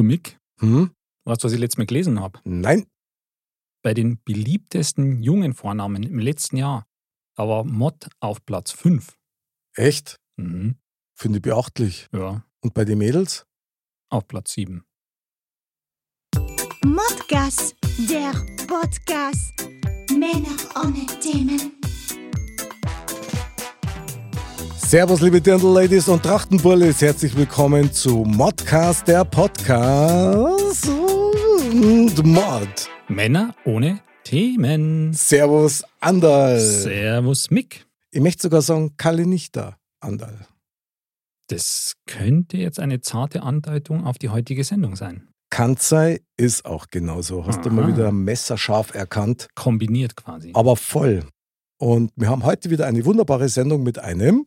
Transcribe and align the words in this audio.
Du 0.00 0.04
Mick, 0.04 0.40
Hm? 0.60 0.94
weißt 1.26 1.42
du, 1.42 1.44
was 1.44 1.52
ich 1.52 1.58
letztes 1.58 1.76
Mal 1.76 1.84
gelesen 1.84 2.20
habe? 2.20 2.40
Nein. 2.44 2.86
Bei 3.82 3.92
den 3.92 4.18
beliebtesten 4.24 5.22
jungen 5.22 5.52
Vornamen 5.52 6.04
im 6.04 6.18
letzten 6.18 6.56
Jahr, 6.56 6.86
da 7.36 7.46
war 7.46 7.64
Mod 7.64 8.08
auf 8.18 8.42
Platz 8.46 8.72
5. 8.72 9.18
Echt? 9.76 10.16
Mhm. 10.38 10.76
Finde 11.14 11.36
ich 11.36 11.42
beachtlich. 11.42 12.08
Ja, 12.14 12.46
Und 12.62 12.72
bei 12.72 12.86
den 12.86 12.96
Mädels? 12.96 13.44
auf 14.08 14.26
Platz 14.26 14.52
7. 14.54 14.84
Modcast, 16.82 17.76
der 18.08 18.32
Podcast. 18.66 19.52
Männer 20.10 20.56
ohne 20.82 21.04
Themen. 21.20 21.72
Servus, 24.90 25.20
liebe 25.20 25.40
Dirndl-Ladies 25.40 26.08
und 26.08 26.24
Trachtenbullis. 26.24 27.00
Herzlich 27.00 27.36
willkommen 27.36 27.92
zu 27.92 28.24
Modcast, 28.26 29.06
der 29.06 29.24
Podcast. 29.24 30.88
Und 30.88 32.26
Mod. 32.26 32.88
Männer 33.06 33.54
ohne 33.64 34.00
Themen. 34.24 35.12
Servus, 35.12 35.84
Andal. 36.00 36.58
Servus 36.58 37.52
Mick. 37.52 37.86
Ich 38.10 38.20
möchte 38.20 38.42
sogar 38.42 38.62
sagen, 38.62 38.96
Kalle 38.96 39.28
nicht 39.28 39.54
da, 39.54 39.76
Andal. 40.00 40.48
Das 41.46 41.94
könnte 42.08 42.56
jetzt 42.56 42.80
eine 42.80 43.00
zarte 43.00 43.44
Andeutung 43.44 44.04
auf 44.04 44.18
die 44.18 44.30
heutige 44.30 44.64
Sendung 44.64 44.96
sein. 44.96 45.28
Kanzai 45.50 46.20
ist 46.36 46.64
auch 46.64 46.88
genauso. 46.90 47.46
Hast 47.46 47.64
du 47.64 47.70
mal 47.70 47.84
Aha. 47.84 47.92
wieder 47.92 48.10
messerscharf 48.10 48.92
erkannt, 48.92 49.46
Kombiniert 49.54 50.16
quasi. 50.16 50.50
aber 50.52 50.74
voll. 50.74 51.22
Und 51.78 52.10
wir 52.16 52.28
haben 52.28 52.42
heute 52.42 52.70
wieder 52.70 52.88
eine 52.88 53.04
wunderbare 53.04 53.48
Sendung 53.48 53.84
mit 53.84 54.00
einem. 54.00 54.46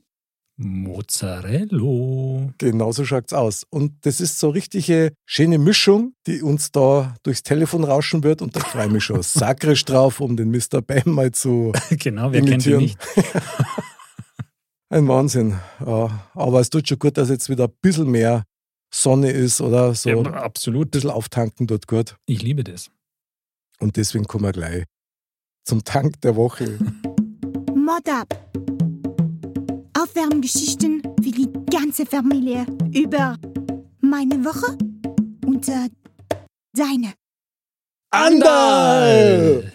Mozzarella. 0.57 2.53
Genauso 2.57 3.05
schaut's 3.05 3.33
aus. 3.33 3.63
Und 3.69 4.05
das 4.05 4.21
ist 4.21 4.39
so 4.39 4.49
richtige 4.49 5.13
schöne 5.25 5.57
Mischung, 5.57 6.13
die 6.27 6.41
uns 6.41 6.71
da 6.71 7.15
durchs 7.23 7.43
Telefon 7.43 7.83
rauschen 7.83 8.23
wird. 8.23 8.41
Und 8.41 8.55
da 8.55 8.59
freue 8.59 8.87
ich 8.87 8.91
mich 8.91 9.03
schon 9.03 9.21
sakrisch 9.23 9.85
drauf, 9.85 10.19
um 10.19 10.37
den 10.37 10.51
Mr. 10.51 10.81
Bam 10.81 11.13
mal 11.13 11.31
zu 11.31 11.71
genau, 11.89 12.31
wer 12.31 12.41
kennt 12.41 12.65
ihn 12.65 12.77
nicht? 12.77 12.97
Ein 14.89 15.07
Wahnsinn. 15.07 15.59
Ja, 15.83 16.29
aber 16.33 16.59
es 16.59 16.69
tut 16.69 16.87
schon 16.87 16.99
gut, 16.99 17.17
dass 17.17 17.29
jetzt 17.29 17.49
wieder 17.49 17.65
ein 17.65 17.73
bisschen 17.81 18.11
mehr 18.11 18.43
Sonne 18.93 19.31
ist 19.31 19.59
oder 19.59 19.95
so. 19.95 20.09
Ja, 20.09 20.17
ein 20.17 20.27
absolut. 20.35 20.91
bisschen 20.91 21.09
auftanken 21.09 21.67
tut 21.67 21.87
gut. 21.87 22.15
Ich 22.27 22.43
liebe 22.43 22.63
das. 22.63 22.91
Und 23.79 23.97
deswegen 23.97 24.25
kommen 24.25 24.43
wir 24.43 24.51
gleich 24.51 24.85
zum 25.65 25.83
Tank 25.83 26.21
der 26.21 26.35
Woche. 26.35 26.77
Mod 27.75 28.07
ab. 30.23 30.29
Aufwärmgeschichten 30.29 31.01
für 31.21 31.31
die 31.31 31.49
ganze 31.69 32.05
Familie 32.05 32.65
über 32.93 33.37
meine 34.01 34.43
Woche 34.43 34.77
und 35.45 35.67
äh, 35.67 35.89
deine. 36.73 37.13
Andal! 38.11 39.73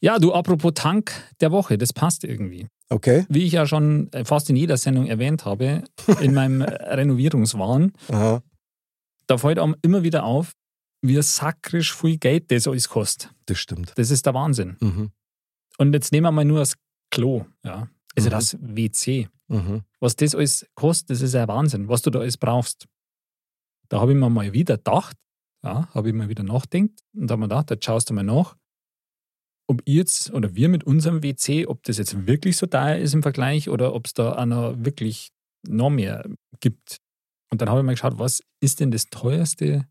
Ja, 0.00 0.18
du, 0.18 0.32
apropos 0.32 0.72
Tank 0.74 1.12
der 1.40 1.50
Woche, 1.50 1.78
das 1.78 1.92
passt 1.92 2.24
irgendwie. 2.24 2.68
Okay. 2.90 3.24
Wie 3.28 3.44
ich 3.44 3.52
ja 3.52 3.66
schon 3.66 4.12
äh, 4.12 4.24
fast 4.24 4.50
in 4.50 4.56
jeder 4.56 4.76
Sendung 4.76 5.06
erwähnt 5.06 5.44
habe, 5.44 5.84
in 6.20 6.34
meinem 6.34 6.62
Renovierungswahn, 6.62 7.92
Aha. 8.08 8.42
da 9.26 9.38
fällt 9.38 9.58
einem 9.58 9.76
immer 9.82 10.02
wieder 10.02 10.24
auf, 10.24 10.52
wie 11.02 11.20
sakrisch 11.22 11.94
viel 11.94 12.18
Geld 12.18 12.50
das 12.50 12.66
alles 12.66 12.88
kostet. 12.88 13.30
Das 13.46 13.58
stimmt. 13.58 13.92
Das 13.96 14.10
ist 14.10 14.26
der 14.26 14.34
Wahnsinn. 14.34 14.76
Mhm. 14.80 15.10
Und 15.78 15.92
jetzt 15.92 16.12
nehmen 16.12 16.26
wir 16.26 16.32
mal 16.32 16.44
nur 16.44 16.60
das 16.60 16.74
Klo, 17.10 17.46
ja. 17.64 17.88
Also 18.16 18.28
Mhm. 18.28 18.32
das 18.32 18.56
WC. 18.60 19.28
Mhm. 19.48 19.82
Was 20.00 20.16
das 20.16 20.34
alles 20.34 20.66
kostet, 20.74 21.10
das 21.10 21.20
ist 21.20 21.34
ja 21.34 21.46
Wahnsinn, 21.48 21.88
was 21.88 22.02
du 22.02 22.10
da 22.10 22.20
alles 22.20 22.36
brauchst. 22.36 22.86
Da 23.88 24.00
habe 24.00 24.12
ich 24.12 24.18
mir 24.18 24.30
mal 24.30 24.52
wieder 24.52 24.76
gedacht, 24.76 25.16
ja, 25.62 25.88
habe 25.94 26.08
ich 26.08 26.14
mir 26.14 26.28
wieder 26.28 26.42
nachgedacht 26.42 26.90
und 27.14 27.30
habe 27.30 27.40
mir 27.40 27.48
gedacht, 27.48 27.70
jetzt 27.70 27.84
schaust 27.84 28.08
du 28.10 28.14
mal 28.14 28.22
nach, 28.22 28.56
ob 29.66 29.82
ihr 29.86 29.96
jetzt 29.96 30.32
oder 30.32 30.54
wir 30.54 30.68
mit 30.68 30.84
unserem 30.84 31.22
WC, 31.22 31.66
ob 31.66 31.82
das 31.84 31.98
jetzt 31.98 32.26
wirklich 32.26 32.56
so 32.56 32.66
teuer 32.66 32.96
ist 32.96 33.14
im 33.14 33.22
Vergleich 33.22 33.68
oder 33.68 33.94
ob 33.94 34.06
es 34.06 34.12
da 34.14 34.32
einer 34.34 34.84
wirklich 34.84 35.30
noch 35.66 35.90
mehr 35.90 36.24
gibt. 36.60 36.98
Und 37.50 37.60
dann 37.60 37.68
habe 37.68 37.80
ich 37.80 37.86
mal 37.86 37.92
geschaut, 37.92 38.18
was 38.18 38.42
ist 38.60 38.80
denn 38.80 38.90
das 38.90 39.06
teuerste 39.06 39.86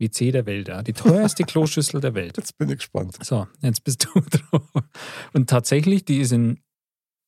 WC 0.00 0.32
der 0.32 0.46
Welt, 0.46 0.68
ja? 0.68 0.82
die 0.82 0.92
teuerste 0.92 1.44
Kloschüssel 1.44 2.00
der 2.00 2.14
Welt. 2.14 2.36
Jetzt 2.36 2.58
bin 2.58 2.68
ich 2.70 2.76
gespannt. 2.78 3.18
So, 3.24 3.46
jetzt 3.60 3.84
bist 3.84 4.04
du 4.04 4.20
dran. 4.30 4.62
Und 5.32 5.48
tatsächlich, 5.50 6.04
die 6.04 6.18
ist 6.20 6.32
in 6.32 6.61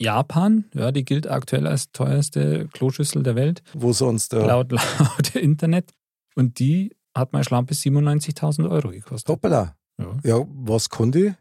Japan, 0.05 0.65
ja, 0.75 0.93
die 0.93 1.05
gilt 1.05 1.27
aktuell 1.27 1.67
als 1.67 1.91
teuerste 1.93 2.69
Kloschüssel 2.69 3.23
der 3.23 3.35
Welt, 3.35 3.63
Wo 3.73 3.93
sonst? 3.93 4.33
Ja. 4.33 4.45
laut, 4.47 4.71
laut 4.99 5.35
Internet. 5.35 5.93
Und 6.37 6.59
die 6.59 6.95
hat 7.17 7.33
mal 7.33 7.43
schlampe 7.45 7.75
97.000 7.75 8.69
Euro 8.71 8.91
gekostet. 8.91 9.29
Hoppala. 9.29 9.77
Ja. 9.99 10.17
Ja, 10.25 10.45
was 10.49 10.89
konnte 10.91 11.19
ich? 11.27 11.33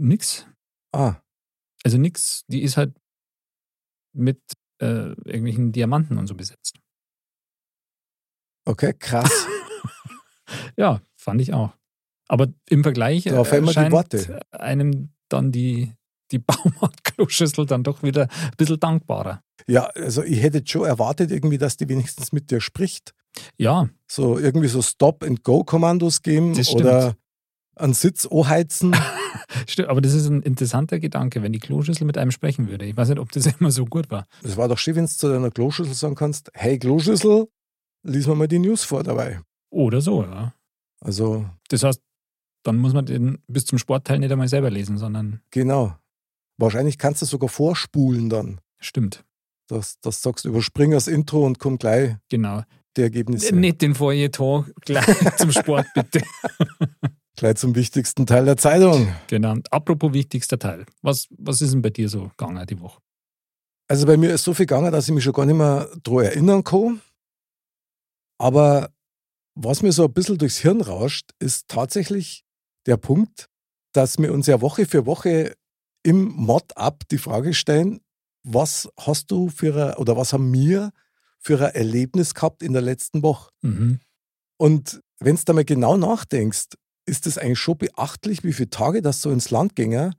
Nix. 0.00 0.46
Ah, 0.92 1.16
Also 1.84 1.98
nix, 1.98 2.44
die 2.48 2.62
ist 2.62 2.76
halt 2.76 2.94
mit 4.14 4.40
äh, 4.80 5.12
irgendwelchen 5.24 5.72
Diamanten 5.72 6.18
und 6.18 6.26
so 6.26 6.34
besetzt. 6.34 6.78
okay, 8.66 8.92
krass. 8.98 9.46
Ja, 10.76 11.02
fand 11.16 11.40
ich 11.42 11.52
auch. 11.52 11.74
Aber 12.26 12.46
im 12.70 12.82
Vergleich 12.82 13.24
Da 13.24 13.42
die 13.42 13.48
erscheint 13.66 13.92
Worte. 13.92 14.40
einem 14.50 15.12
dann 15.28 15.52
die, 15.52 15.92
die 16.30 16.38
Baumarkt-Kloschüssel 16.38 17.66
dann 17.66 17.82
doch 17.82 18.02
wieder 18.02 18.22
ein 18.22 18.56
bisschen 18.56 18.80
dankbarer. 18.80 19.42
Ja, 19.66 19.84
also 19.94 20.22
ich 20.22 20.42
hätte 20.42 20.62
schon 20.66 20.84
erwartet 20.84 21.30
irgendwie, 21.30 21.58
dass 21.58 21.76
die 21.76 21.88
wenigstens 21.88 22.32
mit 22.32 22.50
dir 22.50 22.60
spricht. 22.60 23.14
Ja, 23.56 23.88
So 24.10 24.38
irgendwie 24.38 24.68
so 24.68 24.82
Stop-and-Go-Kommandos 24.82 26.22
geben 26.22 26.56
oder 26.72 27.16
einen 27.76 27.94
Sitz 27.94 28.26
anheizen. 28.26 28.96
Stimmt, 29.66 29.88
aber 29.88 30.00
das 30.00 30.14
ist 30.14 30.26
ein 30.26 30.42
interessanter 30.42 30.98
Gedanke, 30.98 31.42
wenn 31.42 31.52
die 31.52 31.58
Kloschüssel 31.58 32.06
mit 32.06 32.18
einem 32.18 32.30
sprechen 32.30 32.68
würde. 32.68 32.84
Ich 32.84 32.96
weiß 32.96 33.08
nicht, 33.08 33.18
ob 33.18 33.30
das 33.32 33.46
immer 33.60 33.70
so 33.70 33.84
gut 33.84 34.10
war. 34.10 34.26
Das 34.42 34.56
war 34.56 34.68
doch 34.68 34.78
schön, 34.78 34.96
wenn 34.96 35.06
du 35.06 35.10
zu 35.10 35.28
deiner 35.28 35.50
Kloschüssel 35.50 35.94
sagen 35.94 36.14
kannst, 36.14 36.50
hey 36.54 36.78
Kloschüssel, 36.78 37.48
lies 38.02 38.26
mir 38.26 38.34
mal 38.34 38.48
die 38.48 38.58
News 38.58 38.84
vor 38.84 39.02
dabei. 39.02 39.40
Oder 39.70 40.00
so, 40.00 40.22
ja. 40.22 40.54
Also 41.00 41.48
Das 41.68 41.82
heißt, 41.82 42.00
dann 42.64 42.78
muss 42.78 42.92
man 42.92 43.06
den 43.06 43.38
bis 43.46 43.64
zum 43.66 43.78
Sportteil 43.78 44.18
nicht 44.18 44.32
einmal 44.32 44.48
selber 44.48 44.70
lesen, 44.70 44.98
sondern 44.98 45.40
genau. 45.50 45.96
Wahrscheinlich 46.58 46.98
kannst 46.98 47.22
du 47.22 47.26
sogar 47.26 47.48
vorspulen 47.48 48.28
dann. 48.28 48.60
stimmt. 48.78 49.24
Dass 49.68 50.00
du 50.00 50.10
sagst, 50.10 50.44
überspring 50.46 50.92
das 50.92 51.08
Intro 51.08 51.44
und 51.44 51.58
komm 51.58 51.76
gleich 51.78 52.16
Genau. 52.30 52.62
die 52.96 53.02
Ergebnisse. 53.02 53.54
Nicht 53.54 53.82
den 53.82 53.94
Feuilleton 53.94 54.72
gleich 54.80 55.04
zum 55.36 55.52
Sport, 55.52 55.86
bitte. 55.94 56.22
Gleich 57.36 57.56
zum 57.56 57.74
wichtigsten 57.74 58.26
Teil 58.26 58.46
der 58.46 58.56
Zeitung. 58.56 59.12
genau. 59.26 59.56
Apropos 59.70 60.12
wichtigster 60.14 60.58
Teil. 60.58 60.86
Was, 61.02 61.28
was 61.30 61.60
ist 61.60 61.72
denn 61.74 61.82
bei 61.82 61.90
dir 61.90 62.08
so 62.08 62.28
gegangen 62.36 62.66
die 62.66 62.80
Woche? 62.80 63.00
Also 63.88 64.06
bei 64.06 64.16
mir 64.16 64.32
ist 64.32 64.44
so 64.44 64.54
viel 64.54 64.66
gegangen, 64.66 64.90
dass 64.90 65.06
ich 65.08 65.14
mich 65.14 65.22
schon 65.24 65.32
gar 65.34 65.46
nicht 65.46 65.56
mehr 65.56 65.88
daran 66.02 66.24
erinnern 66.24 66.64
kann. 66.64 67.00
Aber 68.38 68.90
was 69.54 69.82
mir 69.82 69.92
so 69.92 70.04
ein 70.04 70.12
bisschen 70.12 70.38
durchs 70.38 70.58
Hirn 70.58 70.80
rauscht, 70.80 71.30
ist 71.38 71.68
tatsächlich 71.68 72.44
der 72.86 72.96
Punkt, 72.96 73.48
dass 73.92 74.18
wir 74.18 74.32
uns 74.32 74.46
ja 74.46 74.60
Woche 74.60 74.86
für 74.86 75.04
Woche 75.06 75.54
im 76.02 76.24
Mod-Up 76.34 77.02
die 77.10 77.18
Frage 77.18 77.54
stellen, 77.54 78.00
was 78.42 78.88
hast 78.98 79.30
du 79.30 79.48
für 79.48 79.92
ein, 79.92 79.96
oder 79.96 80.16
was 80.16 80.32
haben 80.32 80.52
wir 80.52 80.92
für 81.38 81.58
ein 81.64 81.74
Erlebnis 81.74 82.34
gehabt 82.34 82.62
in 82.62 82.72
der 82.72 82.82
letzten 82.82 83.22
Woche? 83.22 83.50
Mhm. 83.62 84.00
Und 84.56 85.00
wenn 85.20 85.36
du 85.36 85.42
da 85.44 85.52
mal 85.52 85.64
genau 85.64 85.96
nachdenkst, 85.96 86.66
ist 87.06 87.26
es 87.26 87.38
eigentlich 87.38 87.58
schon 87.58 87.78
beachtlich, 87.78 88.44
wie 88.44 88.52
viele 88.52 88.70
Tage 88.70 89.02
das 89.02 89.22
so 89.22 89.30
ins 89.30 89.50
Land 89.50 89.74
ginge, 89.76 90.12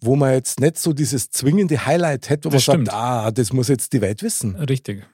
wo 0.00 0.16
man 0.16 0.32
jetzt 0.32 0.60
nicht 0.60 0.78
so 0.78 0.92
dieses 0.92 1.30
zwingende 1.30 1.84
Highlight 1.84 2.30
hätte, 2.30 2.48
wo 2.50 2.52
Das 2.54 2.66
man 2.66 2.74
stimmt. 2.76 2.88
sagt, 2.88 2.98
ah, 2.98 3.30
das 3.30 3.52
muss 3.52 3.68
jetzt 3.68 3.92
die 3.92 4.00
Welt 4.00 4.22
wissen. 4.22 4.56
Richtig. 4.56 5.06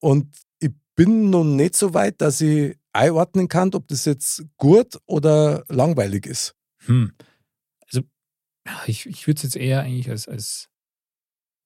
Und 0.00 0.34
ich 0.58 0.70
bin 0.96 1.30
noch 1.30 1.44
nicht 1.44 1.76
so 1.76 1.94
weit, 1.94 2.20
dass 2.20 2.40
ich 2.40 2.76
einordnen 2.92 3.48
kann, 3.48 3.74
ob 3.74 3.86
das 3.88 4.04
jetzt 4.04 4.44
gut 4.56 4.98
oder 5.06 5.64
langweilig 5.68 6.26
ist. 6.26 6.54
Hm. 6.86 7.12
Ich, 8.86 9.06
ich 9.06 9.26
würde 9.26 9.36
es 9.38 9.42
jetzt 9.42 9.56
eher 9.56 9.80
eigentlich 9.82 10.08
als, 10.10 10.26
als, 10.28 10.68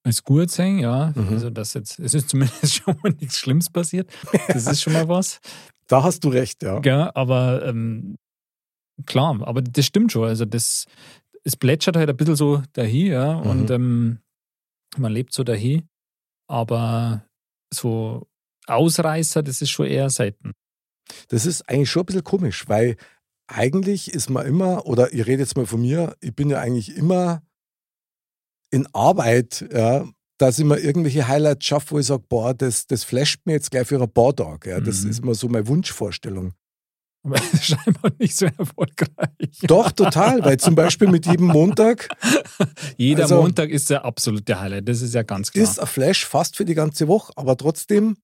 als 0.05 0.23
gut 0.25 0.51
sehen, 0.51 0.79
ja. 0.79 1.13
Mhm. 1.15 1.29
Also, 1.29 1.51
dass 1.51 1.75
jetzt, 1.75 1.99
es 1.99 2.15
ist 2.15 2.29
zumindest 2.31 2.75
schon 2.83 2.97
mal 3.03 3.13
nichts 3.21 3.39
Schlimmes 3.39 3.71
passiert. 3.71 4.11
Das 4.49 4.67
ist 4.67 4.83
schon 4.83 4.93
mal 4.93 5.09
was. 5.09 5.41
Da 5.91 6.03
hast 6.03 6.23
du 6.23 6.29
recht, 6.29 6.63
ja. 6.63 6.83
Ja, 6.85 7.11
aber 7.17 7.65
ähm, 7.65 8.19
klar, 9.07 9.41
aber 9.49 9.63
das 9.63 9.87
stimmt 9.87 10.13
schon. 10.13 10.29
Also 10.29 10.45
das, 10.45 10.85
es 11.45 11.57
plätschert 11.57 11.97
halt 11.97 12.11
ein 12.11 12.17
bisschen 12.17 12.37
so 12.37 12.63
dahin, 12.75 13.07
ja, 13.07 13.41
Mhm. 13.41 13.47
und 13.51 13.71
ähm, 13.71 14.19
man 14.99 15.13
lebt 15.13 15.33
so 15.33 15.45
dahin, 15.45 15.89
aber 16.47 17.25
so 17.73 18.29
Ausreißer, 18.67 19.43
das 19.43 19.63
ist 19.63 19.71
schon 19.71 19.87
eher 19.87 20.11
selten. 20.11 20.53
Das 21.29 21.47
ist 21.47 21.67
eigentlich 21.71 21.91
schon 21.91 22.03
ein 22.03 22.07
bisschen 22.07 22.25
komisch, 22.25 22.69
weil 22.69 22.99
eigentlich 23.49 24.13
ist 24.13 24.31
man 24.31 24.47
immer, 24.47 24.87
oder 24.87 25.13
ich 25.13 25.27
rede 25.27 25.43
jetzt 25.43 25.57
mal 25.57 25.67
von 25.67 25.81
mir, 25.81 26.15
ich 26.21 26.35
bin 26.35 26.51
ja 26.51 26.61
eigentlich 26.61 26.97
immer 26.97 27.43
in 28.71 28.87
Arbeit, 28.93 29.67
ja, 29.73 30.07
dass 30.39 30.59
ich 30.59 30.65
mir 30.65 30.79
irgendwelche 30.79 31.27
Highlights 31.27 31.67
schaffe, 31.67 31.91
wo 31.93 31.99
ich 31.99 32.07
sage, 32.07 32.23
boah, 32.29 32.55
das, 32.55 32.87
das 32.87 33.03
flasht 33.05 33.41
mir 33.47 33.55
jetzt 33.55 33.71
gleich 33.71 33.89
für 33.89 34.01
ein 34.01 34.11
paar 34.13 34.37
Tage. 34.37 34.71
Ja. 34.71 34.81
Das 34.81 35.03
Mhm. 35.03 35.11
ist 35.11 35.19
immer 35.21 35.35
so 35.35 35.49
meine 35.49 35.67
Wunschvorstellung. 35.67 36.53
Aber 37.25 37.37
scheinbar 37.61 38.13
nicht 38.19 38.37
so 38.37 38.47
erfolgreich. 38.47 39.59
Doch, 39.63 39.91
total, 39.91 40.45
weil 40.45 40.59
zum 40.59 40.75
Beispiel 40.77 41.09
mit 41.09 41.27
jedem 41.27 41.47
Montag. 41.49 42.09
Jeder 42.97 43.25
Also- 43.25 43.41
Montag 43.43 43.71
ist 43.71 43.91
der 43.91 44.05
absolute 44.05 44.61
Highlight, 44.61 44.89
das 44.89 45.03
ist 45.03 45.15
ja 45.15 45.23
ganz 45.25 45.51
klar. 45.51 45.65
ist 45.65 45.81
ein 45.81 45.87
Flash 45.87 46.25
fast 46.27 46.57
für 46.57 46.65
die 46.65 46.75
ganze 46.75 47.09
Woche, 47.09 47.33
aber 47.35 47.57
trotzdem, 47.57 48.17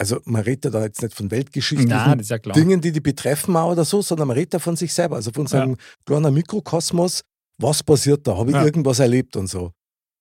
also 0.00 0.18
man 0.24 0.42
redet 0.42 0.64
ja 0.64 0.70
da 0.70 0.82
jetzt 0.82 1.02
nicht 1.02 1.14
von 1.14 1.30
weltgeschichtlichen 1.30 1.88
Nein, 1.90 2.20
ja. 2.20 2.52
Dingen, 2.54 2.80
die 2.80 2.90
die 2.90 3.00
betreffen 3.00 3.54
auch 3.56 3.72
oder 3.72 3.84
so, 3.84 4.00
sondern 4.00 4.28
man 4.28 4.36
redet 4.36 4.54
ja 4.54 4.58
von 4.58 4.74
sich 4.76 4.94
selber, 4.94 5.16
also 5.16 5.30
von 5.30 5.46
seinem 5.46 5.76
kleinen 6.06 6.32
Mikrokosmos. 6.32 7.20
Was 7.58 7.82
passiert 7.82 8.26
da? 8.26 8.38
Habe 8.38 8.50
ich 8.50 8.56
Ja. 8.56 8.64
irgendwas 8.64 8.98
erlebt 8.98 9.36
und 9.36 9.46
so? 9.46 9.72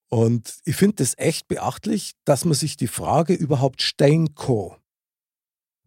Und 0.09 0.57
ich 0.65 0.75
finde 0.75 0.95
das 0.97 1.13
echt 1.17 1.47
beachtlich, 1.47 2.11
dass 2.25 2.43
man 2.43 2.55
sich 2.55 2.75
die 2.75 2.87
Frage 2.87 3.33
überhaupt 3.33 3.81
stellen 3.81 4.35
kann. 4.35 4.71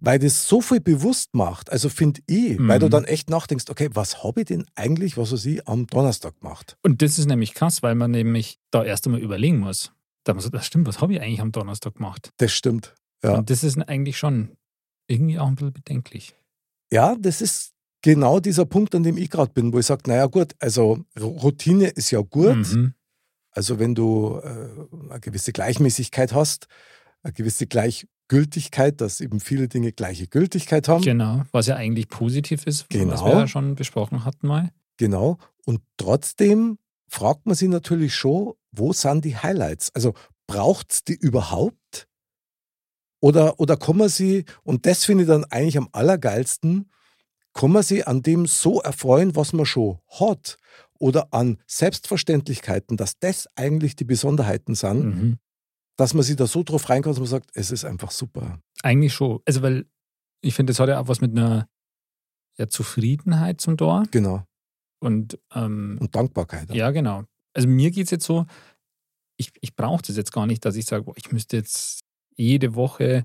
Weil 0.01 0.19
das 0.19 0.49
so 0.49 0.61
viel 0.61 0.81
bewusst 0.81 1.35
macht, 1.35 1.71
also 1.71 1.89
finde 1.89 2.23
ich, 2.27 2.57
weil 2.59 2.79
du 2.81 2.87
Mhm. 2.87 2.91
dann 2.91 3.05
echt 3.05 3.31
nachdenkst, 3.31 3.67
okay, 3.69 3.89
was 3.93 4.25
habe 4.25 4.41
ich 4.41 4.47
denn 4.47 4.65
eigentlich, 4.75 5.17
was 5.17 5.33
weiß 5.33 5.45
ich, 5.47 5.69
am 5.69 5.87
Donnerstag 5.87 6.41
gemacht? 6.41 6.77
Und 6.83 7.03
das 7.03 7.19
ist 7.19 7.27
nämlich 7.27 7.55
krass, 7.55 7.83
weil 7.85 7.95
man 7.95 8.11
nämlich 8.11 8.59
da 8.73 8.83
erst 8.85 9.07
einmal 9.07 9.21
überlegen 9.21 9.59
muss. 9.59 9.93
Da 10.25 10.35
muss 10.35 10.51
das 10.51 10.67
stimmt, 10.67 10.87
was 10.89 11.01
habe 11.01 11.13
ich 11.15 11.21
eigentlich 11.21 11.41
am 11.41 11.53
Donnerstag 11.53 11.95
gemacht? 11.97 12.31
Das 12.39 12.53
stimmt. 12.53 12.95
Ja. 13.23 13.39
Und 13.39 13.51
das 13.51 13.65
ist 13.65 13.79
eigentlich 13.79 14.19
schon 14.19 14.57
irgendwie 15.07 15.39
auch 15.39 15.47
ein 15.49 15.55
bisschen 15.55 15.73
bedenklich. 15.73 16.35
Ja, 16.91 17.17
das 17.19 17.41
ist 17.41 17.73
genau 18.03 18.41
dieser 18.41 18.67
Punkt, 18.67 18.95
an 18.95 19.03
dem 19.03 19.17
ich 19.17 19.31
gerade 19.31 19.53
bin, 19.53 19.73
wo 19.73 19.79
ich 19.79 19.87
sage, 19.87 20.03
naja 20.07 20.27
gut, 20.27 20.55
also 20.59 21.05
Routine 21.19 21.89
ist 21.89 22.11
ja 22.11 22.21
gut. 22.21 22.57
Mhm. 22.73 22.95
Also 23.51 23.79
wenn 23.79 23.95
du 23.95 24.41
äh, 24.43 25.11
eine 25.11 25.21
gewisse 25.21 25.53
Gleichmäßigkeit 25.53 26.33
hast, 26.33 26.67
eine 27.23 27.33
gewisse 27.33 27.67
Gleichgültigkeit, 27.67 29.01
dass 29.01 29.21
eben 29.21 29.41
viele 29.41 29.69
Dinge 29.69 29.93
gleiche 29.93 30.27
Gültigkeit 30.27 30.89
haben. 30.89 31.03
Genau, 31.03 31.43
was 31.53 31.67
ja 31.67 31.77
eigentlich 31.77 32.09
positiv 32.09 32.67
ist, 32.67 32.83
was 32.83 32.89
Genau. 32.89 33.25
wir 33.27 33.33
ja 33.41 33.47
schon 33.49 33.75
besprochen 33.75 34.25
hatten 34.25 34.47
mal. 34.47 34.71
Genau. 34.97 35.39
Und 35.65 35.81
trotzdem 35.97 36.79
fragt 37.09 37.47
man 37.47 37.55
sich 37.55 37.69
natürlich 37.69 38.15
schon, 38.15 38.55
wo 38.73 38.93
sind 38.93 39.25
die 39.25 39.37
Highlights? 39.37 39.95
Also 39.95 40.15
braucht 40.47 40.93
es 40.93 41.05
die 41.05 41.15
überhaupt? 41.15 42.09
Oder, 43.23 43.61
oder 43.61 43.77
kann 43.77 43.97
man 43.99 44.09
sie, 44.09 44.45
und 44.65 44.85
das 44.85 45.05
finde 45.05 45.23
ich 45.25 45.29
dann 45.29 45.45
eigentlich 45.45 45.79
am 45.79 45.89
allergeilsten, 45.93 46.91
kann 47.55 47.71
man 47.71 47.83
sie 47.85 48.03
an 48.05 48.23
dem 48.23 48.47
so 48.47 48.81
erfreuen, 48.81 49.37
was 49.37 49.53
man 49.53 49.65
schon 49.65 49.99
hat? 50.09 50.59
Oder 50.99 51.29
an 51.33 51.59
Selbstverständlichkeiten, 51.67 52.97
dass 52.97 53.19
das 53.21 53.47
eigentlich 53.57 53.95
die 53.97 54.05
Besonderheiten 54.05 54.75
sind, 54.75 55.05
Mhm. 55.05 55.39
dass 55.97 56.15
man 56.15 56.23
sich 56.25 56.37
da 56.37 56.47
so 56.47 56.63
drauf 56.65 56.89
reinkommt, 56.89 57.15
dass 57.15 57.21
man 57.21 57.29
sagt, 57.29 57.51
es 57.55 57.71
ist 57.71 57.85
einfach 57.85 58.11
super. 58.11 58.59
Eigentlich 58.83 59.13
schon. 59.15 59.41
Also, 59.47 59.63
weil 59.63 59.87
ich 60.41 60.55
finde, 60.55 60.73
das 60.73 60.81
hat 60.81 60.89
ja 60.89 60.99
auch 60.99 61.09
was 61.09 61.21
mit 61.21 61.31
einer 61.33 61.69
ja, 62.59 62.69
Zufriedenheit 62.69 63.61
zum 63.61 63.77
Tor. 63.77 64.05
Genau. 64.11 64.45
Und 65.01 65.39
ähm, 65.55 65.97
Und 66.01 66.15
Dankbarkeit. 66.15 66.73
ja, 66.75 66.91
genau. 66.91 67.25
Also 67.55 67.69
mir 67.69 67.91
geht 67.91 68.05
es 68.07 68.11
jetzt 68.11 68.25
so, 68.25 68.47
ich, 69.37 69.53
ich 69.61 69.77
brauche 69.77 70.03
das 70.03 70.17
jetzt 70.17 70.33
gar 70.33 70.47
nicht, 70.47 70.65
dass 70.65 70.75
ich 70.77 70.87
sage, 70.87 71.05
boah, 71.05 71.15
ich 71.17 71.31
müsste 71.33 71.57
jetzt 71.57 72.01
jede 72.37 72.75
Woche 72.75 73.25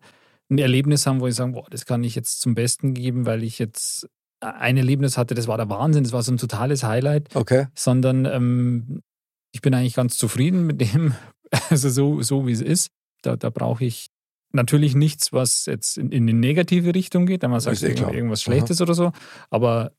ein 0.50 0.57
Erlebnis 0.57 1.06
haben, 1.06 1.19
wo 1.19 1.27
ich 1.27 1.36
sage, 1.36 1.51
boah, 1.51 1.68
das 1.69 1.86
kann 1.86 2.04
ich 2.04 2.15
jetzt 2.15 2.42
zum 2.42 2.56
Besten 2.56 2.94
geben, 2.94 3.25
weil 3.25 3.44
ich 3.44 3.59
jetzt 3.59 4.07
ein 4.39 4.77
Erlebnis 4.77 5.18
hatte, 5.18 5.36
das 5.36 5.48
war 5.48 5.57
der 5.57 5.69
Wahnsinn, 5.69 6.04
das 6.04 6.13
war 6.13 6.21
so 6.24 6.31
ein 6.31 6.38
totales 6.38 6.83
Highlight, 6.83 7.36
Okay. 7.36 7.68
sondern 7.75 8.25
ähm, 8.25 9.01
ich 9.51 9.62
bin 9.62 9.74
eigentlich 9.74 9.95
ganz 9.95 10.18
zufrieden 10.18 10.65
mit 10.65 10.80
dem, 10.80 11.13
also 11.69 11.89
so, 11.89 12.21
so 12.21 12.48
wie 12.48 12.51
es 12.51 12.62
ist. 12.62 12.89
Da, 13.24 13.36
da 13.36 13.50
brauche 13.50 13.83
ich 13.83 14.07
natürlich 14.54 14.95
nichts, 14.95 15.33
was 15.33 15.65
jetzt 15.65 15.98
in, 15.98 16.12
in 16.12 16.24
eine 16.30 16.38
negative 16.38 16.94
Richtung 16.95 17.25
geht, 17.25 17.42
wenn 17.42 17.51
man 17.51 17.59
sagt, 17.59 17.81
eh 17.83 17.88
irgendwas 18.15 18.42
Schlechtes 18.44 18.80
oder 18.81 18.94
so, 18.94 19.12
aber 19.50 19.92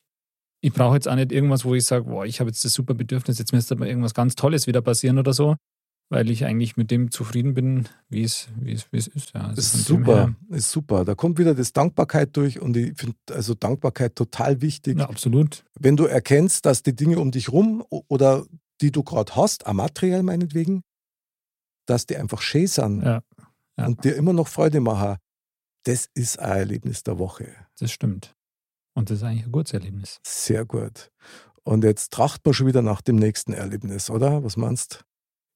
ich 0.61 0.73
brauche 0.73 0.95
jetzt 0.95 1.07
auch 1.09 1.15
nicht 1.15 1.31
irgendwas, 1.33 1.65
wo 1.65 1.75
ich 1.75 1.85
sage, 1.85 2.05
boah, 2.07 2.25
ich 2.25 2.41
habe 2.41 2.49
jetzt 2.51 2.65
das 2.65 2.73
super 2.73 2.95
Bedürfnis, 2.95 3.39
jetzt 3.39 3.53
müsste 3.53 3.75
aber 3.75 3.87
irgendwas 3.87 4.15
ganz 4.15 4.35
Tolles 4.35 4.67
wieder 4.67 4.81
passieren 4.83 5.19
oder 5.19 5.33
so, 5.33 5.57
weil 6.11 6.31
ich 6.31 6.45
eigentlich 6.45 6.77
mit 6.77 6.91
dem 6.91 7.11
zufrieden 7.11 7.55
bin, 7.55 7.89
wie 8.09 8.23
es, 8.23 8.49
wie 8.57 8.73
es, 8.73 8.91
wie 8.93 8.97
es 8.97 9.07
ist. 9.07 9.35
Ja, 9.35 9.49
also 9.49 9.61
Ist 9.61 9.85
super, 9.85 10.35
ist 10.49 10.71
super. 10.71 11.05
Da 11.05 11.15
kommt 11.15 11.39
wieder 11.39 11.55
das 11.55 11.73
Dankbarkeit 11.73 12.37
durch 12.37 12.61
und 12.61 12.77
ich 12.77 12.97
finde 12.97 13.17
also 13.31 13.55
Dankbarkeit 13.55 14.17
total 14.17 14.61
wichtig. 14.61 14.99
Ja, 14.99 15.09
absolut. 15.09 15.65
Wenn 15.79 15.97
du 15.97 16.07
erkennst, 16.07 16.65
dass 16.67 16.83
die 16.83 16.95
Dinge 16.95 17.19
um 17.19 17.31
dich 17.31 17.53
rum 17.53 17.85
oder 17.91 18.47
die 18.81 18.91
du 18.91 19.03
gerade 19.03 19.35
hast, 19.37 19.67
auch 19.67 19.73
materiell 19.73 20.23
meinetwegen, 20.23 20.83
dass 21.87 22.07
die 22.07 22.17
einfach 22.17 22.41
schön 22.41 22.67
sind 22.67 23.03
Ja, 23.03 23.23
ja. 23.77 23.87
und 23.87 24.05
dir 24.05 24.15
immer 24.17 24.33
noch 24.33 24.49
Freude 24.49 24.81
machen, 24.81 25.17
das 25.85 26.09
ist 26.15 26.39
ein 26.39 26.59
Erlebnis 26.59 27.03
der 27.03 27.19
Woche. 27.19 27.49
Das 27.79 27.93
stimmt. 27.93 28.35
Und 28.95 29.11
das 29.11 29.19
ist 29.19 29.25
eigentlich 29.25 29.47
ein 29.47 29.53
gutes 29.53 29.73
Erlebnis. 29.75 30.21
Sehr 30.27 30.65
gut. 30.65 31.11
Und 31.63 31.85
jetzt 31.85 32.13
tracht 32.13 32.45
man 32.45 32.55
schon 32.55 32.67
wieder 32.67 32.83
nach 32.83 33.01
dem 33.01 33.17
nächsten 33.17 33.53
Erlebnis, 33.53 34.11
oder? 34.11 34.43
Was 34.43 34.57
meinst 34.57 35.05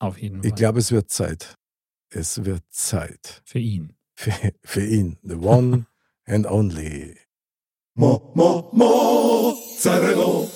Auf 0.03 0.19
jeden? 0.19 0.39
Fall. 0.43 0.49
Ich 0.49 0.55
glaube, 0.57 0.81
es 0.81 0.91
wird 0.91 1.11
Zeit. 1.11 1.55
Es 2.11 2.45
wird 2.45 2.65
Zeit. 2.71 3.41
Für 3.45 3.61
ihn. 3.61 3.95
Für, 4.17 4.33
für 4.65 4.85
ihn. 4.85 5.17
The 5.23 5.37
one 5.37 5.87
and 6.27 6.45
only. 6.47 7.17
Mo, 7.95 8.33
mo, 8.35 8.69
Mozzarella. 8.73 10.49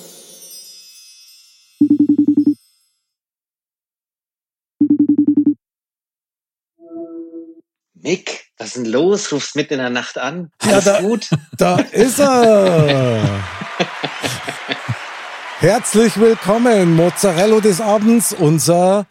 Mick, 7.95 8.45
was 8.57 8.67
ist 8.67 8.75
denn 8.77 8.85
los? 8.85 9.31
Rufst 9.31 9.55
mitten 9.55 9.73
in 9.75 9.79
der 9.79 9.89
Nacht 9.89 10.17
an? 10.17 10.51
Ja, 10.63 10.73
Alles 10.73 10.85
da- 10.85 11.01
gut? 11.01 11.29
Da 11.57 11.79
ist 11.79 12.19
er! 12.19 13.43
Herzlich 15.59 16.17
willkommen, 16.19 16.95
Mozzarella 16.95 17.59
des 17.59 17.81
Abends, 17.81 18.31
unser 18.33 19.07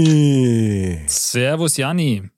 Janni. 0.00 1.00
Servus, 1.06 1.76
Janni. 1.76 2.28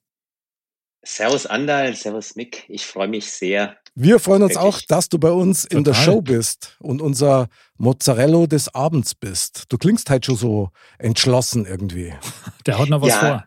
Servus 1.05 1.47
Andal, 1.47 1.94
servus 1.97 2.37
Mick. 2.37 2.64
Ich 2.69 2.87
freue 2.87 3.09
mich 3.09 3.31
sehr. 3.31 3.76
Wir 3.94 4.19
freuen 4.20 4.43
uns 4.44 4.55
Wirklich? 4.55 4.75
auch, 4.75 4.81
dass 4.88 5.09
du 5.09 5.19
bei 5.19 5.31
uns 5.32 5.64
in 5.64 5.82
der. 5.85 5.94
Show 5.94 6.23
bist 6.23 6.76
und 6.81 7.03
unser 7.03 7.49
Mozzarella 7.76 8.47
des 8.47 8.75
Abends 8.75 9.14
bist. 9.14 9.64
Du 9.69 9.76
klingst 9.79 10.09
halt 10.11 10.25
schon 10.25 10.37
so 10.37 10.70
entschlossen 10.99 11.67
irgendwie. 11.67 12.14
Der 12.67 12.79
hat 12.79 12.88
noch 12.88 13.03
was 13.03 13.09
Ja. 13.11 13.19
vor. 13.20 13.44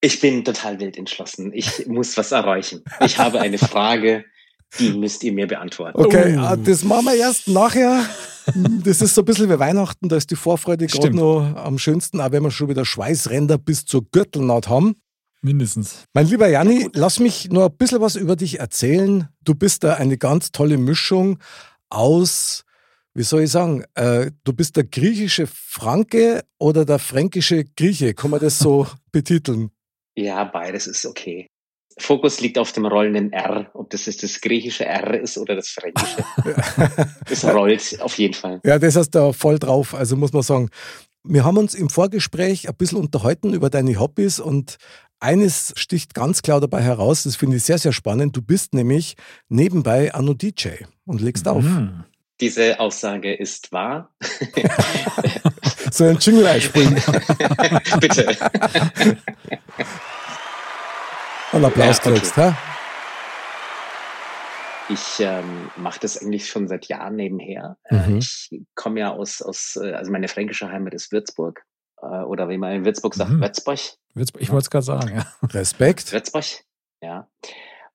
Ich 0.00 0.20
bin 0.20 0.44
total 0.44 0.78
wild 0.80 0.96
entschlossen. 0.96 1.52
Ich 1.52 1.86
muss 1.86 2.16
was 2.16 2.30
erreichen. 2.32 2.84
Ich 3.00 3.18
habe 3.18 3.40
eine 3.40 3.58
Frage, 3.58 4.24
die 4.78 4.92
müsst 4.92 5.22
ihr 5.24 5.32
mir 5.32 5.46
beantworten. 5.46 5.98
Okay, 6.00 6.36
Oh. 6.36 6.40
ah, 6.40 6.56
das 6.56 6.84
machen 6.84 7.06
wir 7.06 7.14
erst 7.14 7.48
nachher. 7.48 8.04
Das 8.84 9.00
ist 9.00 9.14
so 9.14 9.22
ein 9.22 9.24
bisschen 9.24 9.48
wie 9.48 9.58
Weihnachten, 9.58 10.08
da 10.10 10.16
ist 10.16 10.30
die 10.30 10.36
Vorfreude 10.36 10.86
gerade 10.86 11.16
noch 11.16 11.56
am 11.56 11.78
schönsten, 11.78 12.20
auch 12.20 12.30
wenn 12.30 12.42
wir 12.42 12.50
schon 12.50 12.68
wieder 12.68 12.84
Schweißränder 12.84 13.56
bis 13.56 13.86
zur 13.86 14.04
Gürtelnaht 14.10 14.68
haben. 14.68 14.96
Mindestens. 15.40 16.04
Mein 16.12 16.26
lieber 16.26 16.48
Janni, 16.48 16.88
lass 16.94 17.20
mich 17.20 17.50
nur 17.50 17.66
ein 17.66 17.76
bisschen 17.76 18.00
was 18.00 18.16
über 18.16 18.36
dich 18.36 18.60
erzählen. 18.60 19.28
Du 19.42 19.54
bist 19.54 19.84
da 19.84 19.94
eine 19.94 20.18
ganz 20.18 20.52
tolle 20.52 20.76
Mischung 20.78 21.38
aus, 21.90 22.64
wie 23.14 23.22
soll 23.22 23.42
ich 23.42 23.50
sagen, 23.50 23.84
äh, 23.94 24.30
du 24.44 24.52
bist 24.52 24.76
der 24.76 24.84
griechische 24.84 25.46
Franke 25.46 26.42
oder 26.58 26.84
der 26.84 26.98
fränkische 26.98 27.64
Grieche. 27.64 28.12
Kann 28.14 28.30
man 28.30 28.40
das 28.40 28.58
so 28.58 28.86
betiteln? 29.12 29.70
Ja, 30.16 30.44
beides 30.44 30.86
ist 30.86 31.06
okay. 31.06 31.46
Fokus 31.98 32.40
liegt 32.40 32.58
auf 32.58 32.72
dem 32.72 32.86
rollenden 32.86 33.32
R. 33.32 33.70
Ob 33.74 33.90
das 33.90 34.06
jetzt 34.06 34.22
das 34.22 34.40
griechische 34.40 34.84
R 34.84 35.20
ist 35.20 35.38
oder 35.38 35.54
das 35.54 35.68
fränkische. 35.68 36.24
Es 37.30 37.44
rollt 37.44 38.00
auf 38.00 38.18
jeden 38.18 38.34
Fall. 38.34 38.60
Ja, 38.64 38.78
das 38.78 38.96
hast 38.96 39.10
du 39.10 39.32
voll 39.32 39.58
drauf. 39.58 39.94
Also 39.94 40.16
muss 40.16 40.32
man 40.32 40.42
sagen, 40.42 40.70
wir 41.22 41.44
haben 41.44 41.56
uns 41.56 41.74
im 41.74 41.88
Vorgespräch 41.88 42.68
ein 42.68 42.74
bisschen 42.74 42.98
unterhalten 42.98 43.54
über 43.54 43.70
deine 43.70 43.98
Hobbys 43.98 44.40
und 44.40 44.76
eines 45.20 45.72
sticht 45.76 46.14
ganz 46.14 46.42
klar 46.42 46.60
dabei 46.60 46.82
heraus, 46.82 47.22
das 47.22 47.36
finde 47.36 47.56
ich 47.56 47.64
sehr, 47.64 47.78
sehr 47.78 47.92
spannend. 47.92 48.36
Du 48.36 48.42
bist 48.42 48.74
nämlich 48.74 49.14
nebenbei 49.48 50.12
Anno 50.12 50.34
DJ 50.34 50.84
und 51.06 51.22
legst 51.22 51.48
auf. 51.48 51.62
Mhm. 51.62 52.04
Diese 52.40 52.80
Aussage 52.80 53.32
ist 53.32 53.72
wahr. 53.72 54.10
So 55.94 56.04
ein 56.04 56.18
Jingle 56.18 56.46
einspringen. 56.46 56.94
Bitte. 58.00 58.36
Und 61.54 61.64
Applaus 61.64 61.98
Ja, 61.98 62.10
okay. 62.10 62.18
kriegst, 62.18 62.36
hä? 62.36 62.52
Ich 64.90 65.20
ähm, 65.20 65.70
mache 65.76 66.00
das 66.00 66.18
eigentlich 66.20 66.46
schon 66.48 66.68
seit 66.68 66.86
Jahren 66.88 67.16
nebenher. 67.16 67.78
Äh, 67.84 68.06
Mhm. 68.08 68.18
Ich 68.18 68.50
komme 68.74 69.00
ja 69.00 69.12
aus, 69.12 69.40
aus, 69.40 69.76
äh, 69.82 69.92
also 69.92 70.10
meine 70.12 70.28
fränkische 70.28 70.68
Heimat 70.70 70.92
ist 70.94 71.10
Würzburg. 71.10 71.64
Äh, 72.02 72.06
oder 72.06 72.48
wie 72.50 72.58
man 72.58 72.72
in 72.72 72.84
Würzburg 72.84 73.14
sagt, 73.14 73.30
Mhm. 73.30 73.40
Würzburg. 73.40 73.78
Würzburg- 74.14 74.42
Ich 74.42 74.50
wollte 74.50 74.64
es 74.64 74.70
gerade 74.70 74.84
sagen. 74.84 75.16
Ja. 75.16 75.26
Respekt. 75.48 76.12
Würzburg, 76.12 76.44
ja. 77.02 77.28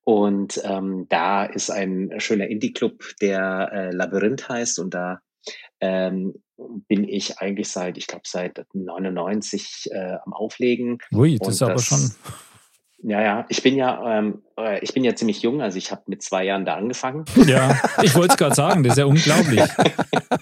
Und 0.04 0.60
ähm, 0.63 1.06
da 1.10 1.46
ist 1.46 1.70
ein 1.70 2.12
schöner 2.18 2.48
Indie-Club, 2.48 3.04
der 3.22 3.70
äh, 3.72 3.92
Labyrinth 3.92 4.50
heißt. 4.50 4.80
Und 4.80 4.96
da 4.96 5.20
ähm, 5.82 6.42
bin 6.58 7.04
ich 7.08 7.38
eigentlich 7.38 7.70
seit, 7.70 7.98
ich 8.00 8.08
glaube, 8.08 8.24
seit 8.25 8.66
99 8.74 9.89
äh, 9.92 10.18
am 10.25 10.34
Auflegen. 10.34 10.98
Ui, 11.13 11.38
das 11.38 11.48
Und 11.48 11.54
ist 11.54 11.62
aber 11.62 11.74
das- 11.74 11.86
schon. 11.86 12.12
Ja, 13.01 13.22
ja. 13.22 13.46
Ich 13.50 13.63
bin 13.63 13.75
ja, 13.75 14.20
ähm, 14.20 14.41
äh, 14.58 14.79
ich 14.84 14.94
bin 14.94 15.03
ja 15.03 15.15
ziemlich 15.15 15.41
jung, 15.41 15.62
also 15.62 15.77
ich 15.77 15.91
habe 15.91 16.01
mit 16.08 16.22
zwei 16.22 16.44
Jahren 16.44 16.65
da 16.65 16.75
angefangen. 16.75 17.25
Ja, 17.48 17.79
ich 18.01 18.13
wollte 18.15 18.34
es 18.34 18.38
gerade 18.38 18.56
sagen, 18.56 18.84
das 18.84 18.94
ist 18.94 18.98
ja 19.00 19.06
unglaublich. 19.06 19.63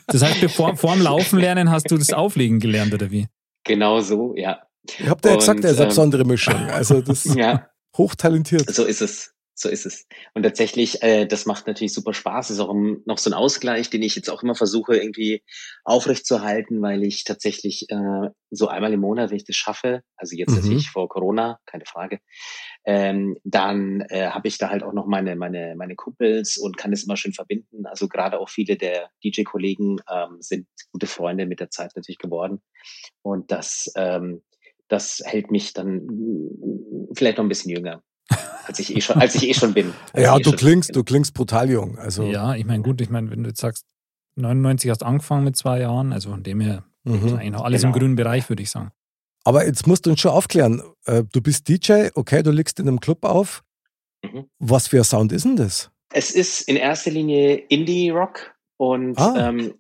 Das 0.07 0.23
heißt, 0.23 0.41
bevor 0.41 0.75
vor 0.75 0.93
dem 0.93 1.03
Laufen 1.03 1.39
lernen 1.39 1.69
hast 1.69 1.91
du 1.91 1.97
das 1.97 2.11
Auflegen 2.13 2.59
gelernt, 2.59 2.93
oder 2.93 3.11
wie? 3.11 3.27
Genau 3.63 3.99
so, 3.99 4.33
ja. 4.35 4.61
Ich 4.87 5.07
habe 5.07 5.29
ja 5.29 5.35
gesagt, 5.35 5.63
er 5.63 5.71
ist 5.71 5.77
eine 5.77 5.83
ähm, 5.83 5.89
besondere 5.89 6.25
Mischung. 6.25 6.55
Also 6.69 7.01
das 7.01 7.25
ist 7.25 7.35
Ja, 7.37 7.67
hochtalentiert. 7.97 8.73
so 8.73 8.85
ist 8.85 9.01
es. 9.01 9.33
So 9.59 9.69
ist 9.69 9.87
es. 9.87 10.05
Und 10.35 10.43
tatsächlich, 10.43 11.01
äh, 11.01 11.25
das 11.25 11.47
macht 11.47 11.65
natürlich 11.65 11.91
super 11.91 12.13
Spaß. 12.13 12.51
Ist 12.51 12.59
auch 12.59 12.75
noch 13.05 13.17
so 13.17 13.31
ein 13.31 13.33
Ausgleich, 13.33 13.89
den 13.89 14.03
ich 14.03 14.15
jetzt 14.15 14.29
auch 14.29 14.43
immer 14.43 14.53
versuche, 14.53 14.95
irgendwie 14.95 15.41
aufrechtzuerhalten, 15.83 16.79
weil 16.83 17.03
ich 17.03 17.23
tatsächlich 17.23 17.87
äh, 17.89 18.29
so 18.51 18.67
einmal 18.67 18.93
im 18.93 18.99
Monat, 18.99 19.31
wenn 19.31 19.37
ich 19.37 19.45
das 19.45 19.55
schaffe, 19.55 20.03
also 20.15 20.35
jetzt 20.35 20.51
Mhm. 20.51 20.57
natürlich 20.57 20.91
vor 20.91 21.09
Corona, 21.09 21.57
keine 21.65 21.85
Frage, 21.87 22.19
ähm, 22.85 23.35
dann 23.43 24.01
äh, 24.09 24.27
habe 24.29 24.47
ich 24.47 24.59
da 24.59 24.69
halt 24.69 24.83
auch 24.83 24.93
noch 24.93 25.07
meine, 25.07 25.35
meine, 25.35 25.73
meine 25.75 25.95
Kumpels 25.95 26.57
und 26.57 26.77
kann 26.77 26.91
das 26.91 27.03
immer 27.03 27.17
schön 27.17 27.33
verbinden. 27.33 27.87
Also 27.87 28.07
gerade 28.07 28.39
auch 28.39 28.49
viele 28.49 28.77
der 28.77 29.09
DJ-Kollegen 29.23 29.97
ähm, 30.07 30.37
sind 30.39 30.67
gute 30.91 31.07
Freunde 31.07 31.47
mit 31.47 31.59
der 31.59 31.71
Zeit 31.71 31.93
natürlich 31.95 32.19
geworden. 32.19 32.61
Und 33.23 33.51
das, 33.51 33.91
ähm, 33.95 34.43
das 34.87 35.19
hält 35.25 35.49
mich 35.49 35.73
dann 35.73 36.05
mm, 36.05 37.09
vielleicht 37.15 37.39
noch 37.39 37.45
ein 37.45 37.49
bisschen 37.49 37.71
jünger, 37.71 38.03
als 38.67 38.79
ich 38.79 38.95
eh 38.95 39.01
schon, 39.01 39.17
als 39.21 39.35
ich 39.35 39.47
eh 39.49 39.53
schon 39.53 39.73
bin. 39.73 39.93
Ja, 40.15 40.37
eh 40.37 40.41
du 40.41 40.51
klingst, 40.51 40.89
bin. 40.89 40.93
du 40.95 41.03
klingst 41.03 41.33
brutal 41.33 41.69
jung. 41.69 41.97
Also 41.97 42.23
Ja, 42.23 42.55
ich 42.55 42.65
meine, 42.65 42.83
gut, 42.83 43.01
ich 43.01 43.09
meine, 43.09 43.29
wenn 43.31 43.43
du 43.43 43.49
jetzt 43.49 43.61
sagst, 43.61 43.85
99 44.35 44.89
hast 44.91 45.03
angefangen 45.03 45.43
mit 45.43 45.55
zwei 45.57 45.79
Jahren, 45.81 46.13
also 46.13 46.29
von 46.29 46.43
dem 46.43 46.59
her 46.61 46.83
ist 47.05 47.11
mhm. 47.23 47.35
eigentlich 47.35 47.51
noch 47.51 47.63
alles 47.63 47.81
Genau. 47.81 47.93
im 47.93 47.99
grünen 47.99 48.15
Bereich, 48.15 48.47
würde 48.49 48.61
ich 48.63 48.69
sagen. 48.69 48.91
Aber 49.43 49.65
jetzt 49.65 49.87
musst 49.87 50.05
du 50.05 50.09
uns 50.11 50.19
schon 50.19 50.31
aufklären. 50.31 50.81
Äh, 51.05 51.23
Du 51.31 51.41
bist 51.41 51.67
DJ, 51.69 52.09
okay, 52.15 52.43
du 52.43 52.51
legst 52.51 52.79
in 52.79 52.87
einem 52.87 52.99
Club 52.99 53.23
auf. 53.23 53.63
Mhm. 54.23 54.45
Was 54.59 54.87
für 54.89 54.97
ein 54.97 55.03
Sound 55.05 55.31
ist 55.31 55.45
denn 55.45 55.55
das? 55.55 55.89
Es 56.13 56.31
ist 56.31 56.61
in 56.67 56.75
erster 56.75 57.11
Linie 57.11 57.55
Indie-Rock 57.55 58.53
und 58.77 59.17
Ah. 59.17 59.49
ähm, 59.49 59.73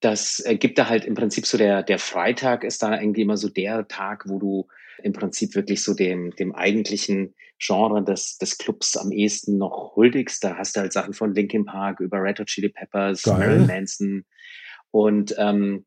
das 0.00 0.40
äh, 0.44 0.56
gibt 0.56 0.78
da 0.78 0.88
halt 0.88 1.04
im 1.04 1.14
Prinzip 1.14 1.46
so 1.46 1.56
der, 1.56 1.82
der 1.82 1.98
Freitag 1.98 2.64
ist 2.64 2.82
da 2.82 3.00
irgendwie 3.00 3.22
immer 3.22 3.36
so 3.36 3.48
der 3.48 3.86
Tag, 3.88 4.24
wo 4.28 4.38
du 4.38 4.66
im 5.02 5.12
Prinzip 5.12 5.54
wirklich 5.54 5.82
so 5.82 5.94
dem, 5.94 6.34
dem 6.36 6.54
eigentlichen 6.54 7.34
Genre 7.58 8.02
des, 8.02 8.36
des 8.38 8.58
Clubs 8.58 8.96
am 8.96 9.12
ehesten 9.12 9.58
noch 9.58 9.94
huldigst. 9.96 10.42
Da 10.42 10.56
hast 10.56 10.76
du 10.76 10.80
halt 10.80 10.92
Sachen 10.92 11.14
von 11.14 11.34
Linkin 11.34 11.64
Park 11.64 12.00
über 12.00 12.20
Red 12.22 12.40
Hot 12.40 12.46
Chili 12.48 12.68
Peppers, 12.68 13.22
Geil. 13.22 13.38
Marilyn 13.38 13.66
Manson 13.66 14.24
und 14.90 15.34
ähm, 15.38 15.84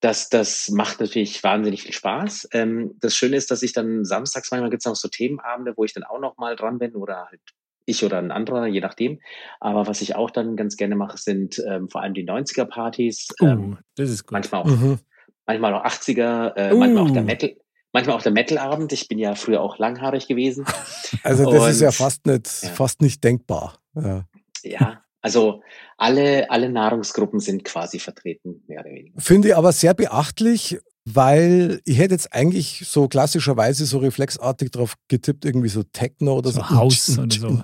das, 0.00 0.28
das 0.28 0.68
macht 0.68 1.00
natürlich 1.00 1.42
wahnsinnig 1.42 1.82
viel 1.82 1.92
Spaß. 1.92 2.48
Ähm, 2.52 2.94
das 3.00 3.16
Schöne 3.16 3.36
ist, 3.36 3.50
dass 3.50 3.62
ich 3.64 3.72
dann 3.72 4.04
samstags 4.04 4.50
manchmal 4.52 4.70
gibt 4.70 4.82
es 4.82 4.86
noch 4.86 4.94
so 4.94 5.08
Themenabende, 5.08 5.74
wo 5.76 5.84
ich 5.84 5.92
dann 5.92 6.04
auch 6.04 6.20
noch 6.20 6.36
mal 6.38 6.54
dran 6.54 6.78
bin 6.78 6.94
oder 6.94 7.26
halt 7.30 7.40
ich 7.84 8.04
oder 8.04 8.18
ein 8.18 8.30
anderer, 8.30 8.66
je 8.66 8.80
nachdem. 8.80 9.18
Aber 9.60 9.86
was 9.86 10.00
ich 10.02 10.14
auch 10.14 10.30
dann 10.30 10.56
ganz 10.56 10.76
gerne 10.76 10.94
mache, 10.94 11.16
sind 11.18 11.60
ähm, 11.66 11.88
vor 11.88 12.02
allem 12.02 12.14
die 12.14 12.24
90er-Partys, 12.28 13.28
ähm, 13.42 13.72
Uh, 13.72 13.76
das 13.96 14.10
ist 14.10 14.24
gut. 14.24 14.32
manchmal 14.32 14.60
auch, 14.60 14.66
Mhm. 14.66 14.98
manchmal 15.46 15.74
auch 15.74 15.84
80er, 15.84 16.54
äh, 16.54 16.74
manchmal 16.74 17.02
auch 17.04 17.10
der 17.10 17.22
Uh. 17.22 17.26
Metal, 17.26 17.56
manchmal 17.92 18.16
auch 18.16 18.22
der 18.22 18.32
Metal-Abend. 18.32 18.92
Ich 18.92 19.08
bin 19.08 19.18
ja 19.18 19.34
früher 19.34 19.60
auch 19.60 19.78
langhaarig 19.78 20.26
gewesen. 20.28 20.64
Also 21.22 21.50
das 21.50 21.70
ist 21.74 21.80
ja 21.80 21.88
Und- 21.88 21.94
fast 21.94 22.26
nicht, 22.26 22.62
Ja. 22.62 22.68
fast 22.70 23.00
nicht 23.00 23.24
denkbar. 23.24 23.78
Ja. 23.94 24.24
Ja, 24.62 25.02
also 25.22 25.62
alle, 25.96 26.50
alle 26.50 26.68
Nahrungsgruppen 26.70 27.40
sind 27.40 27.64
quasi 27.64 27.98
vertreten, 27.98 28.62
mehr 28.66 28.80
oder 28.80 28.90
weniger. 28.90 29.20
Finde 29.20 29.48
ich 29.48 29.56
aber 29.56 29.72
sehr 29.72 29.94
beachtlich, 29.94 30.78
weil 31.06 31.80
ich 31.86 31.98
hätte 31.98 32.14
jetzt 32.14 32.32
eigentlich 32.34 32.82
so 32.86 33.08
klassischerweise 33.08 33.86
so 33.86 33.98
reflexartig 33.98 34.70
drauf 34.70 34.94
getippt, 35.08 35.44
irgendwie 35.46 35.68
so 35.70 35.82
Techno 35.82 36.36
oder 36.38 36.50
so. 36.50 36.60
So 36.60 36.70
House 36.70 37.18
oder 37.18 37.34
so. 37.34 37.62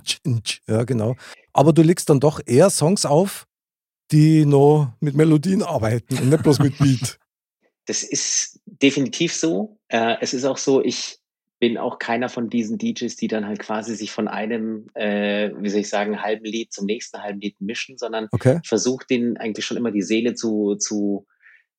Ja, 0.66 0.84
genau. 0.84 1.16
Aber 1.52 1.72
du 1.74 1.82
legst 1.82 2.08
dann 2.08 2.20
doch 2.20 2.40
eher 2.46 2.70
Songs 2.70 3.04
auf, 3.04 3.46
die 4.12 4.46
noch 4.46 4.92
mit 5.00 5.14
Melodien 5.14 5.62
arbeiten 5.62 6.16
und 6.18 6.30
nicht 6.30 6.42
bloß 6.42 6.58
mit 6.60 6.78
Beat. 6.78 7.18
Das 7.86 8.02
ist 8.02 8.60
definitiv 8.64 9.34
so. 9.34 9.76
Äh, 9.94 10.16
es 10.20 10.34
ist 10.34 10.44
auch 10.44 10.56
so, 10.56 10.82
ich 10.82 11.18
bin 11.60 11.78
auch 11.78 12.00
keiner 12.00 12.28
von 12.28 12.50
diesen 12.50 12.78
DJs, 12.78 13.14
die 13.14 13.28
dann 13.28 13.46
halt 13.46 13.60
quasi 13.60 13.94
sich 13.94 14.10
von 14.10 14.26
einem, 14.26 14.88
äh, 14.94 15.52
wie 15.56 15.68
soll 15.68 15.82
ich 15.82 15.88
sagen, 15.88 16.20
halben 16.20 16.44
Lied 16.44 16.72
zum 16.72 16.86
nächsten 16.86 17.22
halben 17.22 17.40
Lied 17.40 17.60
mischen, 17.60 17.96
sondern 17.96 18.26
Okay? 18.32 18.58
ich 18.60 18.68
versuche 18.68 19.06
denen 19.08 19.36
eigentlich 19.36 19.64
schon 19.64 19.76
immer 19.76 19.92
die 19.92 20.02
Seele 20.02 20.34
zu, 20.34 20.74
zu 20.74 21.26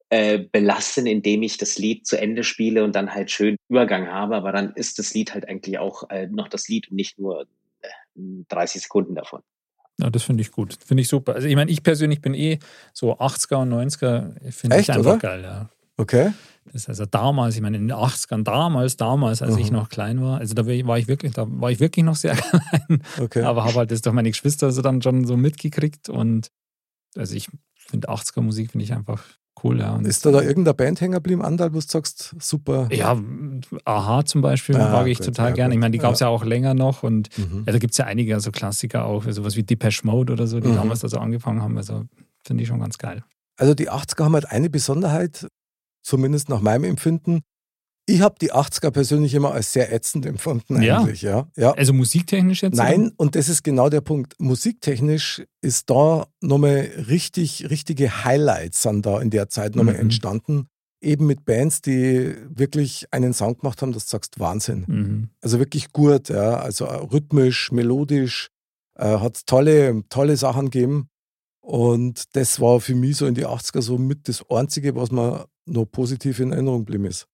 äh, 0.09 0.39
belassen, 0.39 1.07
indem 1.07 1.43
ich 1.43 1.57
das 1.57 1.77
Lied 1.77 2.07
zu 2.07 2.17
Ende 2.17 2.45
spiele 2.45 2.85
und 2.85 2.95
dann 2.95 3.13
halt 3.13 3.31
schön 3.31 3.57
Übergang 3.67 4.07
habe. 4.07 4.37
Aber 4.37 4.53
dann 4.53 4.71
ist 4.75 4.97
das 4.97 5.13
Lied 5.13 5.33
halt 5.33 5.49
eigentlich 5.49 5.77
auch 5.77 6.09
äh, 6.09 6.27
noch 6.27 6.47
das 6.47 6.69
Lied 6.69 6.89
und 6.89 6.95
nicht 6.95 7.19
nur 7.19 7.45
äh, 7.81 7.87
30 8.47 8.83
Sekunden 8.83 9.13
davon. 9.13 9.41
Ja, 9.99 10.09
das 10.09 10.23
finde 10.23 10.41
ich 10.41 10.51
gut. 10.51 10.77
Finde 10.85 11.01
ich 11.01 11.09
super. 11.09 11.35
Also 11.35 11.49
ich 11.49 11.55
meine, 11.55 11.69
ich 11.69 11.83
persönlich 11.83 12.21
bin 12.21 12.33
eh 12.33 12.59
so 12.93 13.17
80er 13.17 13.63
und 13.63 13.73
90er, 13.73 14.51
finde 14.51 14.77
ich 14.77 14.81
Echt, 14.83 14.91
einfach 14.91 15.11
oder? 15.11 15.17
geil, 15.17 15.43
ja. 15.43 15.69
Okay? 15.97 16.31
Das 16.65 16.75
ist 16.75 16.89
also 16.89 17.05
damals, 17.05 17.55
ich 17.55 17.61
meine, 17.61 17.77
in 17.77 17.87
den 17.87 17.95
80ern, 17.95 18.43
damals, 18.43 18.97
damals, 18.97 19.41
als 19.41 19.55
ich 19.57 19.69
Mhm. 19.71 19.77
noch 19.77 19.89
klein 19.89 20.21
war, 20.21 20.39
also 20.39 20.53
da 20.55 20.65
war 20.65 20.97
ich 20.97 21.07
wirklich, 21.07 21.33
da 21.33 21.45
war 21.47 21.69
ich 21.71 21.79
wirklich 21.79 22.03
noch 22.03 22.15
sehr 22.15 22.35
klein, 22.35 23.03
Okay. 23.21 23.43
aber 23.43 23.63
habe 23.63 23.75
halt 23.79 23.91
das 23.91 24.01
durch 24.01 24.13
meine 24.15 24.29
Geschwister 24.29 24.71
so 24.71 24.81
dann 24.81 25.01
schon 25.01 25.25
so 25.25 25.37
mitgekriegt 25.37 26.09
und 26.09 26.49
also 27.15 27.35
ich 27.35 27.47
finde 27.77 28.09
80er 28.09 28.41
Musik 28.41 28.71
finde 28.71 28.83
ich 28.83 28.93
einfach 28.93 29.23
cool, 29.63 29.79
ja. 29.79 29.95
Ist 29.99 30.25
da 30.25 30.31
da 30.31 30.41
irgendeine 30.41 30.73
Band 30.73 30.99
hängen 30.99 31.13
geblieben, 31.13 31.41
Andal, 31.43 31.71
wo 31.73 31.79
du 31.79 31.85
sagst, 31.87 32.35
super? 32.39 32.89
ja, 32.91 33.15
Aha 33.85 34.25
zum 34.25 34.41
Beispiel 34.41 34.75
Ah, 34.75 34.91
mag 34.91 35.07
ich 35.07 35.19
gut, 35.19 35.27
total 35.27 35.49
ja, 35.49 35.55
gerne. 35.55 35.73
Ich 35.75 35.79
meine, 35.79 35.91
die 35.91 35.97
gab 35.99 36.13
es 36.13 36.19
ja. 36.19 36.27
auch 36.27 36.43
länger 36.43 36.73
noch 36.73 37.03
und 37.03 37.29
Mhm. 37.37 37.63
ja, 37.65 37.71
da 37.73 37.77
gibt 37.79 37.91
es 37.93 37.97
ja 37.99 38.05
einige, 38.05 38.33
also 38.33 38.51
Klassiker 38.51 39.05
auch, 39.05 39.23
sowas 39.29 39.55
wie 39.55 39.63
Depeche 39.63 40.01
Mode 40.05 40.33
oder 40.33 40.47
so, 40.47 40.59
die 40.59 40.67
Mhm. 40.69 40.75
damals 40.75 40.99
da 41.01 41.07
so 41.09 41.19
angefangen 41.19 41.61
haben. 41.61 41.77
Also 41.77 42.03
finde 42.45 42.63
ich 42.63 42.67
schon 42.69 42.79
ganz 42.79 42.97
geil. 42.97 43.23
Also 43.57 43.73
die 43.75 43.89
80er 43.89 44.25
haben 44.25 44.33
halt 44.33 44.49
eine 44.51 44.69
Besonderheit, 44.69 45.47
zumindest 46.05 46.49
nach 46.49 46.61
meinem 46.61 46.83
Empfinden. 46.83 47.41
Ich 48.07 48.21
habe 48.21 48.35
die 48.39 48.53
80er 48.53 48.91
persönlich 48.91 49.33
immer 49.33 49.51
als 49.51 49.73
sehr 49.73 49.91
ätzend 49.91 50.27
empfunden 50.27 50.79
Ja. 50.83 50.99
eigentlich, 50.99 51.23
ja. 51.23 51.47
ja. 51.57 51.71
Also 51.73 51.91
musiktechnisch 51.91 52.61
jetzt? 52.61 52.75
Nein, 52.75 53.11
und 53.17 53.35
das 53.35 53.49
ist 53.49 53.63
genau 53.63 53.89
der 53.89 54.01
Punkt. 54.01 54.35
Musiktechnisch 54.39 55.43
ist 55.61 55.89
da 55.89 56.27
nochmal 56.39 56.87
richtig, 57.09 57.67
richtige 57.71 58.23
Highlights 58.23 58.83
sind 58.83 59.05
da 59.07 59.19
in 59.21 59.31
der 59.31 59.49
Zeit 59.49 59.75
nochmal 59.75 59.95
Mhm. 59.95 60.01
entstanden. 60.01 60.67
Eben 61.01 61.25
mit 61.25 61.45
Bands, 61.45 61.81
die 61.81 62.35
wirklich 62.49 63.07
einen 63.11 63.33
Sound 63.33 63.59
gemacht 63.61 63.81
haben, 63.81 63.91
dass 63.91 64.05
du 64.05 64.11
sagst, 64.11 64.39
Wahnsinn. 64.39 64.83
Oder? 64.83 64.93
Mhm. 64.93 65.29
Also 65.41 65.57
wirklich 65.57 65.91
gut, 65.91 66.29
ja. 66.29 66.57
Also 66.59 66.85
rhythmisch, 66.85 67.71
melodisch, 67.71 68.49
äh, 68.99 69.17
hat 69.17 69.47
tolle, 69.47 70.03
tolle 70.09 70.37
Sachen 70.37 70.65
gegeben. 70.69 71.09
Und 71.61 72.35
das 72.35 72.59
war 72.61 72.79
für 72.79 72.93
mich 72.93 73.17
so 73.17 73.25
in 73.25 73.33
die 73.33 73.47
80er 73.47 73.81
so 73.81 73.97
mit 73.97 74.27
das 74.27 74.47
Einzige, 74.49 74.95
was 74.95 75.11
mir 75.11 75.47
noch 75.65 75.85
positiv 75.85 76.39
in 76.39 76.51
Erinnerung 76.51 76.85
geblieben 76.85 77.05
ist. 77.05 77.27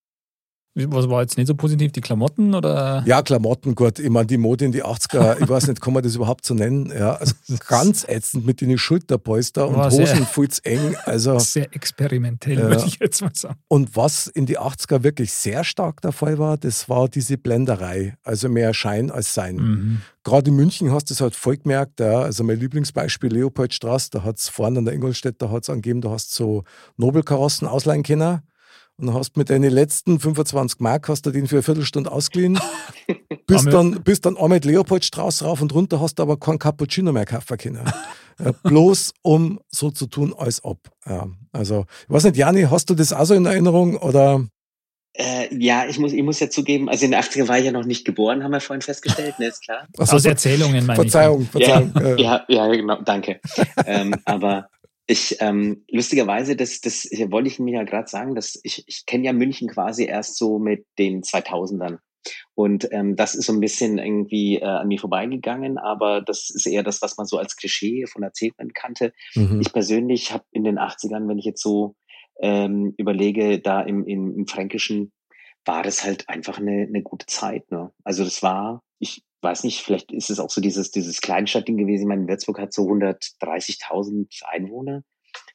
Was 0.73 1.09
war 1.09 1.21
jetzt 1.21 1.37
nicht 1.37 1.47
so 1.47 1.55
positiv? 1.55 1.91
Die 1.91 1.99
Klamotten 1.99 2.55
oder? 2.55 3.03
Ja, 3.05 3.21
Klamotten, 3.21 3.75
gut. 3.75 3.99
Ich 3.99 4.09
meine, 4.09 4.25
die 4.27 4.37
Mode 4.37 4.63
in 4.63 4.71
die 4.71 4.85
80er, 4.85 5.41
ich 5.41 5.49
weiß 5.49 5.67
nicht, 5.67 5.81
kann 5.81 5.93
man 5.93 6.01
das 6.01 6.15
überhaupt 6.15 6.45
so 6.45 6.53
nennen? 6.53 6.89
Ja, 6.97 7.15
also 7.15 7.33
ganz 7.67 8.05
ätzend 8.07 8.45
mit 8.45 8.61
den 8.61 8.77
Schulterpolster 8.77 9.67
und 9.67 9.91
sehr- 9.91 10.09
Hosen 10.13 10.25
viel 10.25 10.47
zu 10.47 10.63
eng. 10.63 10.95
Also, 11.03 11.39
Sehr 11.39 11.67
experimentell, 11.75 12.57
Ja. 12.57 12.69
würde 12.69 12.83
ich 12.87 12.99
jetzt 12.99 13.21
mal 13.21 13.31
sagen. 13.33 13.55
und 13.67 13.97
was 13.97 14.27
in 14.27 14.45
die 14.45 14.57
80er 14.59 15.03
wirklich 15.03 15.33
sehr 15.33 15.65
stark 15.65 15.99
der 16.01 16.13
Fall 16.13 16.39
war, 16.39 16.57
das 16.57 16.87
war 16.87 17.09
diese 17.09 17.37
Blenderei. 17.37 18.15
Also 18.23 18.47
mehr 18.47 18.73
Schein 18.73 19.11
als 19.11 19.33
Sein. 19.33 19.55
Mhm. 19.57 20.01
Gerade 20.23 20.51
in 20.51 20.55
München 20.55 20.91
hast 20.93 21.09
du 21.09 21.13
es 21.15 21.19
halt 21.21 21.35
voll 21.35 21.57
gemerkt. 21.57 21.99
Ja. 21.99 22.21
Also 22.21 22.43
mein 22.45 22.59
Lieblingsbeispiel 22.59 23.33
Leopoldstraße, 23.33 24.09
da 24.11 24.23
hat 24.23 24.37
es 24.37 24.47
vorne 24.47 24.79
an 24.79 24.85
der 24.85 24.93
Ingolstädt, 24.93 25.41
da 25.41 25.49
hat 25.49 25.63
es 25.63 25.69
angegeben, 25.69 25.99
da 25.99 26.11
hast 26.11 26.31
du 26.39 26.43
so 26.43 26.63
Nobelkarossen 26.97 27.67
ausleihen 27.67 28.03
können. 28.03 28.39
Und 29.01 29.07
dann 29.07 29.15
hast 29.15 29.35
mit 29.35 29.49
deinen 29.49 29.71
letzten 29.71 30.19
25 30.19 30.79
Mark 30.79 31.09
hast 31.09 31.25
du 31.25 31.31
den 31.31 31.47
für 31.47 31.55
eine 31.55 31.63
Viertelstunde 31.63 32.11
ausgeliehen. 32.11 32.59
bis, 33.47 33.61
Arme- 33.61 33.71
dann, 33.71 34.03
bis 34.03 34.21
dann 34.21 34.37
einmal 34.37 34.59
die 34.59 34.67
Leopoldstraße 34.69 35.43
rauf 35.45 35.59
und 35.59 35.73
runter 35.73 35.99
hast 35.99 36.19
du 36.19 36.23
aber 36.23 36.37
kein 36.37 36.59
Cappuccino 36.59 37.11
mehr 37.11 37.25
kaufen 37.25 37.57
können. 37.57 37.81
ja, 38.39 38.51
bloß 38.63 39.13
um 39.23 39.59
so 39.69 39.89
zu 39.89 40.05
tun, 40.05 40.35
als 40.37 40.63
ob. 40.63 40.77
Ja, 41.07 41.27
also, 41.51 41.85
ich 42.07 42.13
weiß 42.13 42.25
nicht, 42.25 42.37
Jani, 42.37 42.67
hast 42.69 42.91
du 42.91 42.93
das 42.93 43.11
auch 43.11 43.25
so 43.25 43.33
in 43.33 43.47
Erinnerung? 43.47 43.97
Oder? 43.97 44.45
Äh, 45.13 45.47
ja, 45.57 45.87
ich 45.89 45.97
muss, 45.97 46.13
ich 46.13 46.21
muss 46.21 46.39
ja 46.39 46.51
zugeben, 46.51 46.87
also 46.87 47.03
in 47.05 47.11
den 47.11 47.19
80er 47.19 47.47
war 47.47 47.57
ich 47.57 47.65
ja 47.65 47.71
noch 47.71 47.85
nicht 47.85 48.05
geboren, 48.05 48.43
haben 48.43 48.51
wir 48.51 48.61
vorhin 48.61 48.83
festgestellt, 48.83 49.39
ne, 49.39 49.47
ist 49.47 49.63
klar. 49.63 49.87
Also, 49.97 50.15
Aus 50.15 50.25
Erzählungen 50.25 50.85
meine 50.85 51.01
Verzeihung, 51.01 51.47
Verzeihung. 51.47 51.91
Ja, 51.95 52.01
äh, 52.01 52.21
ja, 52.21 52.45
ja, 52.47 52.67
genau, 52.67 53.01
danke. 53.01 53.41
ähm, 53.87 54.15
aber 54.25 54.69
ich, 55.11 55.37
ähm, 55.41 55.83
lustigerweise, 55.89 56.55
das, 56.55 56.79
das 56.79 57.09
wollte 57.29 57.49
ich 57.49 57.59
mir 57.59 57.75
ja 57.75 57.83
gerade 57.83 58.07
sagen, 58.07 58.33
dass 58.33 58.59
ich, 58.63 58.83
ich 58.87 59.05
kenne 59.05 59.25
ja 59.25 59.33
München 59.33 59.67
quasi 59.67 60.05
erst 60.05 60.37
so 60.37 60.57
mit 60.57 60.85
den 60.97 61.21
2000ern. 61.21 61.97
Und 62.53 62.87
ähm, 62.91 63.15
das 63.15 63.35
ist 63.35 63.47
so 63.47 63.53
ein 63.53 63.59
bisschen 63.59 63.97
irgendwie 63.97 64.57
äh, 64.57 64.65
an 64.65 64.87
mir 64.87 64.99
vorbeigegangen, 64.99 65.77
aber 65.77 66.21
das 66.21 66.49
ist 66.49 66.65
eher 66.67 66.83
das, 66.83 67.01
was 67.01 67.17
man 67.17 67.25
so 67.25 67.37
als 67.37 67.55
Klischee 67.55 68.05
von 68.05 68.23
Erzählungen 68.23 68.73
kannte. 68.73 69.11
mhm. 69.35 69.59
Ich 69.59 69.73
persönlich 69.73 70.31
habe 70.31 70.45
in 70.51 70.63
den 70.63 70.79
80ern, 70.79 71.27
wenn 71.27 71.39
ich 71.39 71.45
jetzt 71.45 71.63
so 71.63 71.95
ähm, 72.39 72.93
überlege, 72.97 73.59
da 73.59 73.81
im, 73.81 74.05
im, 74.05 74.35
im 74.37 74.47
Fränkischen, 74.47 75.11
war 75.65 75.83
das 75.83 76.03
halt 76.03 76.29
einfach 76.29 76.57
eine, 76.57 76.83
eine 76.87 77.01
gute 77.01 77.25
Zeit. 77.25 77.69
Ne? 77.71 77.91
Also 78.03 78.23
das 78.23 78.41
war 78.43 78.81
ich 79.01 79.23
weiß 79.41 79.63
nicht, 79.63 79.81
vielleicht 79.81 80.11
ist 80.11 80.29
es 80.29 80.39
auch 80.39 80.49
so 80.49 80.61
dieses, 80.61 80.91
dieses 80.91 81.21
Kleinstadtding 81.21 81.77
gewesen. 81.77 82.03
Ich 82.03 82.07
meine, 82.07 82.27
Würzburg 82.27 82.59
hat 82.59 82.73
so 82.73 82.83
130.000 82.83 84.27
Einwohner. 84.45 85.03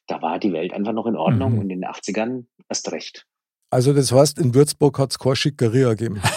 Da 0.07 0.21
war 0.21 0.39
die 0.39 0.51
Welt 0.53 0.73
einfach 0.73 0.93
noch 0.93 1.05
in 1.07 1.15
Ordnung 1.15 1.53
Mhm. 1.53 1.59
und 1.59 1.69
in 1.69 1.81
den 1.81 1.89
80ern 1.89 2.45
erst 2.69 2.91
recht. 2.91 3.25
Also 3.69 3.93
das 3.93 4.11
heißt, 4.11 4.39
in 4.39 4.53
Würzburg 4.55 4.97
hat 4.99 5.11
es 5.11 5.19
keine 5.19 5.35
Schickeria 5.35 5.89
gegeben. 5.93 6.21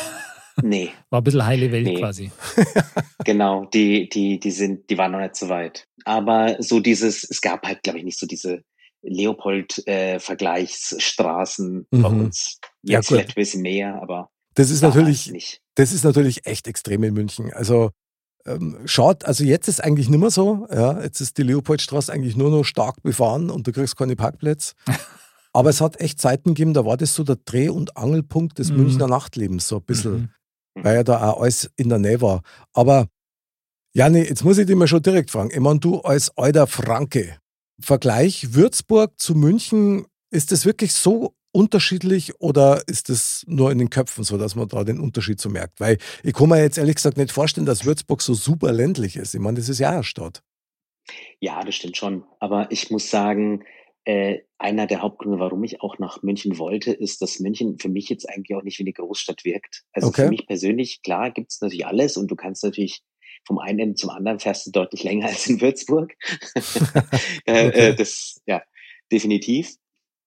Nee, 0.62 0.90
War 1.08 1.22
ein 1.22 1.24
bisschen 1.24 1.46
heile 1.46 1.72
Welt 1.72 1.86
Nee. 1.86 1.94
quasi. 1.94 2.30
genau, 3.24 3.64
die, 3.66 4.10
die, 4.10 4.38
die 4.38 4.50
sind, 4.50 4.90
die 4.90 4.98
waren 4.98 5.12
noch 5.12 5.20
nicht 5.20 5.34
so 5.36 5.48
weit. 5.48 5.86
Aber 6.04 6.56
so 6.58 6.80
dieses, 6.80 7.24
es 7.24 7.40
gab 7.40 7.66
halt, 7.66 7.82
glaube 7.82 7.98
ich, 8.00 8.04
nicht 8.04 8.18
so 8.18 8.26
diese 8.26 8.62
Leopold-Vergleichsstraßen 9.02 11.86
bei 11.90 11.98
Mhm. 11.98 12.04
uns. 12.04 12.58
Ja, 12.82 12.98
Jetzt 12.98 13.08
gut. 13.08 13.16
vielleicht 13.16 13.30
ein 13.30 13.34
bisschen 13.40 13.62
mehr, 13.62 14.02
aber 14.02 14.28
Das 14.54 14.68
ist 14.70 14.82
natürlich, 14.82 15.30
nicht. 15.30 15.62
Das 15.80 15.92
ist 15.92 16.04
natürlich 16.04 16.46
echt 16.46 16.66
extrem 16.68 17.02
in 17.04 17.14
München. 17.14 17.52
Also 17.52 17.90
ähm, 18.46 18.78
schaut, 18.84 19.24
also 19.24 19.44
jetzt 19.44 19.68
ist 19.68 19.82
eigentlich 19.82 20.08
nicht 20.08 20.20
mehr 20.20 20.30
so. 20.30 20.66
Ja, 20.70 21.00
jetzt 21.02 21.20
ist 21.20 21.38
die 21.38 21.42
Leopoldstraße 21.42 22.12
eigentlich 22.12 22.36
nur 22.36 22.50
noch 22.50 22.64
stark 22.64 23.02
befahren 23.02 23.50
und 23.50 23.66
du 23.66 23.72
kriegst 23.72 23.96
keine 23.96 24.16
Parkplätze. 24.16 24.74
Aber 25.52 25.70
es 25.70 25.80
hat 25.80 26.00
echt 26.00 26.20
Zeiten 26.20 26.50
gegeben, 26.50 26.74
da 26.74 26.84
war 26.84 26.96
das 26.96 27.14
so 27.14 27.24
der 27.24 27.36
Dreh- 27.44 27.70
und 27.70 27.96
Angelpunkt 27.96 28.58
des 28.58 28.70
Mhm. 28.70 28.76
Münchner 28.76 29.08
Nachtlebens, 29.08 29.66
so 29.68 29.76
ein 29.76 29.82
bisschen, 29.82 30.32
Mhm. 30.76 30.84
weil 30.84 30.94
ja 30.96 31.02
da 31.02 31.30
auch 31.30 31.42
alles 31.42 31.70
in 31.76 31.88
der 31.88 31.98
Nähe 31.98 32.20
war. 32.20 32.42
Aber 32.72 33.08
Janni, 33.94 34.20
jetzt 34.20 34.44
muss 34.44 34.58
ich 34.58 34.66
dich 34.66 34.76
mal 34.76 34.86
schon 34.86 35.02
direkt 35.02 35.30
fragen. 35.30 35.50
Ich 35.50 35.58
meine, 35.60 35.80
du 35.80 36.00
als 36.00 36.30
alter 36.36 36.66
Franke, 36.68 37.36
Vergleich 37.80 38.54
Würzburg 38.54 39.18
zu 39.18 39.34
München, 39.34 40.06
ist 40.30 40.52
das 40.52 40.64
wirklich 40.64 40.92
so 40.94 41.34
unterschiedlich 41.52 42.40
oder 42.40 42.82
ist 42.86 43.08
das 43.08 43.44
nur 43.46 43.70
in 43.72 43.78
den 43.78 43.90
Köpfen 43.90 44.24
so, 44.24 44.38
dass 44.38 44.54
man 44.54 44.68
da 44.68 44.84
den 44.84 45.00
Unterschied 45.00 45.40
so 45.40 45.48
merkt? 45.48 45.80
Weil 45.80 45.98
ich 46.22 46.32
kann 46.32 46.48
mir 46.48 46.60
jetzt 46.62 46.78
ehrlich 46.78 46.96
gesagt 46.96 47.16
nicht 47.16 47.32
vorstellen, 47.32 47.66
dass 47.66 47.84
Würzburg 47.84 48.22
so 48.22 48.34
super 48.34 48.72
ländlich 48.72 49.16
ist. 49.16 49.34
Ich 49.34 49.40
meine, 49.40 49.58
das 49.58 49.68
ist 49.68 49.78
ja 49.78 49.90
eine 49.90 50.04
Stadt. 50.04 50.42
Ja, 51.40 51.62
das 51.64 51.74
stimmt 51.74 51.96
schon. 51.96 52.24
Aber 52.38 52.70
ich 52.70 52.90
muss 52.90 53.10
sagen, 53.10 53.64
äh, 54.04 54.38
einer 54.58 54.86
der 54.86 55.02
Hauptgründe, 55.02 55.38
warum 55.38 55.62
ich 55.64 55.80
auch 55.82 55.98
nach 55.98 56.22
München 56.22 56.58
wollte, 56.58 56.92
ist, 56.92 57.20
dass 57.22 57.40
München 57.40 57.78
für 57.78 57.88
mich 57.88 58.08
jetzt 58.08 58.28
eigentlich 58.28 58.56
auch 58.56 58.62
nicht 58.62 58.78
wie 58.78 58.84
eine 58.84 58.92
Großstadt 58.92 59.44
wirkt. 59.44 59.82
Also 59.92 60.08
Okay. 60.08 60.22
für 60.22 60.28
mich 60.28 60.46
persönlich, 60.46 61.02
klar, 61.02 61.30
gibt 61.30 61.52
es 61.52 61.60
natürlich 61.60 61.86
alles 61.86 62.16
und 62.16 62.30
du 62.30 62.36
kannst 62.36 62.62
natürlich 62.64 63.02
vom 63.46 63.58
einen 63.58 63.78
Ende 63.78 63.94
zum 63.94 64.10
anderen 64.10 64.38
fährst 64.38 64.66
du 64.66 64.70
deutlich 64.70 65.02
länger 65.02 65.26
als 65.28 65.46
in 65.46 65.60
Würzburg. 65.60 66.14
äh, 67.46 67.66
Okay. 67.66 67.88
äh, 67.88 67.94
das, 67.94 68.40
ja, 68.46 68.62
definitiv. 69.10 69.74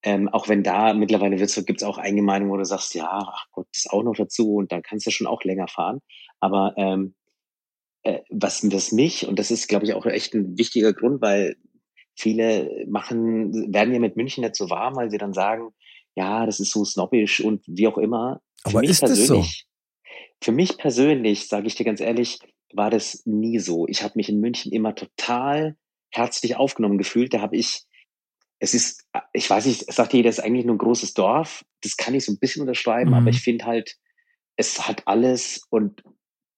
Ähm, 0.04 0.28
auch 0.30 0.50
wenn 0.50 0.64
da 0.64 0.94
mittlerweile 0.94 1.38
gibt 1.38 1.82
es 1.82 1.84
auch 1.84 1.98
Eingemeindungen, 1.98 2.54
wo 2.54 2.58
du 2.58 2.66
sagst, 2.66 2.94
ja, 2.94 3.10
ach 3.10 3.46
Gott, 3.52 3.68
das 3.74 3.88
auch 3.90 4.04
noch 4.04 4.16
dazu 4.16 4.56
und 4.56 4.72
dann 4.72 4.84
kannst 4.84 5.06
du 5.06 5.12
schon 5.12 5.28
auch 5.28 5.44
länger 5.44 5.68
fahren. 5.68 6.00
Aber 6.40 6.74
ähm, 6.78 7.16
äh, 8.04 8.20
was 8.30 8.62
das 8.62 8.92
mich, 8.92 9.28
und 9.28 9.40
das 9.40 9.50
ist, 9.50 9.68
glaube 9.68 9.86
ich, 9.86 9.94
auch 9.94 10.06
echt 10.06 10.34
ein 10.34 10.58
wichtiger 10.58 10.94
Grund, 10.94 11.22
weil 11.22 11.56
viele 12.16 12.86
machen, 12.88 13.74
werden 13.74 13.94
ja 13.94 14.00
mit 14.00 14.18
München 14.18 14.44
nicht 14.44 14.56
so 14.56 14.70
warm, 14.70 14.98
weil 14.98 15.10
sie 15.10 15.18
dann 15.18 15.34
sagen, 15.34 15.70
ja, 16.16 16.46
das 16.46 16.60
ist 16.60 16.72
so 16.72 16.84
snobbisch 16.84 17.40
und 17.40 17.64
wie 17.66 17.88
auch 17.88 17.98
immer. 17.98 18.42
Für 18.64 18.70
Aber 18.72 18.80
mich 18.82 18.92
ist 18.92 19.04
das 19.04 19.12
so? 19.12 19.36
persönlich, 19.36 19.66
Für 20.42 20.52
mich 20.52 20.78
persönlich, 20.78 21.48
sage 21.48 21.68
ich 21.68 21.76
dir 21.76 21.86
ganz 21.86 22.02
ehrlich, 22.02 22.40
war 22.74 22.90
das 22.90 23.24
nie 23.26 23.60
so. 23.60 23.88
Ich 23.88 24.04
habe 24.04 24.14
mich 24.16 24.30
in 24.30 24.40
München 24.40 24.72
immer 24.72 24.96
total 24.96 25.78
herzlich 26.12 26.56
aufgenommen 26.56 26.98
gefühlt. 26.98 27.34
Da 27.34 27.42
habe 27.42 27.56
ich, 27.56 27.84
es 28.64 28.74
ist, 28.74 29.04
ich 29.34 29.50
weiß 29.50 29.66
nicht, 29.66 29.92
sagt 29.94 30.14
jeder, 30.14 30.30
es 30.30 30.38
ist 30.38 30.44
eigentlich 30.46 30.66
nur 30.66 30.76
ein 30.76 30.80
großes 30.80 31.14
Dorf. 31.14 31.66
Das 31.82 31.98
kann 31.98 32.16
ich 32.16 32.24
so 32.24 32.32
ein 32.32 32.40
bisschen 32.40 32.62
unterschreiben, 32.62 33.10
Mhm. 33.12 33.18
aber 33.18 33.30
ich 33.30 33.42
finde 33.42 33.66
halt, 33.66 33.98
es 34.56 34.88
hat 34.88 35.06
alles 35.06 35.64
und 35.70 36.02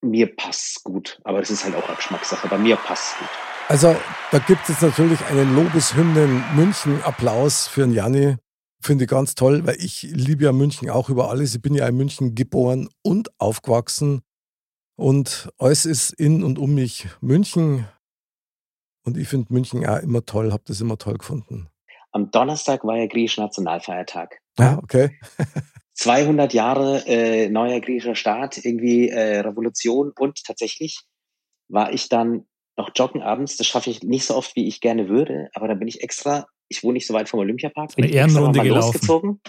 mir 0.01 0.35
passt's 0.35 0.83
gut. 0.83 1.19
Aber 1.23 1.39
das 1.39 1.49
ist 1.49 1.63
halt 1.63 1.73
auch 1.75 1.95
Geschmackssache. 1.95 2.47
Bei 2.47 2.59
mir 2.59 2.75
passt's 2.75 3.17
gut. 3.17 3.27
Also 3.69 3.95
da 4.31 4.37
gibt 4.37 4.61
es 4.63 4.67
jetzt 4.69 4.83
natürlich 4.83 5.19
einen 5.25 5.55
Lobeshymnen 5.55 6.43
München-Applaus 6.55 7.67
für 7.67 7.81
den 7.81 7.93
Janni. 7.93 8.35
Finde 8.83 9.05
ich 9.05 9.09
ganz 9.09 9.33
toll, 9.33 9.65
weil 9.65 9.77
ich 9.83 10.03
liebe 10.03 10.43
ja 10.43 10.51
München 10.51 10.91
auch 10.91 11.09
über 11.09 11.31
alles. 11.31 11.55
Ich 11.55 11.61
bin 11.63 11.73
ja 11.73 11.87
in 11.87 11.97
München 11.97 12.35
geboren 12.35 12.87
und 13.01 13.29
aufgewachsen. 13.39 14.21
Und 14.95 15.49
alles 15.57 15.87
ist 15.87 16.11
in 16.11 16.43
und 16.43 16.59
um 16.59 16.75
mich 16.75 17.07
München. 17.19 17.87
Und 19.03 19.17
ich 19.17 19.27
finde 19.27 19.51
München 19.51 19.83
auch 19.87 20.03
immer 20.03 20.23
toll, 20.23 20.51
habe 20.51 20.63
das 20.67 20.81
immer 20.81 20.99
toll 20.99 21.17
gefunden. 21.17 21.67
Am 22.15 22.31
Donnerstag 22.31 22.85
war 22.85 22.95
ja 22.95 23.07
griechischer 23.07 23.41
Nationalfeiertag. 23.41 24.39
Ja, 24.57 24.79
okay. 24.81 25.19
200 25.95 26.53
Jahre 26.53 27.05
äh, 27.07 27.49
neuer 27.49 27.81
griechischer 27.81 28.15
Staat, 28.15 28.57
irgendwie 28.63 29.09
äh, 29.09 29.39
Revolution 29.39 30.13
und 30.17 30.41
tatsächlich 30.45 31.01
war 31.67 31.91
ich 31.91 32.07
dann 32.07 32.45
noch 32.77 32.91
joggen 32.95 33.21
abends. 33.21 33.57
Das 33.57 33.67
schaffe 33.67 33.89
ich 33.89 34.01
nicht 34.01 34.25
so 34.25 34.35
oft, 34.35 34.55
wie 34.55 34.65
ich 34.65 34.79
gerne 34.79 35.09
würde, 35.09 35.49
aber 35.53 35.67
da 35.67 35.73
bin 35.73 35.89
ich 35.89 36.03
extra, 36.03 36.47
ich 36.69 36.85
wohne 36.85 36.93
nicht 36.93 37.05
so 37.05 37.13
weit 37.13 37.27
vom 37.27 37.41
Olympiapark, 37.41 37.93
bin 37.97 38.05
Eine 38.05 38.13
ich 38.13 38.17
extra 38.17 38.31
Ehrenrunde 38.39 38.59
mal 38.59 38.63
gelaufen. 38.63 38.93
losgezogen. 38.93 39.41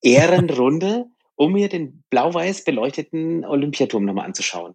Ehrenrunde, 0.00 1.04
um 1.34 1.52
mir 1.52 1.68
den 1.68 2.02
blau-weiß 2.08 2.64
beleuchteten 2.64 3.44
Olympiaturm 3.44 4.06
nochmal 4.06 4.24
anzuschauen. 4.24 4.74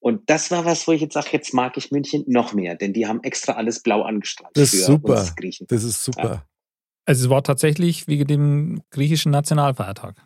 Und 0.00 0.28
das 0.28 0.50
war 0.50 0.64
was, 0.64 0.88
wo 0.88 0.92
ich 0.92 1.02
jetzt 1.02 1.14
sage, 1.14 1.28
jetzt 1.30 1.54
mag 1.54 1.76
ich 1.76 1.92
München 1.92 2.24
noch 2.26 2.52
mehr, 2.52 2.74
denn 2.74 2.92
die 2.92 3.06
haben 3.06 3.22
extra 3.22 3.52
alles 3.52 3.80
blau 3.80 4.02
angestrahlt 4.02 4.56
Das 4.56 4.70
für 4.70 4.76
ist 4.76 4.86
super. 4.86 5.20
uns 5.20 5.36
Griechen. 5.36 5.68
Das 5.68 5.84
ist 5.84 6.02
super. 6.02 6.44
Also 7.06 7.26
es 7.26 7.30
war 7.30 7.42
tatsächlich 7.42 8.08
wegen 8.08 8.26
dem 8.26 8.82
griechischen 8.90 9.32
Nationalfeiertag. 9.32 10.16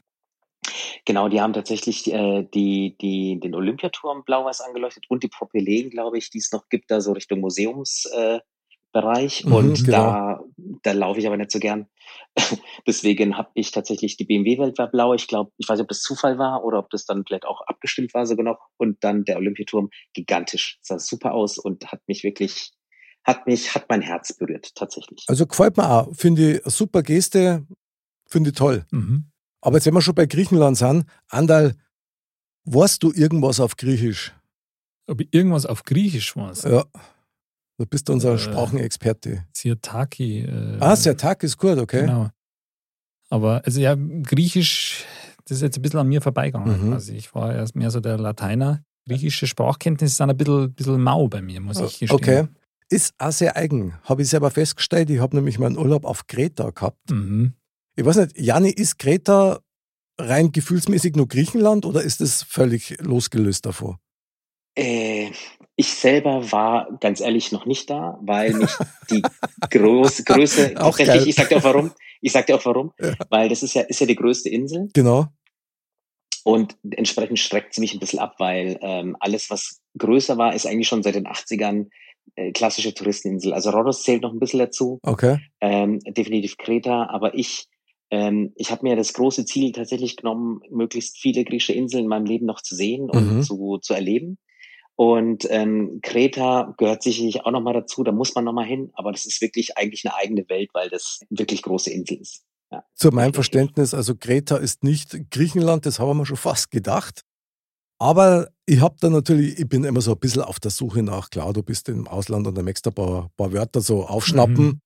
Genau, 1.04 1.28
die 1.28 1.40
haben 1.40 1.52
tatsächlich 1.52 2.12
äh, 2.12 2.46
die, 2.54 2.96
die, 3.00 3.40
den 3.40 3.54
Olympiaturm 3.54 4.24
blau-weiß 4.24 4.60
angeleuchtet 4.60 5.04
und 5.08 5.22
die 5.22 5.28
Propyläen, 5.28 5.90
glaube 5.90 6.18
ich, 6.18 6.30
die 6.30 6.38
es 6.38 6.52
noch 6.52 6.68
gibt, 6.68 6.90
da 6.90 7.00
so 7.00 7.12
Richtung 7.12 7.40
Museumsbereich. 7.40 8.42
Äh. 8.92 9.46
Mhm, 9.46 9.52
und 9.52 9.84
genau. 9.84 9.96
da, 9.96 10.40
da 10.82 10.92
laufe 10.92 11.20
ich 11.20 11.26
aber 11.26 11.36
nicht 11.36 11.50
so 11.50 11.58
gern. 11.58 11.88
Deswegen 12.86 13.36
habe 13.36 13.50
ich 13.54 13.70
tatsächlich 13.70 14.16
die 14.16 14.24
BMW-Welt 14.24 14.78
war 14.78 14.90
blau. 14.90 15.14
Ich 15.14 15.26
glaube, 15.28 15.50
ich 15.56 15.68
weiß 15.68 15.78
nicht, 15.78 15.84
ob 15.84 15.88
das 15.88 16.02
Zufall 16.02 16.38
war 16.38 16.64
oder 16.64 16.78
ob 16.78 16.90
das 16.90 17.04
dann 17.06 17.24
vielleicht 17.26 17.46
auch 17.46 17.60
abgestimmt 17.62 18.12
war 18.14 18.26
sogar 18.26 18.44
noch. 18.44 18.58
Und 18.76 19.02
dann 19.02 19.24
der 19.24 19.36
Olympiaturm 19.36 19.90
gigantisch. 20.14 20.78
Sah 20.82 20.98
super 20.98 21.32
aus 21.32 21.58
und 21.58 21.90
hat 21.90 22.00
mich 22.06 22.22
wirklich, 22.22 22.72
hat 23.24 23.46
mich, 23.46 23.74
hat 23.74 23.86
mein 23.88 24.00
Herz 24.00 24.32
berührt, 24.32 24.74
tatsächlich. 24.74 25.24
Also 25.28 25.46
gefällt 25.46 25.76
mir 25.76 25.88
auch. 25.90 26.14
Finde 26.14 26.54
ich 26.56 26.62
eine 26.64 26.70
super 26.70 27.02
Geste, 27.02 27.66
finde 28.26 28.50
ich 28.50 28.56
toll. 28.56 28.86
Mhm. 28.90 29.30
Aber 29.60 29.76
jetzt, 29.76 29.86
wenn 29.86 29.94
wir 29.94 30.00
schon 30.02 30.14
bei 30.14 30.26
Griechenland 30.26 30.76
sind, 30.78 31.04
Andal, 31.28 31.74
weißt 32.64 33.02
du 33.02 33.12
irgendwas 33.12 33.60
auf 33.60 33.76
Griechisch? 33.76 34.32
Ob 35.06 35.20
ich 35.20 35.28
irgendwas 35.32 35.66
auf 35.66 35.82
Griechisch 35.84 36.36
war. 36.36 36.54
Ja. 36.70 36.84
Du 37.78 37.86
bist 37.86 38.08
unser 38.10 38.34
Äh, 38.34 38.38
Sprachenexperte. 38.38 39.44
Sirtaki. 39.52 40.40
Äh, 40.40 40.78
Ah, 40.80 40.96
Sertak 40.96 41.42
ist 41.42 41.56
gut, 41.56 41.78
okay. 41.78 42.02
Genau. 42.02 42.28
Aber 43.30 43.62
also 43.64 43.80
ja, 43.80 43.94
Griechisch, 43.94 45.04
das 45.44 45.58
ist 45.58 45.62
jetzt 45.62 45.78
ein 45.78 45.82
bisschen 45.82 46.00
an 46.00 46.08
mir 46.08 46.20
vorbeigegangen. 46.22 46.86
Mhm. 46.88 46.92
Also 46.94 47.12
ich 47.12 47.34
war 47.34 47.54
erst 47.54 47.76
mehr 47.76 47.90
so 47.90 48.00
der 48.00 48.18
Lateiner. 48.18 48.82
Griechische 49.06 49.46
Sprachkenntnisse 49.46 50.14
sind 50.16 50.30
ein 50.30 50.36
bisschen, 50.36 50.72
bisschen 50.74 51.02
mau 51.02 51.28
bei 51.28 51.40
mir, 51.40 51.60
muss 51.60 51.78
ich 51.80 51.98
gestehen. 52.00 52.10
Okay. 52.10 52.48
Ist 52.90 53.14
auch 53.18 53.32
sehr 53.32 53.56
eigen. 53.56 53.94
Habe 54.04 54.22
ich 54.22 54.28
selber 54.28 54.50
festgestellt. 54.50 55.10
Ich 55.10 55.18
habe 55.20 55.36
nämlich 55.36 55.58
meinen 55.58 55.76
Urlaub 55.76 56.04
auf 56.04 56.26
Kreta 56.26 56.70
gehabt. 56.70 57.10
Mhm. 57.10 57.52
Ich 57.96 58.04
weiß 58.04 58.16
nicht, 58.16 58.38
Jani, 58.38 58.70
ist 58.70 58.98
Kreta 58.98 59.60
rein 60.18 60.52
gefühlsmäßig 60.52 61.14
nur 61.16 61.28
Griechenland 61.28 61.84
oder 61.84 62.02
ist 62.02 62.20
es 62.20 62.42
völlig 62.42 62.96
losgelöst 63.00 63.66
davon? 63.66 63.98
Äh, 64.76 65.30
ich 65.76 65.88
selber 65.92 66.50
war 66.50 66.88
ganz 67.00 67.20
ehrlich 67.20 67.52
noch 67.52 67.66
nicht 67.66 67.90
da, 67.90 68.18
weil 68.22 68.54
mich 68.54 68.70
die 69.10 69.22
groß, 69.70 70.24
Größe, 70.24 70.74
Auch 70.76 70.96
tatsächlich, 70.96 71.16
geil. 71.20 71.28
ich 71.28 71.34
sag 71.36 71.48
dir 71.48 71.56
auch 71.58 71.64
warum, 71.64 71.92
ich 72.20 72.32
sag 72.32 72.46
dir 72.46 72.56
auch 72.56 72.64
warum, 72.64 72.92
Ja. 73.00 73.14
weil 73.28 73.48
das 73.48 73.62
ist 73.62 73.74
ja, 73.74 73.82
ist 73.82 74.00
ja 74.00 74.06
die 74.06 74.16
größte 74.16 74.48
Insel 74.48 74.88
Genau. 74.94 75.26
und 76.44 76.76
entsprechend 76.90 77.38
streckt 77.38 77.74
sie 77.74 77.80
mich 77.80 77.92
ein 77.94 78.00
bisschen 78.00 78.18
ab, 78.20 78.36
weil 78.38 78.78
ähm, 78.80 79.16
alles, 79.20 79.50
was 79.50 79.80
größer 79.98 80.38
war, 80.38 80.54
ist 80.54 80.66
eigentlich 80.66 80.88
schon 80.88 81.02
seit 81.02 81.14
den 81.16 81.26
80ern 81.26 81.86
äh, 81.86 81.90
klassische 82.54 82.94
Touristeninsel. 82.94 83.52
Also 83.52 83.70
Rhodos 83.70 84.02
zählt 84.02 84.22
noch 84.22 84.32
ein 84.32 84.38
bisschen 84.38 84.60
dazu, 84.60 84.98
Okay. 85.02 85.38
ähm, 85.60 86.00
definitiv 86.00 86.56
Kreta, 86.56 87.06
aber 87.10 87.34
ich, 87.34 87.66
ähm, 88.10 88.52
ich 88.56 88.70
habe 88.70 88.84
mir 88.86 88.96
das 88.96 89.12
große 89.12 89.44
Ziel 89.44 89.72
tatsächlich 89.72 90.16
genommen, 90.16 90.60
möglichst 90.70 91.18
viele 91.18 91.44
griechische 91.44 91.72
Inseln 91.72 92.04
in 92.04 92.08
meinem 92.08 92.26
Leben 92.26 92.46
noch 92.46 92.62
zu 92.62 92.74
sehen 92.74 93.10
und 93.10 93.36
Mhm. 93.38 93.42
zu, 93.42 93.78
zu 93.78 93.94
erleben. 93.94 94.38
Und 94.96 95.46
ähm, 95.50 96.00
Kreta 96.02 96.74
gehört 96.76 97.04
sicherlich 97.04 97.44
auch 97.44 97.52
nochmal 97.52 97.74
dazu, 97.74 98.02
da 98.02 98.10
muss 98.10 98.34
man 98.34 98.44
nochmal 98.44 98.66
hin, 98.66 98.90
aber 98.94 99.12
das 99.12 99.26
ist 99.26 99.40
wirklich 99.40 99.78
eigentlich 99.78 100.04
eine 100.04 100.16
eigene 100.16 100.48
Welt, 100.48 100.70
weil 100.72 100.88
das 100.88 101.20
wirklich 101.30 101.62
große 101.62 101.90
Insel 101.92 102.18
ist. 102.20 102.42
Ja. 102.72 102.84
Zu 102.94 103.10
meinem 103.10 103.32
Verständnis, 103.32 103.94
also 103.94 104.16
Kreta 104.16 104.56
ist 104.56 104.82
nicht 104.82 105.30
Griechenland, 105.30 105.86
das 105.86 106.00
haben 106.00 106.18
wir 106.18 106.26
schon 106.26 106.36
fast 106.36 106.70
gedacht. 106.72 107.22
Aber 108.00 108.48
ich 108.68 108.80
habe 108.80 108.96
da 109.00 109.08
natürlich, 109.08 109.58
ich 109.58 109.68
bin 109.68 109.84
immer 109.84 110.00
so 110.02 110.12
ein 110.12 110.18
bisschen 110.18 110.42
auf 110.42 110.60
der 110.60 110.70
Suche 110.70 111.02
nach, 111.02 111.30
klar, 111.30 111.52
du 111.52 111.62
bist 111.62 111.88
im 111.88 112.06
Ausland 112.06 112.46
und 112.46 112.54
da 112.54 112.62
möchtest 112.62 112.86
du 112.86 112.90
ein 112.90 112.94
paar, 112.94 113.30
paar 113.36 113.52
Wörter 113.52 113.80
so 113.80 114.06
aufschnappen. 114.06 114.64
Mhm. 114.66 114.80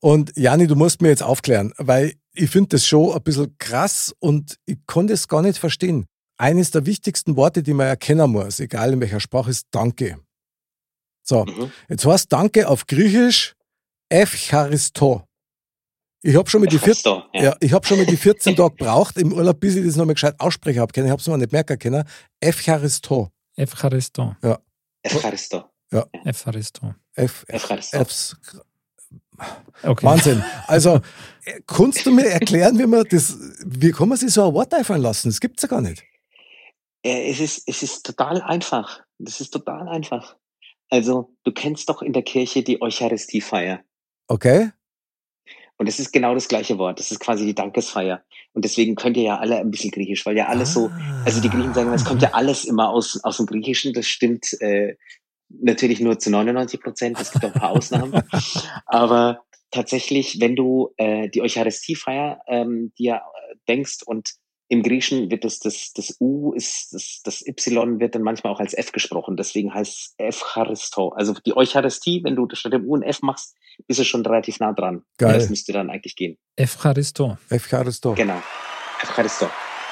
Und 0.00 0.32
Jani, 0.36 0.66
du 0.66 0.76
musst 0.76 1.00
mir 1.02 1.08
jetzt 1.08 1.22
aufklären, 1.22 1.72
weil 1.78 2.12
ich 2.34 2.50
finde 2.50 2.68
das 2.68 2.86
schon 2.86 3.12
ein 3.12 3.22
bisschen 3.22 3.56
krass 3.58 4.14
und 4.20 4.56
ich 4.66 4.78
konnte 4.86 5.14
es 5.14 5.26
gar 5.26 5.42
nicht 5.42 5.58
verstehen. 5.58 6.06
eines 6.40 6.70
der 6.70 6.86
wichtigsten 6.86 7.34
Worte, 7.34 7.64
die 7.64 7.74
man 7.74 7.88
erkennen 7.88 8.30
muss, 8.30 8.60
egal 8.60 8.92
in 8.92 9.00
welcher 9.00 9.18
Sprache, 9.18 9.50
ist 9.50 9.66
Danke. 9.72 10.20
So, 11.24 11.44
Mhm. 11.44 11.72
jetzt 11.88 12.06
heißt 12.06 12.32
Danke 12.32 12.68
auf 12.68 12.86
Griechisch 12.86 13.54
Evcharisto. 14.08 15.24
Ich 16.22 16.34
habe 16.34 16.50
schon, 16.50 16.60
mit 16.60 16.72
die 16.72 16.78
14, 16.78 17.22
ja. 17.32 17.56
Ja, 17.62 17.72
hab 17.72 17.86
schon 17.86 17.98
mit 17.98 18.10
die 18.10 18.16
14 18.16 18.56
Tage 18.56 18.74
gebraucht 18.74 19.16
im 19.18 19.32
Urlaub, 19.32 19.60
bis 19.60 19.76
ich 19.76 19.84
das 19.84 19.96
nochmal 19.96 20.14
gescheit 20.14 20.34
aussprechen 20.38 20.80
habe. 20.80 20.92
Ich 20.92 21.10
habe 21.10 21.20
es 21.20 21.28
mir 21.28 21.38
nicht 21.38 21.52
merken 21.52 21.78
können. 21.78 22.04
Evcharisto. 22.40 23.30
Evcharisto. 23.54 24.34
Ja. 24.42 24.58
Evcharisto. 25.02 25.64
Ja. 25.92 26.06
Evcharisto. 26.24 26.94
Evcharisto. 27.14 28.36
Okay. 29.82 30.06
Wahnsinn. 30.06 30.42
Also, 30.66 31.00
äh, 31.44 31.60
kannst 31.66 32.04
du 32.04 32.10
mir 32.10 32.26
erklären, 32.26 32.78
wie 32.78 32.86
man 32.86 33.04
das, 33.08 33.38
wie 33.64 33.92
kann 33.92 34.08
man 34.08 34.18
sich 34.18 34.30
so 34.32 34.46
ein 34.46 34.54
Wort 34.54 34.74
einfallen 34.74 35.00
lassen? 35.00 35.28
Das 35.28 35.40
gibt 35.40 35.58
es 35.58 35.62
ja 35.62 35.68
gar 35.68 35.80
nicht. 35.80 36.04
Es 37.02 37.40
ist, 37.40 37.62
es 37.66 37.82
ist 37.82 38.04
total 38.04 38.42
einfach. 38.42 39.00
Das 39.18 39.40
ist 39.40 39.50
total 39.50 39.88
einfach. 39.88 40.36
Also, 40.90 41.34
du 41.44 41.52
kennst 41.52 41.88
doch 41.88 42.02
in 42.02 42.12
der 42.12 42.22
Kirche 42.22 42.62
die 42.62 42.82
Eucharistiefeier. 42.82 43.80
Okay. 44.26 44.72
Und 45.78 45.88
es 45.88 46.00
ist 46.00 46.12
genau 46.12 46.34
das 46.34 46.48
gleiche 46.48 46.76
Wort. 46.76 46.98
Das 46.98 47.12
ist 47.12 47.20
quasi 47.20 47.46
die 47.46 47.54
Dankesfeier. 47.54 48.22
Und 48.52 48.64
deswegen 48.64 48.96
könnt 48.96 49.16
ihr 49.16 49.22
ja 49.22 49.38
alle 49.38 49.58
ein 49.58 49.70
bisschen 49.70 49.92
Griechisch, 49.92 50.26
weil 50.26 50.36
ja 50.36 50.46
alles 50.46 50.74
so, 50.74 50.90
also 51.24 51.40
die 51.40 51.48
Griechen 51.48 51.72
sagen, 51.72 51.92
es 51.92 52.04
kommt 52.04 52.20
ja 52.20 52.32
alles 52.32 52.64
immer 52.64 52.90
aus, 52.90 53.22
aus 53.22 53.36
dem 53.36 53.46
Griechischen. 53.46 53.92
Das 53.92 54.06
stimmt 54.06 54.60
äh, 54.60 54.96
natürlich 55.48 56.00
nur 56.00 56.18
zu 56.18 56.30
99 56.30 56.80
Prozent. 56.80 57.20
Es 57.20 57.30
gibt 57.30 57.44
auch 57.44 57.54
ein 57.54 57.60
paar 57.60 57.70
Ausnahmen. 57.70 58.22
Aber 58.86 59.44
tatsächlich, 59.70 60.40
wenn 60.40 60.56
du 60.56 60.92
äh, 60.96 61.28
die 61.28 61.42
Eucharistiefeier 61.42 62.40
ähm, 62.48 62.92
dir 62.98 63.14
äh, 63.16 63.54
denkst 63.68 63.98
und 64.04 64.32
im 64.68 64.82
Griechischen 64.82 65.30
wird 65.30 65.44
das, 65.44 65.58
das, 65.58 65.92
das 65.94 66.16
U 66.20 66.52
ist, 66.52 66.92
das, 66.92 67.20
das 67.24 67.46
Y 67.46 68.00
wird 68.00 68.14
dann 68.14 68.22
manchmal 68.22 68.52
auch 68.52 68.60
als 68.60 68.74
F 68.74 68.92
gesprochen. 68.92 69.36
Deswegen 69.36 69.72
heißt 69.72 69.92
es 69.92 70.14
Evcharisto. 70.18 71.08
Also 71.10 71.34
die 71.34 71.56
Eucharistie, 71.56 72.22
wenn 72.22 72.36
du 72.36 72.46
statt 72.52 72.72
dem 72.72 72.84
U 72.84 72.94
ein 72.94 73.02
F 73.02 73.22
machst, 73.22 73.56
bist 73.86 74.00
du 74.00 74.04
schon 74.04 74.24
relativ 74.26 74.60
nah 74.60 74.72
dran. 74.72 75.02
Geil. 75.16 75.34
Das 75.34 75.48
müsste 75.48 75.72
dann 75.72 75.90
eigentlich 75.90 76.16
gehen. 76.16 76.36
Evcharisto. 76.56 77.38
Evcharisto. 77.48 78.14
Genau. 78.14 78.42
Evcharisto. 79.02 79.48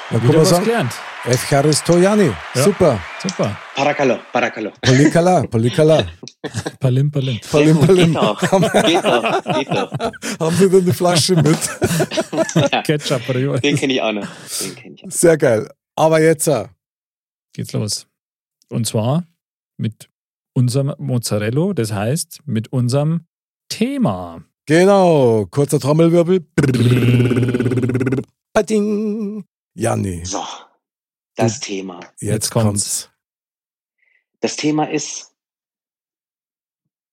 Dann 0.09 0.23
Wieder 0.23 0.39
was 0.39 0.49
sagen, 0.49 0.63
gelernt. 0.65 0.93
Evcharisto 1.25 1.97
Jani. 1.97 2.31
Ja. 2.55 2.63
Super. 2.63 2.99
Super. 3.21 3.57
Parakalo, 3.75 4.19
Parakalo. 4.31 4.71
Polikala, 4.81 5.41
Polikala. 5.47 6.05
Palim, 6.79 7.11
palim. 7.11 7.39
Palim, 7.51 7.79
palim. 7.79 8.13
Geht 8.13 8.15
doch. 8.15 8.39
Geht 8.85 9.03
doch. 9.03 9.43
Geht 9.53 9.69
doch. 9.69 9.91
Haben 10.39 10.55
Sie 10.55 10.69
denn 10.69 10.81
eine 10.83 10.93
Flasche 10.93 11.35
mit? 11.35 11.57
Ja, 12.71 12.81
Ketchup 12.83 13.27
oder 13.27 13.59
den 13.59 13.75
kenne 13.75 13.93
ich 13.93 14.01
auch 14.01 14.13
noch. 14.13 14.27
Den 14.61 14.75
kenne 14.75 14.95
ich 14.95 15.03
auch. 15.05 15.11
Sehr 15.11 15.37
geil. 15.37 15.69
Aber 15.95 16.21
jetzt, 16.21 16.47
äh, 16.47 16.67
Geht's 17.53 17.73
los. 17.73 18.07
Und 18.69 18.85
zwar 18.87 19.25
mit 19.77 20.09
unserem 20.53 20.93
Mozzarella, 20.99 21.73
das 21.73 21.91
heißt 21.91 22.41
mit 22.45 22.71
unserem 22.71 23.25
Thema. 23.69 24.43
genau, 24.65 25.45
kurzer 25.51 25.79
Trommelwirbel. 25.79 26.45
Bading. 28.53 29.43
Jani, 29.81 30.25
So, 30.25 30.43
das 31.35 31.59
Thema. 31.59 31.99
jetzt, 32.19 32.49
kommt's. 32.49 33.11
Das 34.39 34.55
Thema 34.55 34.89
ist 34.89 35.35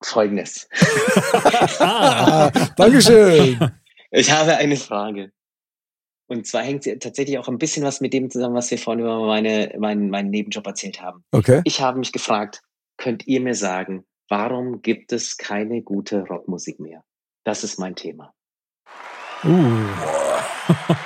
folgendes. 0.03 0.67
Ah, 1.81 2.47
Ah, 2.55 2.69
Dankeschön. 2.77 3.59
Ich 4.17 4.31
habe 4.31 4.57
eine 4.57 4.77
Frage. 4.77 5.33
Und 6.29 6.47
zwar 6.47 6.63
hängt 6.63 6.85
sie 6.85 6.97
tatsächlich 6.99 7.37
auch 7.37 7.49
ein 7.49 7.59
bisschen 7.59 7.85
was 7.85 8.01
mit 8.01 8.13
dem 8.13 8.31
zusammen, 8.31 8.55
was 8.55 8.71
wir 8.71 8.79
vorhin 8.79 9.01
über 9.05 9.27
meine, 9.27 9.75
meinen, 9.79 10.09
meinen 10.09 10.31
Nebenjob 10.31 10.65
erzählt 10.67 11.03
haben. 11.03 11.25
Okay. 11.33 11.61
Ich 11.65 11.81
habe 11.81 11.99
mich 11.99 12.13
gefragt, 12.13 12.63
könnt 12.97 13.27
ihr 13.27 13.41
mir 13.41 13.57
sagen, 13.57 14.07
warum 14.29 14.83
gibt 14.83 15.13
es 15.13 15.37
keine 15.37 15.83
gute 15.83 16.21
Rockmusik 16.29 16.79
mehr? 16.79 17.03
Das 17.45 17.65
ist 17.65 17.79
mein 17.81 17.97
Thema. 17.97 18.33
Uh, 19.47 19.79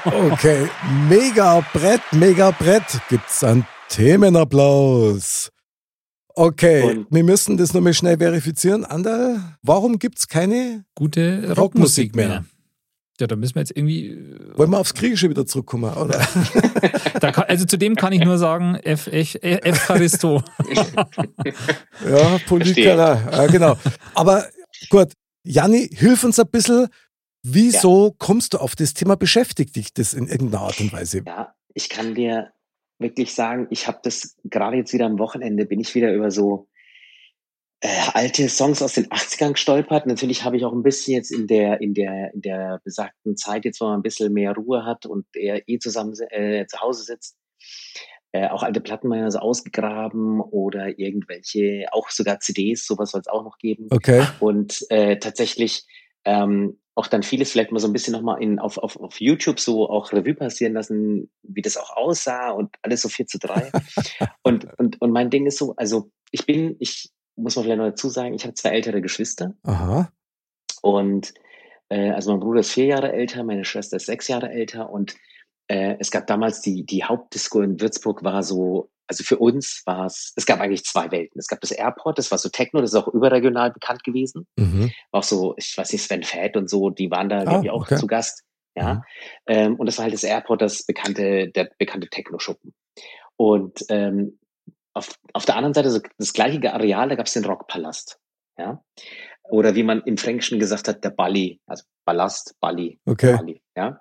Okay, 0.33 0.69
mega 1.09 1.61
Brett, 1.73 2.01
mega 2.13 2.51
Brett. 2.53 2.85
Gibt's 3.09 3.43
einen 3.45 3.67
Themenapplaus? 3.89 5.51
Okay, 6.35 6.83
Und- 6.83 7.07
wir 7.11 7.25
müssen 7.25 7.57
das 7.57 7.75
nochmal 7.75 7.95
schnell 7.95 8.19
verifizieren. 8.19 8.85
Anderl, 8.85 9.41
warum 9.63 9.99
gibt's 9.99 10.29
keine? 10.29 10.85
gute 10.95 11.39
Rockmusik 11.49 11.59
Rockmusik 11.59 12.17
mehr. 12.17 12.29
mehr. 12.29 12.45
Ja, 13.21 13.27
da 13.27 13.35
müssen 13.35 13.57
wir 13.57 13.63
jetzt 13.63 13.73
irgendwie. 13.77 14.11
äh, 14.11 14.57
Wollen 14.57 14.71
wir 14.71 14.79
aufs 14.79 14.95
Griechische 14.95 15.29
wieder 15.29 15.45
zurückkommen, 15.45 15.93
oder? 15.95 16.21
Da 17.21 17.33
kann, 17.33 17.45
also 17.49 17.65
zu 17.65 17.77
dem 17.77 17.97
kann 17.97 18.13
ich 18.13 18.21
nur 18.25 18.39
sagen, 18.39 18.77
F, 18.77 19.09
F, 19.09 19.35
Evcharisto. 19.43 20.41
Ja, 22.09 22.39
Polikala, 22.47 23.21
ja, 23.33 23.47
genau. 23.49 23.77
Aber 24.15 24.47
gut, 24.89 25.09
Janni, 25.43 25.89
hilf 25.93 26.23
uns 26.23 26.39
ein 26.39 26.47
bisschen. 26.49 26.87
Wieso 27.53 28.15
kommst 28.19 28.55
du 28.55 28.59
auf 28.59 28.77
das 28.77 28.95
Thema? 28.95 29.17
Beschäftigt 29.17 29.77
dich 29.77 29.93
das 29.95 30.15
in 30.15 30.27
irgendeiner 30.27 30.65
Art 30.65 30.81
und 30.81 30.93
Weise? 30.93 31.23
Ja, 31.27 31.55
ich 31.75 31.89
kann 31.89 32.15
dir 32.15 32.53
wirklich 32.99 33.35
sagen, 33.35 33.67
ich 33.71 33.87
habe 33.87 34.01
das 34.03 34.37
gerade 34.45 34.77
jetzt 34.77 34.93
wieder 34.93 35.07
am 35.07 35.19
Wochenende, 35.19 35.65
bin 35.65 35.81
ich 35.81 35.95
wieder 35.95 36.13
über 36.13 36.31
so 36.31 36.69
äh, 37.81 37.89
alte 38.13 38.49
Songs 38.49 38.83
aus 38.83 38.95
den 38.95 39.07
80ern 39.07 39.53
gestolpert. 39.53 40.07
Natürlich 40.07 40.45
habe 40.45 40.57
ich 40.57 40.65
auch 40.65 40.73
ein 40.73 40.83
bisschen 40.83 41.15
jetzt 41.15 41.31
in 41.31 41.47
der, 41.47 41.81
in 41.81 41.95
der, 41.95 42.35
in 42.35 42.43
der 42.43 42.81
besagten 42.85 43.37
Zeit, 43.37 43.65
jetzt 43.65 43.81
wo 43.81 43.87
man 43.87 44.01
ein 44.01 44.03
bisschen 44.03 44.33
mehr 44.33 44.53
Ruhe 44.53 44.85
hat 44.85 45.07
und 45.07 45.27
er 45.35 45.69
eh 45.69 45.79
zusammen 45.79 46.15
äh, 46.31 46.67
zu 46.67 46.81
Hause 46.81 47.05
sitzt, 47.05 47.37
äh, 48.33 48.49
auch 48.49 48.63
alte 48.63 48.81
Platten 48.81 49.09
mal 49.09 49.31
so 49.31 49.39
ausgegraben 49.39 50.41
oder 50.41 50.99
irgendwelche, 50.99 51.87
auch 51.93 52.11
sogar 52.11 52.41
CDs, 52.41 52.85
sowas 52.85 53.13
soll 53.13 53.21
es 53.21 53.29
auch 53.29 53.45
noch 53.45 53.59
geben. 53.59 53.87
Okay, 53.91 54.27
Und 54.41 54.85
äh, 54.91 55.19
tatsächlich 55.19 55.87
ähm, 56.25 56.79
auch 56.99 57.07
dann 57.07 57.23
vieles 57.23 57.53
vielleicht 57.53 57.71
mal 57.71 57.79
so 57.79 57.87
ein 57.87 57.93
bisschen 57.93 58.13
nochmal 58.13 58.43
in, 58.43 58.59
auf, 58.59 58.77
auf, 58.77 58.99
auf 58.99 59.21
YouTube 59.21 59.61
so 59.61 59.89
auch 59.89 60.13
Revue 60.13 60.35
passieren 60.35 60.73
lassen, 60.73 61.31
wie 61.45 61.63
das 61.63 61.77
auch 61.77 61.97
aussah 61.97 62.51
und 62.51 62.75
alles 62.83 63.03
so 63.03 63.09
4 63.09 63.27
zu 63.29 63.39
3. 63.39 63.71
und, 64.43 64.67
und, 64.79 65.01
und 65.01 65.13
mein 65.13 65.31
Ding 65.31 65.47
ist 65.47 65.59
so, 65.59 65.75
also 65.77 66.11
ich 66.33 66.45
bin, 66.45 66.75
ich 66.81 67.11
muss 67.37 67.55
mal 67.55 67.63
vielleicht 67.63 67.79
noch 67.79 67.87
dazu 67.87 68.09
sagen, 68.09 68.35
ich 68.35 68.43
habe 68.43 68.55
zwei 68.55 68.71
ältere 68.71 69.01
Geschwister 69.01 69.55
aha, 69.63 70.11
und 70.83 71.35
äh, 71.89 72.11
also 72.11 72.33
mein 72.33 72.41
Bruder 72.41 72.61
ist 72.61 72.73
vier 72.73 72.87
Jahre 72.87 73.13
älter, 73.13 73.45
meine 73.45 73.65
Schwester 73.65 73.97
ist 73.97 74.07
sechs 74.07 74.27
Jahre 74.27 74.51
älter 74.51 74.91
und 74.91 75.15
äh, 75.69 75.95
es 76.01 76.11
gab 76.11 76.27
damals 76.27 76.63
die, 76.63 76.85
die 76.85 77.05
Hauptdisco 77.05 77.61
in 77.61 77.81
Würzburg 77.81 78.25
war 78.25 78.43
so, 78.43 78.91
also 79.09 79.25
für 79.25 79.39
uns 79.39 79.83
war 79.87 80.07
es, 80.07 80.33
es 80.37 80.47
gab 80.47 80.61
eigentlich 80.61 80.85
zwei 80.85 81.11
Welten. 81.11 81.39
Es 81.39 81.49
gab 81.49 81.61
das 81.61 81.71
Airport, 81.71 82.19
das 82.19 82.31
war 82.31 82.39
so 82.39 82.49
Techno, 82.49 82.81
das 82.81 82.91
ist 82.91 82.97
auch 82.97 83.09
überregional 83.09 83.73
bekannt 83.73 84.05
gewesen 84.05 84.47
mhm. 84.57 84.91
auch 85.13 85.23
so, 85.23 85.55
ich 85.57 85.77
weiß 85.77 85.93
nicht, 85.93 86.03
Sven 86.03 86.23
Fett 86.23 86.57
und 86.57 86.69
so, 86.69 86.91
die 86.91 87.11
waren 87.11 87.29
da, 87.29 87.43
Ah, 87.45 87.63
auch 87.71 87.83
okay. 87.83 87.97
zu 87.97 88.07
Gast. 88.07 88.43
Ja. 88.77 88.95
Mhm. 88.95 89.03
Ähm, 89.47 89.77
und 89.77 89.87
das 89.87 89.99
war 89.99 90.05
halt 90.05 90.15
das 90.15 90.25
Airport, 90.25 90.63
das 90.63 90.85
bekannte, 90.85 91.49
der 91.51 91.71
bekannte 91.79 92.09
Techno-Schuppen. 92.09 92.75
Und 93.37 93.85
ähm, 93.89 94.39
auf, 94.95 95.15
auf 95.33 95.45
der 95.45 95.57
anderen 95.57 95.75
Seite, 95.75 95.91
so 95.91 96.01
das 96.19 96.33
gleiche 96.33 96.73
Areal, 96.73 97.09
da 97.09 97.15
gab 97.15 97.27
es 97.27 97.33
den 97.33 97.45
Rockpalast. 97.45 98.19
Ja. 98.59 98.83
Oder 99.51 99.75
wie 99.75 99.83
man 99.83 100.03
im 100.03 100.17
Fränkischen 100.19 100.59
gesagt 100.59 100.89
hat, 100.89 101.05
der 101.05 101.11
Balli, 101.11 101.61
also 101.67 101.85
Ballast, 102.05 102.55
Balli, 102.61 102.99
okay, 103.07 103.37
Bali, 103.37 103.63
ja. 103.77 104.01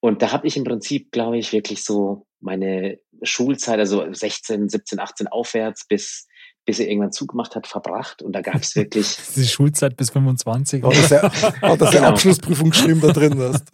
Und 0.00 0.22
da 0.22 0.32
habe 0.32 0.46
ich 0.46 0.56
im 0.56 0.64
Prinzip, 0.64 1.10
glaube 1.10 1.38
ich, 1.38 1.52
wirklich 1.52 1.82
so 1.84 2.26
meine 2.40 2.98
Schulzeit, 3.22 3.78
also 3.78 4.12
16, 4.12 4.68
17, 4.68 5.00
18 5.00 5.26
aufwärts, 5.28 5.86
bis, 5.86 6.26
bis 6.64 6.78
er 6.78 6.88
irgendwann 6.88 7.12
zugemacht 7.12 7.56
hat, 7.56 7.66
verbracht. 7.66 8.22
Und 8.22 8.32
da 8.32 8.42
gab 8.42 8.56
es 8.56 8.76
wirklich 8.76 9.16
Die 9.34 9.46
Schulzeit 9.46 9.96
bis 9.96 10.10
25. 10.10 10.82
Hat 10.82 10.92
das 10.92 11.10
ja, 11.10 11.22
hat 11.22 11.80
das 11.80 11.92
ja 11.92 12.00
Genau. 12.00 12.10
Abschlussprüfung 12.10 12.70
geschrieben 12.70 13.00
da 13.00 13.12
drin 13.12 13.38
hast. 13.38 13.64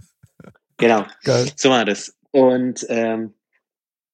Genau, 0.76 1.04
Geil. 1.24 1.50
so 1.56 1.70
war 1.70 1.84
das. 1.84 2.14
Und 2.30 2.86
ähm, 2.88 3.34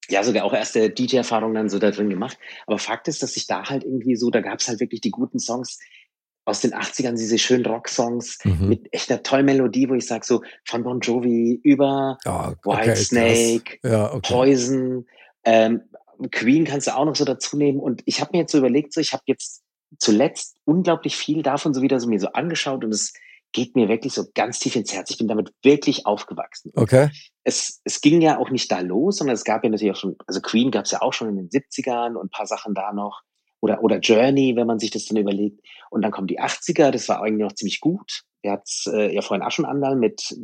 ja, 0.08 0.22
sogar 0.22 0.44
auch 0.44 0.52
erste 0.52 0.90
DJ-Erfahrungen 0.90 1.54
dann 1.54 1.68
so 1.68 1.78
da 1.78 1.90
drin 1.90 2.08
gemacht. 2.10 2.38
Aber 2.66 2.78
Fakt 2.78 3.08
ist, 3.08 3.22
dass 3.22 3.36
ich 3.36 3.46
da 3.46 3.68
halt 3.68 3.84
irgendwie 3.84 4.16
so, 4.16 4.30
da 4.30 4.40
gab 4.40 4.60
es 4.60 4.68
halt 4.68 4.80
wirklich 4.80 5.00
die 5.00 5.10
guten 5.10 5.38
Songs 5.38 5.78
aus 6.46 6.60
den 6.60 6.72
80ern, 6.72 7.16
diese 7.16 7.38
schönen 7.38 7.66
Rock-Songs 7.66 8.38
Mhm. 8.44 8.68
mit 8.68 8.88
echt 8.92 9.10
einer 9.10 9.22
tollen 9.22 9.44
Melodie, 9.46 9.88
wo 9.88 9.94
ich 9.94 10.06
sag 10.06 10.24
so, 10.24 10.42
von 10.64 10.82
Bon 10.84 11.00
Jovi 11.00 11.60
über 11.62 12.18
Ja, 12.24 12.54
Whitesnake, 12.64 13.78
krass. 13.80 13.92
Ja, 13.92 14.12
okay. 14.14 14.32
Poison, 14.32 15.06
ähm, 15.44 15.82
Queen 16.30 16.64
kannst 16.64 16.86
du 16.86 16.96
auch 16.96 17.04
noch 17.04 17.16
so 17.16 17.24
dazu 17.24 17.56
nehmen. 17.56 17.80
Und 17.80 18.02
ich 18.06 18.20
habe 18.20 18.30
mir 18.32 18.38
jetzt 18.40 18.52
so 18.52 18.58
überlegt, 18.58 18.92
so 18.94 19.00
ich 19.00 19.12
habe 19.12 19.24
jetzt 19.26 19.62
zuletzt 19.98 20.56
unglaublich 20.64 21.16
viel 21.16 21.42
davon 21.42 21.74
so 21.74 21.82
wieder 21.82 22.00
so 22.00 22.08
mir 22.08 22.20
so 22.20 22.28
angeschaut 22.28 22.84
und 22.84 22.92
es 22.92 23.12
geht 23.52 23.74
mir 23.76 23.88
wirklich 23.88 24.12
so 24.12 24.24
ganz 24.34 24.58
tief 24.58 24.76
ins 24.76 24.92
Herz. 24.92 25.10
Ich 25.10 25.18
bin 25.18 25.28
damit 25.28 25.52
wirklich 25.62 26.06
aufgewachsen. 26.06 26.72
Okay. 26.74 27.10
es, 27.44 27.80
es 27.84 28.00
ging 28.00 28.20
ja 28.20 28.38
auch 28.38 28.50
nicht 28.50 28.70
da 28.70 28.80
los, 28.80 29.16
sondern 29.18 29.34
es 29.34 29.44
gab 29.44 29.64
ja 29.64 29.70
natürlich 29.70 29.94
auch 29.94 30.00
schon, 30.00 30.16
also 30.26 30.40
Queen 30.40 30.70
gab 30.70 30.84
es 30.84 30.90
ja 30.90 31.00
auch 31.02 31.12
schon 31.12 31.28
in 31.28 31.36
den 31.36 31.48
70ern 31.48 32.14
und 32.16 32.26
ein 32.26 32.30
paar 32.30 32.46
Sachen 32.46 32.74
da 32.74 32.92
noch. 32.92 33.22
Oder, 33.60 33.82
oder 33.82 33.98
Journey, 33.98 34.54
wenn 34.56 34.66
man 34.66 34.78
sich 34.78 34.90
das 34.90 35.06
dann 35.06 35.16
überlegt. 35.16 35.60
Und 35.90 36.02
dann 36.02 36.12
kommen 36.12 36.26
die 36.26 36.40
80er, 36.40 36.90
das 36.90 37.08
war 37.08 37.22
eigentlich 37.22 37.44
noch 37.46 37.54
ziemlich 37.54 37.80
gut. 37.80 38.22
Wir 38.42 38.52
hat's 38.52 38.86
äh, 38.92 39.14
ja 39.14 39.22
vorhin 39.22 39.44
auch 39.44 39.50
schon 39.50 39.64
andal 39.64 39.96
mit 39.96 40.36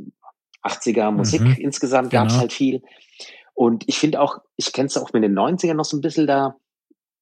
80er 0.63 1.11
Musik 1.11 1.43
Mhm. 1.43 1.55
insgesamt 1.59 2.11
gab's 2.11 2.33
Genau. 2.33 2.41
halt 2.41 2.53
viel. 2.53 2.83
Und 3.55 3.85
ich 3.87 3.99
finde 3.99 4.21
auch, 4.21 4.39
ich 4.57 4.73
kenne 4.73 4.87
es 4.87 4.97
auch 4.97 5.13
mit 5.13 5.23
den 5.23 5.35
90ern 5.39 5.75
noch 5.75 5.85
so 5.85 5.97
ein 5.97 6.01
bisschen, 6.01 6.27
da 6.27 6.57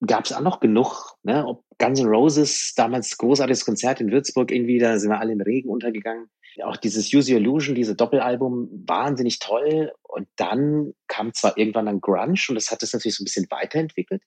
gab 0.06 0.24
es 0.24 0.32
auch 0.32 0.40
noch 0.40 0.60
genug, 0.60 1.16
ne? 1.22 1.44
Ob 1.46 1.64
Guns 1.78 2.00
N' 2.00 2.06
Roses, 2.06 2.72
damals 2.76 3.18
großartiges 3.18 3.64
Konzert 3.64 4.00
in 4.00 4.10
Würzburg 4.12 4.50
irgendwie, 4.52 4.78
da 4.78 4.98
sind 4.98 5.10
wir 5.10 5.18
alle 5.18 5.32
im 5.32 5.40
Regen 5.40 5.68
untergegangen. 5.68 6.30
Auch 6.64 6.76
dieses 6.76 7.12
Use 7.12 7.32
Your 7.32 7.40
Illusion, 7.40 7.74
diese 7.74 7.94
Doppelalbum, 7.94 8.68
wahnsinnig 8.86 9.38
toll. 9.38 9.92
Und 10.02 10.28
dann 10.36 10.92
kam 11.08 11.32
zwar 11.32 11.56
irgendwann 11.56 11.88
ein 11.88 12.00
Grunge 12.00 12.40
und 12.48 12.54
das 12.54 12.70
hat 12.70 12.82
es 12.82 12.92
natürlich 12.92 13.16
so 13.16 13.22
ein 13.22 13.24
bisschen 13.24 13.46
weiterentwickelt, 13.50 14.22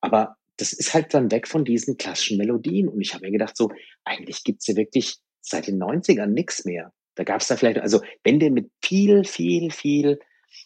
aber 0.00 0.36
das 0.56 0.72
ist 0.72 0.94
halt 0.94 1.14
dann 1.14 1.30
weg 1.30 1.48
von 1.48 1.64
diesen 1.64 1.96
klassischen 1.96 2.38
Melodien. 2.38 2.88
Und 2.88 3.00
ich 3.00 3.14
habe 3.14 3.24
mir 3.24 3.32
gedacht, 3.32 3.56
so, 3.56 3.70
eigentlich 4.04 4.44
gibt's 4.44 4.66
ja 4.66 4.76
wirklich 4.76 5.16
seit 5.40 5.66
den 5.66 5.82
90ern 5.82 6.26
nichts 6.26 6.64
mehr. 6.64 6.92
Da 7.14 7.24
gab's 7.24 7.48
da 7.48 7.56
vielleicht, 7.56 7.78
also 7.78 8.00
wenn 8.24 8.40
der 8.40 8.50
mit 8.50 8.70
viel, 8.82 9.24
viel, 9.24 9.70
viel 9.70 10.18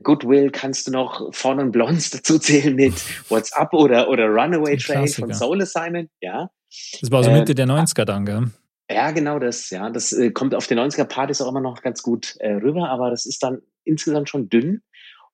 Goodwill 0.02 0.50
kannst 0.50 0.86
du 0.86 0.90
noch 0.90 1.32
Fawn 1.34 1.60
und 1.60 1.72
Blondes 1.72 2.10
dazu 2.10 2.38
zählen 2.38 2.74
mit 2.74 2.94
What's 3.30 3.52
Up 3.52 3.72
oder, 3.72 4.08
oder 4.08 4.26
Runaway 4.26 4.76
Train 4.76 5.08
von 5.08 5.32
Soul 5.32 5.62
Assignment, 5.62 6.10
ja. 6.20 6.50
Das 7.00 7.10
war 7.10 7.22
so 7.22 7.30
Mitte 7.30 7.52
ähm, 7.52 7.56
der 7.56 7.66
90er 7.66 8.04
dann, 8.04 8.26
gell? 8.26 8.50
Ja, 8.90 9.10
genau 9.10 9.38
das, 9.38 9.70
ja. 9.70 9.90
Das 9.90 10.12
äh, 10.12 10.30
kommt 10.30 10.54
auf 10.54 10.66
den 10.66 10.78
90er 10.78 11.04
Partys 11.04 11.40
auch 11.40 11.48
immer 11.48 11.60
noch 11.60 11.82
ganz 11.82 12.02
gut 12.02 12.36
äh, 12.38 12.52
rüber, 12.52 12.88
aber 12.90 13.10
das 13.10 13.26
ist 13.26 13.42
dann 13.42 13.62
insgesamt 13.84 14.28
schon 14.28 14.48
dünn. 14.48 14.82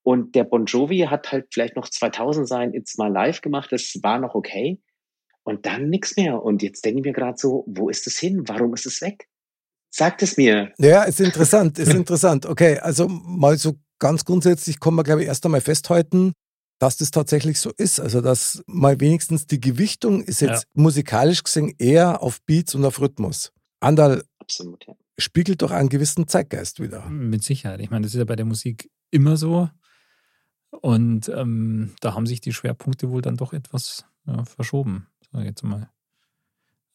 Und 0.02 0.34
der 0.34 0.44
Bon 0.44 0.64
Jovi 0.66 1.06
hat 1.08 1.30
halt 1.30 1.46
vielleicht 1.52 1.76
noch 1.76 1.88
2000 1.88 2.48
sein 2.48 2.74
It's 2.74 2.98
My 2.98 3.08
Life 3.08 3.40
gemacht, 3.40 3.70
das 3.70 3.94
war 4.02 4.18
noch 4.18 4.34
okay. 4.34 4.80
Und 5.44 5.66
dann 5.66 5.88
nichts 5.88 6.16
mehr. 6.16 6.42
Und 6.42 6.62
jetzt 6.62 6.84
denke 6.84 7.00
ich 7.00 7.06
mir 7.06 7.12
gerade 7.12 7.38
so, 7.38 7.64
wo 7.66 7.88
ist 7.88 8.06
es 8.06 8.18
hin? 8.18 8.42
Warum 8.46 8.74
ist 8.74 8.86
es 8.86 9.00
weg? 9.00 9.28
Sagt 9.90 10.22
es 10.22 10.36
mir. 10.36 10.72
Ja, 10.78 11.02
ist 11.02 11.20
interessant, 11.20 11.78
ist 11.78 11.92
interessant. 11.92 12.46
Okay, 12.46 12.78
also 12.78 13.08
mal 13.08 13.58
so 13.58 13.74
ganz 13.98 14.24
grundsätzlich 14.24 14.80
kann 14.80 14.94
man, 14.94 15.04
glaube 15.04 15.22
ich, 15.22 15.28
erst 15.28 15.44
einmal 15.44 15.60
festhalten, 15.60 16.32
dass 16.78 16.96
das 16.96 17.10
tatsächlich 17.10 17.60
so 17.60 17.70
ist. 17.76 18.00
Also, 18.00 18.20
dass 18.20 18.62
mal 18.66 18.98
wenigstens 19.00 19.46
die 19.46 19.60
Gewichtung 19.60 20.22
ist 20.22 20.40
jetzt 20.40 20.64
ja. 20.64 20.82
musikalisch 20.82 21.42
gesehen 21.44 21.74
eher 21.78 22.22
auf 22.22 22.40
Beats 22.42 22.74
und 22.74 22.84
auf 22.84 23.00
Rhythmus. 23.00 23.52
Andal 23.80 24.24
Absolut, 24.38 24.84
ja. 24.86 24.94
spiegelt 25.18 25.62
doch 25.62 25.70
einen 25.70 25.88
gewissen 25.88 26.26
Zeitgeist 26.26 26.80
wieder. 26.80 27.08
Mit 27.08 27.44
Sicherheit. 27.44 27.80
Ich 27.80 27.90
meine, 27.90 28.02
das 28.02 28.14
ist 28.14 28.18
ja 28.18 28.24
bei 28.24 28.36
der 28.36 28.46
Musik 28.46 28.90
immer 29.10 29.36
so. 29.36 29.68
Und 30.80 31.28
ähm, 31.28 31.92
da 32.00 32.14
haben 32.14 32.26
sich 32.26 32.40
die 32.40 32.52
Schwerpunkte 32.52 33.10
wohl 33.10 33.22
dann 33.22 33.36
doch 33.36 33.52
etwas 33.52 34.06
ja, 34.26 34.44
verschoben, 34.44 35.06
sage 35.30 35.44
ich 35.44 35.50
jetzt 35.50 35.62
mal. 35.62 35.90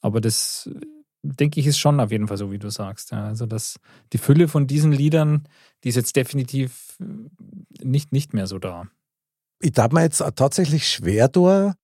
Aber 0.02 0.20
das, 0.20 0.70
denke 1.22 1.60
ich, 1.60 1.68
ist 1.68 1.78
schon 1.78 2.00
auf 2.00 2.12
jeden 2.12 2.28
Fall 2.28 2.38
so, 2.38 2.52
wie 2.52 2.60
du 2.60 2.70
sagst. 2.70 3.12
Ja. 3.12 3.26
Also 3.26 3.46
dass 3.46 3.80
die 4.14 4.18
Fülle 4.18 4.48
von 4.48 4.68
diesen 4.68 4.92
Liedern, 4.92 5.48
die 5.84 5.90
ist 5.90 5.96
jetzt 5.96 6.16
definitiv 6.16 6.98
nicht, 7.82 8.12
nicht 8.12 8.34
mehr 8.34 8.48
so 8.48 8.60
da. 8.60 8.88
Ich 9.60 9.72
darf 9.72 9.92
mir 9.92 10.04
jetzt 10.04 10.24
tatsächlich 10.36 10.88
schwer 10.88 11.28
da, 11.28 11.76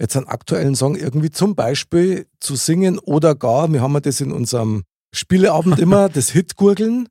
jetzt 0.00 0.16
einen 0.16 0.26
aktuellen 0.26 0.74
Song 0.74 0.94
irgendwie 0.94 1.30
zum 1.30 1.54
Beispiel 1.54 2.26
zu 2.40 2.54
singen 2.56 2.98
oder 2.98 3.34
gar, 3.34 3.72
wir 3.72 3.82
haben 3.82 3.94
ja 3.94 4.00
das 4.00 4.20
in 4.20 4.32
unserem 4.32 4.84
Spieleabend 5.12 5.78
immer, 5.80 6.08
das 6.08 6.30
Hit-Gurgeln. 6.30 7.08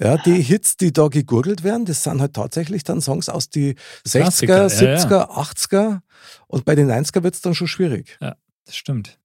Ja, 0.00 0.16
die 0.16 0.40
Hits, 0.40 0.76
die 0.76 0.92
da 0.92 1.08
gegurgelt 1.08 1.64
werden, 1.64 1.84
das 1.84 2.02
sind 2.02 2.20
halt 2.20 2.34
tatsächlich 2.34 2.84
dann 2.84 3.00
Songs 3.00 3.28
aus 3.28 3.50
die 3.50 3.74
60er, 4.06 4.66
70er, 4.66 5.10
ja, 5.10 5.18
ja. 5.18 5.30
80er 5.30 6.00
und 6.46 6.64
bei 6.64 6.74
den 6.74 6.90
90er 6.90 7.22
wird 7.22 7.34
es 7.34 7.40
dann 7.40 7.54
schon 7.54 7.68
schwierig. 7.68 8.16
Ja, 8.20 8.36
das 8.64 8.76
stimmt. 8.76 9.18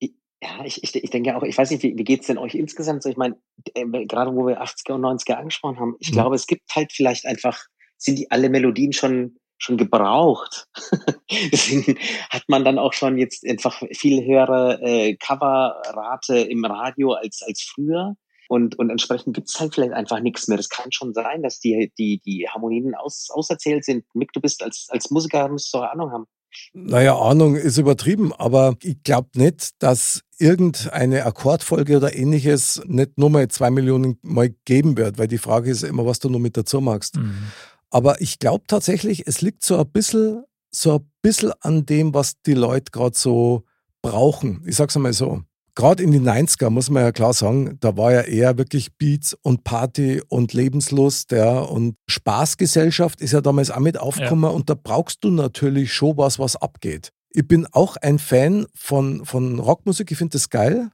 Ja, 0.00 0.64
ich, 0.64 0.82
ich, 0.84 0.94
ich 0.94 1.10
denke 1.10 1.34
auch, 1.36 1.42
ich 1.42 1.56
weiß 1.56 1.70
nicht, 1.70 1.82
wie, 1.82 1.96
wie 1.96 2.04
geht 2.04 2.20
es 2.20 2.26
denn 2.26 2.38
euch 2.38 2.54
insgesamt 2.54 3.02
so? 3.02 3.08
Ich 3.08 3.16
meine, 3.16 3.36
äh, 3.74 3.84
gerade 4.06 4.34
wo 4.34 4.46
wir 4.46 4.62
80er 4.62 4.92
und 4.92 5.02
90er 5.02 5.34
angesprochen 5.34 5.80
haben, 5.80 5.96
ich 5.98 6.10
mhm. 6.10 6.14
glaube, 6.14 6.36
es 6.36 6.46
gibt 6.46 6.74
halt 6.74 6.92
vielleicht 6.92 7.26
einfach, 7.26 7.64
sind 7.96 8.18
die 8.18 8.30
alle 8.30 8.50
Melodien 8.50 8.92
schon 8.92 9.38
schon 9.58 9.76
gebraucht. 9.76 10.68
Deswegen 11.52 11.98
hat 12.30 12.44
man 12.48 12.64
dann 12.64 12.78
auch 12.78 12.92
schon 12.92 13.18
jetzt 13.18 13.46
einfach 13.46 13.82
viel 13.92 14.24
höhere 14.24 14.80
äh, 14.82 15.16
Coverrate 15.16 16.38
im 16.38 16.64
Radio 16.64 17.12
als, 17.12 17.42
als 17.42 17.62
früher. 17.62 18.16
Und, 18.48 18.78
und 18.78 18.90
entsprechend 18.90 19.34
gibt's 19.34 19.58
halt 19.58 19.74
vielleicht 19.74 19.92
einfach 19.92 20.20
nichts 20.20 20.46
mehr. 20.48 20.56
Das 20.56 20.68
kann 20.68 20.92
schon 20.92 21.14
sein, 21.14 21.42
dass 21.42 21.58
die, 21.58 21.92
die, 21.98 22.20
die 22.24 22.48
Harmonien 22.48 22.94
aus, 22.94 23.28
auserzählt 23.30 23.84
sind. 23.84 24.04
Mick, 24.14 24.32
du 24.32 24.40
bist 24.40 24.62
als, 24.62 24.86
als 24.90 25.10
Musiker, 25.10 25.48
musst 25.48 25.72
du 25.74 25.78
auch 25.78 25.90
Ahnung 25.90 26.12
haben. 26.12 26.26
Naja, 26.72 27.18
Ahnung 27.18 27.56
ist 27.56 27.76
übertrieben, 27.76 28.32
aber 28.32 28.76
ich 28.82 29.02
glaube 29.02 29.28
nicht, 29.34 29.70
dass 29.80 30.22
irgendeine 30.38 31.26
Akkordfolge 31.26 31.96
oder 31.96 32.14
ähnliches 32.14 32.82
nicht 32.86 33.18
nur 33.18 33.30
mal 33.30 33.48
zwei 33.48 33.70
Millionen 33.70 34.18
Mal 34.22 34.54
geben 34.64 34.96
wird, 34.96 35.18
weil 35.18 35.28
die 35.28 35.38
Frage 35.38 35.70
ist 35.70 35.82
immer, 35.82 36.06
was 36.06 36.18
du 36.18 36.28
noch 36.28 36.38
mit 36.38 36.56
dazu 36.56 36.80
magst. 36.80 37.16
Mhm. 37.16 37.50
Aber 37.90 38.20
ich 38.20 38.38
glaube 38.38 38.64
tatsächlich, 38.66 39.26
es 39.26 39.40
liegt 39.40 39.64
so 39.64 39.78
ein 39.78 39.90
bisschen, 39.90 40.44
so 40.70 40.96
ein 40.96 41.10
bisschen 41.22 41.52
an 41.60 41.86
dem, 41.86 42.14
was 42.14 42.40
die 42.42 42.54
Leute 42.54 42.90
gerade 42.90 43.16
so 43.16 43.64
brauchen. 44.02 44.62
Ich 44.66 44.76
sag's 44.76 44.96
einmal 44.96 45.12
so 45.12 45.42
gerade 45.76 46.02
in 46.02 46.10
den 46.10 46.28
90er, 46.28 46.70
muss 46.70 46.90
man 46.90 47.04
ja 47.04 47.12
klar 47.12 47.32
sagen, 47.32 47.76
da 47.80 47.96
war 47.96 48.12
ja 48.12 48.22
eher 48.22 48.58
wirklich 48.58 48.96
Beats 48.96 49.36
und 49.42 49.62
Party 49.62 50.20
und 50.28 50.52
Lebenslust, 50.52 51.30
ja, 51.30 51.60
und 51.60 51.96
Spaßgesellschaft 52.08 53.20
ist 53.20 53.32
ja 53.32 53.40
damals 53.40 53.70
auch 53.70 53.78
mit 53.78 53.98
aufgekommen 53.98 54.50
ja. 54.50 54.50
und 54.50 54.68
da 54.68 54.74
brauchst 54.74 55.22
du 55.22 55.30
natürlich 55.30 55.92
schon 55.92 56.16
was, 56.16 56.40
was 56.40 56.56
abgeht. 56.56 57.12
Ich 57.30 57.46
bin 57.46 57.66
auch 57.70 57.96
ein 57.98 58.18
Fan 58.18 58.66
von, 58.74 59.24
von 59.24 59.60
Rockmusik, 59.60 60.10
ich 60.10 60.18
finde 60.18 60.32
das 60.32 60.50
geil. 60.50 60.90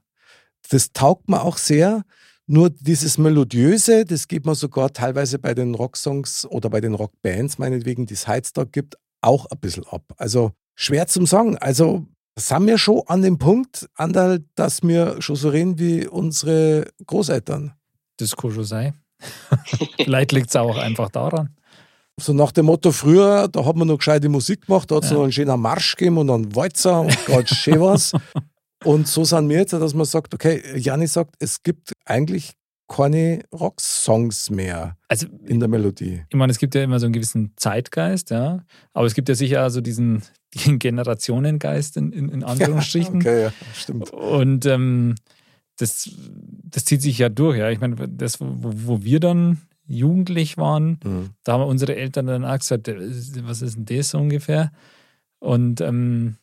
Das 0.69 0.91
taugt 0.91 1.29
mir 1.29 1.41
auch 1.41 1.57
sehr. 1.57 2.03
Nur 2.45 2.69
dieses 2.69 3.17
Melodiöse, 3.17 4.03
das 4.03 4.27
geht 4.27 4.45
man 4.45 4.55
sogar 4.55 4.91
teilweise 4.91 5.39
bei 5.39 5.53
den 5.53 5.75
Rocksongs 5.75 6.45
oder 6.45 6.69
bei 6.69 6.81
den 6.81 6.93
Rockbands, 6.93 7.57
meinetwegen, 7.57 8.05
die 8.05 8.15
es 8.15 8.27
heutzutage 8.27 8.69
gibt, 8.71 8.97
auch 9.21 9.45
ein 9.45 9.59
bisschen 9.59 9.87
ab. 9.87 10.03
Also 10.17 10.51
schwer 10.75 11.07
zum 11.07 11.25
sagen. 11.25 11.57
Also 11.57 12.05
sind 12.37 12.67
wir 12.67 12.77
schon 12.77 13.01
an 13.07 13.21
dem 13.21 13.37
Punkt, 13.37 13.87
Andal, 13.95 14.43
dass 14.55 14.83
wir 14.83 15.21
schon 15.21 15.35
so 15.35 15.49
reden 15.49 15.79
wie 15.79 16.07
unsere 16.07 16.87
Großeltern. 17.05 17.73
Das 18.17 18.35
kann 18.35 18.51
schon 18.51 18.63
sein. 18.63 18.93
Vielleicht 20.03 20.31
liegt 20.31 20.49
es 20.49 20.55
auch 20.55 20.77
einfach 20.77 21.09
daran. 21.09 21.55
So 22.19 22.33
nach 22.33 22.51
dem 22.51 22.67
Motto, 22.67 22.91
früher, 22.91 23.47
da 23.47 23.65
hat 23.65 23.75
man 23.75 23.87
noch 23.87 23.97
gescheite 23.97 24.29
Musik 24.29 24.67
gemacht, 24.67 24.91
da 24.91 24.95
hat 24.95 25.03
es 25.03 25.09
ja. 25.09 25.15
noch 25.15 25.23
einen 25.23 25.31
schönen 25.31 25.59
Marsch 25.59 25.95
gegeben 25.95 26.17
und 26.19 26.29
einen 26.29 26.55
Walzer 26.55 27.01
und 27.01 27.25
gerade 27.25 27.47
schön 27.53 27.79
was. 27.79 28.13
Und 28.83 29.07
so 29.07 29.23
sind 29.23 29.47
wir 29.47 29.59
jetzt, 29.59 29.71
dass 29.71 29.93
man 29.93 30.05
sagt, 30.05 30.33
okay, 30.33 30.61
Janni 30.77 31.07
sagt, 31.07 31.35
es 31.39 31.63
gibt 31.63 31.93
eigentlich 32.03 32.51
keine 32.95 33.41
Rocksongs 33.51 34.49
mehr 34.49 34.97
also, 35.07 35.27
in 35.45 35.59
der 35.59 35.67
Melodie. 35.67 36.23
Ich 36.29 36.35
meine, 36.35 36.51
es 36.51 36.59
gibt 36.59 36.75
ja 36.75 36.83
immer 36.83 36.99
so 36.99 37.07
einen 37.07 37.13
gewissen 37.13 37.53
Zeitgeist, 37.55 38.29
ja. 38.29 38.63
Aber 38.93 39.07
es 39.07 39.15
gibt 39.15 39.29
ja 39.29 39.35
sicher 39.35 39.61
also 39.61 39.81
diesen, 39.81 40.21
diesen 40.53 40.79
Generationengeist 40.79 41.97
in, 41.97 42.11
in, 42.11 42.29
in 42.29 42.43
Anführungsstrichen. 42.43 43.21
Ja, 43.21 43.31
okay, 43.31 43.43
ja, 43.43 43.53
stimmt. 43.73 44.11
Und 44.11 44.65
ähm, 44.65 45.15
das, 45.77 46.11
das 46.65 46.85
zieht 46.85 47.01
sich 47.01 47.17
ja 47.17 47.29
durch, 47.29 47.57
ja. 47.57 47.69
Ich 47.71 47.79
meine, 47.79 47.95
das, 48.07 48.39
wo, 48.39 48.47
wo 48.61 49.03
wir 49.03 49.19
dann 49.19 49.61
jugendlich 49.87 50.57
waren, 50.57 50.99
mhm. 51.03 51.29
da 51.43 51.53
haben 51.53 51.63
unsere 51.63 51.95
Eltern 51.95 52.27
dann 52.27 52.45
auch 52.45 52.59
gesagt, 52.59 52.87
was 52.89 53.61
ist 53.61 53.75
denn 53.75 53.85
das 53.85 54.09
so 54.09 54.19
ungefähr? 54.19 54.71
Und 55.39 55.81
ähm, 55.81 56.37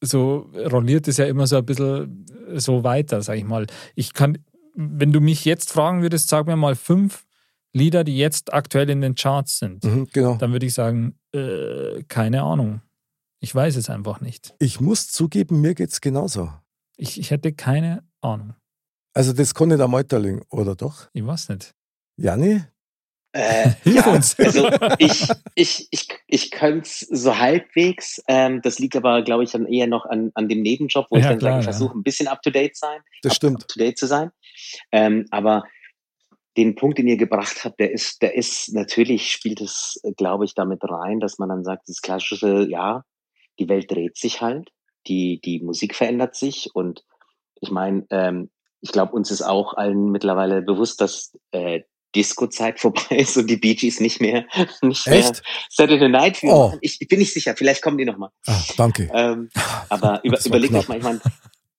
so 0.00 0.50
rolliert 0.70 1.08
es 1.08 1.16
ja 1.16 1.24
immer 1.24 1.46
so 1.46 1.56
ein 1.56 1.64
bisschen 1.64 2.26
so 2.54 2.84
weiter, 2.84 3.22
sag 3.22 3.36
ich 3.36 3.44
mal. 3.44 3.66
Ich 3.94 4.12
kann, 4.12 4.38
wenn 4.74 5.12
du 5.12 5.20
mich 5.20 5.44
jetzt 5.44 5.70
fragen 5.70 6.02
würdest, 6.02 6.28
sag 6.28 6.46
mir 6.46 6.56
mal 6.56 6.74
fünf 6.74 7.24
Lieder, 7.72 8.04
die 8.04 8.16
jetzt 8.16 8.52
aktuell 8.52 8.88
in 8.90 9.00
den 9.00 9.14
Charts 9.14 9.58
sind. 9.58 9.84
Mhm, 9.84 10.08
genau. 10.12 10.36
Dann 10.36 10.52
würde 10.52 10.66
ich 10.66 10.74
sagen, 10.74 11.18
äh, 11.32 12.02
keine 12.08 12.42
Ahnung. 12.42 12.82
Ich 13.40 13.54
weiß 13.54 13.76
es 13.76 13.90
einfach 13.90 14.20
nicht. 14.20 14.54
Ich 14.58 14.80
muss 14.80 15.08
zugeben, 15.10 15.60
mir 15.60 15.74
geht 15.74 15.90
es 15.90 16.00
genauso. 16.00 16.52
Ich, 16.96 17.18
ich 17.18 17.30
hätte 17.30 17.52
keine 17.52 18.04
Ahnung. 18.20 18.54
Also 19.12 19.32
das 19.32 19.54
kann 19.54 19.68
nicht 19.68 19.80
der 19.80 19.88
Meuterling, 19.88 20.42
oder 20.50 20.76
doch? 20.76 21.08
Ich 21.12 21.26
weiß 21.26 21.48
nicht. 21.50 21.74
Janni, 22.16 22.62
äh, 23.34 23.70
ja, 23.84 24.06
uns. 24.06 24.38
Also 24.38 24.70
ich, 24.98 25.28
ich, 25.56 25.88
ich, 25.90 26.08
ich 26.28 26.50
könnte 26.52 26.88
es 26.88 27.00
so 27.00 27.36
halbwegs. 27.36 28.22
Ähm, 28.28 28.62
das 28.62 28.78
liegt 28.78 28.94
aber, 28.94 29.22
glaube 29.22 29.42
ich, 29.42 29.50
dann 29.50 29.66
eher 29.66 29.88
noch 29.88 30.06
an, 30.06 30.30
an 30.34 30.48
dem 30.48 30.62
Nebenjob, 30.62 31.06
wo 31.10 31.16
ja, 31.16 31.22
ich 31.22 31.28
dann 31.28 31.38
klar, 31.40 31.58
ich 31.58 31.64
versuche, 31.64 31.98
ein 31.98 32.04
bisschen 32.04 32.28
up 32.28 32.42
to 32.42 32.50
date 32.50 32.76
sein. 32.76 33.00
Das 33.22 33.32
up, 33.32 33.36
stimmt. 33.36 33.62
Up 33.62 33.68
to 33.68 33.78
date 33.78 33.98
zu 33.98 34.06
sein. 34.06 34.30
Ähm, 34.92 35.26
aber 35.30 35.64
den 36.56 36.76
Punkt, 36.76 36.98
den 36.98 37.08
ihr 37.08 37.16
gebracht 37.16 37.64
habt, 37.64 37.80
der 37.80 37.92
ist, 37.92 38.22
der 38.22 38.34
ist 38.34 38.72
natürlich 38.72 39.32
spielt 39.32 39.60
es, 39.60 40.00
glaube 40.16 40.44
ich, 40.44 40.54
damit 40.54 40.80
rein, 40.84 41.20
dass 41.20 41.38
man 41.38 41.48
dann 41.48 41.64
sagt, 41.64 41.88
das 41.88 42.00
klassische, 42.00 42.66
ja, 42.68 43.02
die 43.58 43.68
Welt 43.68 43.90
dreht 43.90 44.16
sich 44.16 44.40
halt, 44.40 44.70
die 45.06 45.40
die 45.44 45.60
Musik 45.60 45.94
verändert 45.94 46.36
sich 46.36 46.70
und 46.74 47.04
ich 47.60 47.70
meine, 47.70 48.06
ähm, 48.10 48.50
ich 48.80 48.92
glaube, 48.92 49.12
uns 49.12 49.30
ist 49.30 49.42
auch 49.42 49.74
allen 49.74 50.10
mittlerweile 50.10 50.60
bewusst, 50.62 51.00
dass 51.00 51.32
äh, 51.52 51.80
Disco-Zeit 52.14 52.78
vorbei 52.80 53.16
ist 53.16 53.36
und 53.36 53.48
die 53.48 53.56
Bee 53.56 53.74
Gees 53.74 54.00
nicht 54.00 54.20
mehr, 54.20 54.46
nicht 54.82 55.06
Echt? 55.06 55.32
mehr 55.32 55.42
Saturday 55.70 56.08
Night 56.08 56.36
Fever. 56.36 56.72
Oh. 56.74 56.78
Ich, 56.80 57.00
ich 57.00 57.08
bin 57.08 57.18
nicht 57.18 57.32
sicher, 57.32 57.54
vielleicht 57.56 57.82
kommen 57.82 57.98
die 57.98 58.04
nochmal. 58.04 58.30
Ah, 58.46 58.60
danke. 58.76 59.10
Ähm, 59.12 59.50
aber 59.88 60.20
über, 60.22 60.38
überleg 60.44 60.72
euch 60.74 60.88
mal, 60.88 60.98
ich 60.98 61.04
meine, 61.04 61.20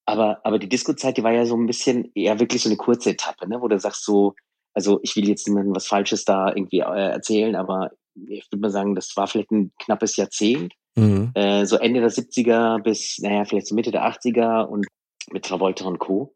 aber, 0.05 0.39
aber 0.43 0.59
die 0.59 0.69
Disco-Zeit, 0.69 1.17
die 1.17 1.23
war 1.23 1.31
ja 1.31 1.45
so 1.45 1.55
ein 1.55 1.65
bisschen 1.65 2.11
eher 2.13 2.39
wirklich 2.39 2.63
so 2.63 2.69
eine 2.69 2.77
kurze 2.77 3.11
Etappe, 3.11 3.47
ne, 3.47 3.61
wo 3.61 3.67
du 3.67 3.79
sagst 3.79 4.05
so, 4.05 4.35
also 4.73 4.99
ich 5.03 5.15
will 5.15 5.27
jetzt 5.27 5.47
niemandem 5.47 5.75
was 5.75 5.87
Falsches 5.87 6.25
da 6.25 6.49
irgendwie 6.49 6.79
äh, 6.79 7.11
erzählen, 7.11 7.55
aber 7.55 7.91
ich 8.27 8.45
würde 8.51 8.61
mal 8.61 8.69
sagen, 8.69 8.95
das 8.95 9.15
war 9.15 9.27
vielleicht 9.27 9.51
ein 9.51 9.71
knappes 9.79 10.15
Jahrzehnt. 10.15 10.73
Mhm. 10.95 11.31
Äh, 11.33 11.65
so 11.65 11.77
Ende 11.77 11.99
der 12.01 12.11
70er 12.11 12.81
bis, 12.81 13.17
naja, 13.19 13.45
vielleicht 13.45 13.67
so 13.67 13.75
Mitte 13.75 13.91
der 13.91 14.05
80er 14.05 14.63
und 14.63 14.85
mit 15.31 15.45
Travolta 15.45 15.85
und 15.85 15.99
Co. 15.99 16.33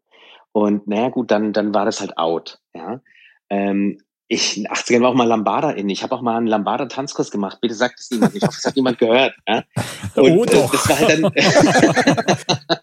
Und 0.51 0.87
naja, 0.87 1.09
gut, 1.09 1.31
dann, 1.31 1.53
dann 1.53 1.73
war 1.73 1.85
das 1.85 2.01
halt 2.01 2.17
out. 2.17 2.59
Ja. 2.73 3.01
Ähm, 3.49 3.99
ich, 4.31 4.57
in 4.57 4.63
den 4.63 4.71
80ern 4.71 5.01
war 5.01 5.09
auch 5.09 5.15
mal 5.15 5.27
Lambada 5.27 5.71
in. 5.71 5.89
Ich 5.89 6.03
habe 6.03 6.15
auch 6.15 6.21
mal 6.21 6.37
einen 6.37 6.45
Lambada-Tanzkurs 6.45 7.31
gemacht. 7.31 7.57
Bitte 7.61 7.73
sagt 7.73 7.99
es 7.99 8.11
niemand. 8.11 8.35
Ich 8.35 8.43
hoffe, 8.43 8.57
es 8.59 8.63
hat 8.65 8.75
niemand 8.75 8.99
gehört. 8.99 9.33
Ja? 9.47 9.63
Und, 10.15 10.31
Oh, 10.31 10.45
doch. 10.45 10.71
Äh, 10.71 10.77
das 10.77 10.89
war 10.89 10.99
halt 10.99 11.23
dann. 11.23 11.31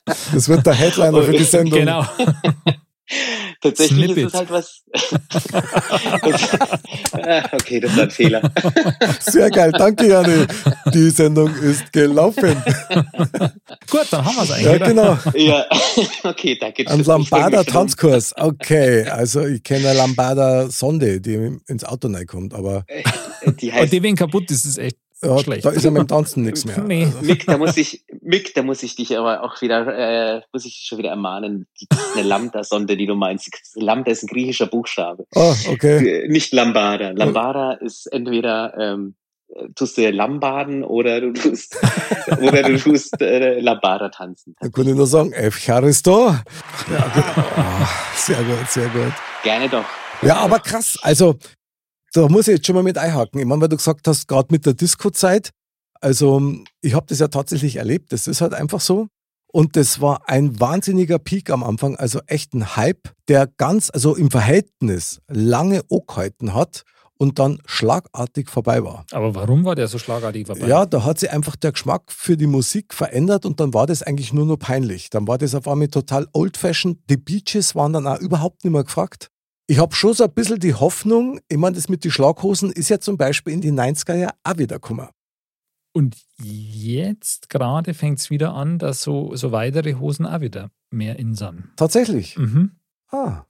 Das 0.34 0.48
wird 0.48 0.66
der 0.66 0.74
Headliner 0.74 1.22
für 1.22 1.32
die 1.32 1.44
Sendung. 1.44 1.78
Genau. 1.78 2.04
Tatsächlich 3.60 4.06
Snippet. 4.06 4.26
ist 4.26 4.34
es 4.34 4.38
halt 4.40 4.50
was. 4.50 4.82
Ah, 7.12 7.42
okay, 7.52 7.80
das 7.80 7.96
war 7.96 8.04
ein 8.04 8.10
Fehler. 8.10 8.42
Sehr 9.20 9.50
geil. 9.50 9.72
Danke, 9.72 10.06
Janni. 10.08 10.46
Die 10.92 11.10
Sendung 11.10 11.54
ist 11.56 11.92
gelaufen. 11.92 12.56
Gut, 13.90 14.06
dann 14.10 14.24
haben 14.24 14.36
wir 14.36 14.42
es 14.42 14.50
eigentlich. 14.50 14.64
Ja, 14.66 14.74
oder? 14.74 14.86
genau. 14.86 15.18
Ja, 15.34 15.66
okay, 16.24 16.56
danke. 16.60 16.86
Ein. 16.88 17.04
Lambada-Tanzkurs. 17.04 18.34
Okay, 18.36 19.04
also 19.08 19.44
ich 19.46 19.62
kenne 19.62 19.88
eine 19.88 19.98
Lambada-Sonde, 19.98 21.20
die 21.20 21.58
ins 21.66 21.84
Auto 21.84 22.08
reinkommt, 22.08 22.54
aber 22.54 22.84
Die 23.60 23.68
Und 23.68 23.74
heißt 23.74 23.92
die, 23.92 24.02
wenn 24.02 24.16
kaputt 24.16 24.50
ist, 24.50 24.64
ist 24.64 24.78
echt 24.78 24.96
ja, 25.22 25.38
schlecht. 25.38 25.64
da 25.64 25.70
ist 25.70 25.84
ja 25.84 25.90
mit 25.90 26.00
dem 26.00 26.08
Tanzen 26.08 26.42
nichts 26.42 26.64
mehr. 26.64 26.78
Nee. 26.80 27.08
Mick, 27.22 27.46
da 27.46 27.56
muss 27.56 27.76
ich, 27.76 28.04
Mick, 28.20 28.54
da 28.54 28.62
muss 28.62 28.82
ich 28.82 28.96
dich 28.96 29.16
aber 29.16 29.42
auch 29.42 29.60
wieder, 29.62 29.86
äh, 29.86 30.42
muss 30.52 30.64
ich 30.66 30.84
schon 30.86 30.98
wieder 30.98 31.10
ermahnen. 31.10 31.66
Die, 31.80 31.86
das 31.88 31.98
ist 31.98 32.16
eine 32.16 32.26
Lambda-Sonde, 32.28 32.96
die 32.96 33.06
du 33.06 33.14
meinst. 33.14 33.50
Lambda 33.74 34.10
ist 34.10 34.24
ein 34.24 34.28
griechischer 34.28 34.66
Buchstabe. 34.66 35.26
Oh, 35.34 35.54
okay. 35.68 36.24
Äh, 36.24 36.28
Nicht 36.28 36.52
Lambada. 36.52 37.10
Lambada 37.10 37.72
ist 37.72 38.06
entweder 38.06 38.74
ähm, 38.78 39.14
äh, 39.48 39.68
tust 39.74 39.96
du 39.96 40.10
Lambaden 40.10 40.84
oder 40.84 41.20
du 41.20 41.32
tust 41.32 41.76
oder 42.42 42.62
du 42.62 42.78
tust 42.78 43.20
äh, 43.20 43.60
Lambada 43.60 44.10
tanzen. 44.10 44.54
Dann 44.60 44.72
kann 44.72 44.86
ich 44.88 44.94
nur 44.94 45.06
sagen, 45.06 45.32
Evcharisto. 45.32 46.28
Ja, 46.28 47.08
gut. 47.14 47.24
Ah, 47.56 47.88
sehr 48.16 48.42
gut, 48.42 48.68
sehr 48.68 48.88
gut. 48.88 49.12
Gerne 49.42 49.68
doch. 49.68 49.84
Ja, 50.22 50.36
aber 50.36 50.58
krass. 50.58 50.98
Also, 51.02 51.36
da 52.16 52.28
muss 52.28 52.48
ich 52.48 52.56
jetzt 52.56 52.66
schon 52.66 52.74
mal 52.74 52.82
mit 52.82 52.98
einhaken. 52.98 53.40
Ich 53.40 53.46
meine, 53.46 53.60
weil 53.60 53.68
du 53.68 53.76
gesagt 53.76 54.08
hast, 54.08 54.26
gerade 54.26 54.48
mit 54.50 54.64
der 54.64 54.74
Disco-Zeit, 54.74 55.50
also 56.00 56.54
ich 56.80 56.94
habe 56.94 57.06
das 57.08 57.18
ja 57.18 57.28
tatsächlich 57.28 57.76
erlebt. 57.76 58.12
Das 58.12 58.26
ist 58.26 58.40
halt 58.40 58.54
einfach 58.54 58.80
so. 58.80 59.08
Und 59.52 59.76
das 59.76 60.00
war 60.00 60.28
ein 60.28 60.58
wahnsinniger 60.60 61.18
Peak 61.18 61.50
am 61.50 61.62
Anfang, 61.62 61.96
also 61.96 62.20
echt 62.26 62.52
ein 62.52 62.76
Hype, 62.76 63.08
der 63.28 63.46
ganz, 63.46 63.90
also 63.90 64.14
im 64.14 64.30
Verhältnis 64.30 65.20
lange 65.28 65.82
angehalten 65.90 66.52
hat 66.52 66.82
und 67.18 67.38
dann 67.38 67.58
schlagartig 67.64 68.50
vorbei 68.50 68.84
war. 68.84 69.06
Aber 69.12 69.34
warum 69.34 69.64
war 69.64 69.74
der 69.74 69.88
so 69.88 69.98
schlagartig 69.98 70.46
vorbei? 70.46 70.66
Ja, 70.66 70.84
da 70.84 71.04
hat 71.04 71.18
sich 71.18 71.30
einfach 71.30 71.56
der 71.56 71.72
Geschmack 71.72 72.02
für 72.08 72.36
die 72.36 72.46
Musik 72.46 72.92
verändert 72.92 73.46
und 73.46 73.60
dann 73.60 73.72
war 73.72 73.86
das 73.86 74.02
eigentlich 74.02 74.32
nur 74.32 74.44
noch 74.44 74.58
peinlich. 74.58 75.10
Dann 75.10 75.26
war 75.26 75.38
das 75.38 75.54
auf 75.54 75.68
einmal 75.68 75.88
total 75.88 76.26
old-fashioned. 76.32 76.98
Die 77.08 77.16
Beaches 77.16 77.74
waren 77.74 77.92
dann 77.94 78.06
auch 78.06 78.18
überhaupt 78.18 78.64
nicht 78.64 78.72
mehr 78.72 78.84
gefragt. 78.84 79.30
Ich 79.68 79.78
habe 79.78 79.94
schon 79.94 80.14
so 80.14 80.24
ein 80.24 80.32
bisschen 80.32 80.60
die 80.60 80.74
Hoffnung, 80.74 81.40
ich 81.48 81.56
meine, 81.58 81.74
das 81.76 81.88
mit 81.88 82.04
den 82.04 82.10
Schlaghosen 82.12 82.70
ist 82.70 82.88
ja 82.88 83.00
zum 83.00 83.16
Beispiel 83.16 83.52
in 83.52 83.60
die 83.60 83.72
90er 83.72 84.14
Jahre 84.14 84.34
auch 84.44 84.58
wieder 84.58 84.76
gekommen. 84.76 85.08
Und 85.92 86.16
jetzt 86.40 87.48
gerade 87.48 87.94
fängt 87.94 88.18
es 88.20 88.30
wieder 88.30 88.54
an, 88.54 88.78
dass 88.78 89.00
so, 89.00 89.34
so 89.34 89.50
weitere 89.50 89.94
Hosen 89.94 90.26
auch 90.26 90.40
wieder 90.40 90.70
mehr 90.90 91.18
in 91.18 91.34
sind. 91.34 91.64
Tatsächlich. 91.76 92.36
Mhm. 92.38 92.72
Ah, 93.10 93.44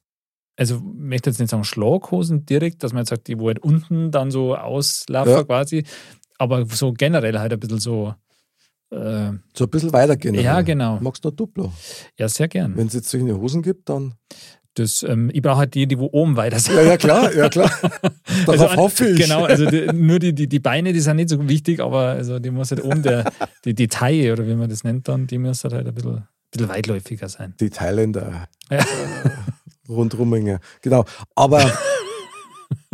Also 0.56 0.76
ich 0.76 0.82
möchte 0.82 1.28
jetzt 1.30 1.38
nicht 1.40 1.50
sagen 1.50 1.64
Schlaghosen 1.64 2.46
direkt, 2.46 2.82
dass 2.82 2.92
man 2.92 3.00
jetzt 3.02 3.10
sagt, 3.10 3.26
die 3.28 3.38
wo 3.38 3.48
halt 3.48 3.58
unten 3.58 4.10
dann 4.10 4.30
so 4.30 4.54
auslaufen 4.56 5.32
Ja. 5.32 5.44
quasi, 5.44 5.84
aber 6.38 6.64
so 6.66 6.92
generell 6.92 7.38
halt 7.38 7.52
ein 7.52 7.60
bisschen 7.60 7.80
so, 7.80 8.14
äh, 8.90 9.32
so 9.54 9.64
ein 9.64 9.70
bisschen 9.70 9.92
weitergehen. 9.92 10.34
ja 10.36 10.62
genau, 10.62 10.98
Magst 11.00 11.24
du 11.24 11.30
ein 11.30 11.36
Duplo? 11.36 11.72
ja 12.18 12.28
sehr 12.28 12.48
gern. 12.48 12.74
Wenn 12.76 12.86
es 12.86 12.94
jetzt 12.94 13.10
solche 13.10 13.36
Hosen 13.38 13.60
gibt, 13.60 13.88
dann. 13.90 14.14
Das, 14.76 15.02
ähm, 15.02 15.30
ich 15.32 15.40
brauche 15.40 15.56
halt 15.56 15.74
die, 15.74 15.86
die 15.86 15.98
wo 15.98 16.10
oben 16.12 16.36
weiter 16.36 16.58
sind. 16.58 16.76
Ja, 16.76 16.82
ja, 16.82 16.96
klar, 16.98 17.34
ja, 17.34 17.48
klar. 17.48 17.70
Darauf 18.44 18.48
Also, 18.48 18.76
hoffe 18.76 19.08
ich. 19.08 19.18
Genau, 19.18 19.44
also 19.44 19.64
die, 19.70 19.86
nur 19.86 20.18
die, 20.18 20.34
die, 20.34 20.48
die 20.48 20.58
Beine, 20.58 20.92
die 20.92 21.00
sind 21.00 21.16
nicht 21.16 21.30
so 21.30 21.48
wichtig, 21.48 21.80
aber 21.80 22.08
also 22.08 22.38
die 22.38 22.50
muss 22.50 22.70
halt 22.70 22.84
oben 22.84 23.02
der, 23.02 23.32
die, 23.64 23.72
die 23.74 23.88
Taille 23.88 24.34
oder 24.34 24.46
wie 24.46 24.54
man 24.54 24.68
das 24.68 24.84
nennt 24.84 25.08
dann, 25.08 25.26
die 25.26 25.38
muss 25.38 25.64
halt 25.64 25.72
ein 25.72 25.94
bisschen, 25.94 26.16
ein 26.16 26.28
bisschen 26.50 26.68
weitläufiger 26.68 27.26
sein. 27.30 27.54
Die 27.58 27.70
Thailänder. 27.70 28.48
Ja. 28.70 28.78
Äh, 28.78 28.84
Rundrummenge. 29.88 30.60
Genau. 30.82 31.06
Aber 31.34 31.72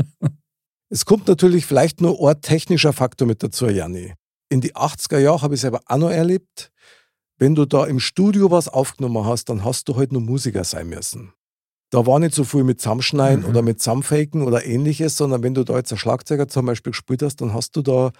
es 0.89 1.05
kommt 1.05 1.27
natürlich 1.27 1.67
vielleicht 1.67 2.01
nur 2.01 2.31
ein 2.31 2.41
technischer 2.41 2.93
Faktor 2.93 3.27
mit 3.27 3.43
dazu, 3.43 3.67
Janni. 3.67 4.15
In 4.51 4.61
die 4.61 4.77
80er 4.77 5.19
Jahre 5.19 5.43
habe 5.43 5.57
ich 5.57 5.63
selber 5.63 5.81
auch 5.87 5.97
noch 5.97 6.11
erlebt. 6.11 6.71
Wenn 7.39 7.57
du 7.57 7.65
da 7.65 7.87
im 7.87 7.99
Studio 7.99 8.53
was 8.53 8.69
aufgenommen 8.69 9.25
hast, 9.25 9.49
dann 9.49 9.65
hast 9.65 9.89
du 9.89 9.97
halt 9.97 10.13
nur 10.13 10.23
Musiker 10.23 10.63
sein 10.63 10.89
müssen. 10.89 11.33
Da 11.93 12.07
war 12.07 12.19
nicht 12.19 12.35
so 12.35 12.43
viel 12.43 12.65
mit 12.65 12.81
Zusammenschneiden 12.81 13.45
Mhm. 13.45 13.51
oder 13.51 13.63
mit 13.63 13.81
Zusammenfaken 13.81 14.43
oder 14.43 14.65
ähnliches, 14.65 15.17
sondern 15.17 15.43
wenn 15.43 15.55
du 15.55 15.63
da 15.63 15.77
jetzt 15.77 15.93
ein 15.93 15.99
Schlagzeuger 15.99 16.49
zum 16.49 16.67
Beispiel 16.67 16.93
gespielt 16.93 17.23
hast, 17.23 17.37
dann 17.41 17.53
hast 17.53 17.77
du 17.77 17.83
da 17.83 18.11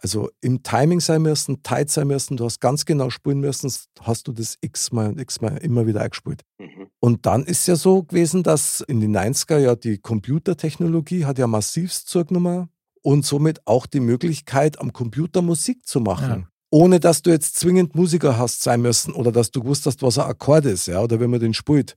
also 0.00 0.30
im 0.40 0.62
Timing 0.62 1.00
sein 1.00 1.22
müssen, 1.22 1.64
tight 1.64 1.90
sein 1.90 2.06
müssen, 2.06 2.36
du 2.36 2.44
hast 2.44 2.60
ganz 2.60 2.84
genau 2.84 3.10
spielen 3.10 3.40
müssen, 3.40 3.68
hast 4.00 4.28
du 4.28 4.32
das 4.32 4.56
x-mal 4.60 5.08
und 5.08 5.20
x-mal 5.20 5.56
immer 5.58 5.88
wieder 5.88 6.00
eingespielt. 6.00 6.42
Mhm. 6.58 6.86
Und 7.00 7.26
dann 7.26 7.44
ist 7.44 7.66
ja 7.66 7.74
so 7.74 8.04
gewesen, 8.04 8.44
dass 8.44 8.80
in 8.80 9.00
den 9.00 9.10
90er 9.10 9.58
ja 9.58 9.74
die 9.74 9.98
Computertechnologie 9.98 11.24
hat 11.24 11.38
ja 11.38 11.48
massivst 11.48 12.08
zugenommen 12.08 12.68
und 13.02 13.26
somit 13.26 13.60
auch 13.66 13.86
die 13.86 13.98
Möglichkeit, 13.98 14.80
am 14.80 14.92
Computer 14.92 15.42
Musik 15.42 15.84
zu 15.84 15.98
machen. 15.98 16.42
Ja. 16.42 16.48
Ohne 16.70 17.00
dass 17.00 17.22
du 17.22 17.30
jetzt 17.30 17.56
zwingend 17.56 17.96
Musiker 17.96 18.38
hast 18.38 18.62
sein 18.62 18.82
müssen 18.82 19.12
oder 19.14 19.32
dass 19.32 19.50
du 19.50 19.62
gewusst 19.62 19.86
hast, 19.86 20.02
was 20.02 20.18
ein 20.18 20.26
Akkord 20.26 20.66
ist, 20.66 20.86
ja, 20.86 21.00
oder 21.00 21.18
wenn 21.18 21.30
man 21.30 21.40
den 21.40 21.54
spielt. 21.54 21.96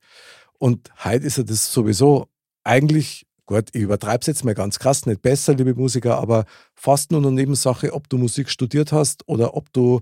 Und 0.62 0.92
heute 1.04 1.26
ist 1.26 1.40
ja 1.40 1.44
das 1.44 1.74
sowieso 1.74 2.28
eigentlich, 2.64 3.26
gut, 3.48 3.70
ich 3.74 3.82
übertreibe 3.82 4.20
es 4.22 4.28
jetzt 4.28 4.46
mal 4.46 4.54
ganz 4.54 4.78
krass, 4.78 5.08
nicht 5.08 5.24
besser, 5.24 5.56
liebe 5.56 5.74
Musiker, 5.74 6.20
aber 6.20 6.46
fast 6.76 7.12
nur 7.12 7.20
eine 7.20 7.32
Nebensache, 7.32 7.94
ob 7.94 8.08
du 8.10 8.20
Musik 8.20 8.48
studiert 8.48 8.92
hast 8.92 9.28
oder 9.28 9.56
ob 9.56 9.74
du 9.74 10.02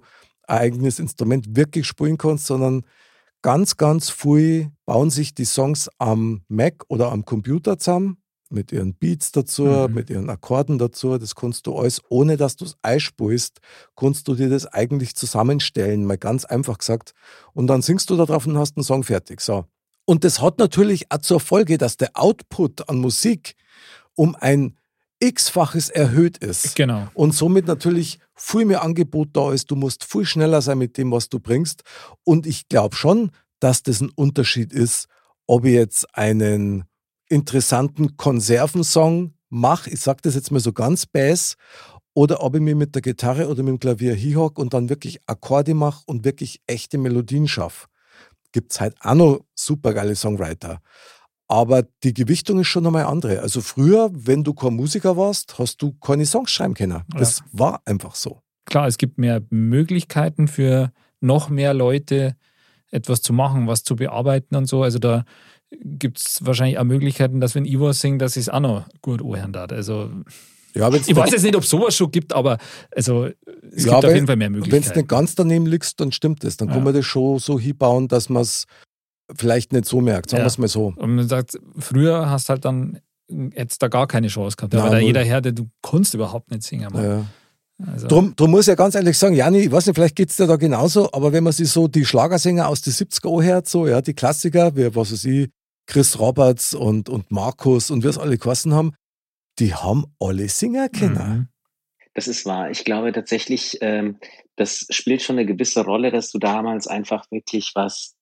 ein 0.50 0.58
eigenes 0.58 1.00
Instrument 1.00 1.56
wirklich 1.56 1.88
spielen 1.88 2.18
kannst, 2.18 2.46
sondern 2.46 2.84
ganz, 3.42 3.78
ganz 3.78 4.10
viel 4.10 4.70
bauen 4.86 5.12
sich 5.12 5.34
die 5.34 5.46
Songs 5.46 5.90
am 5.98 6.42
Mac 6.50 6.84
oder 6.90 7.14
am 7.14 7.24
Computer 7.24 7.80
zusammen, 7.80 8.18
mit 8.50 8.74
ihren 8.74 8.96
Beats 8.96 9.32
dazu, 9.32 9.64
Mhm. 9.64 9.94
mit 9.94 10.10
ihren 10.10 10.30
Akkorden 10.30 10.78
dazu. 10.78 11.18
Das 11.18 11.36
kannst 11.36 11.68
du 11.68 11.78
alles, 11.78 12.02
ohne 12.10 12.36
dass 12.36 12.58
du 12.58 12.66
es 12.66 12.76
einspielst, 12.82 13.60
kannst 13.96 14.28
du 14.28 14.36
dir 14.36 14.50
das 14.50 14.66
eigentlich 14.66 15.16
zusammenstellen, 15.16 16.04
mal 16.04 16.18
ganz 16.18 16.44
einfach 16.44 16.80
gesagt. 16.80 17.14
Und 17.54 17.68
dann 17.68 17.82
singst 17.82 18.10
du 18.10 18.18
da 18.18 18.26
drauf 18.26 18.46
und 18.46 18.58
hast 18.58 18.76
einen 18.76 18.84
Song 18.84 19.04
fertig. 19.06 19.40
So. 19.40 19.64
Und 20.10 20.24
das 20.24 20.42
hat 20.42 20.58
natürlich 20.58 21.12
auch 21.12 21.20
zur 21.20 21.40
Folge, 21.40 21.78
dass 21.78 21.96
der 21.96 22.10
Output 22.16 22.90
an 22.90 22.98
Musik 22.98 23.54
um 24.16 24.34
ein 24.34 24.76
x-faches 25.20 25.92
erhöht 25.92 26.40
ist. 26.40 26.76
Genau. 26.76 27.10
Und 27.14 27.36
somit 27.36 27.68
natürlich 27.68 28.18
viel 28.34 28.66
mehr 28.66 28.82
Angebot 28.82 29.30
da 29.34 29.54
ist. 29.54 29.70
Du 29.70 29.76
musst 29.76 30.04
viel 30.04 30.26
schneller 30.26 30.64
sein 30.64 30.80
mit 30.80 30.98
dem, 30.98 31.12
was 31.12 31.30
du 31.30 31.40
bringst. 31.40 31.84
Und 32.24 32.48
ich 32.48 32.68
glaube 32.70 32.96
schon, 32.96 33.30
dass 33.60 33.84
das 33.84 34.02
ein 34.02 34.10
Unterschied 34.16 34.74
ist, 34.74 35.06
ob 35.46 35.64
ich 35.64 35.74
jetzt 35.74 36.18
einen 36.18 36.86
interessanten 37.28 38.18
Konservensong 38.18 39.36
mache, 39.50 39.92
ich 39.92 40.00
sage 40.00 40.22
das 40.24 40.34
jetzt 40.34 40.52
mal 40.52 40.60
so 40.60 40.74
ganz 40.74 41.06
bass, 41.06 41.54
oder 42.16 42.42
ob 42.42 42.56
ich 42.56 42.62
mir 42.62 42.76
mit 42.76 42.96
der 42.96 43.04
Gitarre 43.04 43.48
oder 43.48 43.62
mit 43.62 43.74
dem 43.74 43.80
Klavier 43.80 44.16
hinhock 44.16 44.58
und 44.58 44.74
dann 44.74 44.90
wirklich 44.90 45.20
Akkorde 45.28 45.76
mache 45.76 46.02
und 46.08 46.26
wirklich 46.26 46.62
echte 46.66 46.98
Melodien 46.98 47.48
schaffe. 47.48 47.86
Gibt 48.52 48.72
es 48.72 48.82
halt 48.82 48.96
auch 49.02 49.16
noch 49.16 49.40
super 49.56 49.94
geile 49.94 50.16
Songwriter. 50.16 50.82
Aber 51.48 51.84
die 52.04 52.14
Gewichtung 52.14 52.60
ist 52.60 52.68
schon 52.68 52.84
nochmal 52.84 53.06
andere. 53.06 53.42
Also 53.42 53.62
früher, 53.62 54.12
wenn 54.14 54.44
du 54.44 54.54
kein 54.54 54.76
Musiker 54.76 55.18
warst, 55.18 55.58
hast 55.58 55.82
du 55.82 55.94
keine 55.94 56.26
Songs 56.26 56.52
schreiben 56.52 56.76
können. 56.76 57.02
Das 57.10 57.44
war 57.52 57.82
einfach 57.86 58.14
so. 58.14 58.42
Klar, 58.66 58.86
es 58.86 59.00
gibt 59.00 59.18
mehr 59.18 59.42
Möglichkeiten 59.50 60.48
für 60.48 60.92
noch 61.22 61.50
mehr 61.50 61.74
Leute, 61.74 62.36
etwas 62.92 63.22
zu 63.22 63.34
machen, 63.34 63.68
was 63.68 63.84
zu 63.84 63.96
bearbeiten 63.96 64.56
und 64.56 64.68
so. 64.68 64.84
Also 64.84 65.00
da 65.00 65.26
gibt 65.72 66.20
es 66.20 66.46
wahrscheinlich 66.46 66.78
auch 66.78 66.84
Möglichkeiten, 66.84 67.42
dass 67.42 67.56
wenn 67.56 67.66
was 67.80 68.00
singe, 68.00 68.20
dass 68.20 68.36
ich 68.36 68.42
es 68.42 68.50
auch 68.50 68.60
noch 68.60 68.88
gut 69.02 69.22
anhören 69.22 69.54
darf. 69.54 69.72
Also 69.72 70.12
Ja, 70.76 70.92
wenn's 70.94 71.08
ich 71.08 71.16
weiß 71.16 71.32
jetzt 71.32 71.44
nicht, 71.44 71.56
ob 71.56 71.66
sowas 71.66 71.96
schon 71.96 72.12
gibt, 72.12 72.32
aber 72.34 72.58
also 72.96 73.26
es 73.26 73.86
Ja, 73.86 73.94
gibt 73.94 73.96
auf 73.96 74.04
wenn- 74.04 74.16
jeden 74.16 74.28
Fall 74.28 74.36
mehr 74.36 74.50
Wenn 74.52 74.60
es 74.62 74.66
Möglichkeiten. 74.68 75.00
nicht 75.00 75.10
ganz 75.10 75.36
daneben 75.36 75.66
liegt, 75.66 76.00
dann 76.00 76.12
stimmt 76.12 76.44
es. 76.44 76.58
Dann 76.58 76.68
kann 76.68 76.78
Ja. 76.80 76.84
man 76.84 76.94
das 76.94 77.06
schon 77.06 77.40
so 77.40 77.60
hinbauen, 77.60 78.08
dass 78.08 78.30
man 78.30 78.44
es 78.44 78.66
vielleicht 79.36 79.74
nicht 79.74 79.86
so 79.86 80.02
merkt. 80.02 80.30
Sagen 80.30 80.40
Ja. 80.42 80.46
wir 80.46 80.48
es 80.48 80.58
mal 80.58 80.68
so. 80.68 80.94
Und 80.96 81.16
man 81.16 81.28
sagt, 81.28 81.58
früher 81.78 82.30
hast 82.30 82.50
halt 82.50 82.66
dann 82.66 83.00
jetzt 83.56 83.82
da 83.84 83.88
gar 83.88 84.08
keine 84.08 84.28
Chance 84.28 84.58
gehabt. 84.58 84.74
Nein, 84.74 84.82
aber 84.84 84.92
da 84.96 85.00
jeder 85.00 85.24
Herde, 85.24 85.54
du 85.54 85.70
kannst 85.82 86.14
überhaupt 86.14 86.50
nicht 86.52 86.64
singen. 86.64 86.90
Ja. 86.96 87.26
Also, 87.94 88.08
Drum, 88.08 88.36
drum 88.36 88.52
muss 88.52 88.62
ich 88.62 88.68
ja 88.68 88.76
ganz 88.76 88.96
ehrlich 88.96 89.18
sagen, 89.18 89.36
Jani, 89.36 89.60
ich 89.60 89.72
weiß 89.72 89.86
nicht, 89.86 89.96
vielleicht 89.96 90.16
geht 90.16 90.30
es 90.32 90.36
dir 90.36 90.48
da 90.48 90.58
genauso, 90.58 91.10
aber 91.14 91.32
wenn 91.32 91.44
man 91.46 91.54
sich 91.54 91.70
so 91.70 91.88
die 91.88 92.04
Schlagersänger 92.06 92.68
aus 92.68 92.82
den 92.82 92.92
70er 92.92 93.30
anhört, 93.40 93.70
so, 93.70 93.88
ja, 93.88 94.02
die 94.02 94.14
Klassiker, 94.14 94.76
wie, 94.76 94.94
was 94.96 95.14
weiß 95.14 95.26
ich, 95.26 95.50
Chris 95.88 96.20
Roberts 96.20 96.74
und, 96.74 97.08
und 97.08 97.32
Markus 97.32 97.90
und 97.90 98.04
wir 98.04 98.10
es 98.10 98.18
alle 98.18 98.38
geheißen 98.38 98.74
haben, 98.74 98.92
die 99.60 99.74
haben 99.74 100.06
alle 100.20 100.50
Singer 100.50 100.90
können. 100.90 101.14
mhm. 101.14 101.48
Das 102.14 102.28
ist 102.28 102.46
wahr. 102.46 102.72
Ich 102.72 102.84
glaube 102.84 103.12
tatsächlich, 103.12 103.78
ähm, 103.82 104.20
das 104.56 104.86
spielt 104.90 105.22
schon 105.22 105.38
eine 105.38 105.46
gewisse 105.46 105.86
Rolle, 105.86 106.12
dass 106.12 106.32
du 106.32 106.40
damals 106.40 106.88
einfach 106.88 107.30
wirklich 107.32 107.72
was 107.76 108.16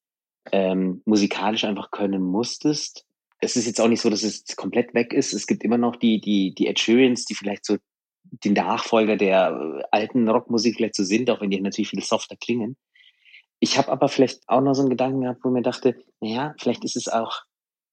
ähm, 0.51 1.01
musikalisch 1.05 1.63
einfach 1.63 1.89
können 1.91 2.21
musstest. 2.21 3.05
Es 3.39 3.55
ist 3.55 3.65
jetzt 3.65 3.79
auch 3.79 3.87
nicht 3.87 4.01
so, 4.01 4.09
dass 4.09 4.23
es 4.23 4.43
komplett 4.55 4.93
weg 4.93 5.13
ist. 5.13 5.33
Es 5.33 5.47
gibt 5.47 5.63
immer 5.63 5.77
noch 5.77 5.95
die, 5.95 6.19
die, 6.19 6.53
die 6.53 6.67
Ed 6.67 6.79
Sheerans, 6.79 7.25
die 7.25 7.35
vielleicht 7.35 7.65
so 7.65 7.77
die 8.23 8.51
Nachfolger 8.51 9.15
der 9.15 9.79
äh, 9.79 9.83
alten 9.91 10.27
Rockmusik 10.27 10.75
vielleicht 10.75 10.95
so 10.95 11.03
sind, 11.03 11.29
auch 11.29 11.41
wenn 11.41 11.49
die 11.49 11.61
natürlich 11.61 11.89
viel 11.89 12.03
softer 12.03 12.35
klingen. 12.35 12.75
Ich 13.59 13.77
habe 13.77 13.91
aber 13.91 14.09
vielleicht 14.09 14.47
auch 14.47 14.61
noch 14.61 14.73
so 14.73 14.81
einen 14.81 14.89
Gedanken 14.89 15.21
gehabt, 15.21 15.43
wo 15.43 15.49
mir 15.49 15.63
dachte, 15.63 15.95
naja, 16.19 16.53
vielleicht 16.59 16.83
ist 16.83 16.95
es 16.95 17.07
auch 17.07 17.41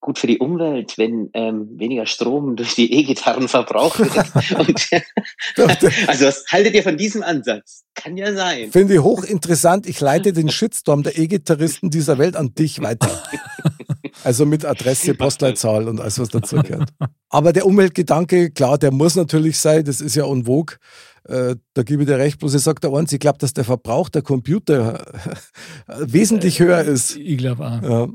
gut 0.04 0.18
für 0.18 0.26
die 0.26 0.38
Umwelt, 0.38 0.98
wenn 0.98 1.30
ähm, 1.32 1.66
weniger 1.78 2.04
Strom 2.04 2.56
durch 2.56 2.74
die 2.74 2.92
E-Gitarren 2.92 3.48
verbraucht 3.48 3.98
wird. 3.98 4.58
Und, 5.58 5.88
also 6.08 6.26
was 6.26 6.44
haltet 6.52 6.74
ihr 6.74 6.82
von 6.82 6.96
diesem 6.96 7.22
Ansatz? 7.22 7.84
Kann 7.94 8.16
ja 8.16 8.32
sein. 8.34 8.70
Finde 8.70 8.94
ich 8.94 9.00
hochinteressant. 9.00 9.86
Ich 9.86 10.00
leite 10.00 10.32
den 10.32 10.50
Shitstorm 10.50 11.02
der 11.02 11.18
E-Gitarristen 11.18 11.90
dieser 11.90 12.18
Welt 12.18 12.36
an 12.36 12.54
dich 12.54 12.82
weiter. 12.82 13.08
Also 14.24 14.44
mit 14.46 14.64
Adresse, 14.64 15.14
Postleitzahl 15.14 15.88
und 15.88 16.00
alles, 16.00 16.18
was 16.18 16.28
dazu 16.28 16.56
gehört. 16.56 16.90
Aber 17.30 17.52
der 17.52 17.66
Umweltgedanke, 17.66 18.50
klar, 18.50 18.78
der 18.78 18.90
muss 18.90 19.16
natürlich 19.16 19.58
sein, 19.58 19.84
das 19.84 20.00
ist 20.00 20.16
ja 20.16 20.26
en 20.26 20.44
vogue. 20.44 20.76
Äh, 21.26 21.56
da 21.72 21.82
gebe 21.82 22.02
ich 22.02 22.08
dir 22.08 22.18
recht, 22.18 22.38
bloß 22.38 22.54
ich 22.54 22.62
sage 22.62 22.80
der 22.80 22.92
eins, 22.92 23.12
ich 23.12 23.20
glaube, 23.20 23.38
dass 23.38 23.54
der 23.54 23.64
Verbrauch 23.64 24.10
der 24.10 24.22
Computer 24.22 25.06
wesentlich 25.86 26.60
höher 26.60 26.82
ist. 26.82 27.16
Ich 27.16 27.38
glaube 27.38 27.64
auch. 27.64 27.82
Ja. 27.82 28.08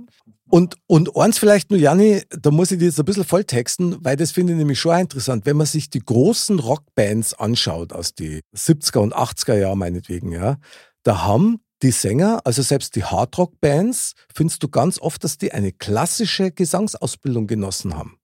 Und, 0.50 0.78
und 0.88 1.16
eins 1.16 1.38
vielleicht 1.38 1.70
nur, 1.70 1.80
Janni, 1.80 2.24
da 2.30 2.50
muss 2.50 2.72
ich 2.72 2.80
dir 2.80 2.86
jetzt 2.86 3.00
ein 3.00 3.06
bisschen 3.06 3.24
volltexten, 3.24 4.04
weil 4.04 4.16
das 4.16 4.32
finde 4.32 4.54
ich 4.54 4.58
nämlich 4.58 4.80
schon 4.80 4.98
interessant. 4.98 5.46
Wenn 5.46 5.58
man 5.58 5.68
sich 5.68 5.92
die 5.92 6.00
großen 6.00 6.58
Rockbands 6.58 7.36
anschaut 7.36 7.94
aus 7.94 8.16
die 8.16 8.42
70er 8.56 8.98
und 8.98 9.16
80er 9.16 9.56
Jahre 9.56 9.78
meinetwegen, 9.78 10.32
ja, 10.32 10.58
da 11.04 11.22
haben 11.24 11.60
die 11.84 11.92
Sänger, 11.92 12.42
also 12.46 12.64
selbst 12.64 12.96
die 12.96 13.04
Hardrock-Bands, 13.04 14.14
findest 14.34 14.64
du 14.64 14.70
ganz 14.70 15.00
oft, 15.00 15.24
dass 15.24 15.38
die 15.38 15.52
eine 15.52 15.72
klassische 15.72 16.52
Gesangsausbildung 16.52 17.46
genossen 17.46 17.96
haben. 17.96 18.18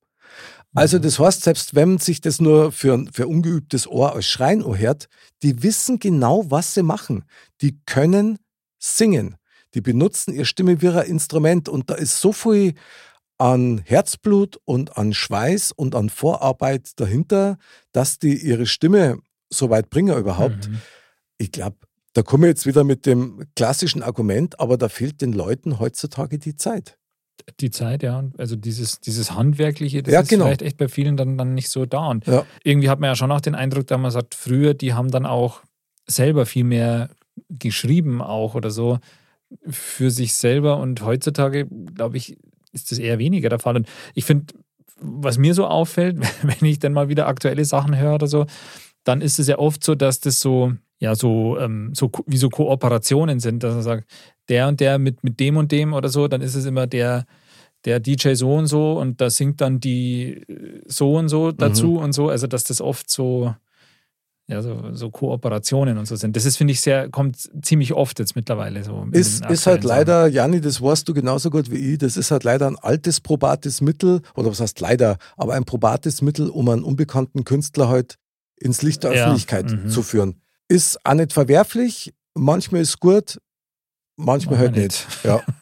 Also 0.74 0.98
mhm. 0.98 1.04
das 1.04 1.20
heißt, 1.20 1.44
selbst 1.44 1.76
wenn 1.76 2.00
sich 2.00 2.22
das 2.22 2.42
nur 2.42 2.72
für, 2.72 3.06
für 3.14 3.28
ungeübtes 3.28 3.88
Ohr 3.88 4.14
als 4.14 4.26
Schreien 4.26 4.66
hört, 4.66 5.08
die 5.44 5.62
wissen 5.62 6.00
genau, 6.00 6.50
was 6.50 6.74
sie 6.74 6.84
machen. 6.84 7.24
Die 7.62 7.80
können 7.86 8.40
singen 8.80 9.38
die 9.76 9.82
benutzen 9.82 10.34
ihre 10.34 10.46
Stimme 10.46 10.82
wie 10.82 10.88
ein 10.88 11.06
Instrument 11.06 11.70
und 11.70 11.90
da 11.90 11.96
ist 11.96 12.20
so 12.20 12.32
viel 12.32 12.74
an 13.38 13.82
Herzblut 13.84 14.60
und 14.64 14.98
an 14.98 15.14
Schweiß 15.14 15.74
und 15.74 15.94
an 15.94 16.10
Vorarbeit 16.10 16.92
dahinter, 17.00 17.58
dass 17.92 18.18
die 18.18 18.36
ihre 18.36 18.66
Stimme 18.66 19.20
so 19.50 19.70
weit 19.70 19.90
bringen 19.90 20.18
überhaupt. 20.18 20.70
Mhm. 20.70 20.82
Ich 21.38 21.52
glaube, 21.52 21.76
da 22.14 22.24
komme 22.24 22.48
ich 22.48 22.52
jetzt 22.52 22.66
wieder 22.66 22.86
mit 22.86 23.06
dem 23.06 23.44
klassischen 23.56 24.02
Argument, 24.02 24.60
aber 24.60 24.78
da 24.78 24.88
fehlt 24.88 25.22
den 25.22 25.34
Leuten 25.34 25.80
heutzutage 25.80 26.40
die 26.40 26.56
Zeit. 26.56 26.98
Die 27.60 27.70
Zeit, 27.70 28.02
ja. 28.04 28.24
Also 28.38 28.56
dieses, 28.56 29.02
dieses 29.02 29.34
Handwerkliche, 29.34 30.02
das 30.02 30.14
ja, 30.14 30.22
ist 30.22 30.30
genau. 30.30 30.46
vielleicht 30.46 30.62
echt 30.62 30.78
bei 30.78 30.88
vielen 30.88 31.18
dann, 31.18 31.38
dann 31.38 31.54
nicht 31.54 31.70
so 31.70 31.86
da. 31.86 32.08
Und 32.08 32.26
ja. 32.26 32.46
irgendwie 32.64 32.90
hat 32.90 33.02
man 33.02 33.10
ja 33.10 33.16
schon 33.16 33.32
auch 33.34 33.42
den 33.42 33.56
Eindruck, 33.56 33.88
dass 33.88 34.00
man 34.00 34.12
sagt, 34.12 34.34
früher, 34.34 34.74
die 34.74 34.94
haben 34.94 35.12
dann 35.12 35.26
auch 35.26 35.62
selber 36.08 36.46
viel 36.46 36.64
mehr 36.64 37.10
geschrieben 37.50 38.22
auch 38.22 38.56
oder 38.56 38.72
so 38.72 39.00
für 39.68 40.12
sich 40.12 40.34
selber 40.34 40.78
und 40.78 41.02
heutzutage, 41.02 41.68
glaube 41.96 42.18
ich, 42.18 42.38
ist 42.72 42.92
das 42.92 43.00
eher 43.00 43.20
weniger 43.20 43.50
der 43.50 43.60
Fall. 43.60 43.76
Und 43.76 43.88
ich 44.14 44.26
finde, 44.26 44.54
was 45.00 45.38
mir 45.38 45.54
so 45.54 45.66
auffällt, 45.66 46.18
wenn 46.42 46.70
ich 46.70 46.80
dann 46.80 46.94
mal 46.94 47.10
wieder 47.10 47.28
aktuelle 47.28 47.66
Sachen 47.66 47.98
höre 47.98 48.16
oder 48.16 48.28
so, 48.28 48.46
dann 49.04 49.22
ist 49.22 49.40
es 49.40 49.48
ja 49.48 49.58
oft 49.58 49.84
so, 49.84 49.96
dass 49.96 50.20
das 50.20 50.40
so, 50.40 50.74
ja, 51.00 51.16
so, 51.16 51.58
ähm, 51.60 51.92
so 51.94 52.12
wie 52.26 52.38
so 52.38 52.50
Kooperationen 52.50 53.40
sind, 53.40 53.64
dass 53.64 53.74
man 53.74 53.84
sagt, 53.84 54.06
der 54.50 54.68
und 54.68 54.80
der 54.80 54.98
mit, 55.00 55.24
mit 55.24 55.40
dem 55.40 55.58
und 55.58 55.72
dem 55.72 55.94
oder 55.94 56.10
so, 56.10 56.28
dann 56.28 56.42
ist 56.42 56.56
es 56.56 56.66
immer 56.66 56.88
der, 56.88 57.26
der 57.86 58.00
DJ 58.00 58.34
so 58.34 58.54
und 58.54 58.68
so 58.68 58.94
und 59.00 59.22
da 59.22 59.30
singt 59.30 59.62
dann 59.62 59.80
die 59.80 60.44
äh, 60.48 60.82
so 60.86 61.16
und 61.16 61.30
so 61.30 61.52
dazu 61.52 61.92
mhm. 61.92 61.98
und 61.98 62.14
so. 62.14 62.30
Also, 62.30 62.48
dass 62.48 62.64
das 62.64 62.82
oft 62.82 63.10
so, 63.10 63.56
ja, 64.48 64.62
so, 64.62 64.94
so 64.94 65.10
Kooperationen 65.10 65.98
und 65.98 66.06
so 66.06 66.16
sind. 66.16 66.36
Das 66.36 66.46
ist, 66.46 66.58
finde 66.58 66.74
ich, 66.74 66.82
sehr, 66.82 67.10
kommt 67.10 67.50
ziemlich 67.64 67.94
oft 67.94 68.20
jetzt 68.20 68.36
mittlerweile 68.36 68.84
so. 68.84 69.08
Ist, 69.12 69.44
ist 69.46 69.66
halt 69.66 69.84
leider, 69.84 70.28
Janni, 70.28 70.62
das 70.62 70.82
weißt 70.82 71.08
du 71.10 71.14
genauso 71.16 71.50
gut 71.50 71.72
wie 71.72 71.94
ich, 71.94 71.98
das 71.98 72.16
ist 72.16 72.30
halt 72.30 72.44
leider 72.44 72.68
ein 72.68 72.78
altes 72.78 73.20
probates 73.22 73.82
Mittel, 73.82 74.22
oder 74.36 74.52
was 74.52 74.60
heißt 74.60 74.80
leider, 74.82 75.18
aber 75.36 75.54
ein 75.54 75.66
probates 75.66 76.22
Mittel, 76.22 76.50
um 76.50 76.70
einen 76.70 76.84
unbekannten 76.84 77.44
Künstler 77.44 77.90
halt 77.90 78.18
ins 78.58 78.84
Licht 78.84 79.04
der 79.04 79.12
Öffentlichkeit 79.12 79.72
ja, 79.72 79.78
mhm. 79.78 79.90
zu 79.90 80.04
führen. 80.04 80.42
Ist 80.68 81.04
auch 81.04 81.16
nicht 81.16 81.34
verwerflich, 81.34 82.14
manchmal 82.36 82.82
ist 82.82 83.00
gut, 83.00 83.40
manchmal 84.16 84.60
halt 84.60 84.76
nicht. 84.76 85.08
nicht. 85.08 85.24
Ja. 85.24 85.42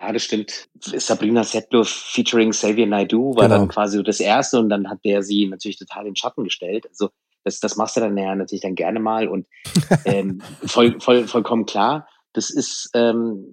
Ja, 0.00 0.12
das 0.12 0.22
stimmt. 0.22 0.68
Sabrina 0.80 1.42
Settler 1.42 1.84
featuring 1.84 2.52
Xavier 2.52 2.86
Naidoo 2.86 3.34
war 3.34 3.48
genau. 3.48 3.58
dann 3.58 3.68
quasi 3.68 4.00
das 4.04 4.20
erste 4.20 4.60
und 4.60 4.68
dann 4.68 4.88
hat 4.88 5.04
der 5.04 5.24
sie 5.24 5.48
natürlich 5.48 5.76
total 5.76 6.02
in 6.02 6.10
den 6.10 6.16
Schatten 6.16 6.44
gestellt. 6.44 6.86
Also 6.88 7.10
das, 7.44 7.60
das 7.60 7.76
machst 7.76 7.96
du 7.96 8.00
dann 8.00 8.16
ja 8.16 8.34
natürlich 8.34 8.62
dann 8.62 8.74
gerne 8.74 9.00
mal 9.00 9.28
und 9.28 9.46
ähm, 10.04 10.40
voll, 10.66 11.00
voll, 11.00 11.26
vollkommen 11.26 11.66
klar. 11.66 12.08
Das 12.34 12.50
ist 12.50 12.90
ähm, 12.94 13.46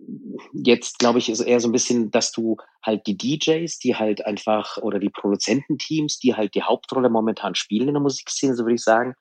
jetzt, 0.54 1.00
glaube 1.00 1.20
ich, 1.20 1.30
ist 1.30 1.40
eher 1.40 1.60
so 1.60 1.70
ein 1.70 1.72
bisschen, 1.72 2.12
dass 2.12 2.32
du 2.32 2.58
halt 2.84 3.08
die 3.08 3.18
DJs, 3.18 3.80
die 3.80 3.96
halt 3.96 4.26
einfach, 4.26 4.78
oder 4.78 5.00
die 5.00 5.10
Produzententeams, 5.10 6.20
die 6.20 6.36
halt 6.36 6.56
die 6.56 6.64
Hauptrolle 6.64 7.10
momentan 7.10 7.56
spielen 7.56 7.88
in 7.88 7.94
der 7.94 8.04
Musikszene, 8.04 8.54
so 8.54 8.64
würde 8.64 8.76
ich 8.76 8.84
sagen, 8.84 9.16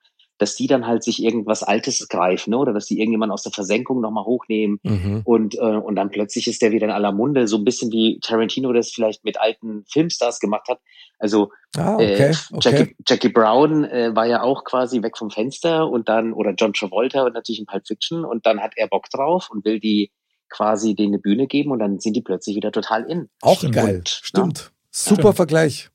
dass 0.45 0.57
die 0.57 0.67
dann 0.67 0.87
halt 0.87 1.03
sich 1.03 1.23
irgendwas 1.23 1.63
Altes 1.63 2.07
greifen, 2.07 2.51
ne? 2.51 2.59
oder 2.59 2.75
dass 2.75 2.85
die 2.85 2.99
irgendjemand 2.99 3.33
aus 3.33 3.45
der 3.45 3.53
Versenkung 3.53 4.03
nochmal 4.03 4.27
hochnehmen 4.27 4.79
mhm. 4.83 5.23
und, 5.25 5.55
äh, 5.55 5.61
und 5.61 5.97
dann 5.97 6.11
plötzlich 6.11 6.47
ist 6.49 6.61
der 6.61 6.71
wieder 6.71 6.85
in 6.85 6.93
aller 6.93 7.13
Munde, 7.13 7.49
so 7.49 7.57
ein 7.57 7.65
bisschen 7.65 7.91
wie 7.93 8.21
Tarantino 8.21 8.71
das 8.75 8.91
vielleicht 8.91 9.25
mit 9.25 9.41
alten 9.41 9.87
Filmstars 9.91 10.41
gemacht 10.41 10.69
hat. 10.69 10.81
Also 11.19 11.51
ah, 11.79 11.95
okay, 11.95 12.13
äh, 12.13 12.35
Jackie, 12.61 12.83
okay. 12.83 12.97
Jackie 13.09 13.29
Brown 13.31 13.85
äh, 13.85 14.15
war 14.15 14.27
ja 14.27 14.43
auch 14.43 14.65
quasi 14.65 15.03
weg 15.03 15.17
vom 15.17 15.31
Fenster 15.31 15.89
und 15.89 16.11
dann, 16.11 16.35
oder 16.35 16.53
John 16.53 16.75
Travolta 16.75 17.25
und 17.25 17.33
natürlich 17.33 17.61
in 17.61 17.67
Pulp 17.67 17.87
Fiction 17.87 18.27
und 18.27 18.45
dann 18.45 18.61
hat 18.61 18.73
er 18.77 18.89
Bock 18.89 19.09
drauf 19.09 19.49
und 19.51 19.65
will 19.65 19.81
die 19.81 20.13
quasi 20.51 20.95
denen 20.95 21.15
eine 21.15 21.23
Bühne 21.23 21.47
geben 21.47 21.71
und 21.71 21.79
dann 21.79 22.01
sind 22.01 22.15
die 22.17 22.21
plötzlich 22.21 22.55
wieder 22.55 22.71
total 22.71 23.05
in. 23.05 23.31
Auch 23.41 23.63
geil, 23.71 23.97
und, 23.97 24.09
stimmt. 24.11 24.59
Ja. 24.59 24.71
Super 24.91 25.29
ja. 25.29 25.33
Vergleich. 25.33 25.89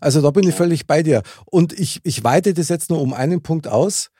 Also 0.00 0.20
da 0.22 0.30
bin 0.30 0.48
ich 0.48 0.54
völlig 0.54 0.86
bei 0.86 1.02
dir. 1.02 1.22
Und 1.46 1.72
ich, 1.72 2.00
ich 2.04 2.24
weite 2.24 2.54
das 2.54 2.68
jetzt 2.68 2.90
nur 2.90 3.00
um 3.00 3.12
einen 3.12 3.42
Punkt 3.42 3.68
aus. 3.68 4.10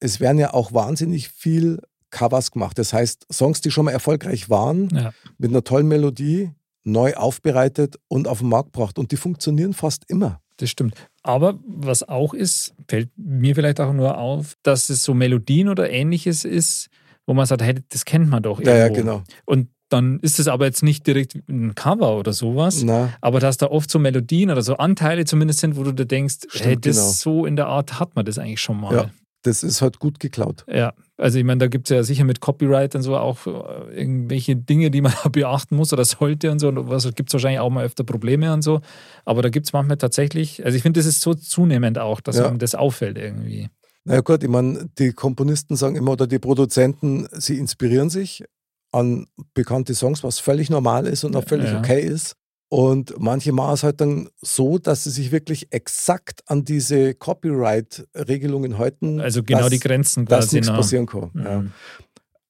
Es 0.00 0.20
werden 0.20 0.38
ja 0.38 0.54
auch 0.54 0.72
wahnsinnig 0.72 1.28
viel 1.28 1.80
Covers 2.10 2.50
gemacht. 2.50 2.78
Das 2.78 2.92
heißt, 2.92 3.26
Songs, 3.32 3.60
die 3.60 3.70
schon 3.70 3.84
mal 3.84 3.90
erfolgreich 3.90 4.48
waren, 4.48 4.88
ja. 4.90 5.12
mit 5.38 5.50
einer 5.50 5.64
tollen 5.64 5.88
Melodie, 5.88 6.52
neu 6.84 7.14
aufbereitet 7.14 7.96
und 8.08 8.28
auf 8.28 8.38
den 8.38 8.48
Markt 8.48 8.72
gebracht. 8.72 8.98
Und 8.98 9.12
die 9.12 9.16
funktionieren 9.16 9.74
fast 9.74 10.04
immer. 10.08 10.40
Das 10.56 10.70
stimmt. 10.70 10.94
Aber 11.22 11.58
was 11.66 12.08
auch 12.08 12.34
ist, 12.34 12.74
fällt 12.88 13.10
mir 13.16 13.54
vielleicht 13.54 13.80
auch 13.80 13.92
nur 13.92 14.18
auf, 14.18 14.54
dass 14.62 14.88
es 14.88 15.02
so 15.02 15.14
Melodien 15.14 15.68
oder 15.68 15.90
ähnliches 15.90 16.44
ist, 16.44 16.88
wo 17.26 17.34
man 17.34 17.46
sagt, 17.46 17.62
hey, 17.62 17.76
das 17.90 18.04
kennt 18.04 18.28
man 18.28 18.42
doch 18.42 18.58
irgendwo. 18.58 18.76
Ja, 18.76 18.86
ja, 18.86 18.88
genau. 18.88 19.22
Und 19.44 19.68
dann 19.88 20.20
ist 20.20 20.38
es 20.38 20.48
aber 20.48 20.66
jetzt 20.66 20.82
nicht 20.82 21.06
direkt 21.06 21.34
ein 21.48 21.74
Cover 21.74 22.16
oder 22.18 22.32
sowas, 22.32 22.82
Na. 22.84 23.12
aber 23.20 23.40
dass 23.40 23.56
da 23.56 23.66
oft 23.66 23.90
so 23.90 23.98
Melodien 23.98 24.50
oder 24.50 24.62
so 24.62 24.76
Anteile 24.76 25.24
zumindest 25.24 25.60
sind, 25.60 25.76
wo 25.76 25.82
du 25.82 25.92
dir 25.92 26.06
denkst, 26.06 26.38
Stimmt, 26.48 26.64
hey, 26.64 26.76
das 26.80 26.96
genau. 26.96 27.08
so 27.08 27.46
in 27.46 27.56
der 27.56 27.66
Art 27.66 27.98
hat 27.98 28.14
man 28.16 28.24
das 28.24 28.38
eigentlich 28.38 28.60
schon 28.60 28.80
mal. 28.80 28.94
Ja, 28.94 29.10
das 29.42 29.62
ist 29.62 29.82
halt 29.82 29.98
gut 29.98 30.20
geklaut. 30.20 30.64
Ja, 30.68 30.92
also 31.16 31.38
ich 31.38 31.44
meine, 31.44 31.58
da 31.58 31.66
gibt 31.68 31.90
es 31.90 31.96
ja 31.96 32.02
sicher 32.02 32.24
mit 32.24 32.40
Copyright 32.40 32.94
und 32.94 33.02
so 33.02 33.16
auch 33.16 33.46
äh, 33.46 34.00
irgendwelche 34.00 34.56
Dinge, 34.56 34.90
die 34.90 35.00
man 35.00 35.12
beachten 35.32 35.76
muss 35.76 35.92
oder 35.92 36.04
sollte 36.04 36.50
und 36.50 36.58
so. 36.58 36.68
Und 36.68 36.88
was 36.88 37.04
gibt 37.14 37.30
es 37.30 37.34
wahrscheinlich 37.34 37.60
auch 37.60 37.70
mal 37.70 37.84
öfter 37.84 38.04
Probleme 38.04 38.52
und 38.52 38.62
so. 38.62 38.80
Aber 39.24 39.42
da 39.42 39.48
gibt 39.48 39.66
es 39.66 39.72
manchmal 39.72 39.96
tatsächlich, 39.96 40.64
also 40.64 40.76
ich 40.76 40.82
finde, 40.82 41.00
das 41.00 41.06
ist 41.06 41.20
so 41.20 41.34
zunehmend 41.34 41.98
auch, 41.98 42.20
dass 42.20 42.36
ja. 42.36 42.46
einem 42.46 42.58
das 42.58 42.74
auffällt 42.74 43.16
irgendwie. 43.16 43.68
Na 44.04 44.14
ja, 44.14 44.20
gut, 44.20 44.42
ich 44.42 44.48
meine, 44.48 44.88
die 44.98 45.12
Komponisten 45.12 45.76
sagen 45.76 45.96
immer 45.96 46.12
oder 46.12 46.26
die 46.26 46.38
Produzenten, 46.38 47.28
sie 47.32 47.58
inspirieren 47.58 48.10
sich 48.10 48.44
an 48.92 49.26
bekannte 49.54 49.94
Songs, 49.94 50.24
was 50.24 50.38
völlig 50.38 50.70
normal 50.70 51.06
ist 51.06 51.24
und 51.24 51.36
auch 51.36 51.44
völlig 51.44 51.70
ja. 51.70 51.78
okay 51.78 52.00
ist. 52.00 52.34
Und 52.70 53.14
manche 53.18 53.52
machen 53.52 53.74
es 53.74 53.82
halt 53.82 54.00
dann 54.00 54.28
so, 54.42 54.78
dass 54.78 55.04
sie 55.04 55.10
sich 55.10 55.32
wirklich 55.32 55.72
exakt 55.72 56.42
an 56.46 56.64
diese 56.64 57.14
Copyright-Regelungen 57.14 58.76
halten. 58.76 59.20
Also 59.20 59.42
genau 59.42 59.62
dass, 59.62 59.70
die 59.70 59.78
Grenzen 59.78 60.26
quasi. 60.26 60.40
Dass 60.40 60.52
nichts 60.52 60.68
passieren 60.68 61.06
kann. 61.06 61.30
Mhm. 61.32 61.44
Ja. 61.44 61.64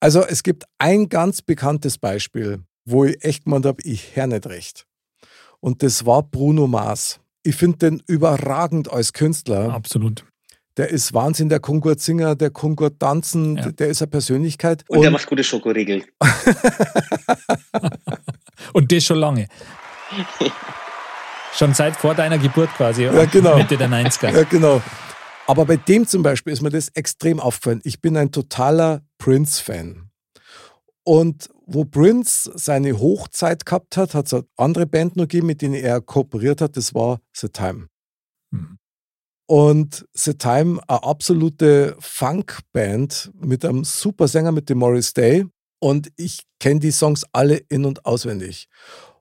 Also 0.00 0.22
es 0.22 0.42
gibt 0.42 0.64
ein 0.78 1.08
ganz 1.08 1.42
bekanntes 1.42 1.98
Beispiel, 1.98 2.60
wo 2.84 3.04
ich 3.04 3.22
echt 3.24 3.44
gemeint 3.44 3.66
habe, 3.66 3.80
ich 3.82 4.16
höre 4.16 4.26
nicht 4.26 4.46
recht. 4.46 4.86
Und 5.60 5.82
das 5.82 6.04
war 6.04 6.24
Bruno 6.24 6.66
Mars. 6.66 7.20
Ich 7.44 7.54
finde 7.54 7.78
den 7.78 8.02
überragend 8.06 8.90
als 8.90 9.12
Künstler. 9.12 9.72
Absolut 9.72 10.24
der 10.78 10.90
ist 10.90 11.12
Wahnsinn, 11.12 11.48
der 11.48 11.60
kann 11.60 11.80
gut 11.80 12.00
singen, 12.00 12.38
der 12.38 12.50
kann 12.50 12.76
gut 12.76 13.00
tanzen, 13.00 13.56
ja. 13.56 13.72
der 13.72 13.88
ist 13.88 14.00
eine 14.00 14.10
Persönlichkeit. 14.10 14.84
Und, 14.88 14.98
und 14.98 15.02
der 15.02 15.10
macht 15.10 15.26
gute 15.26 15.42
Schokoriegel. 15.42 16.04
und 18.72 18.92
das 18.92 19.04
schon 19.04 19.18
lange. 19.18 19.48
schon 21.54 21.74
seit 21.74 21.96
vor 21.96 22.14
deiner 22.14 22.38
Geburt 22.38 22.70
quasi. 22.76 23.04
Ja, 23.04 23.24
genau. 23.24 23.56
Mitte 23.56 23.76
der 23.76 23.88
90er. 23.88 24.32
Ja, 24.32 24.44
genau. 24.44 24.80
Aber 25.48 25.64
bei 25.64 25.76
dem 25.76 26.06
zum 26.06 26.22
Beispiel 26.22 26.52
ist 26.52 26.62
mir 26.62 26.70
das 26.70 26.90
extrem 26.90 27.40
aufgefallen. 27.40 27.80
Ich 27.82 28.00
bin 28.00 28.16
ein 28.16 28.30
totaler 28.30 29.02
Prince-Fan. 29.18 30.10
Und 31.02 31.48
wo 31.66 31.84
Prince 31.84 32.52
seine 32.54 32.98
Hochzeit 32.98 33.66
gehabt 33.66 33.96
hat, 33.96 34.14
hat 34.14 34.26
es 34.26 34.34
eine 34.34 34.44
andere 34.56 34.86
Band 34.86 35.16
noch 35.16 35.24
gegeben, 35.24 35.48
mit 35.48 35.62
denen 35.62 35.74
er 35.74 36.00
kooperiert 36.00 36.60
hat. 36.60 36.76
Das 36.76 36.94
war 36.94 37.18
The 37.32 37.48
Time. 37.48 37.88
Und 39.50 40.06
The 40.12 40.34
Time, 40.34 40.78
eine 40.88 41.02
absolute 41.04 41.96
Funk-Band 42.00 43.32
mit 43.40 43.64
einem 43.64 43.82
super 43.82 44.28
Sänger, 44.28 44.52
mit 44.52 44.68
dem 44.68 44.76
Morris 44.76 45.14
Day. 45.14 45.46
Und 45.80 46.10
ich 46.16 46.42
kenne 46.60 46.80
die 46.80 46.90
Songs 46.90 47.24
alle 47.32 47.56
in- 47.56 47.86
und 47.86 48.04
auswendig. 48.04 48.68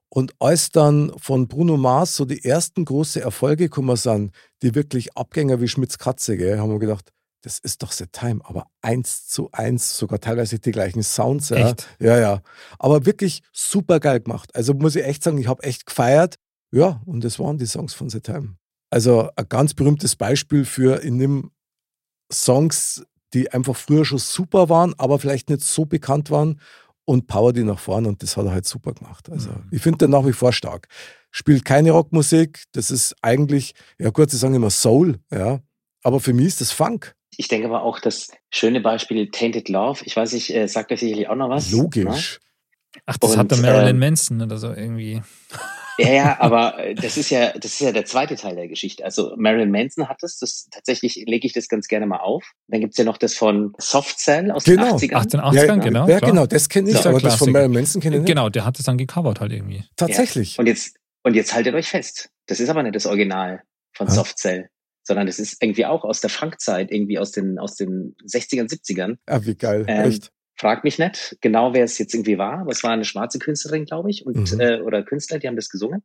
Und 0.09 0.33
als 0.39 0.69
dann 0.69 1.13
von 1.17 1.47
Bruno 1.47 1.77
Mars 1.77 2.17
so 2.17 2.25
die 2.25 2.43
ersten 2.43 2.83
große 2.83 3.21
Erfolge 3.21 3.65
gekommen 3.65 3.95
sind, 3.95 4.35
die 4.61 4.75
wirklich 4.75 5.15
Abgänger 5.15 5.61
wie 5.61 5.67
Schmitz 5.69 5.97
Katze, 5.97 6.35
gell, 6.35 6.59
haben 6.59 6.71
wir 6.71 6.79
gedacht, 6.79 7.13
das 7.43 7.59
ist 7.59 7.81
doch 7.81 7.93
The 7.93 8.07
Time, 8.11 8.41
aber 8.43 8.67
eins 8.81 9.27
zu 9.27 9.49
eins, 9.53 9.97
sogar 9.97 10.19
teilweise 10.19 10.59
die 10.59 10.71
gleichen 10.71 11.03
Sounds. 11.03 11.49
Ja, 11.49 11.69
Echt? 11.69 11.87
ja. 12.01 12.19
ja. 12.19 12.41
Aber 12.79 13.05
wirklich 13.05 13.43
super 13.53 14.01
geil 14.01 14.19
gemacht. 14.19 14.53
Also 14.53 14.73
muss 14.73 14.97
ich 14.97 15.05
echt 15.05 15.23
sagen, 15.23 15.37
ich 15.37 15.47
habe 15.47 15.63
echt 15.63 15.85
gefeiert. 15.85 16.35
Ja, 16.71 17.01
und 17.05 17.23
das 17.23 17.39
waren 17.39 17.57
die 17.57 17.65
Songs 17.65 17.93
von 17.93 18.09
The 18.09 18.19
Time. 18.19 18.57
Also 18.89 19.29
ein 19.35 19.45
ganz 19.49 19.73
berühmtes 19.73 20.15
Beispiel 20.15 20.65
für 20.65 21.01
in 21.03 21.19
dem 21.19 21.51
Songs, 22.31 23.03
die 23.33 23.51
einfach 23.51 23.75
früher 23.75 24.05
schon 24.05 24.17
super 24.19 24.69
waren, 24.69 24.93
aber 24.97 25.19
vielleicht 25.19 25.49
nicht 25.49 25.61
so 25.61 25.85
bekannt 25.85 26.31
waren 26.31 26.59
und 27.05 27.27
Power 27.27 27.53
die 27.53 27.63
nach 27.63 27.79
vorne 27.79 28.07
und 28.09 28.21
das 28.23 28.37
hat 28.37 28.45
er 28.45 28.51
halt 28.51 28.65
super 28.65 28.93
gemacht. 28.93 29.29
Also 29.29 29.49
Mhm. 29.49 29.67
ich 29.71 29.81
finde 29.81 29.99
den 29.99 30.11
nach 30.11 30.25
wie 30.25 30.33
vor 30.33 30.53
stark. 30.53 30.87
Spielt 31.31 31.65
keine 31.65 31.91
Rockmusik, 31.91 32.63
das 32.71 32.89
ist 32.91 33.15
eigentlich, 33.21 33.73
ja 33.99 34.09
gut, 34.09 34.29
sie 34.31 34.37
sagen 34.37 34.55
immer 34.55 34.69
Soul, 34.69 35.19
ja, 35.31 35.59
aber 36.03 36.19
für 36.19 36.33
mich 36.33 36.47
ist 36.47 36.61
das 36.61 36.71
Funk. 36.71 37.15
Ich 37.35 37.47
denke 37.49 37.67
aber 37.67 37.83
auch 37.83 37.99
das 37.99 38.29
schöne 38.49 38.81
Beispiel 38.81 39.29
Tainted 39.29 39.69
Love. 39.69 40.01
Ich 40.05 40.15
weiß 40.15 40.31
nicht, 40.33 40.49
äh, 40.55 40.67
sagt 40.67 40.91
euch 40.91 41.01
sicherlich 41.01 41.27
auch 41.27 41.35
noch 41.35 41.49
was? 41.49 41.71
Ne? 41.71 41.77
Logisch. 41.77 42.39
Ach, 43.05 43.17
das 43.17 43.33
Und, 43.33 43.37
hat 43.37 43.51
der 43.51 43.57
Marilyn 43.59 43.89
ähm, 43.89 43.99
Manson 43.99 44.41
oder 44.41 44.57
so 44.57 44.73
irgendwie. 44.73 45.21
Ja, 45.99 46.09
ja, 46.11 46.37
aber 46.39 46.77
äh, 46.79 46.93
das 46.95 47.17
ist 47.17 47.29
ja, 47.31 47.51
das 47.53 47.71
ist 47.73 47.79
ja 47.79 47.91
der 47.91 48.05
zweite 48.05 48.35
Teil 48.35 48.55
der 48.55 48.67
Geschichte. 48.67 49.03
Also 49.03 49.33
Marilyn 49.37 49.71
Manson 49.71 50.07
hat 50.07 50.21
es, 50.23 50.37
das 50.37 50.67
tatsächlich 50.71 51.23
lege 51.27 51.47
ich 51.47 51.53
das 51.53 51.67
ganz 51.67 51.87
gerne 51.87 52.05
mal 52.05 52.19
auf. 52.19 52.43
Dann 52.67 52.81
gibt's 52.81 52.97
ja 52.97 53.03
noch 53.03 53.17
das 53.17 53.33
von 53.33 53.73
Soft 53.79 54.19
Cell 54.19 54.51
aus 54.51 54.63
Genau. 54.65 54.97
den 54.97 55.09
80ern. 55.11 55.41
1880ern, 55.41 55.79
genau. 55.79 56.07
ja, 56.07 56.17
klar. 56.19 56.31
genau, 56.31 56.45
das 56.45 56.69
kenne 56.69 56.89
ich, 56.89 56.93
Das 56.93 57.01
ist 57.01 57.07
ein 57.07 57.13
aber 57.15 57.21
das 57.21 57.35
von. 57.35 57.51
Marilyn 57.51 57.73
Manson 57.73 58.01
kenne 58.01 58.15
ich 58.17 58.21
nicht. 58.21 58.27
Genau, 58.29 58.49
der 58.49 58.65
hat 58.65 58.77
es 58.79 58.85
dann 58.85 58.97
gecovert 58.97 59.39
halt 59.39 59.51
irgendwie. 59.51 59.83
Tatsächlich. 59.95 60.59
Und 60.59 60.67
jetzt, 60.67 60.95
und 61.23 61.33
jetzt 61.35 61.53
haltet 61.53 61.73
euch 61.73 61.87
fest. 61.89 62.29
Das 62.45 62.59
ist 62.59 62.69
aber 62.69 62.83
nicht 62.83 62.95
das 62.95 63.05
Original 63.05 63.61
von 63.93 64.07
Ja. 64.07 64.13
Soft 64.13 64.37
Cell, 64.37 64.69
sondern 65.03 65.25
das 65.27 65.39
ist 65.39 65.61
irgendwie 65.61 65.85
auch 65.85 66.03
aus 66.03 66.21
der 66.21 66.29
Funkzeit, 66.29 66.91
irgendwie 66.91 67.17
aus 67.19 67.31
den, 67.31 67.57
aus 67.59 67.75
den 67.75 68.15
60ern, 68.23 68.69
70ern. 68.69 69.15
Ah, 69.25 69.39
wie 69.43 69.55
geil, 69.55 69.83
Ähm, 69.87 70.09
echt. 70.11 70.31
Frag 70.59 70.83
mich 70.83 70.97
nicht 70.99 71.37
genau, 71.41 71.73
wer 71.73 71.83
es 71.83 71.97
jetzt 71.99 72.13
irgendwie 72.13 72.37
war, 72.37 72.59
aber 72.59 72.71
es 72.71 72.83
war 72.83 72.91
eine 72.91 73.05
schwarze 73.05 73.37
Künstlerin, 73.39 73.85
glaube 73.85 74.09
ich, 74.09 74.25
und, 74.25 74.51
Mhm. 74.53 74.59
äh, 74.59 74.81
oder 74.81 75.03
Künstler, 75.03 75.37
die 75.39 75.47
haben 75.47 75.55
das 75.55 75.69
gesungen. 75.69 76.03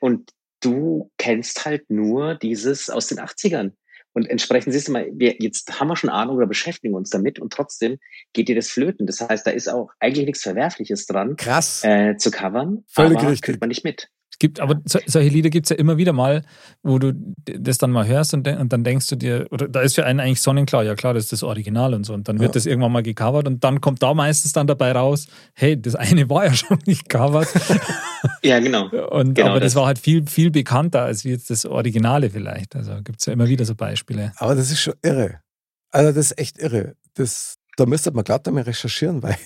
Und 0.00 0.30
du 0.60 1.10
kennst 1.18 1.64
halt 1.64 1.88
nur 1.90 2.34
dieses 2.34 2.90
aus 2.90 3.06
den 3.08 3.18
80ern. 3.20 3.72
Und 4.14 4.28
entsprechend 4.28 4.72
siehst 4.72 4.88
du 4.88 4.92
mal, 4.92 5.06
wir, 5.12 5.36
jetzt 5.38 5.78
haben 5.78 5.88
wir 5.88 5.94
schon 5.96 6.10
Ahnung 6.10 6.36
oder 6.38 6.46
beschäftigen 6.46 6.94
uns 6.94 7.10
damit 7.10 7.38
und 7.38 7.52
trotzdem 7.52 7.98
geht 8.32 8.48
dir 8.48 8.56
das 8.56 8.68
flöten. 8.68 9.06
Das 9.06 9.20
heißt, 9.20 9.46
da 9.46 9.50
ist 9.52 9.68
auch 9.68 9.90
eigentlich 10.00 10.26
nichts 10.26 10.42
Verwerfliches 10.42 11.06
dran, 11.06 11.36
Krass. 11.36 11.84
äh, 11.84 12.16
zu 12.16 12.30
covern, 12.30 12.84
Völlig 12.88 13.18
aber 13.18 13.28
richtig. 13.30 13.42
kriegt 13.42 13.60
man 13.60 13.68
nicht 13.68 13.84
mit. 13.84 14.08
Es 14.40 14.46
gibt, 14.46 14.60
aber 14.60 14.80
so, 14.84 15.00
solche 15.04 15.30
Lieder 15.30 15.50
gibt 15.50 15.66
es 15.66 15.70
ja 15.70 15.76
immer 15.76 15.96
wieder 15.96 16.12
mal, 16.12 16.42
wo 16.84 17.00
du 17.00 17.12
das 17.44 17.76
dann 17.78 17.90
mal 17.90 18.06
hörst 18.06 18.34
und, 18.34 18.46
de- 18.46 18.54
und 18.56 18.72
dann 18.72 18.84
denkst 18.84 19.08
du 19.08 19.16
dir, 19.16 19.48
oder 19.50 19.66
da 19.68 19.80
ist 19.80 19.96
für 19.96 20.06
einen 20.06 20.20
eigentlich 20.20 20.40
sonnenklar, 20.40 20.84
ja 20.84 20.94
klar, 20.94 21.12
das 21.12 21.24
ist 21.24 21.32
das 21.32 21.42
Original 21.42 21.92
und 21.92 22.04
so. 22.04 22.14
Und 22.14 22.28
dann 22.28 22.38
wird 22.38 22.50
Ja. 22.50 22.52
das 22.54 22.66
irgendwann 22.66 22.92
mal 22.92 23.02
gecovert 23.02 23.48
und 23.48 23.64
dann 23.64 23.80
kommt 23.80 24.00
da 24.00 24.14
meistens 24.14 24.52
dann 24.52 24.68
dabei 24.68 24.92
raus, 24.92 25.26
hey, 25.54 25.80
das 25.80 25.96
eine 25.96 26.30
war 26.30 26.44
ja 26.44 26.52
schon 26.54 26.78
nicht 26.86 27.08
covered. 27.08 27.48
Ja, 28.42 28.60
genau. 28.60 28.84
Und, 29.08 29.34
Genau 29.34 29.48
aber 29.50 29.58
das, 29.60 29.72
das. 29.72 29.80
war 29.80 29.86
halt 29.86 29.98
viel, 29.98 30.24
viel 30.28 30.52
bekannter 30.52 31.02
als 31.02 31.24
jetzt 31.24 31.50
das 31.50 31.64
Originale 31.66 32.30
vielleicht. 32.30 32.76
Also 32.76 32.94
gibt 33.02 33.18
es 33.18 33.26
ja 33.26 33.32
immer 33.32 33.48
wieder 33.48 33.64
so 33.64 33.74
Beispiele. 33.74 34.32
Aber 34.36 34.54
das 34.54 34.70
ist 34.70 34.80
schon 34.80 34.94
irre. 35.02 35.40
Also 35.90 36.12
das 36.12 36.26
ist 36.30 36.38
echt 36.38 36.58
irre. 36.58 36.94
Das, 37.14 37.56
da 37.78 37.86
müsste 37.86 38.10
man 38.10 38.24
glatt 38.24 38.46
einmal 38.48 38.64
recherchieren, 38.64 39.22
weil 39.22 39.36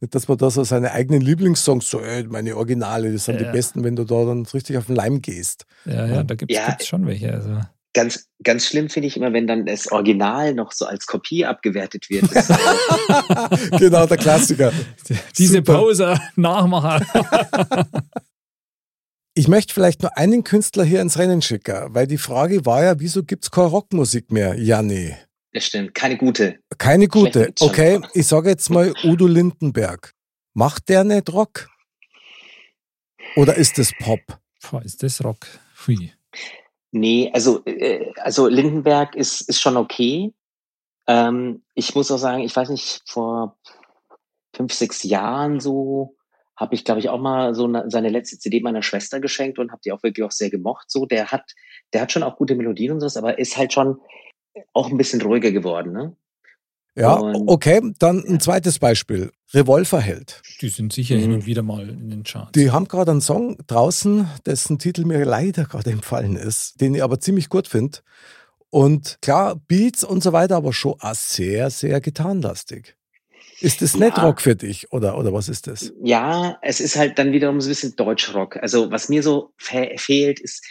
nicht, 0.00 0.14
dass 0.14 0.28
man 0.28 0.38
da 0.38 0.50
so 0.50 0.62
seine 0.64 0.92
eigenen 0.92 1.20
Lieblingssongs, 1.20 1.90
so 1.90 2.00
ey, 2.00 2.24
meine 2.24 2.56
Originale, 2.56 3.12
das 3.12 3.24
sind 3.24 3.40
Ja. 3.40 3.46
die 3.46 3.52
besten, 3.52 3.82
wenn 3.84 3.96
du 3.96 4.04
da 4.04 4.24
dann 4.24 4.46
richtig 4.46 4.76
auf 4.78 4.86
den 4.86 4.96
Leim 4.96 5.20
gehst. 5.22 5.64
Ja, 5.84 6.06
ja, 6.06 6.22
da 6.22 6.34
gibt 6.34 6.50
es 6.52 6.56
Ja. 6.58 6.76
schon 6.82 7.06
welche. 7.06 7.32
Also. 7.32 7.60
Ganz, 7.92 8.28
ganz 8.44 8.66
schlimm 8.66 8.88
finde 8.88 9.08
ich 9.08 9.16
immer, 9.16 9.32
wenn 9.32 9.48
dann 9.48 9.66
das 9.66 9.90
Original 9.90 10.54
noch 10.54 10.70
so 10.70 10.86
als 10.86 11.06
Kopie 11.06 11.44
abgewertet 11.44 12.08
wird. 12.08 12.24
Genau, 13.80 14.06
der 14.06 14.16
Klassiker. 14.16 14.72
Diese 15.38 15.54
Super. 15.56 15.74
Pause, 15.74 16.20
Nachmacher. 16.36 17.04
Ich 19.34 19.48
möchte 19.48 19.72
vielleicht 19.74 20.02
nur 20.02 20.16
einen 20.16 20.44
Künstler 20.44 20.84
hier 20.84 21.00
ins 21.00 21.18
Rennen 21.18 21.40
schicken, 21.42 21.86
weil 21.94 22.06
die 22.06 22.18
Frage 22.18 22.64
war 22.66 22.82
ja, 22.84 23.00
wieso 23.00 23.22
gibt 23.24 23.44
es 23.44 23.50
keine 23.50 23.68
Rockmusik 23.68 24.30
mehr? 24.32 24.54
Ja, 24.58 24.82
nee. 24.82 25.16
Das 25.52 25.64
stimmt. 25.64 25.94
Keine 25.94 26.16
gute. 26.16 26.60
Keine 26.78 27.08
gute. 27.08 27.52
Okay, 27.60 28.00
ich 28.14 28.26
sage 28.26 28.50
jetzt 28.50 28.70
mal 28.70 28.92
Udo 29.04 29.26
Lindenberg. 29.26 30.12
Macht 30.54 30.88
der 30.88 31.04
nicht 31.04 31.32
Rock? 31.32 31.68
Oder 33.36 33.56
ist 33.56 33.78
es 33.78 33.92
Pop? 33.98 34.20
Boah, 34.62 34.82
ist 34.82 35.02
das 35.02 35.24
Rock? 35.24 35.46
Hui. 35.86 36.12
Nee, 36.92 37.30
also, 37.32 37.64
äh, 37.64 38.12
also 38.16 38.48
Lindenberg 38.48 39.14
ist, 39.14 39.42
ist 39.42 39.60
schon 39.60 39.76
okay. 39.76 40.32
Ähm, 41.06 41.62
ich 41.74 41.94
muss 41.94 42.10
auch 42.10 42.18
sagen, 42.18 42.42
ich 42.42 42.54
weiß 42.54 42.68
nicht, 42.68 43.02
vor 43.06 43.56
fünf, 44.54 44.72
sechs 44.72 45.02
Jahren 45.02 45.60
so 45.60 46.16
habe 46.56 46.74
ich, 46.74 46.84
glaube 46.84 47.00
ich, 47.00 47.08
auch 47.08 47.20
mal 47.20 47.54
so 47.54 47.64
eine, 47.64 47.84
seine 47.88 48.10
letzte 48.10 48.38
CD 48.38 48.60
meiner 48.60 48.82
Schwester 48.82 49.18
geschenkt 49.18 49.58
und 49.58 49.70
habe 49.70 49.80
die 49.84 49.92
auch 49.92 50.02
wirklich 50.02 50.26
auch 50.26 50.32
sehr 50.32 50.50
gemocht. 50.50 50.90
So, 50.90 51.06
der 51.06 51.32
hat, 51.32 51.52
der 51.92 52.02
hat 52.02 52.12
schon 52.12 52.22
auch 52.22 52.36
gute 52.36 52.54
Melodien 52.54 52.92
und 52.92 53.00
sowas, 53.00 53.16
aber 53.16 53.38
ist 53.38 53.56
halt 53.56 53.72
schon 53.72 53.98
auch 54.72 54.90
ein 54.90 54.96
bisschen 54.96 55.20
ruhiger 55.22 55.50
geworden, 55.52 55.92
ne? 55.92 56.16
Ja, 56.96 57.14
Und- 57.14 57.48
okay, 57.48 57.80
dann 57.98 58.24
ein 58.26 58.40
zweites 58.40 58.78
Beispiel. 58.80 59.30
Revolverheld. 59.54 60.42
Die 60.60 60.68
sind 60.68 60.92
sicher 60.92 61.16
Mhm. 61.16 61.20
hin 61.20 61.32
und 61.34 61.46
wieder 61.46 61.62
mal 61.62 61.88
in 61.88 62.10
den 62.10 62.24
Charts. 62.24 62.52
Die 62.52 62.70
haben 62.72 62.88
gerade 62.88 63.12
einen 63.12 63.20
Song 63.20 63.56
draußen, 63.68 64.28
dessen 64.44 64.78
Titel 64.78 65.04
mir 65.04 65.24
leider 65.24 65.64
gerade 65.64 65.90
empfallen 65.90 66.36
ist, 66.36 66.80
den 66.80 66.94
ich 66.94 67.02
aber 67.02 67.20
ziemlich 67.20 67.48
gut 67.48 67.68
finde. 67.68 67.98
Und 68.70 69.18
klar, 69.22 69.56
Beats 69.68 70.04
und 70.04 70.22
so 70.22 70.32
weiter, 70.32 70.56
aber 70.56 70.72
schon 70.72 70.94
auch 71.00 71.14
sehr, 71.14 71.70
sehr 71.70 72.00
gitarrenlastig. 72.00 72.96
Ist 73.60 73.82
das 73.82 73.94
nicht 73.96 74.16
Ja. 74.16 74.24
Rock 74.24 74.40
für 74.40 74.56
dich 74.56 74.90
oder, 74.92 75.18
oder 75.18 75.32
was 75.32 75.48
ist 75.48 75.66
das? 75.66 75.92
Ja, 76.02 76.58
es 76.62 76.80
ist 76.80 76.96
halt 76.96 77.18
dann 77.18 77.32
wiederum 77.32 77.60
so 77.60 77.68
ein 77.68 77.70
bisschen 77.70 77.94
Deutschrock. 77.96 78.56
Also 78.56 78.90
was 78.90 79.08
mir 79.08 79.22
so 79.22 79.52
fe 79.58 79.92
fehlt, 79.96 80.40
ist, 80.40 80.64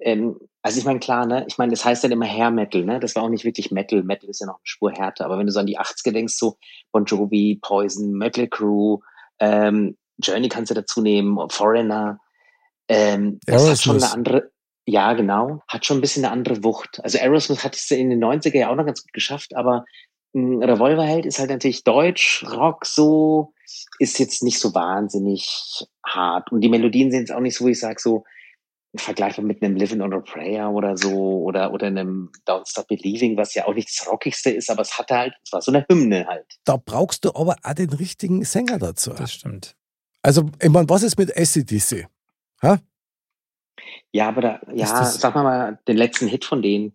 ähm, 0.00 0.36
also 0.62 0.78
ich 0.78 0.84
meine, 0.84 0.98
klar, 0.98 1.26
ne, 1.26 1.44
ich 1.48 1.58
meine, 1.58 1.70
das 1.70 1.84
heißt 1.84 2.04
dann 2.04 2.12
immer 2.12 2.26
Hair 2.26 2.50
Metal, 2.50 2.84
ne? 2.84 3.00
Das 3.00 3.14
war 3.14 3.22
auch 3.22 3.28
nicht 3.28 3.44
wirklich 3.44 3.70
Metal. 3.70 4.02
Metal 4.02 4.28
ist 4.28 4.40
ja 4.40 4.46
noch 4.46 4.56
eine 4.56 4.64
Spur 4.64 4.92
härter. 4.92 5.24
Aber 5.24 5.38
wenn 5.38 5.46
du 5.46 5.52
so 5.52 5.60
an 5.60 5.66
die 5.66 5.78
80er 5.78 6.12
denkst, 6.12 6.34
so 6.36 6.56
Bon 6.92 7.04
Jovi, 7.04 7.58
Poison, 7.62 8.12
Metal 8.12 8.48
Crew, 8.48 8.98
ähm, 9.38 9.96
Journey 10.18 10.48
kannst 10.48 10.70
du 10.70 10.74
dazu 10.74 11.00
nehmen, 11.02 11.38
Foreigner, 11.50 12.18
ähm, 12.88 13.38
das 13.46 13.68
hat 13.68 13.78
schon 13.78 13.96
eine 13.96 14.12
andere, 14.12 14.50
ja, 14.86 15.12
genau, 15.14 15.62
hat 15.68 15.84
schon 15.84 15.98
ein 15.98 16.00
bisschen 16.00 16.24
eine 16.24 16.32
andere 16.32 16.62
Wucht. 16.64 17.00
Also 17.02 17.18
Aerosmith 17.18 17.64
hat 17.64 17.74
es 17.74 17.90
in 17.90 18.10
den 18.10 18.22
90er 18.22 18.56
ja 18.56 18.70
auch 18.70 18.76
noch 18.76 18.86
ganz 18.86 19.02
gut 19.02 19.12
geschafft, 19.12 19.54
aber 19.56 19.84
ein 20.34 20.62
Revolverheld 20.62 21.26
ist 21.26 21.38
halt 21.38 21.50
natürlich 21.50 21.82
Deutsch, 21.84 22.44
Rock 22.44 22.86
so, 22.86 23.52
ist 23.98 24.18
jetzt 24.18 24.42
nicht 24.42 24.60
so 24.60 24.74
wahnsinnig 24.74 25.86
hart. 26.04 26.52
Und 26.52 26.60
die 26.60 26.68
Melodien 26.68 27.10
sind 27.10 27.20
jetzt 27.20 27.32
auch 27.32 27.40
nicht 27.40 27.56
so, 27.56 27.64
wo 27.64 27.68
ich 27.68 27.80
sage, 27.80 28.00
so 28.00 28.24
vergleichbar 29.00 29.44
mit 29.44 29.62
einem 29.62 29.76
Living 29.76 30.00
on 30.00 30.12
a 30.12 30.20
Prayer 30.20 30.70
oder 30.70 30.96
so 30.96 31.42
oder, 31.42 31.72
oder 31.72 31.86
einem 31.86 32.30
Don't 32.46 32.68
Stop 32.68 32.88
Believing, 32.88 33.36
was 33.36 33.54
ja 33.54 33.66
auch 33.66 33.74
nicht 33.74 33.88
das 33.88 34.06
Rockigste 34.10 34.50
ist, 34.50 34.70
aber 34.70 34.82
es 34.82 34.98
hatte 34.98 35.16
halt, 35.16 35.34
es 35.44 35.52
war 35.52 35.62
so 35.62 35.72
eine 35.72 35.84
Hymne 35.88 36.26
halt. 36.26 36.46
Da 36.64 36.76
brauchst 36.76 37.24
du 37.24 37.30
aber 37.30 37.56
auch 37.62 37.74
den 37.74 37.90
richtigen 37.92 38.44
Sänger 38.44 38.78
dazu. 38.78 39.10
Das 39.10 39.32
stimmt. 39.32 39.76
Also, 40.22 40.50
ich 40.60 40.68
meine, 40.70 40.88
was 40.88 41.02
ist 41.02 41.18
mit 41.18 41.36
ACDC? 41.36 42.06
Ha? 42.62 42.78
Ja, 44.12 44.28
aber 44.28 44.40
da, 44.40 44.60
ja, 44.74 44.86
das- 44.98 45.20
sag 45.20 45.34
mal 45.34 45.42
mal 45.44 45.78
den 45.86 45.96
letzten 45.96 46.26
Hit 46.26 46.44
von 46.44 46.62
denen. 46.62 46.92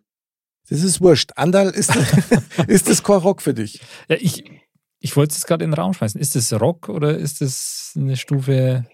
Das 0.68 0.82
ist 0.82 1.00
wurscht. 1.00 1.30
Andal, 1.36 1.70
ist, 1.70 1.92
ist 2.68 2.88
das 2.88 3.02
kein 3.02 3.16
Rock 3.16 3.42
für 3.42 3.54
dich? 3.54 3.80
Ja, 4.08 4.16
ich, 4.18 4.44
ich 5.00 5.16
wollte 5.16 5.32
es 5.34 5.44
gerade 5.44 5.64
in 5.64 5.70
den 5.72 5.78
Raum 5.78 5.92
schmeißen. 5.92 6.20
Ist 6.20 6.36
das 6.36 6.52
Rock 6.52 6.88
oder 6.88 7.16
ist 7.16 7.40
das 7.40 7.92
eine 7.96 8.16
Stufe? 8.16 8.86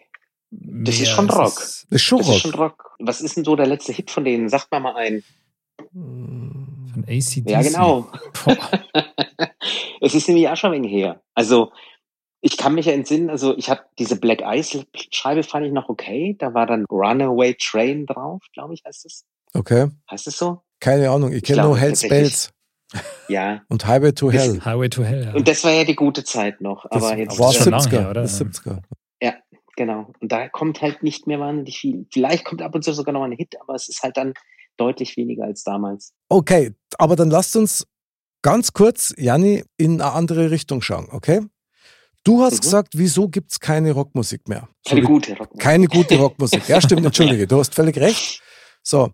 Das 0.51 0.99
ist 0.99 1.09
schon 1.11 1.29
Rock. 1.31 1.59
es- 1.59 1.87
Das 1.91 1.97
ist 2.01 2.03
schon 2.03 2.19
Das 2.19 2.29
ist 2.29 2.35
Rock. 2.35 2.41
schon 2.41 2.55
Rock. 2.55 2.97
Was 3.01 3.21
ist 3.21 3.37
denn 3.37 3.45
so 3.45 3.55
der 3.57 3.67
letzte 3.67 3.93
Hit 3.93 4.11
von 4.11 4.25
denen? 4.25 4.49
Sagt 4.49 4.71
mal 4.73 4.81
mal 4.81 4.97
ein. 4.97 5.23
Von 5.93 7.05
ACDC. 7.07 7.51
Ja, 7.51 7.63
genau. 7.63 8.11
Es 10.01 10.15
ist 10.15 10.29
nämlich 10.29 10.49
auch 10.49 10.57
schon 10.57 10.73
wenig 10.73 10.93
her. 10.93 11.21
Also, 11.35 11.73
ich 12.41 12.57
kann 12.57 12.75
mich 12.75 12.87
ja 12.87 12.93
entsinnen, 12.93 13.31
also 13.31 13.57
ich 13.57 13.69
habe 13.69 13.81
diese 13.99 14.15
Black 14.17 14.43
Ice 14.45 14.85
Scheibe 15.11 15.43
fand 15.43 15.67
ich 15.67 15.73
noch 15.73 15.89
okay. 15.89 16.37
Da 16.39 16.55
war 16.55 16.67
dann 16.67 16.85
Runaway 16.89 17.55
Train 17.61 18.07
drauf, 18.07 18.41
glaube 18.53 18.75
ich, 18.75 18.85
heißt 18.87 19.07
es. 19.07 19.25
Okay. 19.55 19.89
Heißt 20.11 20.29
es 20.29 20.39
so? 20.39 20.63
Keine 20.81 21.11
Ahnung, 21.11 21.33
ich 21.33 21.43
kenne 21.43 21.63
nur 21.63 21.77
Hell's. 21.77 22.07
Bells 22.09 22.51
Ja. 23.29 23.63
und 23.69 23.87
Highway 23.87 24.13
to 24.13 24.31
Das- 24.31 24.43
Hell. 24.45 24.61
Highway 24.65 24.89
to 24.89 25.03
Hell, 25.03 25.25
ja. 25.25 25.35
Und 25.35 25.49
das 25.49 25.65
war 25.65 25.73
ja 25.73 25.85
die 25.85 25.97
gute 25.97 26.23
Zeit 26.23 26.61
noch. 26.61 26.87
Das 26.91 27.03
Aber 27.03 27.17
jetzt 27.19 27.39
war 27.39 27.51
ist 27.51 27.57
schon 27.57 27.73
lange 27.73 27.85
70er. 27.85 27.91
her, 28.01 28.11
oder? 28.11 28.23
Das 28.23 28.41
70er. 28.41 28.79
Genau. 29.79 30.13
Und 30.19 30.33
da 30.33 30.49
kommt 30.49 30.83
halt 30.83 31.05
nicht 31.05 31.29
mehr 31.29 31.39
wahnsinnig 31.39 31.79
viel. 31.79 32.05
Vielleicht 32.13 32.45
kommt 32.45 32.63
ab 32.63 32.75
und 32.75 32.83
zu 32.83 32.93
sogar 32.93 33.13
noch 33.13 33.23
ein 33.23 33.31
Hit, 33.31 33.55
aber 33.61 33.77
es 33.77 33.89
ist 33.89 34.03
halt 34.03 34.17
dann 34.17 34.35
deutlich 34.77 35.17
weniger 35.17 35.45
als 35.45 35.63
damals. 35.63 36.13
Okay, 36.29 36.75
aber 36.99 37.15
dann 37.15 37.31
lasst 37.31 37.55
uns 37.55 37.87
ganz 38.43 38.73
kurz, 38.73 39.15
Janni, 39.17 39.63
in 39.77 40.01
eine 40.01 40.13
andere 40.13 40.51
Richtung 40.51 40.83
schauen, 40.83 41.07
okay? 41.13 41.43
Du 42.25 42.43
hast 42.43 42.55
Mhm. 42.55 42.61
gesagt, 42.63 42.99
wieso 42.99 43.29
gibt 43.29 43.53
es 43.53 43.61
keine 43.61 43.93
Rockmusik 43.93 44.49
mehr? 44.49 44.69
Keine 44.85 45.03
gute 45.03 45.37
Rockmusik. 45.37 45.63
keine 45.63 45.87
gute 45.87 46.19
Rockmusik. 46.19 46.63
Ja, 46.69 46.81
stimmt, 46.81 47.07
entschuldige, 47.07 47.47
du 47.47 47.61
hast 47.61 47.73
völlig 47.73 47.97
recht. 47.99 48.43
So, 48.83 49.13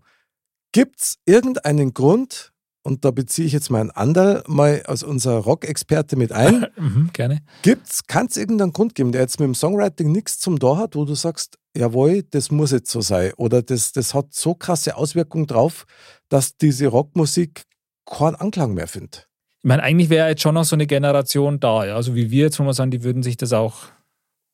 gibt 0.71 0.99
es 0.99 1.17
irgendeinen 1.27 1.93
Grund, 1.93 2.53
und 2.85 3.03
da 3.03 3.09
beziehe 3.11 3.47
ich 3.47 3.51
jetzt 3.53 3.69
meinen 3.71 3.89
Anderl 3.91 4.43
mal 4.47 4.83
als 4.85 5.01
unser 5.03 5.37
Rock-Experte 5.37 6.15
mit 6.15 6.31
ein, 6.31 6.67
Mhm, 6.77 7.09
gerne. 7.13 7.41
gibt's, 7.63 8.05
kann 8.05 8.27
es 8.27 8.37
irgendeinen 8.37 8.73
Grund 8.73 8.93
geben, 8.95 9.11
der 9.11 9.21
jetzt 9.21 9.39
mit 9.39 9.47
dem 9.47 9.55
Songwriting 9.55 10.11
nichts 10.11 10.39
zum 10.39 10.59
Tor 10.59 10.77
hat, 10.77 10.95
wo 10.95 11.03
du 11.03 11.15
sagst, 11.15 11.57
jawohl, 11.75 12.23
das 12.23 12.51
muss 12.51 12.71
jetzt 12.71 12.91
so 12.91 13.01
sein 13.01 13.33
oder 13.37 13.61
das, 13.63 13.91
das 13.91 14.13
hat 14.13 14.33
so 14.33 14.53
krasse 14.53 14.95
Auswirkungen 14.95 15.47
drauf, 15.47 15.85
dass 16.29 16.57
diese 16.57 16.87
Rockmusik 16.87 17.63
keinen 18.05 18.35
Anklang 18.35 18.73
mehr 18.75 18.87
findet? 18.87 19.27
Ich 19.63 19.67
meine, 19.67 19.81
eigentlich 19.81 20.09
wäre 20.09 20.29
jetzt 20.29 20.43
schon 20.43 20.53
noch 20.53 20.63
so 20.63 20.75
eine 20.75 20.85
Generation 20.85 21.59
da, 21.59 21.85
ja. 21.85 21.95
Also 21.95 22.13
wie 22.13 22.29
wir 22.29 22.43
jetzt, 22.43 22.59
wo 22.59 22.63
wir 22.63 22.73
sagen, 22.75 22.91
die 22.91 23.03
würden 23.03 23.23
sich 23.23 23.35
das 23.35 23.51
auch 23.51 23.85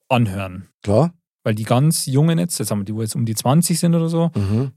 anhören. 0.07 0.69
Klar? 0.84 1.13
Weil 1.43 1.55
die 1.55 1.63
ganz 1.63 2.05
Jungen 2.05 2.39
jetzt, 2.39 2.59
jetzt 2.59 2.71
haben 2.71 2.79
wir 2.79 2.86
die, 2.86 2.95
wo 2.95 3.01
jetzt 3.01 3.15
um 3.15 3.25
die 3.25 3.36
20 3.36 3.77
sind 3.79 3.93
oder 3.95 4.07
so, 4.09 4.32
Mhm. 4.36 4.71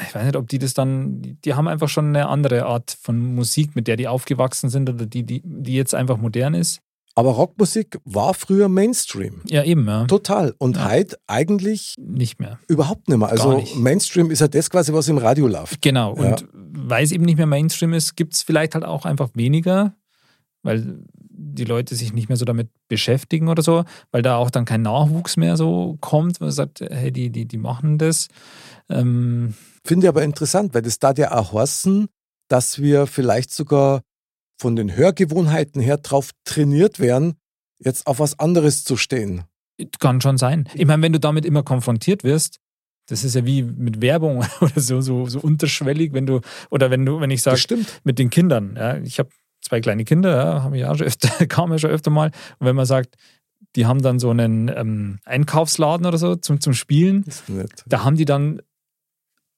Ich 0.00 0.14
weiß 0.14 0.24
nicht, 0.24 0.36
ob 0.36 0.48
die 0.48 0.58
das 0.58 0.74
dann, 0.74 1.36
die, 1.44 1.54
haben 1.54 1.68
einfach 1.68 1.88
schon 1.88 2.08
eine 2.08 2.28
andere 2.28 2.64
Art 2.66 2.96
von 3.00 3.34
Musik, 3.34 3.76
mit 3.76 3.86
der 3.88 3.96
die 3.96 4.08
aufgewachsen 4.08 4.70
sind 4.70 4.88
oder 4.88 5.06
die, 5.06 5.22
die, 5.24 5.42
die 5.44 5.74
jetzt 5.74 5.94
einfach 5.94 6.16
modern 6.16 6.54
ist. 6.54 6.80
Aber 7.14 7.32
Rockmusik 7.32 7.98
war 8.06 8.32
früher 8.32 8.70
Mainstream. 8.70 9.42
Ja, 9.46 9.62
eben, 9.64 9.86
ja. 9.86 10.06
Total. 10.06 10.54
Und 10.56 10.76
Ja. 10.78 10.90
heute 10.90 11.18
eigentlich 11.26 11.94
Nicht 11.98 12.40
mehr. 12.40 12.58
überhaupt 12.68 13.06
nicht 13.08 13.18
mehr. 13.18 13.28
Also 13.28 13.54
nicht. 13.58 13.76
Mainstream 13.76 14.30
ist 14.30 14.40
ja 14.40 14.48
das 14.48 14.70
quasi, 14.70 14.94
was 14.94 15.08
im 15.08 15.18
Radio 15.18 15.46
läuft. 15.46 15.82
Genau. 15.82 16.16
Ja. 16.16 16.30
Und 16.30 16.48
weil 16.54 17.04
es 17.04 17.12
eben 17.12 17.24
nicht 17.26 17.36
mehr 17.36 17.46
Mainstream 17.46 17.92
ist, 17.92 18.16
gibt 18.16 18.32
es 18.32 18.42
vielleicht 18.42 18.74
halt 18.74 18.86
auch 18.86 19.04
einfach 19.04 19.28
weniger, 19.34 19.94
weil 20.62 21.02
die 21.44 21.64
Leute 21.64 21.94
sich 21.96 22.14
nicht 22.14 22.28
mehr 22.30 22.38
so 22.38 22.46
damit 22.46 22.68
beschäftigen 22.88 23.48
oder 23.48 23.62
so, 23.62 23.84
weil 24.10 24.22
da 24.22 24.36
auch 24.36 24.48
dann 24.50 24.64
kein 24.64 24.80
Nachwuchs 24.80 25.36
mehr 25.36 25.58
so 25.58 25.98
kommt, 26.00 26.40
wo 26.40 26.44
man 26.46 26.52
sagt, 26.52 26.80
hey, 26.80 27.12
die, 27.12 27.28
die, 27.30 27.44
die 27.46 27.58
machen 27.58 27.98
das. 27.98 28.28
Ähm, 28.88 29.54
Finde 29.84 30.06
ich 30.06 30.08
aber 30.08 30.22
interessant, 30.22 30.74
weil 30.74 30.82
das 30.82 30.98
da 30.98 31.12
ja 31.12 31.32
auch 31.32 31.52
heißen, 31.52 32.08
dass 32.48 32.80
wir 32.80 33.06
vielleicht 33.06 33.52
sogar 33.52 34.02
von 34.60 34.76
den 34.76 34.94
Hörgewohnheiten 34.94 35.80
her 35.80 35.96
drauf 35.96 36.30
trainiert 36.44 37.00
werden, 37.00 37.34
jetzt 37.78 38.06
auf 38.06 38.20
was 38.20 38.38
anderes 38.38 38.84
zu 38.84 38.96
stehen. 38.96 39.44
kann 39.98 40.20
schon 40.20 40.38
sein. 40.38 40.68
Ich 40.74 40.86
meine, 40.86 41.02
wenn 41.02 41.12
du 41.12 41.18
damit 41.18 41.44
immer 41.44 41.62
konfrontiert 41.62 42.22
wirst, 42.22 42.58
das 43.06 43.24
ist 43.24 43.34
ja 43.34 43.44
wie 43.44 43.62
mit 43.62 44.00
Werbung 44.00 44.44
oder 44.60 44.80
so, 44.80 45.00
so, 45.00 45.26
so 45.26 45.40
unterschwellig, 45.40 46.12
wenn 46.12 46.26
du, 46.26 46.40
oder 46.70 46.90
wenn 46.90 47.04
du, 47.04 47.20
wenn 47.20 47.30
ich 47.30 47.42
sage, 47.42 47.84
mit 48.04 48.18
den 48.18 48.30
Kindern. 48.30 48.76
Ja, 48.76 48.98
ich 48.98 49.18
habe 49.18 49.30
zwei 49.60 49.80
kleine 49.80 50.04
Kinder, 50.04 50.36
ja, 50.36 50.62
haben 50.62 50.74
ja 50.74 50.94
schon 50.94 51.06
öfter, 51.06 51.46
kam 51.46 51.72
ja 51.72 51.78
schon 51.78 51.90
öfter 51.90 52.10
mal. 52.10 52.30
Und 52.58 52.66
wenn 52.66 52.76
man 52.76 52.86
sagt, 52.86 53.16
die 53.74 53.86
haben 53.86 54.02
dann 54.02 54.18
so 54.18 54.30
einen 54.30 54.68
ähm, 54.68 55.18
Einkaufsladen 55.24 56.06
oder 56.06 56.18
so 56.18 56.36
zum, 56.36 56.60
zum 56.60 56.74
Spielen, 56.74 57.24
da 57.86 58.04
haben 58.04 58.16
die 58.16 58.24
dann 58.24 58.60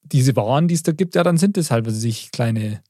diese 0.04 0.36
Waren, 0.36 0.68
die 0.68 0.74
es 0.74 0.82
da 0.82 0.92
gibt, 0.92 1.14
ja, 1.14 1.22
dann 1.22 1.38
sind 1.38 1.56
es 1.58 1.70
halt, 1.70 1.86
was 1.86 1.94
weiß 1.94 2.04
ich, 2.04 2.30
kleine 2.30 2.82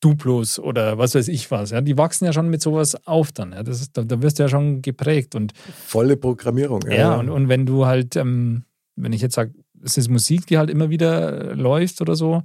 Duplos 0.00 0.58
oder 0.58 0.98
was 0.98 1.14
weiß 1.14 1.28
ich 1.28 1.50
was. 1.50 1.70
Ja. 1.70 1.80
Die 1.80 1.96
wachsen 1.96 2.24
ja 2.24 2.32
schon 2.32 2.50
mit 2.50 2.60
sowas 2.60 3.06
auf 3.06 3.32
dann. 3.32 3.52
Ja. 3.52 3.62
Das 3.62 3.80
ist, 3.80 3.96
da, 3.96 4.02
da 4.02 4.20
wirst 4.20 4.38
du 4.38 4.42
ja 4.42 4.48
schon 4.48 4.82
geprägt. 4.82 5.34
Und 5.34 5.52
Volle 5.86 6.16
Programmierung. 6.16 6.82
ja, 6.90 7.14
und, 7.14 7.28
und 7.30 7.48
wenn 7.48 7.66
du 7.66 7.86
halt, 7.86 8.16
ähm, 8.16 8.64
wenn 8.96 9.12
ich 9.12 9.22
jetzt 9.22 9.34
sage, 9.34 9.52
es 9.82 9.96
ist 9.96 10.08
Musik, 10.08 10.46
die 10.46 10.58
halt 10.58 10.70
immer 10.70 10.90
wieder 10.90 11.52
äh, 11.52 11.54
läuft 11.54 12.00
oder 12.00 12.16
so, 12.16 12.42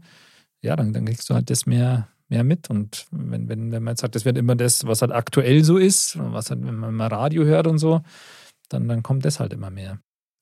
ja, 0.62 0.76
dann, 0.76 0.94
dann 0.94 1.06
kriegst 1.06 1.30
du 1.30 1.34
halt 1.34 1.50
das 1.50 1.66
mehr, 1.66 2.08
mehr 2.30 2.44
mit. 2.44 2.70
Und 2.70 3.08
wenn, 3.12 3.50
wenn, 3.50 3.72
wenn 3.72 3.84
man 3.84 3.94
jetzt 3.94 4.02
sagt, 4.02 4.16
das 4.16 4.26
wird 4.26 4.38
immer 4.38 4.56
das, 4.56 4.86
was 4.86 5.02
halt 5.02 5.12
aktuell 5.12 5.64
so 5.64 5.78
ist, 5.78 6.18
was 6.20 6.52
halt, 6.52 6.64
wenn 6.64 6.76
man 6.76 6.94
mal 6.94 7.08
Radio 7.08 7.44
hört 7.44 7.68
und 7.68 7.80
so, 7.80 8.02
dann, 8.70 8.88
dann 8.88 9.02
kommt 9.02 9.26
das 9.26 9.40
halt 9.40 9.54
immer 9.54 9.72
mehr. 9.72 10.00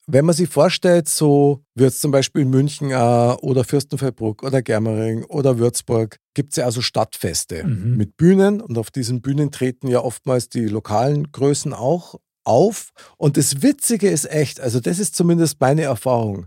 Wenn 0.07 0.25
man 0.25 0.35
sich 0.35 0.49
vorstellt, 0.49 1.09
so 1.09 1.63
wird 1.73 1.89
es 1.93 1.99
zum 1.99 2.11
Beispiel 2.11 2.43
in 2.43 2.51
München 2.51 2.91
äh, 2.91 2.93
oder 3.41 3.63
Fürstenfeldbruck 3.63 4.43
oder 4.43 4.61
Germering 4.61 5.23
oder 5.25 5.57
Würzburg, 5.57 6.17
gibt 6.35 6.51
es 6.53 6.57
ja 6.57 6.65
also 6.65 6.81
Stadtfeste 6.81 7.63
Mhm. 7.63 7.97
mit 7.97 8.15
Bühnen 8.17 8.61
und 8.61 8.77
auf 8.77 8.91
diesen 8.91 9.21
Bühnen 9.21 9.51
treten 9.51 9.87
ja 9.87 10.01
oftmals 10.01 10.49
die 10.49 10.67
lokalen 10.67 11.31
Größen 11.31 11.73
auch 11.73 12.15
auf. 12.43 12.91
Und 13.17 13.37
das 13.37 13.63
Witzige 13.63 14.09
ist 14.09 14.29
echt, 14.29 14.59
also 14.61 14.79
das 14.79 14.99
ist 14.99 15.15
zumindest 15.15 15.59
meine 15.59 15.81
Erfahrung, 15.83 16.45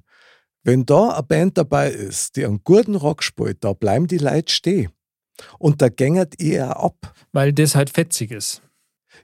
wenn 0.63 0.87
da 0.87 1.11
eine 1.11 1.23
Band 1.25 1.59
dabei 1.59 1.91
ist, 1.91 2.37
die 2.37 2.45
einen 2.45 2.61
guten 2.63 2.95
Rock 2.95 3.23
spielt, 3.25 3.65
da 3.65 3.73
bleiben 3.73 4.07
die 4.07 4.19
Leute 4.19 4.53
stehen. 4.53 4.93
Und 5.59 5.83
da 5.83 5.89
gängert 5.89 6.41
eher 6.41 6.79
ab. 6.79 7.15
Weil 7.33 7.53
das 7.53 7.75
halt 7.75 7.91
fetzig 7.91 8.33
ist. 8.33 8.61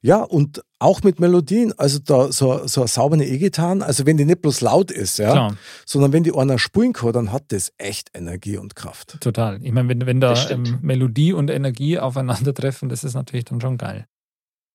Ja, 0.05 0.23
und 0.23 0.63
auch 0.79 1.03
mit 1.03 1.19
Melodien, 1.19 1.73
also 1.79 1.99
da 1.99 2.31
so, 2.31 2.67
so 2.67 2.83
eine 2.83 2.89
saubere 2.89 3.25
E-Gitarren, 3.25 3.81
also 3.83 4.05
wenn 4.05 4.19
die 4.19 4.27
nicht 4.27 4.43
bloß 4.43 4.61
laut 4.61 4.91
ist, 4.91 5.19
ja, 5.19 5.33
Klar, 5.33 5.57
sondern 5.87 6.13
wenn 6.13 6.23
die 6.23 6.35
einer 6.35 6.59
spielen 6.59 6.93
kann, 6.93 7.15
dann 7.15 7.33
hat 7.33 7.45
das 7.53 7.73
echt 7.79 8.11
Energie 8.13 8.59
und 8.59 8.77
Kraft. 8.77 9.19
total. 9.23 9.65
Ich 9.65 9.73
meine, 9.73 9.89
wenn, 9.89 10.05
wenn 10.05 10.21
da 10.21 10.35
ähm, 10.51 10.79
Melodie 10.83 11.33
und 11.33 11.51
Energie 11.51 11.99
aufeinandertreffen, 11.99 12.91
das 12.91 13.03
ist 13.03 13.15
natürlich 13.15 13.47
dann 13.47 13.63
schon 13.63 13.79
geil. 13.79 14.05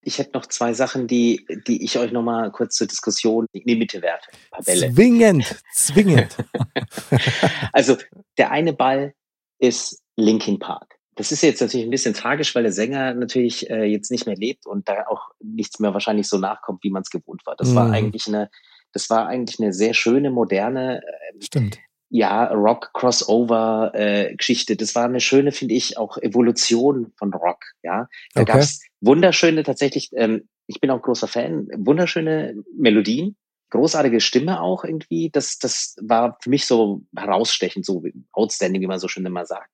Ich 0.02 0.18
hätte 0.18 0.32
noch 0.34 0.48
zwei 0.48 0.74
Sachen, 0.74 1.06
die, 1.06 1.46
die 1.68 1.84
ich 1.84 2.00
euch 2.00 2.12
noch 2.12 2.24
mal 2.24 2.52
kurz 2.52 2.78
zur 2.78 2.88
Diskussion 2.88 3.46
in 3.52 3.62
die 3.68 3.76
Mitte 3.76 4.02
werfe. 4.02 4.32
Ein 4.32 4.50
paar 4.50 4.64
Bälle. 4.64 4.92
Zwingend, 4.92 5.56
zwingend. 5.76 6.38
Also 7.72 7.98
der 8.40 8.50
eine 8.50 8.74
Ball 8.74 9.14
ist 9.60 10.02
Linkin 10.16 10.58
Park. 10.58 10.99
Das 11.20 11.34
ist 11.34 11.44
jetzt 11.44 11.60
natürlich 11.60 11.86
ein 11.86 11.90
bisschen 11.92 12.14
tragisch, 12.14 12.56
weil 12.56 12.64
der 12.64 12.72
Sänger 12.72 13.14
natürlich 13.14 13.70
äh, 13.70 13.84
jetzt 13.84 14.10
nicht 14.10 14.26
mehr 14.26 14.38
lebt 14.38 14.66
und 14.66 14.88
da 14.88 15.06
auch 15.08 15.32
nichts 15.44 15.78
mehr 15.82 15.94
wahrscheinlich 15.94 16.30
so 16.30 16.38
nachkommt, 16.38 16.82
wie 16.86 16.92
man 16.92 17.02
es 17.02 17.10
gewohnt 17.10 17.46
war. 17.46 17.58
Das 17.58 17.76
war 17.76 17.88
Mhm. 17.88 17.94
eigentlich 17.94 18.28
eine, 18.28 18.50
das 18.94 19.10
war 19.10 19.28
eigentlich 19.28 19.60
eine 19.60 19.74
sehr 19.74 19.94
schöne 19.94 20.32
moderne, 20.32 21.02
äh, 21.04 21.44
Stimmt. 21.44 21.78
ja 22.10 22.46
Rock 22.54 22.92
Crossover 22.94 23.92
äh, 23.96 24.34
Geschichte. 24.34 24.78
Das 24.78 24.96
war 24.96 25.04
eine 25.04 25.20
schöne, 25.20 25.52
finde 25.52 25.74
ich, 25.74 25.98
auch 25.98 26.18
Evolution 26.20 27.12
von 27.18 27.34
Rock. 27.34 27.66
Ja, 27.84 28.08
da 28.34 28.44
Okay. 28.44 28.54
gab's 28.54 28.80
wunderschöne 29.02 29.64
tatsächlich. 29.64 30.12
Ähm, 30.14 30.48
ich 30.68 30.80
bin 30.80 30.90
auch 30.90 31.02
großer 31.02 31.28
Fan. 31.28 31.68
Wunderschöne 31.76 32.64
Melodien, 32.78 33.36
großartige 33.70 34.22
Stimme 34.22 34.62
auch 34.62 34.84
irgendwie. 34.84 35.30
Das, 35.30 35.58
das 35.60 35.96
war 36.02 36.38
für 36.42 36.50
mich 36.50 36.66
so 36.66 37.02
herausstechend, 37.16 37.86
so 37.86 38.04
outstanding, 38.32 38.82
wie 38.82 38.88
man 38.88 39.00
so 39.00 39.08
schön 39.08 39.26
immer 39.26 39.46
sagt. 39.46 39.72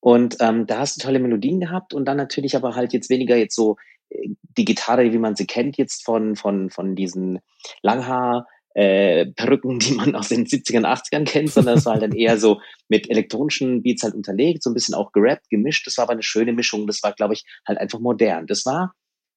Und 0.00 0.36
ähm, 0.40 0.66
da 0.66 0.80
hast 0.80 0.96
du 0.96 1.04
tolle 1.04 1.18
Melodien 1.18 1.60
gehabt 1.60 1.94
und 1.94 2.04
dann 2.04 2.16
natürlich 2.16 2.56
aber 2.56 2.74
halt 2.74 2.92
jetzt 2.92 3.10
weniger 3.10 3.36
jetzt 3.36 3.54
so 3.54 3.76
äh, 4.10 4.30
die 4.56 4.64
Gitarre, 4.64 5.12
wie 5.12 5.18
man 5.18 5.36
sie 5.36 5.46
kennt 5.46 5.76
jetzt 5.76 6.04
von 6.04 6.36
von 6.36 6.70
von 6.70 6.94
diesen 6.94 7.40
Langhaar 7.82 8.46
äh, 8.74 9.26
Perücken, 9.26 9.78
die 9.80 9.92
man 9.92 10.14
aus 10.14 10.28
den 10.28 10.46
70ern, 10.46 10.86
80ern 10.86 11.24
kennt, 11.24 11.50
sondern 11.50 11.78
es 11.78 11.84
war 11.84 11.94
halt 11.94 12.02
dann 12.02 12.12
eher 12.12 12.38
so 12.38 12.60
mit 12.88 13.10
elektronischen 13.10 13.82
Beats 13.82 14.04
halt 14.04 14.14
unterlegt, 14.14 14.62
so 14.62 14.70
ein 14.70 14.74
bisschen 14.74 14.94
auch 14.94 15.10
gerappt, 15.10 15.50
gemischt. 15.50 15.86
Das 15.86 15.96
war 15.96 16.04
aber 16.04 16.12
eine 16.12 16.22
schöne 16.22 16.52
Mischung. 16.52 16.86
Das 16.86 17.02
war, 17.02 17.12
glaube 17.12 17.34
ich, 17.34 17.44
halt 17.66 17.78
einfach 17.78 17.98
modern. 17.98 18.46
Das 18.46 18.64
war 18.66 18.94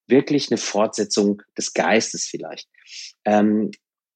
wirklich 0.08 0.52
eine 0.52 0.58
Fortsetzung 0.58 1.42
des 1.58 1.74
Geistes 1.74 2.26
vielleicht. 2.26 2.70
Ähm, 3.26 3.72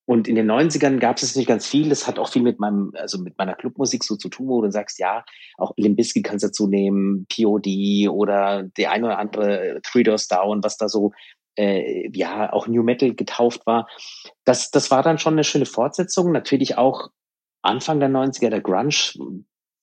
und 0.05 0.27
in 0.27 0.35
den 0.35 0.49
90ern 0.49 0.99
gab 0.99 1.17
es 1.17 1.35
nicht 1.35 1.47
ganz 1.47 1.65
viel. 1.65 1.89
Das 1.89 2.05
hat 2.07 2.19
auch 2.19 2.29
viel 2.29 2.43
mit 2.43 2.59
meinem, 2.59 2.91
also 2.95 3.17
mit 3.17 3.37
meiner 3.37 3.55
Clubmusik 3.55 4.03
so 4.03 4.15
zu 4.15 4.29
tun, 4.29 4.47
wo 4.47 4.61
du 4.61 4.71
sagst, 4.71 4.99
ja, 4.99 5.25
auch 5.57 5.73
Limbisky 5.77 6.21
kannst 6.21 6.43
du 6.43 6.47
dazu 6.47 6.67
nehmen, 6.67 7.25
POD 7.27 8.09
oder 8.09 8.63
der 8.63 8.91
eine 8.91 9.07
oder 9.07 9.17
andere 9.17 9.79
Three 9.83 10.03
Doors 10.03 10.27
Down, 10.27 10.63
was 10.63 10.77
da 10.77 10.89
so, 10.89 11.11
äh, 11.57 12.09
ja, 12.13 12.53
auch 12.53 12.67
New 12.67 12.83
Metal 12.83 13.15
getauft 13.15 13.65
war. 13.65 13.87
Das, 14.43 14.69
das 14.69 14.91
war 14.91 15.01
dann 15.01 15.17
schon 15.17 15.33
eine 15.33 15.43
schöne 15.43 15.65
Fortsetzung. 15.65 16.31
Natürlich 16.31 16.77
auch 16.77 17.09
Anfang 17.63 17.99
der 17.99 18.09
90er, 18.09 18.49
der 18.49 18.61
Grunge, 18.61 18.93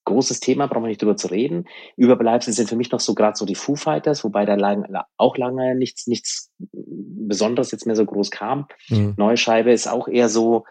großes 0.05 0.41
Thema, 0.41 0.67
brauchen 0.67 0.85
wir 0.85 0.89
nicht 0.89 1.03
drüber 1.03 1.17
zu 1.17 1.29
reden. 1.29 1.69
Überbleibsel 1.97 2.53
sind 2.53 2.69
für 2.69 2.77
mich 2.77 2.91
noch 2.91 3.01
so 3.01 3.15
gerade 3.15 3.37
so 3.37 3.47
die 3.47 3.55
Foo 3.55 3.77
Fighters, 3.77 4.25
wobei 4.25 4.45
da 4.45 4.55
lang, 4.55 4.87
auch 5.17 5.37
lange 5.37 5.75
nichts, 5.75 6.07
nichts 6.07 6.51
Besonderes 6.59 7.71
jetzt 7.71 7.87
mehr 7.87 7.97
so 7.97 8.05
groß 8.05 8.31
kam. 8.31 8.67
Mhm. 8.89 9.15
Neue 9.17 9.37
Scheibe 9.37 9.73
ist 9.73 9.87
auch 9.87 10.09
eher 10.09 10.29
so 10.29 10.65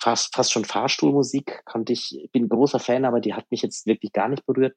fast, 0.00 0.34
fast 0.34 0.52
schon 0.52 0.64
Fahrstuhlmusik. 0.64 1.62
Kannte 1.66 1.92
ich, 1.92 2.28
bin 2.32 2.44
ein 2.44 2.48
großer 2.48 2.80
Fan, 2.80 3.04
aber 3.04 3.20
die 3.20 3.34
hat 3.34 3.50
mich 3.50 3.62
jetzt 3.62 3.86
wirklich 3.86 4.12
gar 4.12 4.28
nicht 4.28 4.46
berührt. 4.46 4.74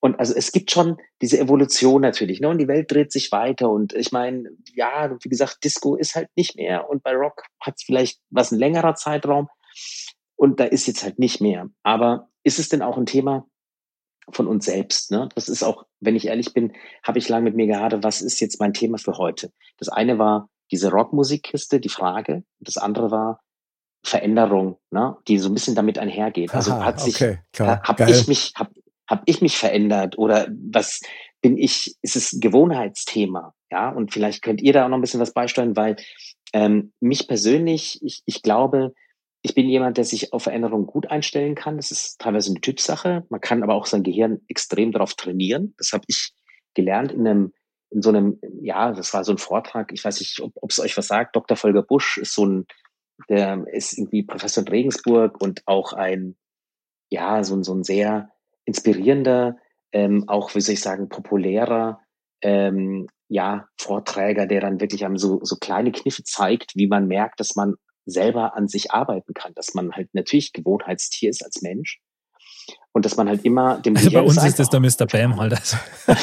Und 0.00 0.18
also 0.18 0.34
es 0.34 0.52
gibt 0.52 0.70
schon 0.70 0.96
diese 1.22 1.38
Evolution 1.38 2.02
natürlich, 2.02 2.40
ne? 2.40 2.48
Und 2.48 2.58
die 2.58 2.68
Welt 2.68 2.90
dreht 2.90 3.12
sich 3.12 3.32
weiter. 3.32 3.70
Und 3.70 3.94
ich 3.94 4.12
meine, 4.12 4.50
ja, 4.74 5.16
wie 5.22 5.28
gesagt, 5.28 5.64
Disco 5.64 5.96
ist 5.96 6.14
halt 6.14 6.28
nicht 6.36 6.56
mehr. 6.56 6.88
Und 6.88 7.02
bei 7.02 7.14
Rock 7.14 7.42
hat 7.60 7.74
es 7.76 7.84
vielleicht 7.84 8.20
was 8.30 8.52
ein 8.52 8.58
längerer 8.58 8.94
Zeitraum. 8.94 9.48
Und 10.38 10.60
da 10.60 10.64
ist 10.64 10.86
jetzt 10.86 11.02
halt 11.02 11.18
nicht 11.18 11.40
mehr. 11.40 11.68
Aber 11.82 12.28
ist 12.44 12.58
es 12.58 12.68
denn 12.68 12.80
auch 12.80 12.96
ein 12.96 13.06
Thema, 13.06 13.46
von 14.30 14.46
uns 14.46 14.66
selbst. 14.66 15.10
Ne? 15.10 15.28
Das 15.34 15.48
ist 15.48 15.62
auch, 15.62 15.86
wenn 16.00 16.16
ich 16.16 16.26
ehrlich 16.26 16.52
bin, 16.52 16.72
habe 17.02 17.18
ich 17.18 17.28
lange 17.28 17.44
mit 17.44 17.56
mir 17.56 17.66
gehadert, 17.66 18.04
was 18.04 18.20
ist 18.20 18.40
jetzt 18.40 18.60
mein 18.60 18.72
Thema 18.72 18.98
für 18.98 19.16
heute? 19.16 19.52
Das 19.78 19.88
eine 19.88 20.18
war 20.18 20.48
diese 20.70 20.90
Rockmusikkiste, 20.90 21.80
die 21.80 21.88
Frage. 21.88 22.44
Das 22.60 22.76
andere 22.76 23.10
war 23.10 23.40
Veränderung, 24.04 24.78
ne? 24.90 25.16
die 25.26 25.38
so 25.38 25.48
ein 25.48 25.54
bisschen 25.54 25.74
damit 25.74 25.98
einhergeht. 25.98 26.54
Also 26.54 26.72
Aha, 26.72 26.84
hat 26.84 27.00
sich, 27.00 27.16
okay, 27.16 27.38
habe 27.58 28.10
ich 28.10 28.28
mich, 28.28 28.52
habe 28.56 28.70
hab 29.08 29.22
ich 29.26 29.40
mich 29.40 29.56
verändert 29.56 30.18
oder 30.18 30.48
was 30.50 31.00
bin 31.40 31.56
ich, 31.56 31.96
ist 32.02 32.16
es 32.16 32.32
ein 32.32 32.40
Gewohnheitsthema? 32.40 33.54
Ja, 33.70 33.90
und 33.90 34.12
vielleicht 34.12 34.42
könnt 34.42 34.62
ihr 34.62 34.72
da 34.72 34.84
auch 34.84 34.88
noch 34.88 34.98
ein 34.98 35.02
bisschen 35.02 35.20
was 35.20 35.32
beisteuern, 35.32 35.76
weil 35.76 35.96
ähm, 36.52 36.92
mich 37.00 37.28
persönlich, 37.28 38.02
ich, 38.02 38.22
ich 38.24 38.42
glaube, 38.42 38.94
ich 39.42 39.54
bin 39.54 39.68
jemand, 39.68 39.96
der 39.96 40.04
sich 40.04 40.32
auf 40.32 40.44
Veränderungen 40.44 40.86
gut 40.86 41.10
einstellen 41.10 41.54
kann. 41.54 41.76
Das 41.76 41.90
ist 41.90 42.18
teilweise 42.20 42.50
eine 42.50 42.60
Typsache. 42.60 43.24
Man 43.28 43.40
kann 43.40 43.62
aber 43.62 43.74
auch 43.74 43.86
sein 43.86 44.02
Gehirn 44.02 44.40
extrem 44.48 44.92
darauf 44.92 45.14
trainieren. 45.14 45.74
Das 45.78 45.92
habe 45.92 46.04
ich 46.08 46.32
gelernt 46.74 47.12
in 47.12 47.26
einem, 47.26 47.52
in 47.90 48.02
so 48.02 48.08
einem, 48.10 48.40
ja, 48.60 48.92
das 48.92 49.14
war 49.14 49.24
so 49.24 49.32
ein 49.32 49.38
Vortrag. 49.38 49.92
Ich 49.92 50.04
weiß 50.04 50.18
nicht, 50.20 50.40
ob 50.40 50.70
es 50.70 50.80
euch 50.80 50.96
was 50.96 51.06
sagt. 51.06 51.36
Dr. 51.36 51.56
Volker 51.56 51.82
Busch 51.82 52.18
ist 52.18 52.34
so 52.34 52.46
ein, 52.46 52.66
der 53.28 53.64
ist 53.72 53.96
irgendwie 53.96 54.24
Professor 54.24 54.64
in 54.64 54.68
Regensburg 54.68 55.40
und 55.40 55.62
auch 55.66 55.92
ein, 55.92 56.36
ja, 57.10 57.42
so 57.44 57.54
ein, 57.54 57.62
so 57.62 57.74
ein 57.74 57.84
sehr 57.84 58.30
inspirierender, 58.64 59.56
ähm, 59.92 60.28
auch, 60.28 60.54
wie 60.54 60.60
soll 60.60 60.74
ich 60.74 60.80
sagen, 60.80 61.08
populärer, 61.08 62.00
ähm, 62.42 63.08
ja, 63.28 63.68
Vorträger, 63.78 64.46
der 64.46 64.60
dann 64.60 64.80
wirklich 64.80 65.04
einem 65.04 65.16
so, 65.16 65.40
so 65.42 65.56
kleine 65.56 65.92
Kniffe 65.92 66.24
zeigt, 66.24 66.74
wie 66.76 66.86
man 66.86 67.06
merkt, 67.06 67.40
dass 67.40 67.56
man 67.56 67.76
selber 68.08 68.56
an 68.56 68.68
sich 68.68 68.92
arbeiten 68.92 69.34
kann, 69.34 69.52
dass 69.54 69.74
man 69.74 69.92
halt 69.92 70.08
natürlich 70.12 70.52
Gewohnheitstier 70.52 71.30
ist 71.30 71.44
als 71.44 71.62
Mensch 71.62 72.00
und 72.92 73.04
dass 73.04 73.16
man 73.16 73.28
halt 73.28 73.44
immer 73.44 73.78
dem 73.78 73.96
Also 73.96 74.10
bei 74.10 74.20
uns 74.20 74.42
ist 74.42 74.58
das 74.58 74.70
der 74.70 74.80
Mr. 74.80 75.06
Bam 75.06 75.38
halt. 75.38 75.52
Also. 75.52 75.76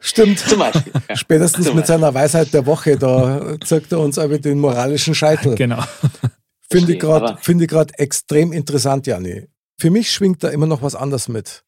Stimmt. 0.00 0.38
Zum 0.40 0.58
Beispiel. 0.58 0.92
Ja. 1.08 1.16
Spätestens 1.16 1.66
Zum 1.66 1.76
mit 1.76 1.86
seiner 1.86 2.12
Weisheit 2.14 2.52
der 2.52 2.66
Woche, 2.66 2.96
da 2.96 3.56
zeigt 3.64 3.92
er 3.92 4.00
uns 4.00 4.18
aber 4.18 4.38
den 4.38 4.58
moralischen 4.58 5.14
Scheitel. 5.14 5.54
Genau. 5.54 5.82
Finde 6.68 6.94
ich 6.94 6.98
gerade 6.98 7.66
grad 7.66 7.98
extrem 7.98 8.52
interessant, 8.52 9.06
Jani. 9.06 9.46
Für 9.78 9.90
mich 9.90 10.10
schwingt 10.10 10.42
da 10.42 10.48
immer 10.48 10.66
noch 10.66 10.82
was 10.82 10.96
anderes 10.96 11.28
mit. 11.28 11.62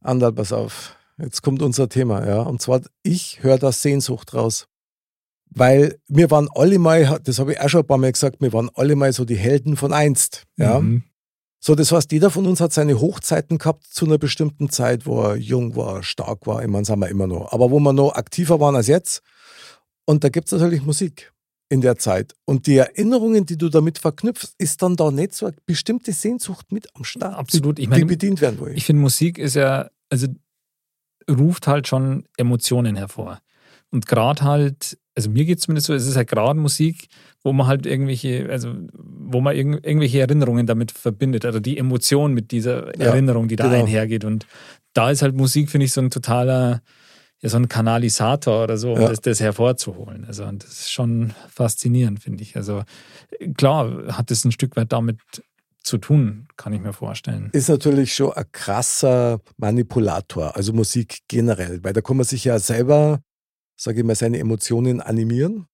Andal, 0.00 0.32
pass 0.32 0.52
auf. 0.52 0.96
Jetzt 1.18 1.42
kommt 1.42 1.62
unser 1.62 1.88
Thema, 1.88 2.26
ja. 2.26 2.40
Und 2.40 2.60
zwar, 2.62 2.80
ich 3.02 3.42
höre 3.42 3.58
da 3.58 3.70
Sehnsucht 3.70 4.34
raus. 4.34 4.66
Weil 5.50 5.98
wir 6.06 6.30
waren 6.30 6.48
alle 6.54 6.78
mal, 6.78 7.18
das 7.24 7.38
habe 7.38 7.52
ich 7.52 7.60
auch 7.60 7.68
schon 7.68 7.80
ein 7.80 7.86
paar 7.86 7.98
Mal 7.98 8.12
gesagt, 8.12 8.40
wir 8.40 8.52
waren 8.52 8.70
alle 8.74 8.94
mal 8.94 9.12
so 9.12 9.24
die 9.24 9.36
Helden 9.36 9.76
von 9.76 9.92
einst. 9.92 10.46
Ja. 10.56 10.80
Mhm. 10.80 11.02
So, 11.62 11.74
das 11.74 11.92
heißt, 11.92 12.10
jeder 12.12 12.30
von 12.30 12.46
uns 12.46 12.60
hat 12.60 12.72
seine 12.72 13.00
Hochzeiten 13.00 13.58
gehabt 13.58 13.84
zu 13.84 14.06
einer 14.06 14.16
bestimmten 14.16 14.70
Zeit, 14.70 15.04
wo 15.04 15.22
er 15.22 15.36
jung 15.36 15.76
war, 15.76 16.02
stark 16.02 16.46
war, 16.46 16.62
ich 16.62 16.68
meine, 16.68 16.86
sind 16.86 16.98
wir 17.00 17.08
immer 17.08 17.26
noch. 17.26 17.52
Aber 17.52 17.70
wo 17.70 17.78
wir 17.80 17.92
noch 17.92 18.14
aktiver 18.14 18.60
waren 18.60 18.76
als 18.76 18.86
jetzt. 18.86 19.22
Und 20.06 20.24
da 20.24 20.30
gibt 20.30 20.46
es 20.46 20.52
natürlich 20.52 20.82
Musik 20.82 21.32
in 21.68 21.82
der 21.82 21.96
Zeit. 21.98 22.34
Und 22.46 22.66
die 22.66 22.76
Erinnerungen, 22.76 23.44
die 23.44 23.58
du 23.58 23.68
damit 23.68 23.98
verknüpfst, 23.98 24.54
ist 24.56 24.82
dann 24.82 24.96
da 24.96 25.10
nicht 25.10 25.34
so 25.34 25.46
eine 25.46 25.56
bestimmte 25.66 26.12
Sehnsucht 26.12 26.72
mit 26.72 26.88
am 26.94 27.04
Start, 27.04 27.36
Absolut. 27.36 27.78
Ich 27.78 27.84
die, 27.84 27.90
meine, 27.90 28.02
die 28.02 28.06
bedient 28.06 28.40
werden 28.40 28.58
will. 28.60 28.72
Ich 28.74 28.86
finde, 28.86 29.02
Musik 29.02 29.38
ist 29.38 29.54
ja, 29.54 29.90
also 30.08 30.28
ruft 31.30 31.66
halt 31.66 31.86
schon 31.86 32.24
Emotionen 32.38 32.96
hervor. 32.96 33.40
Und 33.90 34.06
gerade 34.06 34.42
halt, 34.42 34.98
also 35.20 35.30
mir 35.30 35.44
geht 35.44 35.58
es 35.58 35.64
zumindest 35.64 35.86
so, 35.86 35.94
es 35.94 36.06
ist 36.06 36.16
halt 36.16 36.28
gerade 36.28 36.58
Musik, 36.58 37.08
wo 37.42 37.52
man 37.52 37.66
halt 37.66 37.86
irgendwelche, 37.86 38.48
also 38.50 38.74
wo 38.92 39.40
man 39.40 39.54
irg 39.56 39.84
irgendwelche 39.84 40.20
Erinnerungen 40.20 40.66
damit 40.66 40.90
verbindet, 40.92 41.44
oder 41.44 41.60
die 41.60 41.78
Emotion 41.78 42.34
mit 42.34 42.50
dieser 42.50 42.86
Ja, 42.98 43.06
Erinnerung, 43.10 43.48
die 43.48 43.56
da 43.56 43.64
genau. 43.68 43.80
einhergeht. 43.84 44.24
Und 44.24 44.46
da 44.94 45.10
ist 45.10 45.22
halt 45.22 45.36
Musik, 45.36 45.70
finde 45.70 45.84
ich, 45.86 45.92
so 45.92 46.00
ein 46.00 46.10
totaler, 46.10 46.82
ja, 47.40 47.48
so 47.48 47.56
ein 47.56 47.68
Kanalisator 47.68 48.64
oder 48.64 48.76
so, 48.76 48.92
um 48.92 49.00
Ja. 49.00 49.08
das, 49.08 49.20
das 49.20 49.40
hervorzuholen. 49.40 50.24
Also 50.26 50.44
und 50.44 50.64
das 50.64 50.70
ist 50.80 50.92
schon 50.92 51.32
faszinierend, 51.48 52.20
finde 52.22 52.42
ich. 52.42 52.56
Also 52.56 52.82
klar 53.56 54.16
hat 54.16 54.30
es 54.30 54.44
ein 54.44 54.52
Stück 54.52 54.76
weit 54.76 54.92
damit 54.92 55.18
zu 55.82 55.96
tun, 55.96 56.46
kann 56.58 56.74
ich 56.74 56.80
mir 56.82 56.92
vorstellen. 56.92 57.48
ist 57.52 57.70
natürlich 57.70 58.12
schon 58.14 58.32
ein 58.34 58.44
krasser 58.52 59.40
Manipulator, 59.56 60.54
also 60.54 60.74
Musik 60.74 61.20
generell, 61.28 61.82
weil 61.82 61.94
da 61.94 62.02
kann 62.02 62.18
man 62.18 62.26
sich 62.26 62.44
ja 62.44 62.58
selber, 62.58 63.20
sage 63.80 64.00
ich 64.00 64.04
mal, 64.04 64.14
seine 64.14 64.38
Emotionen 64.38 65.00
animieren. 65.00 65.66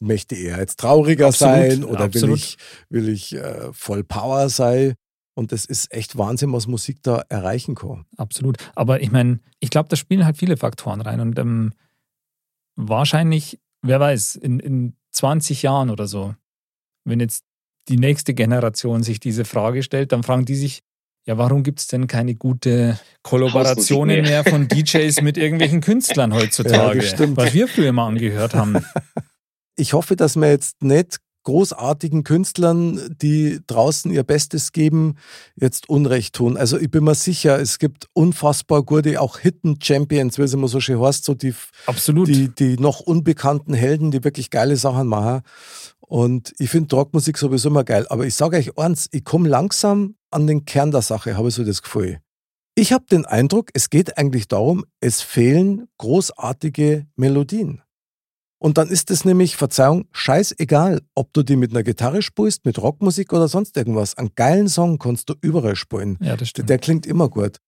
Möchte 0.00 0.34
er 0.34 0.58
jetzt 0.58 0.80
trauriger 0.80 1.28
Absolut, 1.28 1.54
sein 1.54 1.84
oder 1.84 2.00
will 2.00 2.06
absolut. 2.06 2.38
ich, 2.38 2.56
will 2.88 3.08
ich 3.08 3.34
äh, 3.34 3.72
voll 3.72 4.04
Power 4.04 4.48
sein? 4.48 4.94
Und 5.34 5.52
das 5.52 5.64
ist 5.64 5.92
echt 5.92 6.18
Wahnsinn, 6.18 6.52
was 6.52 6.66
Musik 6.66 7.02
da 7.02 7.22
erreichen 7.28 7.74
kann. 7.74 8.04
Absolut. 8.16 8.58
Aber 8.74 9.00
ich 9.00 9.10
meine, 9.10 9.40
ich 9.60 9.70
glaube, 9.70 9.88
da 9.88 9.96
spielen 9.96 10.24
halt 10.24 10.36
viele 10.36 10.56
Faktoren 10.56 11.00
rein. 11.00 11.20
Und 11.20 11.38
ähm, 11.38 11.72
wahrscheinlich, 12.76 13.58
wer 13.80 13.98
weiß, 13.98 14.36
in, 14.36 14.60
in 14.60 14.96
20 15.12 15.62
Jahren 15.62 15.90
oder 15.90 16.06
so, 16.06 16.34
wenn 17.04 17.20
jetzt 17.20 17.44
die 17.88 17.96
nächste 17.96 18.34
Generation 18.34 19.02
sich 19.02 19.20
diese 19.20 19.44
Frage 19.44 19.82
stellt, 19.82 20.12
dann 20.12 20.22
fragen 20.22 20.44
die 20.44 20.54
sich, 20.54 20.82
ja, 21.24 21.38
warum 21.38 21.62
gibt 21.62 21.80
es 21.80 21.86
denn 21.86 22.06
keine 22.06 22.34
gute 22.34 22.98
Kollaborationen 23.22 24.22
mehr 24.22 24.42
mehr. 24.42 24.44
von 24.44 24.66
DJs 24.68 25.22
mit 25.22 25.36
irgendwelchen 25.38 25.80
Künstlern 25.82 26.34
heutzutage? 26.34 27.00
das 27.00 27.10
stimmt. 27.10 27.36
was 27.36 27.52
wir 27.54 27.68
früher 27.68 27.92
mal 27.92 28.08
angehört 28.08 28.54
haben. 28.54 28.84
Ich 29.74 29.94
hoffe, 29.94 30.16
dass 30.16 30.36
wir 30.36 30.50
jetzt 30.50 30.82
nicht 30.82 31.16
großartigen 31.44 32.24
Künstlern, 32.24 33.16
die 33.20 33.58
draußen 33.66 34.12
ihr 34.12 34.22
Bestes 34.22 34.72
geben, 34.72 35.16
jetzt 35.56 35.88
Unrecht 35.88 36.34
tun. 36.34 36.58
Also 36.58 36.78
ich 36.78 36.90
bin 36.90 37.04
mir 37.04 37.14
sicher, 37.14 37.58
es 37.58 37.78
gibt 37.78 38.06
unfassbar 38.12 38.82
gute, 38.82 39.18
auch 39.20 39.38
Hidden 39.38 39.78
Champions, 39.82 40.38
wie 40.38 40.42
es 40.42 40.52
immer 40.52 40.68
so 40.68 40.78
schön 40.80 41.00
heißt, 41.00 41.24
so 41.24 41.32
die 41.34 41.54
Absolut. 41.86 42.28
die, 42.28 42.48
die 42.48 42.76
noch 42.76 43.00
unbekannten 43.00 43.74
Helden, 43.74 44.10
die 44.10 44.24
wirklich 44.24 44.50
geile 44.50 44.76
Sachen 44.76 45.08
machen. 45.08 45.40
Und 46.00 46.52
ich 46.58 46.68
finde 46.68 46.94
Rockmusik 46.94 47.38
sowieso 47.38 47.70
immer 47.70 47.84
geil. 47.84 48.06
Aber 48.10 48.26
ich 48.26 48.34
sage 48.34 48.58
euch 48.58 48.78
eins, 48.78 49.08
ich 49.10 49.24
komme 49.24 49.48
langsam 49.48 50.16
an 50.32 50.46
den 50.46 50.64
Kern 50.64 50.90
der 50.90 51.02
Sache, 51.02 51.36
habe 51.36 51.48
ich 51.48 51.54
so 51.54 51.64
das 51.64 51.82
Gefühl. 51.82 52.20
Ich 52.74 52.92
habe 52.92 53.04
den 53.10 53.26
Eindruck, 53.26 53.70
es 53.74 53.90
geht 53.90 54.16
eigentlich 54.16 54.48
darum, 54.48 54.84
es 55.00 55.20
fehlen 55.20 55.88
großartige 55.98 57.06
Melodien. 57.16 57.82
Und 58.58 58.78
dann 58.78 58.88
ist 58.88 59.10
es 59.10 59.24
nämlich, 59.24 59.56
Verzeihung, 59.56 60.06
scheißegal, 60.12 61.02
ob 61.14 61.32
du 61.32 61.42
die 61.42 61.56
mit 61.56 61.72
einer 61.72 61.82
Gitarre 61.82 62.22
spielst, 62.22 62.64
mit 62.64 62.80
Rockmusik 62.80 63.32
oder 63.32 63.48
sonst 63.48 63.76
irgendwas. 63.76 64.16
Einen 64.16 64.34
geilen 64.36 64.68
Song 64.68 64.98
kannst 64.98 65.28
du 65.28 65.34
überall 65.40 65.76
spielen. 65.76 66.16
ja, 66.20 66.36
das 66.36 66.50
stimmt. 66.50 66.70
Der 66.70 66.78
klingt 66.78 67.04
immer 67.04 67.28
gut. 67.28 67.58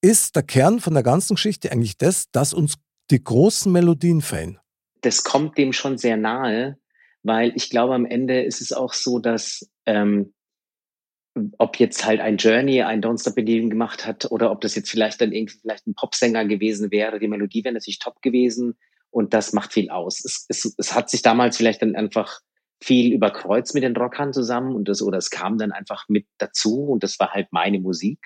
Ist 0.00 0.36
der 0.36 0.44
Kern 0.44 0.80
von 0.80 0.94
der 0.94 1.02
ganzen 1.02 1.34
Geschichte 1.34 1.70
eigentlich 1.72 1.98
das, 1.98 2.30
dass 2.30 2.54
uns 2.54 2.74
die 3.10 3.22
großen 3.22 3.70
Melodien 3.70 4.22
fehlen? 4.22 4.60
das 5.00 5.24
kommt 5.24 5.58
dem 5.58 5.72
schon 5.72 5.98
sehr 5.98 6.16
nahe, 6.16 6.78
weil 7.22 7.52
ich 7.54 7.70
glaube, 7.70 7.94
am 7.94 8.06
Ende 8.06 8.42
ist 8.42 8.60
es 8.60 8.72
auch 8.72 8.92
so, 8.92 9.18
dass 9.18 9.68
ähm, 9.86 10.32
ob 11.58 11.78
jetzt 11.78 12.04
halt 12.04 12.20
ein 12.20 12.36
Journey, 12.36 12.82
ein 12.82 13.02
Don't 13.02 13.20
Stop 13.20 13.36
Believing 13.36 13.70
gemacht 13.70 14.06
hat 14.06 14.30
oder 14.30 14.50
ob 14.50 14.60
das 14.60 14.74
jetzt 14.74 14.90
vielleicht 14.90 15.20
dann 15.20 15.32
irgendwie 15.32 15.58
vielleicht 15.60 15.86
ein 15.86 15.94
Popsänger 15.94 16.44
gewesen 16.44 16.90
wäre, 16.90 17.18
die 17.18 17.28
Melodie 17.28 17.64
wäre 17.64 17.74
natürlich 17.74 17.98
top 17.98 18.20
gewesen 18.22 18.76
und 19.10 19.32
das 19.32 19.52
macht 19.52 19.72
viel 19.72 19.90
aus. 19.90 20.24
Es, 20.24 20.46
es, 20.48 20.74
es 20.76 20.94
hat 20.94 21.10
sich 21.10 21.22
damals 21.22 21.56
vielleicht 21.56 21.82
dann 21.82 21.94
einfach 21.94 22.40
viel 22.82 23.12
überkreuzt 23.12 23.74
mit 23.74 23.82
den 23.82 23.96
Rockern 23.96 24.32
zusammen 24.32 24.74
und 24.74 24.88
das 24.88 25.02
oder 25.02 25.18
es 25.18 25.30
kam 25.30 25.58
dann 25.58 25.72
einfach 25.72 26.08
mit 26.08 26.26
dazu 26.38 26.84
und 26.84 27.02
das 27.02 27.20
war 27.20 27.32
halt 27.32 27.48
meine 27.52 27.78
Musik. 27.78 28.18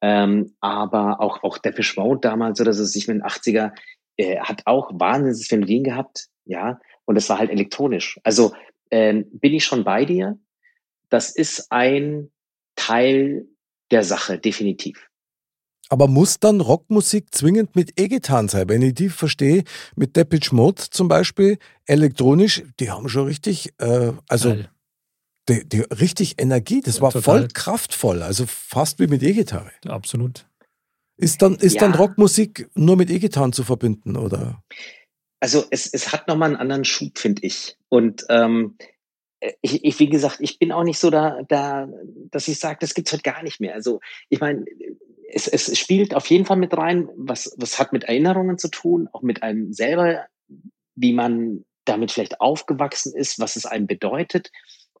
Ähm, 0.00 0.54
aber 0.60 1.20
auch 1.20 1.42
auch 1.42 1.58
Depeche 1.58 2.00
Mode 2.00 2.20
damals 2.22 2.60
oder 2.60 2.72
so, 2.72 2.84
ich 2.98 3.08
in 3.08 3.18
den 3.18 3.24
80er 3.24 3.72
äh, 4.16 4.38
hat 4.40 4.62
auch 4.66 4.90
wahnsinniges 4.94 5.50
Melodien 5.50 5.84
gehabt, 5.84 6.28
ja, 6.44 6.80
und 7.04 7.16
es 7.16 7.28
war 7.28 7.38
halt 7.38 7.50
elektronisch. 7.50 8.18
Also 8.22 8.52
ähm, 8.90 9.26
bin 9.32 9.54
ich 9.54 9.64
schon 9.64 9.84
bei 9.84 10.04
dir. 10.04 10.38
Das 11.10 11.30
ist 11.30 11.70
ein 11.70 12.30
Teil 12.76 13.46
der 13.90 14.04
Sache, 14.04 14.38
definitiv. 14.38 15.08
Aber 15.88 16.06
muss 16.06 16.38
dann 16.38 16.60
Rockmusik 16.60 17.34
zwingend 17.34 17.74
mit 17.74 18.00
E-Gitarren 18.00 18.48
sein? 18.48 18.68
Wenn 18.68 18.80
ich 18.80 18.94
die 18.94 19.08
verstehe, 19.08 19.64
mit 19.96 20.14
Depeche 20.16 20.54
Mode 20.54 20.82
zum 20.90 21.08
Beispiel, 21.08 21.58
elektronisch, 21.84 22.62
die 22.78 22.90
haben 22.90 23.08
schon 23.08 23.26
richtig, 23.26 23.72
äh, 23.78 24.12
also 24.28 24.56
die, 25.48 25.68
die, 25.68 25.80
richtig 25.80 26.40
Energie. 26.40 26.80
Das 26.80 26.96
Ja, 26.96 27.02
war 27.02 27.10
total. 27.10 27.22
voll 27.40 27.48
kraftvoll, 27.48 28.22
also 28.22 28.46
fast 28.46 29.00
wie 29.00 29.08
mit 29.08 29.22
E-Gitarre. 29.24 29.72
Absolut. 29.86 30.46
Ist 31.16 31.42
dann, 31.42 31.56
ist 31.56 31.82
dann 31.82 31.90
Ja. 31.92 31.98
Rockmusik 31.98 32.70
nur 32.74 32.96
mit 32.96 33.10
E-Gitarren 33.10 33.52
zu 33.52 33.64
verbinden, 33.64 34.16
oder? 34.16 34.62
Also 35.40 35.64
es, 35.70 35.86
es 35.92 36.12
hat 36.12 36.28
nochmal 36.28 36.50
einen 36.50 36.56
anderen 36.56 36.84
Schub, 36.84 37.18
finde 37.18 37.42
ich. 37.42 37.76
Und 37.88 38.24
ähm, 38.28 38.76
ich, 39.62 39.84
ich, 39.84 39.98
wie 39.98 40.08
gesagt, 40.08 40.36
ich 40.40 40.58
bin 40.58 40.72
auch 40.72 40.84
nicht 40.84 40.98
so 40.98 41.10
da, 41.10 41.42
da 41.48 41.88
dass 42.30 42.48
ich 42.48 42.58
sage, 42.58 42.78
das 42.80 42.94
gibt's 42.94 43.12
heute 43.12 43.22
gar 43.22 43.42
nicht 43.42 43.60
mehr. 43.60 43.74
Also 43.74 44.00
ich 44.28 44.40
meine, 44.40 44.64
es, 45.32 45.48
es 45.48 45.78
spielt 45.78 46.14
auf 46.14 46.26
jeden 46.26 46.44
Fall 46.44 46.56
mit 46.56 46.76
rein, 46.76 47.08
was, 47.16 47.54
was 47.56 47.78
hat 47.78 47.92
mit 47.92 48.04
Erinnerungen 48.04 48.58
zu 48.58 48.68
tun, 48.68 49.08
auch 49.12 49.22
mit 49.22 49.42
einem 49.42 49.72
selber, 49.72 50.26
wie 50.94 51.12
man 51.12 51.64
damit 51.84 52.10
vielleicht 52.10 52.40
aufgewachsen 52.40 53.14
ist, 53.14 53.38
was 53.38 53.56
es 53.56 53.66
einem 53.66 53.86
bedeutet. 53.86 54.50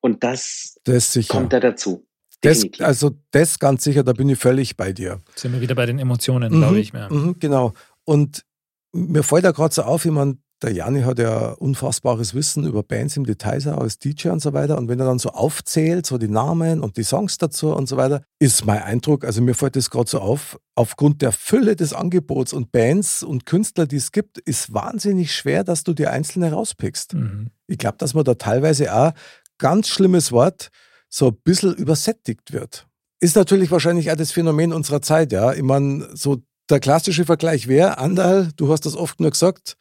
Und 0.00 0.24
das 0.24 0.78
Das 0.84 1.18
kommt 1.28 1.52
da 1.52 1.60
dazu. 1.60 2.06
Das, 2.42 2.66
also 2.78 3.10
das 3.32 3.58
ganz 3.58 3.84
sicher, 3.84 4.02
da 4.02 4.14
bin 4.14 4.30
ich 4.30 4.38
völlig 4.38 4.76
bei 4.76 4.94
dir. 4.94 5.20
Sind 5.34 5.52
wir 5.52 5.60
wieder 5.60 5.74
bei 5.74 5.84
den 5.84 5.98
Emotionen, 5.98 6.50
glaube 6.50 6.78
ich. 6.78 6.90
Ja. 6.92 7.10
Mhm, 7.10 7.38
genau. 7.38 7.74
Und 8.04 8.46
mir 8.92 9.22
fällt 9.22 9.44
da 9.44 9.50
gerade 9.50 9.74
so 9.74 9.82
auf, 9.82 10.06
ich 10.06 10.10
meine, 10.10 10.38
der 10.62 10.72
Jani 10.72 11.02
hat 11.02 11.18
ja 11.18 11.52
unfassbares 11.52 12.34
Wissen 12.34 12.66
über 12.66 12.82
Bands 12.82 13.16
im 13.16 13.24
Detail 13.24 13.60
auch 13.74 13.80
als 13.80 13.98
DJ 13.98 14.28
und 14.28 14.40
so 14.40 14.52
weiter. 14.52 14.78
Und 14.78 14.88
wenn 14.88 15.00
er 15.00 15.06
dann 15.06 15.18
so 15.18 15.30
aufzählt, 15.30 16.06
so 16.06 16.18
die 16.18 16.28
Namen 16.28 16.80
und 16.80 16.96
die 16.96 17.02
Songs 17.02 17.38
dazu 17.38 17.74
und 17.74 17.88
so 17.88 17.96
weiter, 17.96 18.22
ist 18.38 18.66
mein 18.66 18.82
Eindruck, 18.82 19.24
also 19.24 19.42
mir 19.42 19.54
fällt 19.54 19.76
das 19.76 19.90
gerade 19.90 20.08
so 20.08 20.20
auf, 20.20 20.58
aufgrund 20.74 21.22
der 21.22 21.32
Fülle 21.32 21.76
des 21.76 21.92
Angebots 21.92 22.52
und 22.52 22.72
Bands 22.72 23.22
und 23.22 23.46
Künstler, 23.46 23.86
die 23.86 23.96
es 23.96 24.12
gibt, 24.12 24.38
ist 24.38 24.72
wahnsinnig 24.72 25.34
schwer, 25.34 25.64
dass 25.64 25.84
du 25.84 25.94
dir 25.94 26.10
einzelne 26.10 26.52
rauspickst. 26.52 27.14
Mhm. 27.14 27.50
Ich 27.66 27.78
glaube, 27.78 27.98
dass 27.98 28.14
man 28.14 28.24
da 28.24 28.34
teilweise 28.34 28.94
auch, 28.94 29.12
ganz 29.58 29.88
schlimmes 29.88 30.32
Wort, 30.32 30.70
so 31.08 31.28
ein 31.28 31.36
bisschen 31.44 31.74
übersättigt 31.74 32.52
wird. 32.52 32.86
Ist 33.20 33.36
natürlich 33.36 33.70
wahrscheinlich 33.70 34.10
auch 34.10 34.16
das 34.16 34.32
Phänomen 34.32 34.72
unserer 34.72 35.02
Zeit, 35.02 35.32
ja. 35.32 35.52
Ich 35.52 35.62
meine, 35.62 36.08
so 36.14 36.38
der 36.70 36.80
klassische 36.80 37.24
Vergleich 37.24 37.68
wäre, 37.68 37.98
Andal, 37.98 38.50
du 38.56 38.72
hast 38.72 38.86
das 38.86 38.96
oft 38.96 39.20
nur 39.20 39.30
gesagt, 39.30 39.76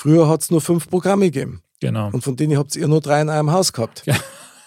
früher 0.00 0.28
hat 0.28 0.40
es 0.42 0.50
nur 0.50 0.60
fünf 0.62 0.88
Programme 0.88 1.26
gegeben. 1.26 1.62
Genau. 1.80 2.08
Und 2.12 2.22
von 2.22 2.34
denen 2.36 2.56
habt 2.56 2.74
ihr 2.76 2.88
nur 2.88 3.00
drei 3.00 3.20
in 3.20 3.28
einem 3.28 3.52
Haus 3.52 3.72
gehabt. 3.72 4.02
Ja. 4.06 4.16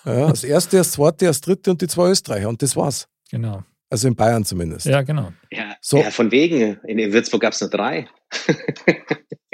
Ja, 0.06 0.28
das 0.28 0.44
erste, 0.44 0.78
das 0.78 0.92
zweite, 0.92 1.26
das 1.26 1.40
dritte 1.42 1.72
und 1.72 1.82
die 1.82 1.88
zwei 1.88 2.10
Österreicher. 2.10 2.50
Und 2.50 2.62
das 2.62 2.76
war's. 2.76 3.08
Genau. 3.32 3.64
Also 3.90 4.08
in 4.10 4.16
Bayern 4.16 4.44
zumindest. 4.44 4.86
Ja, 4.86 5.02
genau. 5.02 5.32
Ja, 5.52 5.76
So. 5.82 5.98
ja, 5.98 6.12
von 6.12 6.30
wegen. 6.32 6.78
In, 6.86 7.14
Würzburg 7.14 7.42
gab 7.42 7.54
es 7.54 7.62
nur 7.62 7.70
drei. 7.70 8.08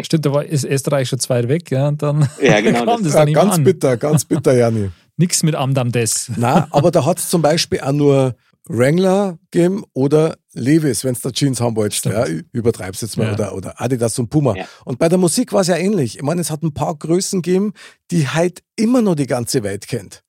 Stimmt, 0.02 0.26
da 0.26 0.34
war, 0.34 0.46
ist 0.46 0.64
Österreich 0.66 1.10
schon 1.10 1.20
zwei 1.20 1.48
weg, 1.50 1.70
ja, 1.72 1.90
und 1.90 2.02
dann 2.02 2.28
Ja, 2.42 2.62
genau, 2.62 2.86
kam 2.86 2.88
das- 3.04 3.14
das 3.14 3.16
Ja, 3.16 3.26
ganz 3.26 3.56
an. 3.56 3.64
bitter, 3.64 3.98
ganz 3.98 4.26
bitter, 4.26 4.54
Jani. 4.56 4.90
Nix 5.18 5.44
mit 5.44 5.56
Amdam 5.56 5.92
des. 5.92 6.32
Na, 6.38 6.68
aber 6.72 6.92
da 6.92 7.06
hat 7.06 7.20
es 7.20 7.30
zum 7.30 7.42
Beispiel 7.42 7.82
auch 7.82 7.92
nur 7.92 8.36
Wrangler 8.70 9.40
gegeben 9.50 9.84
oder 9.94 10.38
Levis, 10.54 11.04
wenn 11.04 11.14
es 11.14 11.22
da 11.22 11.32
Jeans 11.32 11.60
haben 11.60 11.76
wolltest. 11.76 12.06
Ja, 12.06 12.26
übertreib's 12.52 13.02
jetzt 13.02 13.18
mal. 13.18 13.28
Ja. 13.28 13.34
Oder, 13.34 13.56
oder 13.56 13.82
Adidas 13.82 14.18
und 14.20 14.30
Puma. 14.30 14.56
Ja. 14.56 14.66
Und 14.86 15.00
bei 15.00 15.10
der 15.10 15.18
Musik 15.18 15.52
war 15.52 15.62
es 15.62 15.68
ja 15.68 15.76
ähnlich. 15.76 16.18
Ich 16.18 16.22
meine, 16.22 16.40
es 16.40 16.52
hat 16.52 16.62
ein 16.62 16.74
paar 16.74 16.96
Größen 16.96 17.42
gegeben, 17.42 17.74
die 18.12 18.28
halt 18.28 18.64
immer 18.76 19.02
noch 19.02 19.16
die 19.16 19.26
ganze 19.26 19.64
Welt 19.64 19.88
kennt. 19.88 20.24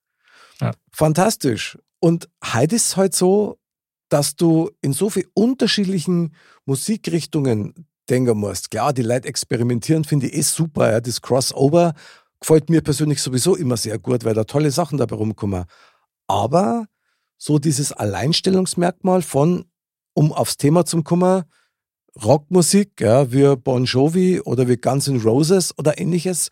Ja. 0.61 0.73
Fantastisch. 0.91 1.79
Und 2.01 2.29
heute 2.55 2.77
ist 2.77 2.89
es 2.89 2.97
halt 2.97 3.15
so, 3.15 3.59
dass 4.09 4.37
du 4.37 4.71
in 4.81 4.95
so 4.95 5.11
vielen 5.11 5.29
unterschiedlichen 5.35 6.35
Musikrichtungen 6.65 7.87
denken 8.09 8.39
musst. 8.39 8.71
Klar, 8.71 8.95
die 8.95 9.03
Leute 9.03 9.29
experimentieren, 9.29 10.05
finde 10.05 10.29
ich 10.29 10.37
eh 10.37 10.43
super. 10.43 10.91
Ja. 10.91 11.01
Das 11.01 11.21
Crossover 11.21 11.93
gefällt 12.41 12.71
mir 12.71 12.81
persönlich 12.81 13.21
sowieso 13.21 13.55
immer 13.55 13.77
sehr 13.77 13.99
gut, 13.99 14.25
weil 14.25 14.35
da 14.35 14.45
tolle 14.45 14.71
Sachen 14.71 14.97
dabei 14.97 15.17
rumkommen. 15.17 15.65
Aber 16.27 16.87
so 17.43 17.59
dieses 17.59 17.93
Alleinstellungsmerkmal 17.93 19.23
von, 19.23 19.65
um 20.15 20.33
aufs 20.33 20.59
Thema 20.59 20.85
zu 20.85 21.03
kommen, 21.03 21.45
Rockmusik, 22.23 23.01
ja, 23.01 23.33
wie 23.33 23.57
Bon 23.57 23.85
Jovi 23.85 24.41
oder 24.41 24.69
wie 24.69 24.77
Guns 24.77 25.09
N' 25.09 25.21
Roses 25.23 25.73
oder 25.79 25.99
ähnliches, 25.99 26.49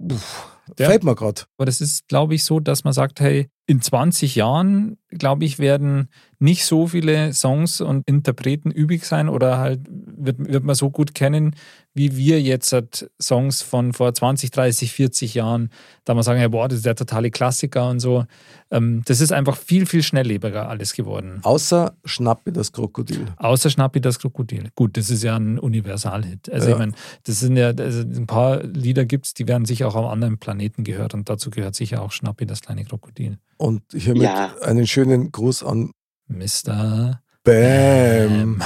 pff, 0.00 0.46
Ja. 0.78 0.86
fällt 0.86 1.04
mir 1.04 1.14
gerade. 1.14 1.42
Aber 1.56 1.66
das 1.66 1.80
ist, 1.80 2.06
glaube 2.06 2.34
ich, 2.34 2.44
so, 2.44 2.60
dass 2.60 2.84
man 2.84 2.92
sagt, 2.92 3.20
hey, 3.20 3.48
in 3.66 3.80
20 3.80 4.36
Jahren, 4.36 4.98
glaube 5.08 5.44
ich, 5.46 5.58
werden 5.58 6.08
nicht 6.38 6.64
so 6.64 6.86
viele 6.86 7.32
Songs 7.32 7.80
und 7.80 8.02
Interpreten 8.06 8.70
übrig 8.70 9.04
sein 9.06 9.28
oder 9.28 9.58
halt 9.58 9.80
wird, 9.90 10.38
wird 10.38 10.64
man 10.64 10.74
so 10.74 10.90
gut 10.90 11.14
kennen, 11.14 11.56
wie 11.96 12.16
wir 12.16 12.42
jetzt 12.42 12.72
halt 12.72 13.08
Songs 13.22 13.62
von 13.62 13.92
vor 13.92 14.12
20, 14.12 14.50
30, 14.50 14.92
40 14.92 15.34
Jahren, 15.34 15.70
da 16.04 16.14
man 16.14 16.24
sagen, 16.24 16.40
ja, 16.40 16.48
boah, 16.48 16.66
das 16.68 16.78
ist 16.78 16.86
der 16.86 16.96
totale 16.96 17.30
Klassiker 17.30 17.88
und 17.88 18.00
so. 18.00 18.24
Ähm, 18.72 19.02
das 19.06 19.20
ist 19.20 19.30
einfach 19.32 19.56
viel, 19.56 19.86
viel 19.86 20.02
schnelllebiger 20.02 20.68
alles 20.68 20.94
geworden. 20.94 21.38
Außer 21.42 21.94
Schnappi 22.04 22.52
das 22.52 22.72
Krokodil. 22.72 23.26
Außer 23.36 23.70
Schnappi 23.70 24.00
das 24.00 24.18
Krokodil. 24.18 24.70
Gut, 24.74 24.96
das 24.96 25.08
ist 25.08 25.22
ja 25.22 25.36
ein 25.36 25.58
Universalhit. 25.58 26.50
Also 26.52 26.66
Ja. 26.68 26.72
ich 26.72 26.78
meine, 26.80 26.92
das 27.22 27.38
sind 27.40 27.56
ja, 27.56 27.68
also 27.68 28.00
ein 28.00 28.26
paar 28.26 28.64
Lieder 28.64 29.04
gibt 29.04 29.26
es, 29.26 29.34
die 29.34 29.46
werden 29.46 29.64
sicher 29.64 29.86
auch 29.86 29.94
auf 29.94 30.10
anderen 30.10 30.38
Planeten 30.38 30.82
gehört 30.82 31.14
und 31.14 31.28
dazu 31.28 31.50
gehört 31.50 31.76
sicher 31.76 32.02
auch 32.02 32.10
Schnappi 32.10 32.44
das 32.44 32.60
kleine 32.60 32.84
Krokodil. 32.84 33.38
Und 33.56 33.82
hiermit 33.94 34.24
Ja. 34.24 34.52
einen 34.62 34.88
schönen 34.88 35.30
Gruß 35.30 35.62
an 35.62 35.92
Mr. 36.28 37.20
Bam. 37.44 38.60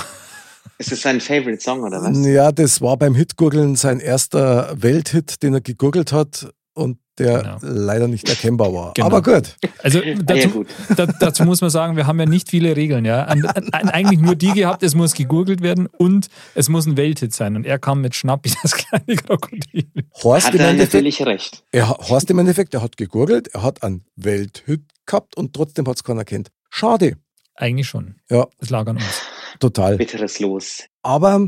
Ist 0.79 0.93
das 0.93 1.01
sein 1.03 1.21
Favorite 1.21 1.61
Song 1.61 1.83
oder 1.83 2.01
was? 2.03 2.17
Ja, 2.27 2.53
das 2.53 2.81
war 2.81 2.97
beim 2.97 3.15
Hitgurgeln 3.15 3.75
sein 3.77 4.01
erster 4.01 4.73
Welthit, 4.81 5.43
den 5.43 5.55
er 5.55 5.61
gegurgelt 5.61 6.13
hat 6.13 6.49
und 6.75 6.99
der 7.19 7.39
Genau. 7.43 7.57
leider 7.63 8.07
nicht 8.07 8.29
erkennbar 8.29 8.73
war. 8.73 8.95
Genau. 8.95 9.07
Aber 9.09 9.23
gut. 9.23 9.57
Also 9.83 9.99
Ah, 9.99 10.05
ja, 10.05 10.15
dazu, 10.23 10.51
gut. 10.51 10.69
da, 10.97 11.07
dazu 11.07 11.43
muss 11.43 11.61
man 11.61 11.71
sagen, 11.71 11.97
wir 11.97 12.07
haben 12.07 12.21
ja 12.21 12.27
nicht 12.27 12.49
viele 12.49 12.77
Regeln. 12.77 13.05
Ja? 13.05 13.25
An, 13.25 13.45
an, 13.45 13.89
eigentlich 13.89 14.21
nur 14.21 14.37
die 14.37 14.53
gehabt, 14.53 14.85
es 14.85 14.95
muss 14.95 15.15
gegurgelt 15.15 15.61
werden 15.61 15.89
und 15.99 16.29
es 16.55 16.69
muss 16.69 16.87
ein 16.87 16.97
Welthit 16.97 17.35
sein. 17.35 17.57
Und 17.57 17.67
er 17.67 17.81
kam 17.81 18.01
mit 18.03 18.15
Schnappi 18.15 18.53
das 18.63 18.73
kleine 18.75 19.17
Krokodil. 19.17 19.89
Horst 20.23 20.47
Hat 20.47 20.55
im, 20.55 20.61
er 20.61 20.69
Endeffekt, 20.69 20.95
natürlich 20.95 21.27
recht. 21.27 21.65
er, 21.73 21.89
Horst 21.89 22.31
im 22.31 22.39
Endeffekt, 22.39 22.73
er 22.75 22.83
hat 22.83 22.97
gegurgelt, 22.97 23.49
er 23.49 23.65
hat 23.65 23.83
einen 23.83 24.05
Welthit 24.15 24.83
gehabt 25.05 25.37
und 25.37 25.55
trotzdem 25.55 25.89
hat 25.89 25.97
es 25.97 26.05
keiner 26.05 26.25
kennt. 26.25 26.51
Schade. 26.71 27.17
Eigentlich 27.57 27.89
schon. 27.89 28.15
Ja. 28.31 28.47
Das 28.61 28.71
lag 28.71 28.87
an 28.87 28.99
uns. 28.99 29.23
Total. 29.59 29.97
Bitteres 29.97 30.39
Los. 30.41 30.85
Aber 31.03 31.47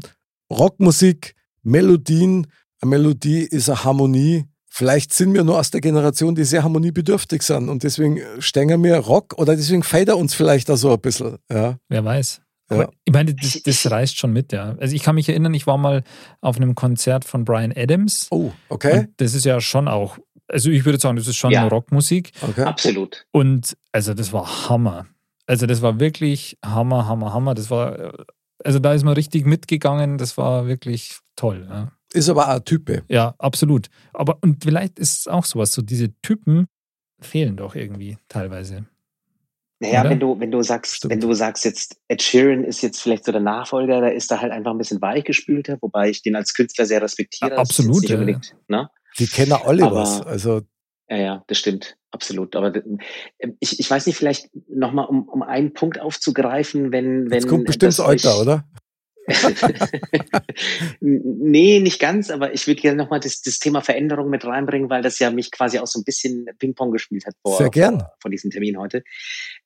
Rockmusik, 0.51 1.35
Melodien, 1.63 2.47
eine 2.81 2.91
Melodie 2.91 3.41
ist 3.43 3.69
eine 3.69 3.85
Harmonie. 3.85 4.45
Vielleicht 4.73 5.13
sind 5.13 5.35
wir 5.35 5.43
nur 5.45 5.59
aus 5.59 5.71
der 5.71 5.81
Generation, 5.81 6.35
die 6.35 6.45
sehr 6.45 6.63
harmoniebedürftig 6.63 7.43
sind 7.43 7.69
und 7.69 7.83
deswegen 7.83 8.21
stehen 8.39 8.83
wir 8.83 8.97
Rock 8.99 9.35
oder 9.37 9.57
deswegen 9.57 9.83
feiert 9.83 10.09
er 10.09 10.17
uns 10.17 10.35
vielleicht 10.35 10.69
da 10.69 10.77
so 10.77 10.93
ein 10.93 11.01
bisschen. 11.01 11.39
Ja. 11.51 11.77
Wer 11.89 12.05
weiß. 12.05 12.41
Ja. 12.71 12.89
Ich 13.05 13.13
meine, 13.13 13.35
das, 13.35 13.61
das 13.65 13.91
reißt 13.91 14.17
schon 14.17 14.33
mit, 14.33 14.53
ja. 14.53 14.77
Also 14.79 14.95
ich 14.95 15.03
kann 15.03 15.17
mich 15.17 15.29
erinnern, 15.29 15.53
ich 15.55 15.67
war 15.67 15.77
mal 15.77 16.05
auf 16.41 16.57
einem 16.57 16.77
Konzert 16.77 17.25
von 17.25 17.45
Brian 17.45 17.73
Adams. 17.75 18.29
Oh, 18.31 18.53
okay. 18.69 19.01
Und 19.01 19.09
das 19.17 19.35
ist 19.35 19.45
ja 19.45 19.61
schon 19.61 19.89
auch, 19.89 20.19
also 20.47 20.71
ich 20.71 20.85
würde 20.85 21.01
sagen, 21.01 21.17
das 21.17 21.27
ist 21.27 21.37
schon 21.37 21.51
Ja. 21.51 21.67
Rockmusik. 21.67 22.31
okay. 22.43 22.63
Absolut. 22.63 23.27
Und 23.33 23.77
also 23.91 24.15
das 24.15 24.33
war 24.33 24.69
Hammer. 24.69 25.07
Also 25.51 25.66
das 25.66 25.82
war 25.82 25.98
wirklich 25.98 26.57
Hammer, 26.64 27.09
Hammer, 27.09 27.34
Hammer. 27.34 27.55
Das 27.57 27.70
war, 27.72 27.98
äh, 27.98 28.12
also 28.64 28.78
da 28.78 28.92
ist 28.94 29.03
man 29.05 29.14
richtig 29.14 29.46
mitgegangen. 29.46 30.16
Das 30.16 30.38
war 30.38 30.68
wirklich 30.68 31.18
toll. 31.34 31.66
Ja, 31.68 31.90
Ist 32.12 32.28
aber 32.28 32.44
auch 32.48 32.55
ein 32.55 32.64
Type. 32.64 33.03
ja 33.09 33.34
absolut. 33.38 33.88
Aber 34.12 34.38
und 34.42 34.62
vielleicht 34.62 35.01
ist 35.01 35.18
es 35.18 35.26
auch 35.26 35.44
sowas, 35.44 35.72
so 35.72 35.82
diese 35.82 36.12
Typen 36.22 36.66
fehlen 37.20 37.57
doch 37.57 37.74
irgendwie 37.74 38.16
teilweise. 38.28 38.86
Naja, 39.80 40.03
Oder? 40.03 40.11
wenn 40.11 40.20
du, 40.20 40.38
wenn 40.38 40.51
du 40.53 40.62
sagst, 40.62 40.96
Stimmt. 40.98 41.11
wenn 41.14 41.20
du 41.20 41.32
sagst 41.34 41.64
jetzt, 41.64 41.96
Ed 42.07 42.22
Sheeran 42.22 42.62
ist 42.62 42.80
jetzt 42.82 43.01
vielleicht 43.03 43.24
so 43.24 43.32
der 43.32 43.40
Nachfolger, 43.40 44.01
da 44.03 44.09
ist 44.09 44.30
er 44.30 44.40
halt 44.40 44.53
einfach 44.53 44.70
ein 44.70 44.78
bisschen 44.78 45.01
weichgespülter, 45.03 45.78
wobei 45.80 46.11
ich 46.11 46.22
den 46.22 46.36
als 46.36 46.55
Künstler 46.55 46.86
sehr 46.86 47.03
respektiere. 47.03 47.53
Ja, 47.53 47.57
absolut, 47.57 48.09
ja, 48.09 48.14
unbedingt, 48.18 48.55
ne? 48.68 48.88
Die 49.18 49.26
kennen 49.26 49.53
alle 49.53 49.84
Aber- 49.86 49.96
was. 49.96 50.20
Also 50.22 50.61
Ja, 51.11 51.17
ja, 51.17 51.45
das 51.49 51.59
stimmt, 51.59 51.97
absolut. 52.13 52.55
Aber 52.55 52.75
ähm, 52.77 53.01
ich, 53.59 53.81
ich 53.81 53.91
weiß 53.91 54.07
nicht, 54.07 54.17
vielleicht 54.17 54.49
nochmal, 54.69 55.07
um, 55.07 55.29
um 55.29 55.43
einen 55.43 55.73
Punkt 55.73 56.01
aufzugreifen, 56.01 56.93
wenn, 56.93 57.25
wenn. 57.25 57.33
jetzt 57.33 57.49
kommt 57.49 57.67
bestimmt 57.67 57.99
euch- 57.99 58.25
oder? 58.25 58.65
nee, 61.01 61.81
nicht 61.81 62.01
ganz, 62.01 62.31
aber 62.31 62.55
ich 62.55 62.67
würde 62.67 62.81
gerne 62.81 62.97
nochmal 63.03 63.21
das, 63.21 63.43
das 63.43 63.59
Thema 63.59 63.81
Veränderung 63.81 64.31
mit 64.31 64.45
reinbringen, 64.45 64.89
weil 64.89 65.03
das 65.03 65.19
ja 65.19 65.31
mich 65.31 65.51
quasi 65.51 65.79
auch 65.79 65.87
so 65.87 66.01
ein 66.01 66.05
bisschen 66.05 66.47
Ping-Pong 66.59 66.91
gespielt 66.93 67.27
hat 67.27 67.35
vor, 67.43 67.59
Sehr 67.59 67.71
gern. 67.71 68.01
vor, 68.01 68.17
vor 68.23 68.31
diesem 68.31 68.51
Termin 68.51 68.79
heute. 68.79 69.03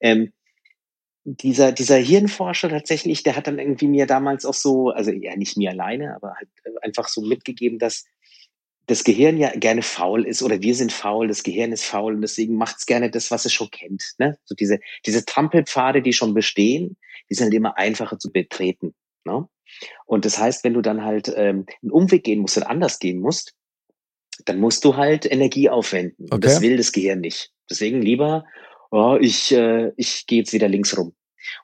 Ähm, 0.00 0.32
dieser, 1.24 1.72
dieser 1.72 1.96
Hirnforscher 1.96 2.68
tatsächlich, 2.68 3.22
der 3.22 3.36
hat 3.36 3.46
dann 3.46 3.58
irgendwie 3.58 3.88
mir 3.88 4.06
damals 4.06 4.44
auch 4.44 4.54
so, 4.54 4.90
also 4.90 5.10
ja 5.10 5.36
nicht 5.36 5.56
mir 5.56 5.70
alleine, 5.70 6.14
aber 6.14 6.34
halt 6.36 6.48
einfach 6.82 7.08
so 7.08 7.22
mitgegeben, 7.22 7.78
dass 7.78 8.04
das 8.86 9.04
Gehirn 9.04 9.38
ja 9.38 9.50
gerne 9.50 9.82
faul 9.82 10.26
ist 10.26 10.42
oder 10.42 10.60
wir 10.60 10.74
sind 10.74 10.92
faul, 10.92 11.28
das 11.28 11.42
Gehirn 11.42 11.72
ist 11.72 11.84
faul 11.84 12.14
und 12.14 12.20
deswegen 12.20 12.56
macht 12.56 12.76
es 12.78 12.86
gerne 12.86 13.10
das, 13.10 13.30
was 13.30 13.44
es 13.44 13.52
schon 13.52 13.70
kennt. 13.70 14.14
Ne? 14.18 14.38
So 14.44 14.54
diese, 14.54 14.78
diese 15.06 15.24
Trampelpfade, 15.24 16.02
die 16.02 16.12
schon 16.12 16.34
bestehen, 16.34 16.96
die 17.30 17.34
sind 17.34 17.44
halt 17.44 17.54
immer 17.54 17.78
einfacher 17.78 18.18
zu 18.18 18.30
betreten. 18.30 18.94
Ne? 19.24 19.48
Und 20.06 20.24
das 20.24 20.38
heißt, 20.38 20.64
wenn 20.64 20.74
du 20.74 20.82
dann 20.82 21.02
halt 21.02 21.32
ähm, 21.34 21.66
einen 21.82 21.90
Umweg 21.90 22.24
gehen 22.24 22.40
musst 22.40 22.56
und 22.56 22.64
anders 22.64 22.98
gehen 22.98 23.20
musst, 23.20 23.54
dann 24.44 24.58
musst 24.58 24.84
du 24.84 24.96
halt 24.96 25.30
Energie 25.30 25.70
aufwenden. 25.70 26.28
Und 26.30 26.44
das 26.44 26.56
Okay. 26.56 26.66
will 26.68 26.76
das 26.76 26.92
Gehirn 26.92 27.20
nicht. 27.20 27.52
Deswegen 27.70 28.02
lieber, 28.02 28.44
oh, 28.90 29.16
ich, 29.20 29.52
äh, 29.52 29.92
ich 29.96 30.26
gehe 30.26 30.40
jetzt 30.40 30.52
wieder 30.52 30.68
links 30.68 30.96
rum. 30.96 31.14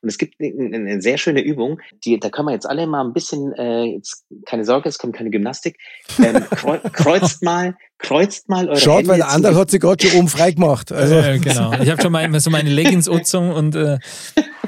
Und 0.02 0.08
es 0.08 0.18
gibt 0.18 0.34
eine, 0.40 0.76
eine 0.76 1.02
sehr 1.02 1.18
schöne 1.18 1.40
Übung, 1.40 1.80
die, 2.04 2.18
da 2.18 2.30
können 2.30 2.48
wir 2.48 2.52
jetzt 2.52 2.68
alle 2.68 2.86
mal 2.86 3.04
ein 3.04 3.12
bisschen, 3.12 3.52
äh, 3.54 3.84
jetzt 3.84 4.24
keine 4.46 4.64
Sorge, 4.64 4.88
es 4.88 4.98
kommt 4.98 5.16
keine 5.16 5.30
Gymnastik. 5.30 5.78
Ähm, 6.22 6.44
kreu, 6.50 6.78
kreuzt 6.92 7.42
mal, 7.42 7.76
kreuzt 7.98 8.48
mal 8.48 8.68
eure 8.68 8.78
Schaut, 8.78 8.98
Hände 8.98 9.10
weil 9.10 9.16
der 9.18 9.28
andere 9.28 9.56
hat 9.56 9.70
sich 9.70 9.80
gerade 9.80 10.06
schon 10.06 10.18
oben 10.18 10.28
frei 10.28 10.52
gemacht. 10.52 10.92
Also, 11.00 11.14
äh, 11.14 11.38
genau. 11.38 11.72
Ich 11.82 11.88
habe 11.90 12.02
schon 12.02 12.12
mal 12.12 12.40
so 12.40 12.50
meine 12.50 12.68
Leggings-Utzung 12.70 13.52
und 13.52 13.74
äh, 13.74 13.98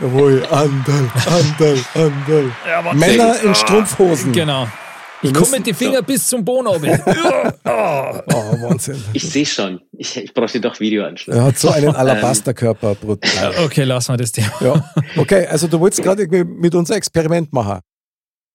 jawohl, 0.00 0.44
Andal, 0.50 1.10
Andal, 1.26 1.78
Andal. 1.94 2.50
ja, 2.66 2.78
aber- 2.78 2.94
Männer 2.94 3.36
in 3.42 3.54
Strumpfhosen. 3.54 4.32
Genau. 4.32 4.66
Ich 5.22 5.32
komme 5.32 5.50
mit 5.58 5.66
den 5.66 5.74
Fingern 5.74 6.04
bis 6.04 6.26
zum 6.26 6.44
Boden 6.44 6.66
oben. 6.66 6.88
Oh, 6.88 7.64
Wahnsinn. 7.64 9.02
Ich 9.12 9.22
sehe 9.28 9.46
schon. 9.46 9.80
Ich, 9.92 10.16
ich 10.16 10.34
bräuchte 10.34 10.60
doch 10.60 10.80
Videoanschluss. 10.80 11.36
Er 11.36 11.44
hat 11.44 11.58
so 11.58 11.70
einen 11.70 11.88
Alabasterkörper, 11.94 12.94
brutal. 12.96 13.54
Okay, 13.64 13.84
lassen 13.84 14.12
wir 14.12 14.16
das 14.16 14.32
Thema. 14.32 14.52
Ja. 14.60 14.92
Okay, 15.16 15.46
also 15.46 15.68
du 15.68 15.78
wolltest 15.80 16.02
gerade 16.02 16.22
irgendwie 16.22 16.44
mit 16.44 16.74
uns 16.74 16.90
ein 16.90 16.96
Experiment 16.96 17.52
machen. 17.52 17.80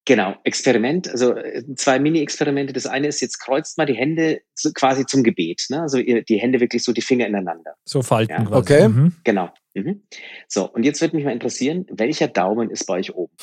Genau, 0.05 0.35
Experiment, 0.45 1.09
also 1.09 1.35
äh, 1.35 1.63
zwei 1.75 1.99
Mini-Experimente. 1.99 2.71
Das 2.71 2.85
eine 2.85 3.07
ist, 3.07 3.19
jetzt 3.19 3.39
kreuzt 3.39 3.77
mal 3.77 3.85
die 3.85 3.93
Hände 3.93 4.39
so 4.55 4.71
quasi 4.71 5.05
zum 5.05 5.21
Gebet. 5.21 5.65
Ne? 5.69 5.81
Also 5.81 5.97
ihr, 5.97 6.23
die 6.23 6.37
Hände 6.37 6.61
wirklich 6.61 6.83
so 6.83 6.93
die 6.93 7.01
Finger 7.01 7.27
ineinander. 7.27 7.73
So 7.83 8.01
falten 8.01 8.31
Ja. 8.31 8.45
quasi. 8.45 8.53
Okay. 8.55 8.87
Mhm. 8.87 9.15
Genau. 9.25 9.49
Mhm. 9.73 10.03
So, 10.47 10.71
und 10.71 10.83
jetzt 10.83 11.01
würde 11.01 11.15
mich 11.17 11.25
mal 11.25 11.33
interessieren, 11.33 11.85
welcher 11.91 12.29
Daumen 12.29 12.69
ist 12.71 12.85
bei 12.85 12.93
euch 12.95 13.13
oben? 13.13 13.33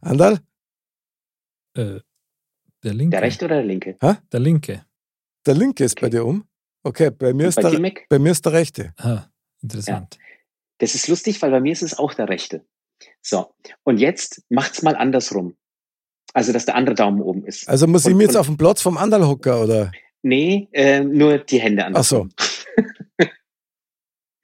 Andal, 0.00 0.38
Äh, 1.76 2.00
der 2.84 2.94
linke. 2.94 3.10
Der 3.10 3.22
rechte 3.22 3.44
oder 3.44 3.56
der 3.56 3.64
linke? 3.64 3.96
Der 4.32 4.40
linke. 4.40 4.84
der 5.46 5.54
linke 5.54 5.84
ist 5.84 5.94
bei 6.00 6.06
Okay. 6.08 6.16
dir 6.16 6.24
um. 6.26 6.44
Okay, 6.84 7.10
bei 7.10 7.32
mir, 7.32 7.46
ist 7.48 7.54
Bei 7.62 7.70
der, 7.70 7.92
bei 8.08 8.18
mir 8.18 8.32
ist 8.32 8.44
der 8.44 8.52
rechte. 8.54 8.92
Ah, 8.98 9.26
interessant. 9.62 10.18
Das 10.78 10.94
ist 10.96 11.06
lustig, 11.06 11.40
weil 11.40 11.52
bei 11.52 11.60
mir 11.60 11.72
ist 11.72 11.82
es 11.82 11.96
auch 11.96 12.12
der 12.14 12.28
rechte. 12.28 12.66
So, 13.20 13.54
und 13.84 13.98
jetzt 13.98 14.42
macht's 14.48 14.82
mal 14.82 14.96
andersrum. 14.96 15.56
Also, 16.34 16.52
dass 16.52 16.64
der 16.64 16.74
andere 16.74 16.94
Daumen 16.96 17.20
oben 17.20 17.44
ist. 17.46 17.68
Also 17.68 17.86
muss 17.86 18.06
ich 18.06 18.14
mir 18.14 18.24
jetzt 18.24 18.36
auf 18.36 18.46
dem 18.46 18.56
Platz 18.56 18.82
vom 18.82 18.96
Andal 18.96 19.26
hocken, 19.26 19.52
oder? 19.52 19.92
Nee, 20.22 20.68
äh, 20.72 21.00
nur 21.00 21.38
die 21.38 21.60
Hände 21.60 21.84
Ach 21.94 22.02
so. 22.04 22.22
andersrum. 22.22 22.32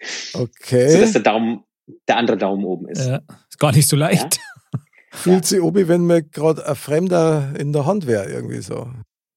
So, 0.00 0.42
Okay. 0.42 1.00
dass 1.00 1.12
der 1.12 1.22
Daumen, 1.22 1.64
der 2.06 2.16
andere 2.18 2.36
Daumen 2.36 2.64
oben 2.64 2.88
ist. 2.88 3.04
Ja, 3.04 3.20
ist 3.50 3.58
gar 3.58 3.72
nicht 3.72 3.88
so 3.88 3.96
leicht. 3.96 4.38
Fühlt 5.18 5.46
sich 5.46 5.60
obi, 5.60 5.88
wenn 5.88 6.06
mir 6.06 6.22
gerade 6.22 6.66
ein 6.66 6.76
Fremder 6.76 7.52
in 7.58 7.72
der 7.72 7.86
Hand 7.86 8.06
wäre, 8.06 8.30
irgendwie 8.30 8.60
so. 8.60 8.88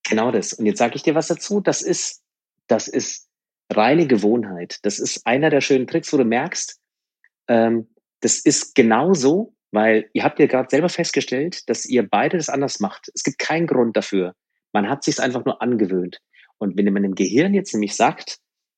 Genau 0.07 0.31
das. 0.31 0.53
Und 0.53 0.65
jetzt 0.65 0.79
sage 0.79 0.95
ich 0.95 1.03
dir 1.03 1.15
was 1.15 1.27
dazu. 1.27 1.59
Das 1.59 1.81
ist, 1.81 2.21
das 2.67 2.87
ist 2.87 3.27
reine 3.71 4.07
Gewohnheit. 4.07 4.79
Das 4.83 4.99
ist 4.99 5.25
einer 5.25 5.49
der 5.49 5.61
schönen 5.61 5.87
Tricks, 5.87 6.11
wo 6.13 6.17
du 6.17 6.25
merkst, 6.25 6.79
ähm, 7.47 7.89
das 8.21 8.39
ist 8.39 8.75
genauso, 8.75 9.55
weil 9.71 10.09
ihr 10.13 10.23
habt 10.23 10.39
ja 10.39 10.45
gerade 10.45 10.69
selber 10.69 10.89
festgestellt, 10.89 11.67
dass 11.69 11.85
ihr 11.85 12.07
beide 12.07 12.37
das 12.37 12.49
anders 12.49 12.79
macht. 12.79 13.09
Es 13.13 13.23
gibt 13.23 13.39
keinen 13.39 13.67
Grund 13.67 13.97
dafür. 13.97 14.33
Man 14.73 14.89
hat 14.89 15.03
sich 15.03 15.19
einfach 15.19 15.45
nur 15.45 15.61
angewöhnt. 15.61 16.19
Und 16.57 16.77
wenn 16.77 16.93
man 16.93 17.03
im 17.03 17.15
Gehirn 17.15 17.53
jetzt 17.53 17.73
nämlich 17.73 17.95
sagt, 17.95 18.37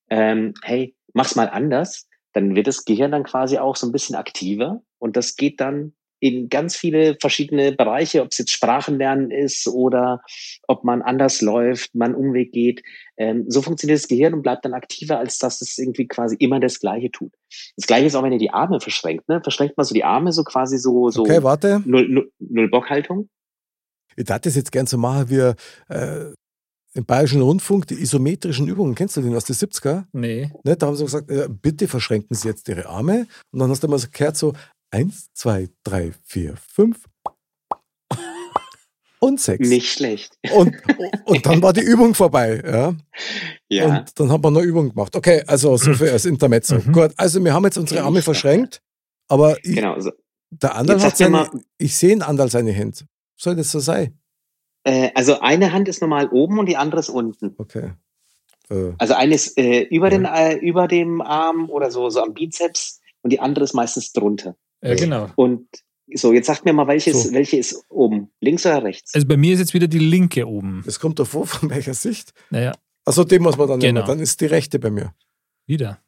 ähm, 0.10 0.54
hey, 0.64 0.96
mach's 1.14 1.36
mal 1.36 1.50
anders, 1.50 2.08
dann 2.32 2.56
wird 2.56 2.68
das 2.68 2.86
Gehirn 2.86 3.12
dann 3.12 3.24
quasi 3.24 3.58
auch 3.58 3.76
so 3.76 3.88
ein 3.88 3.92
bisschen 3.92 4.16
aktiver 4.16 4.82
und 5.00 5.18
das 5.18 5.36
geht 5.36 5.60
dann 5.60 5.94
in 6.24 6.48
ganz 6.48 6.78
viele 6.78 7.18
verschiedene 7.20 7.74
Bereiche, 7.74 8.22
ob 8.22 8.30
es 8.32 8.38
jetzt 8.38 8.52
Sprachenlernen 8.52 9.30
ist 9.30 9.68
oder 9.68 10.22
ob 10.70 10.86
man 10.86 11.02
anders 11.02 11.42
läuft, 11.42 11.94
man 11.96 12.16
Umweg 12.16 12.54
geht. 12.54 12.82
Ähm, 13.18 13.44
so 13.50 13.62
funktioniert 13.62 14.00
das 14.00 14.08
Gehirn 14.08 14.34
und 14.34 14.42
bleibt 14.42 14.64
dann 14.64 14.74
aktiver, 14.74 15.20
als 15.20 15.38
dass 15.38 15.60
es 15.60 15.78
irgendwie 15.78 16.08
quasi 16.08 16.38
immer 16.38 16.62
das 16.62 16.80
Gleiche 16.80 17.12
tut. 17.12 17.34
Das 17.76 17.88
Gleiche 17.88 18.06
ist 18.06 18.16
auch, 18.16 18.24
wenn 18.24 18.32
ihr 18.32 18.40
die 18.40 18.52
Arme 18.52 18.80
verschränkt. 18.80 19.28
Ne? 19.28 19.42
Verschränkt 19.44 19.76
mal 19.76 19.84
so 19.84 19.94
die 19.94 20.06
Arme 20.06 20.32
so 20.32 20.46
quasi 20.46 20.78
so, 20.78 21.10
so 21.10 21.24
Okay, 21.24 21.44
warte. 21.44 21.82
null, 21.84 22.08
null, 22.08 22.32
null 22.40 22.70
Bockhaltung. 22.70 23.28
Ich 24.16 24.24
dachte 24.24 24.48
das 24.48 24.56
jetzt 24.56 24.72
gern 24.72 24.88
so 24.88 24.98
machen 24.98 25.30
wie 25.30 25.54
äh, 25.94 26.34
im 26.96 27.06
Bayerischen 27.06 27.42
Rundfunk, 27.42 27.88
die 27.88 28.00
isometrischen 28.00 28.68
Übungen. 28.68 28.96
Kennst 28.96 29.18
du 29.18 29.22
den 29.22 29.36
aus 29.36 29.46
den 29.46 29.56
70er? 29.56 30.06
Nee. 30.14 30.52
Ne, 30.64 30.78
da 30.78 30.88
haben 30.88 30.96
sie 30.96 31.04
gesagt, 31.04 31.30
äh, 31.30 31.50
bitte 31.50 31.88
verschränken 31.88 32.36
Sie 32.36 32.48
jetzt 32.48 32.68
Ihre 32.70 32.88
Arme. 32.88 33.26
Und 33.52 33.60
dann 33.60 33.70
hast 33.70 33.84
du 33.84 33.88
mal 33.88 33.98
so 33.98 34.08
gehört, 34.12 34.38
so 34.38 34.54
eins, 34.94 35.32
zwei, 35.34 35.70
drei, 35.84 36.14
vier, 36.24 36.56
fünf 36.58 37.06
und 39.20 39.40
sechs. 39.40 39.68
Nicht 39.68 39.92
schlecht. 39.92 40.38
Und, 40.54 40.76
und 41.26 41.46
dann 41.46 41.62
war 41.62 41.74
die 41.74 41.82
Übung 41.82 42.14
vorbei. 42.14 42.62
Ja? 42.64 42.94
Ja. 43.70 43.86
Und 44.00 44.20
dann 44.20 44.30
haben 44.32 44.44
wir 44.44 44.50
eine 44.50 44.62
Übung 44.62 44.90
gemacht. 44.90 45.16
Okay, 45.16 45.44
also 45.48 45.78
so 45.78 45.94
viel 45.94 46.10
als 46.10 46.26
Intermezzo. 46.26 46.76
Mhm. 46.76 46.92
Gut, 46.92 47.12
also 47.18 47.44
wir 47.44 47.54
haben 47.54 47.64
jetzt 47.64 47.78
unsere 47.78 48.04
Arme 48.04 48.22
verschränkt, 48.22 48.82
aber 49.28 49.58
ich, 49.64 49.76
genau. 49.76 50.00
So. 50.00 50.12
der 50.52 50.76
Andal 50.76 51.02
hat 51.02 51.18
seine, 51.18 51.50
ich 51.78 51.96
sehe 51.96 52.14
in 52.14 52.22
Andal 52.22 52.50
seine 52.50 52.72
Hände. 52.72 53.00
Soll 53.36 53.56
das 53.56 53.72
so 53.72 53.80
sein? 53.80 54.20
Äh, 54.84 55.10
also 55.16 55.40
eine 55.40 55.72
Hand 55.72 55.88
ist 55.88 56.02
normal 56.02 56.28
oben 56.30 56.60
und 56.60 56.68
die 56.68 56.78
andere 56.78 57.00
ist 57.00 57.10
unten. 57.10 57.56
Okay. 57.58 57.94
Äh, 58.70 58.92
Also 58.98 59.14
eine 59.14 59.34
ist 59.36 59.58
äh, 59.58 59.84
über, 59.84 60.12
Ja. 60.12 60.18
den, 60.18 60.26
äh, 60.26 60.56
über 60.56 60.88
dem 60.90 61.22
Arm 61.22 61.70
oder 61.70 61.90
so, 61.92 62.10
so 62.10 62.22
am 62.22 62.34
Bizeps 62.34 63.00
und 63.22 63.32
die 63.32 63.40
andere 63.40 63.64
ist 63.64 63.74
meistens 63.74 64.12
drunter. 64.12 64.58
Ja, 64.84 64.96
genau. 64.96 65.30
Und 65.36 65.68
so, 66.14 66.34
jetzt 66.34 66.48
sagt 66.48 66.66
mir 66.66 66.74
mal, 66.74 66.88
welches, 66.88 67.24
So. 67.24 67.34
welche 67.34 67.58
ist 67.58 67.84
oben? 67.90 68.30
Links 68.42 68.66
oder 68.66 68.84
rechts? 68.84 69.14
Also 69.16 69.26
bei 69.28 69.38
mir 69.38 69.54
ist 69.54 69.60
jetzt 69.60 69.74
wieder 69.74 69.88
die 69.88 70.00
linke 70.00 70.48
oben. 70.48 70.84
das 70.86 71.00
kommt 71.00 71.18
davor, 71.20 71.48
von 71.48 71.70
welcher 71.70 71.94
Sicht? 71.94 72.34
Naja, 72.50 72.74
Also 73.06 73.24
dem 73.24 73.44
muss 73.44 73.58
man 73.58 73.68
dann 73.68 73.80
Genau. 73.80 74.02
nehmen. 74.02 74.08
Dann 74.08 74.20
ist 74.20 74.40
die 74.42 74.46
rechte 74.46 74.80
bei 74.80 74.90
mir. 74.92 75.14
wieder. 75.66 76.00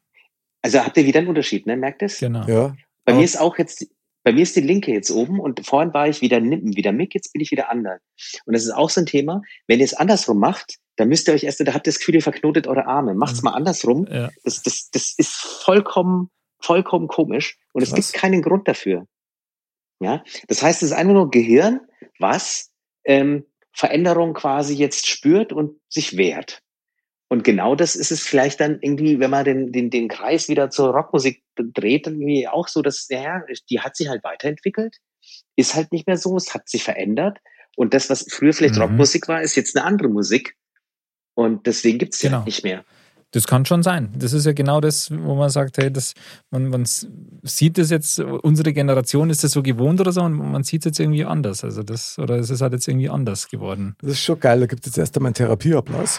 Also 0.62 0.80
habt 0.84 0.96
ihr 0.96 1.06
wieder 1.06 1.20
einen 1.20 1.28
Unterschied, 1.28 1.66
ne? 1.66 1.76
Merkt 1.76 2.02
es? 2.02 2.18
Genau. 2.18 2.46
Ja. 2.46 2.76
Bei 3.04 3.12
Aber- 3.12 3.18
mir 3.20 3.24
ist 3.24 3.40
auch 3.40 3.56
jetzt, 3.58 3.86
bei 4.24 4.32
mir 4.32 4.42
ist 4.42 4.54
die 4.56 4.60
linke 4.60 4.92
jetzt 4.92 5.10
oben 5.10 5.38
und 5.40 5.64
vorhin 5.64 5.94
war 5.94 6.08
ich 6.08 6.20
wieder 6.20 6.40
Nippen, 6.40 6.76
wieder 6.76 6.92
Mick, 6.92 7.14
jetzt 7.14 7.32
bin 7.32 7.40
ich 7.40 7.50
wieder 7.52 7.70
Andal. 7.70 8.00
Und 8.44 8.52
das 8.54 8.64
ist 8.64 8.72
auch 8.72 8.90
so 8.90 9.00
ein 9.00 9.06
Thema. 9.06 9.42
Wenn 9.68 9.78
ihr 9.78 9.84
es 9.84 9.94
andersrum 9.94 10.38
macht, 10.38 10.76
dann 10.96 11.08
müsst 11.08 11.28
ihr 11.28 11.34
euch 11.34 11.44
erst, 11.44 11.60
da 11.60 11.72
habt 11.72 11.86
ihr 11.86 11.92
das 11.92 11.98
Gefühl, 11.98 12.16
ihr 12.16 12.22
verknotet 12.22 12.66
eure 12.66 12.86
Arme. 12.86 13.14
Macht's 13.14 13.42
Mhm. 13.42 13.46
mal 13.46 13.52
andersrum. 13.54 14.06
Ja. 14.10 14.28
Das, 14.44 14.62
das, 14.62 14.90
das 14.90 15.14
ist 15.16 15.32
vollkommen, 15.34 16.30
vollkommen 16.60 17.08
komisch 17.08 17.58
und 17.72 17.82
es 17.82 17.90
Krass. 17.92 18.12
gibt 18.12 18.20
keinen 18.20 18.42
Grund 18.42 18.66
dafür. 18.68 19.06
Ja, 20.00 20.22
das 20.48 20.62
heißt, 20.62 20.82
es 20.82 20.90
ist 20.90 20.96
einfach 20.96 21.14
nur 21.14 21.30
Gehirn, 21.30 21.80
was 22.18 22.70
ähm, 23.04 23.46
Veränderung 23.72 24.34
quasi 24.34 24.74
jetzt 24.74 25.06
spürt 25.06 25.52
und 25.52 25.80
sich 25.88 26.16
wehrt. 26.16 26.62
Und 27.28 27.42
genau 27.44 27.74
das 27.74 27.96
ist 27.96 28.12
es 28.12 28.22
vielleicht 28.22 28.60
dann 28.60 28.78
irgendwie, 28.82 29.18
wenn 29.18 29.30
man 29.30 29.44
den, 29.44 29.72
den, 29.72 29.90
den 29.90 30.08
Kreis 30.08 30.48
wieder 30.48 30.70
zur 30.70 30.90
Rockmusik 30.90 31.42
dreht, 31.56 32.06
irgendwie 32.06 32.46
auch 32.46 32.68
so, 32.68 32.82
dass, 32.82 33.08
ja, 33.08 33.42
die 33.68 33.80
hat 33.80 33.96
sich 33.96 34.08
halt 34.08 34.22
weiterentwickelt, 34.22 34.96
ist 35.56 35.74
halt 35.74 35.90
nicht 35.92 36.06
mehr 36.06 36.16
so, 36.18 36.36
es 36.36 36.54
hat 36.54 36.68
sich 36.68 36.84
verändert. 36.84 37.38
Und 37.76 37.94
das, 37.94 38.08
was 38.10 38.26
früher 38.30 38.52
vielleicht 38.52 38.76
Mhm. 38.76 38.82
Rockmusik 38.82 39.28
war, 39.28 39.42
ist 39.42 39.56
jetzt 39.56 39.76
eine 39.76 39.84
andere 39.84 40.08
Musik. 40.08 40.56
Und 41.34 41.66
deswegen 41.66 41.98
gibt's 41.98 42.18
sie 42.20 42.28
Genau. 42.28 42.38
halt 42.38 42.46
nicht 42.46 42.62
mehr. 42.64 42.84
Das 43.36 43.46
kann 43.46 43.66
schon 43.66 43.82
sein. 43.82 44.14
Das 44.16 44.32
ist 44.32 44.46
ja 44.46 44.54
genau 44.54 44.80
das, 44.80 45.10
wo 45.10 45.34
man 45.34 45.50
sagt, 45.50 45.76
hey, 45.76 45.92
das, 45.92 46.14
man, 46.50 46.68
man 46.68 46.86
sieht 46.86 47.76
das 47.76 47.90
jetzt, 47.90 48.18
unsere 48.18 48.72
Generation 48.72 49.28
ist 49.28 49.44
das 49.44 49.52
so 49.52 49.62
gewohnt 49.62 50.00
oder 50.00 50.10
so 50.10 50.22
und 50.22 50.32
man 50.32 50.64
sieht 50.64 50.80
es 50.80 50.84
jetzt 50.86 51.00
irgendwie 51.00 51.26
anders. 51.26 51.62
Also 51.62 51.82
das, 51.82 52.18
oder 52.18 52.36
es 52.36 52.48
ist 52.48 52.62
halt 52.62 52.72
jetzt 52.72 52.88
irgendwie 52.88 53.10
anders 53.10 53.48
geworden. 53.48 53.94
Das 54.00 54.12
ist 54.12 54.22
schon 54.22 54.40
geil. 54.40 54.60
Da 54.60 54.64
gibt 54.64 54.86
es 54.86 54.92
jetzt 54.92 54.96
erst 54.96 55.16
einmal 55.18 55.28
einen 55.28 55.34
Therapieapplaus. 55.34 56.18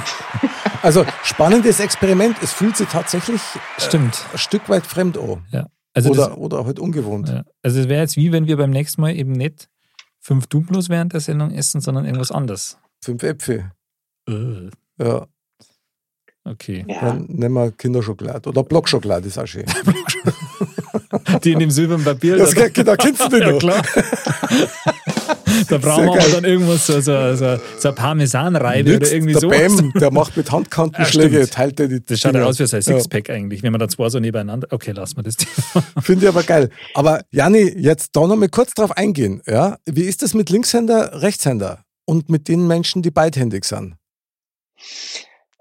also 0.82 1.06
spannendes 1.24 1.80
Experiment. 1.80 2.36
Es 2.42 2.52
fühlt 2.52 2.76
sich 2.76 2.88
tatsächlich 2.88 3.40
Stimmt. 3.78 4.22
ein 4.30 4.36
Stück 4.36 4.68
weit 4.68 4.84
fremd 4.84 5.16
an. 5.16 5.46
Also 5.94 6.12
das, 6.12 6.28
oder, 6.28 6.36
oder 6.36 6.66
halt 6.66 6.78
ungewohnt. 6.78 7.30
Ja. 7.30 7.44
Also 7.62 7.80
es 7.80 7.88
wäre 7.88 8.02
jetzt 8.02 8.18
wie, 8.18 8.32
wenn 8.32 8.46
wir 8.46 8.58
beim 8.58 8.68
nächsten 8.68 9.00
Mal 9.00 9.16
eben 9.16 9.32
nicht 9.32 9.70
fünf 10.20 10.46
Duplos 10.46 10.90
während 10.90 11.14
der 11.14 11.20
Sendung 11.20 11.52
essen, 11.52 11.80
sondern 11.80 12.04
irgendwas 12.04 12.32
anderes. 12.32 12.76
Fünf 13.02 13.22
Äpfel. 13.22 13.72
Äh, 14.28 14.68
Ja, 15.00 15.26
Okay. 16.50 16.84
Ja. 16.88 17.00
dann 17.00 17.26
nehmen 17.28 17.54
wir 17.54 17.72
Kinderschokolade. 17.72 18.48
Oder 18.48 18.62
Blockschokolade 18.64 19.28
ist 19.28 19.38
auch 19.38 19.46
schön. 19.46 19.64
Die 21.44 21.52
in 21.52 21.58
dem 21.58 21.70
silbernen 21.70 22.04
Papier. 22.04 22.36
Das, 22.36 22.54
da, 22.54 22.68
da 22.68 22.96
kennst 22.96 23.20
du 23.22 23.28
den 23.28 23.40
ja, 23.42 23.50
noch. 23.52 23.58
klar. 23.58 23.82
da 25.68 25.78
brauchen 25.78 26.04
wir 26.06 26.12
aber 26.22 26.28
dann 26.32 26.44
irgendwas 26.44 26.86
so, 26.86 27.00
so, 27.00 27.34
so, 27.36 27.58
so 27.78 27.88
eine 27.88 27.94
Parmesanreibe 27.94 28.96
oder 28.96 29.10
irgendwie 29.12 29.32
der 29.32 29.40
sowas. 29.40 29.76
Bam, 29.76 29.92
der 29.94 30.10
macht 30.10 30.36
mit 30.36 30.50
Handkantenschläge, 30.50 31.38
Ja, 31.38 31.42
stimmt. 31.44 31.54
teilt 31.54 31.80
er 31.80 31.88
die 31.88 32.04
Das 32.04 32.20
schaut 32.20 32.34
ja 32.34 32.44
aus 32.44 32.58
wie 32.58 32.66
so 32.66 32.76
ein 32.76 32.82
Ja. 32.82 32.92
Sixpack 32.94 33.30
eigentlich, 33.30 33.62
wenn 33.62 33.72
man 33.72 33.78
da 33.80 33.88
zwei 33.88 34.08
so 34.08 34.18
nebeneinander. 34.20 34.68
Okay, 34.70 34.92
lassen 34.92 35.16
wir 35.16 35.22
das. 35.24 35.36
Finde 36.02 36.24
ich 36.24 36.28
aber 36.28 36.42
geil. 36.42 36.70
Aber 36.94 37.22
Janni, 37.30 37.74
jetzt 37.76 38.10
da 38.16 38.26
noch 38.26 38.36
mal 38.36 38.48
kurz 38.48 38.72
drauf 38.74 38.96
eingehen. 38.96 39.42
Ja? 39.46 39.78
Wie 39.86 40.04
ist 40.04 40.22
das 40.22 40.34
mit 40.34 40.50
Linkshänder, 40.50 41.20
Rechtshänder 41.22 41.84
und 42.06 42.28
mit 42.30 42.48
den 42.48 42.66
Menschen, 42.66 43.02
die 43.02 43.10
beidhändig 43.10 43.64
sind? 43.64 43.94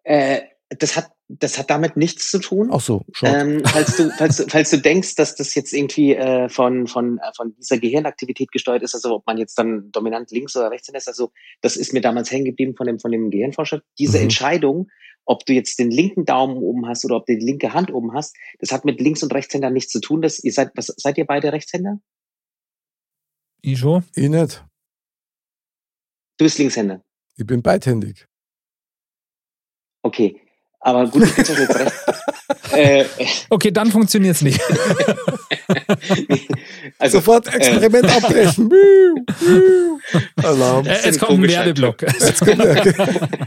Äh, 0.04 0.40
das 0.70 0.96
hat, 0.98 1.12
das 1.30 1.58
hat 1.58 1.70
damit 1.70 1.96
nichts 1.96 2.30
zu 2.30 2.40
tun. 2.40 2.70
Ach 2.72 2.82
so, 2.82 3.04
schon. 3.14 3.30
Ähm, 3.30 3.62
falls, 3.66 3.96
du, 3.98 4.10
falls, 4.18 4.38
du, 4.38 4.48
falls 4.48 4.70
du 4.70 4.78
denkst, 4.78 5.16
dass 5.16 5.36
das 5.36 5.56
jetzt 5.56 5.74
irgendwie 5.74 6.14
äh, 6.14 6.50
von, 6.50 6.88
von, 6.88 7.20
äh, 7.20 7.32
von 7.36 7.56
dieser 7.56 7.78
Gehirnaktivität 7.78 8.52
gesteuert 8.52 8.84
ist, 8.84 8.94
also 8.94 9.16
ob 9.16 9.26
man 9.26 9.38
jetzt 9.38 9.58
dann 9.58 9.92
dominant 9.92 10.30
links 10.32 10.56
oder 10.58 10.70
rechts 10.72 10.90
ist, 10.90 11.08
also 11.08 11.32
das 11.62 11.78
ist 11.78 11.94
mir 11.94 12.02
damals 12.02 12.32
hängen 12.32 12.46
geblieben 12.46 12.76
von 12.76 12.88
dem, 12.88 13.00
von 13.00 13.12
dem 13.12 13.30
Gehirnforscher. 13.30 13.82
Diese 13.98 14.18
Mhm. 14.18 14.24
Entscheidung, 14.24 14.90
ob 15.26 15.46
du 15.46 15.54
jetzt 15.54 15.80
den 15.80 15.92
linken 15.92 16.26
Daumen 16.26 16.58
oben 16.58 16.88
hast 16.88 17.06
oder 17.06 17.18
ob 17.18 17.26
du 17.26 17.38
die 17.38 17.46
linke 17.46 17.74
Hand 17.74 17.94
oben 17.94 18.14
hast, 18.14 18.36
das 18.60 18.72
hat 18.72 18.86
mit 18.86 19.00
Links- 19.00 19.24
und 19.24 19.34
Rechtshändern 19.34 19.74
nichts 19.74 19.92
zu 19.92 20.02
tun. 20.02 20.22
Das, 20.22 20.44
ihr 20.44 20.52
seid, 20.52 20.72
was, 20.76 20.88
seid 20.88 21.18
ihr 21.18 21.26
beide 21.26 21.52
Rechtshänder? 21.52 22.00
Ich 23.62 23.80
schon. 23.80 24.04
ich 24.16 24.30
nicht. 24.30 24.64
Du 26.38 26.46
bist 26.46 26.58
Linkshänder. 26.60 27.04
Ich 27.36 27.46
bin 27.46 27.62
beidhändig. 27.62 28.28
Okay. 30.04 30.42
Aber 30.80 31.08
gut, 31.08 31.24
äh, 32.72 33.06
Okay, 33.50 33.72
dann 33.72 33.92
funktioniert 33.92 34.36
es 34.36 34.42
nicht. 34.42 34.62
Also, 37.00 37.18
Sofort 37.18 37.54
Experiment 37.54 38.06
äh, 38.06 38.12
abbrechen. 38.12 38.72
Alarm. 40.38 40.86
Äh, 40.86 41.06
Jetzt 41.06 41.20
kommt 41.20 41.44
ein 41.44 41.48
Werbeblock. 41.48 42.02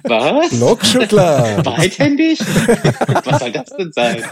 Was? 0.05 0.51
Block 0.51 0.85
schon 0.85 1.09
klar. 1.09 1.63
Beidhändig? 1.63 2.39
Was 3.25 3.41
soll 3.41 3.53
das 3.53 3.71
denn 3.71 3.93
sein? 3.93 4.23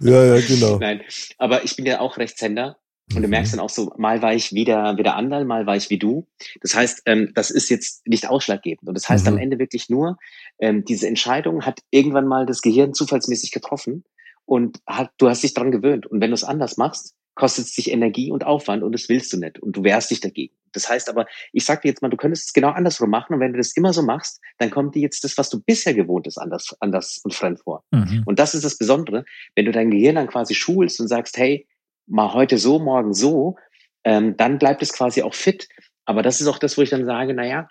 Ja, 0.00 0.24
ja, 0.24 0.40
genau. 0.40 0.78
Nein, 0.78 1.00
aber 1.38 1.64
ich 1.64 1.76
bin 1.76 1.86
ja 1.86 2.00
auch 2.00 2.18
Rechtshänder 2.18 2.76
und 3.14 3.22
du 3.22 3.28
Mhm. 3.28 3.30
merkst 3.30 3.52
dann 3.52 3.60
auch 3.60 3.70
so, 3.70 3.92
mal 3.96 4.22
war 4.22 4.34
ich 4.34 4.52
wieder, 4.52 4.96
wieder 4.98 5.16
Anderl, 5.16 5.44
mal 5.44 5.66
war 5.66 5.76
ich 5.76 5.90
wie 5.90 5.98
du. 5.98 6.26
Das 6.60 6.74
heißt, 6.74 7.02
ähm, 7.06 7.32
das 7.34 7.50
ist 7.50 7.68
jetzt 7.70 8.06
nicht 8.06 8.28
ausschlaggebend. 8.28 8.88
Und 8.88 8.94
das 8.94 9.08
heißt 9.08 9.26
am 9.28 9.34
Mhm. 9.34 9.40
Ende 9.40 9.58
wirklich 9.58 9.88
nur, 9.88 10.18
ähm, 10.58 10.84
diese 10.84 11.06
Entscheidung 11.08 11.64
hat 11.66 11.80
irgendwann 11.90 12.26
mal 12.26 12.46
das 12.46 12.62
Gehirn 12.62 12.94
zufallsmäßig 12.94 13.50
getroffen 13.52 14.04
und 14.44 14.78
hat, 14.86 15.10
du 15.18 15.28
hast 15.28 15.42
dich 15.42 15.54
dran 15.54 15.70
gewöhnt. 15.70 16.06
Und 16.06 16.20
wenn 16.20 16.30
du 16.30 16.34
es 16.34 16.44
anders 16.44 16.76
machst, 16.76 17.14
kostet 17.34 17.64
es 17.64 17.74
dich 17.74 17.90
Energie 17.90 18.30
und 18.30 18.44
Aufwand 18.44 18.82
und 18.82 18.92
das 18.92 19.08
willst 19.08 19.32
du 19.32 19.38
nicht. 19.38 19.58
Und 19.58 19.74
du 19.74 19.84
wehrst 19.84 20.10
dich 20.10 20.20
dagegen. 20.20 20.54
Das 20.72 20.88
heißt 20.88 21.08
aber, 21.08 21.26
ich 21.52 21.64
sag 21.64 21.80
dir 21.82 21.88
jetzt 21.88 22.02
mal, 22.02 22.08
du 22.10 22.16
könntest 22.18 22.46
es 22.46 22.52
genau 22.52 22.68
andersrum 22.70 23.08
machen. 23.08 23.34
Und 23.34 23.40
wenn 23.40 23.52
du 23.52 23.58
das 23.58 23.74
immer 23.76 23.92
so 23.94 24.02
machst, 24.02 24.40
dann 24.58 24.70
kommt 24.70 24.94
dir 24.94 25.00
jetzt 25.02 25.24
das, 25.24 25.38
was 25.38 25.48
du 25.48 25.60
bisher 25.62 25.94
gewohnt 25.94 26.26
ist, 26.26 26.36
anders, 26.38 26.76
anders 26.80 27.20
und 27.24 27.32
fremd 27.34 27.60
vor. 27.60 27.84
Mhm. 27.90 28.22
Und 28.26 28.38
das 28.38 28.54
ist 28.54 28.64
das 28.64 28.76
Besondere, 28.76 29.24
wenn 29.54 29.64
du 29.64 29.72
dein 29.72 29.90
Gehirn 29.90 30.16
dann 30.16 30.26
quasi 30.28 30.54
schulst 30.54 31.00
und 31.00 31.08
sagst, 31.08 31.36
hey, 31.38 31.66
mal 32.06 32.32
heute 32.32 32.58
so, 32.58 32.78
morgen 32.78 33.14
so, 33.14 33.56
ähm, 34.04 34.36
dann 34.36 34.58
bleibt 34.58 34.82
es 34.82 34.92
quasi 34.92 35.22
auch 35.22 35.34
fit. 35.34 35.68
Aber 36.04 36.22
das 36.22 36.40
ist 36.40 36.46
auch 36.48 36.58
das, 36.58 36.76
wo 36.76 36.82
ich 36.82 36.90
dann 36.90 37.04
sage, 37.04 37.34
naja, 37.34 37.68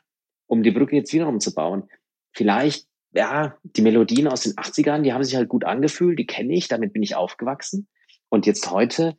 um 0.48 0.64
die 0.64 0.72
Brücke 0.72 0.96
jetzt 0.96 1.14
wiederum 1.14 1.40
zu 1.40 1.54
bauen, 1.54 1.90
vielleicht, 2.34 2.88
ja, 3.14 3.58
die 3.64 3.82
Melodien 3.82 4.28
aus 4.28 4.42
den 4.42 4.54
80ern, 4.54 5.02
die 5.02 5.14
haben 5.14 5.24
sich 5.24 5.36
halt 5.36 5.50
gut 5.50 5.66
angefühlt, 5.66 6.18
die 6.18 6.26
kenne 6.26 6.54
ich, 6.54 6.68
damit 6.68 6.94
bin 6.94 7.04
ich 7.04 7.16
aufgewachsen. 7.16 7.88
Und 8.30 8.46
jetzt 8.46 8.72
heute 8.72 9.18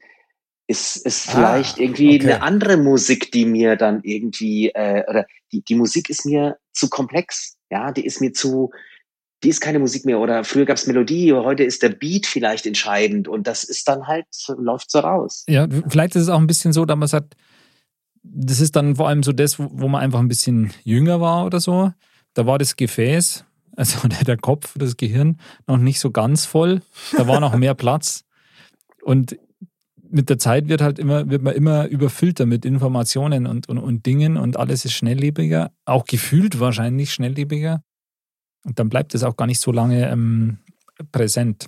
ist 0.67 1.05
es 1.05 1.29
Ah, 1.29 1.33
vielleicht 1.33 1.79
irgendwie 1.79 2.17
okay. 2.17 2.33
eine 2.33 2.43
andere 2.43 2.77
Musik, 2.79 3.31
die 3.33 3.45
mir 3.45 3.77
dann 3.77 4.01
irgendwie, 4.03 4.71
äh, 4.71 5.05
oder 5.09 5.27
die, 5.53 5.63
die 5.63 5.75
Musik 5.75 6.09
ist 6.09 6.25
mir 6.25 6.57
zu 6.73 6.89
komplex, 6.89 7.59
ja, 7.71 7.93
die 7.93 8.07
ist 8.07 8.21
mir 8.21 8.33
zu, 8.33 8.71
die 9.43 9.49
ist 9.49 9.61
keine 9.61 9.79
Musik 9.79 10.05
mehr 10.05 10.19
oder 10.19 10.45
früher 10.45 10.65
gab 10.65 10.77
es 10.77 10.87
Melodie, 10.87 11.33
heute 11.33 11.65
ist 11.65 11.83
der 11.83 11.91
Beat 11.91 12.27
vielleicht 12.27 12.67
entscheidend 12.67 13.29
und 13.29 13.47
das 13.47 13.65
ist 13.65 13.89
dann 13.89 14.07
halt, 14.07 14.27
läuft 14.57 14.91
so 14.91 15.01
raus. 15.01 15.45
Ja, 15.49 15.67
vielleicht 15.89 16.15
ist 16.17 16.23
es 16.23 16.29
auch 16.29 16.39
ein 16.39 16.47
bisschen 16.47 16.73
so, 16.73 16.85
dass 16.85 16.97
man 16.97 17.09
sagt, 17.09 17.35
das 18.23 18.61
ist 18.61 18.77
dann 18.77 18.97
vor 18.97 19.09
allem 19.09 19.23
so 19.23 19.33
das, 19.33 19.59
wo 19.59 19.89
man 19.89 20.01
einfach 20.01 20.21
ein 20.21 20.29
bisschen 20.29 20.73
jünger 20.85 21.21
war 21.21 21.45
oder 21.45 21.61
so. 21.61 21.93
Da 22.35 22.47
war 22.47 22.59
das 22.59 22.77
Gefäß, 22.77 23.45
also 23.77 24.09
der, 24.09 24.25
der 24.25 24.37
Kopf, 24.37 24.75
das 24.77 24.97
Gehirn, 24.97 25.39
noch 25.67 25.79
nicht 25.79 26.01
so 26.01 26.11
ganz 26.11 26.47
voll. 26.47 26.83
Da 27.17 27.27
war 27.27 27.41
noch 27.41 27.57
mehr 27.57 27.75
Platz. 27.75 28.25
Und 29.03 29.37
mit 30.09 30.29
der 30.29 30.39
Zeit 30.39 30.69
wird 30.69 30.83
halt 30.83 30.99
immer, 30.99 31.29
wird 31.31 31.43
man 31.43 31.55
immer 31.55 31.87
überfüllter 31.87 32.47
mit 32.47 32.65
Informationen 32.65 33.47
und, 33.47 33.69
und, 33.69 33.79
und 33.79 34.07
Dingen 34.07 34.37
und 34.37 34.59
alles 34.59 34.85
ist 34.85 34.93
schnelllebiger, 34.93 35.73
auch 35.87 36.05
gefühlt 36.05 36.61
wahrscheinlich 36.61 37.13
schnelllebiger. 37.13 37.83
Und 38.65 38.79
dann 38.79 38.89
bleibt 38.89 39.15
es 39.15 39.23
auch 39.23 39.37
gar 39.37 39.47
nicht 39.47 39.61
so 39.61 39.73
lange 39.73 40.09
ähm, 40.11 40.59
präsent. 41.11 41.67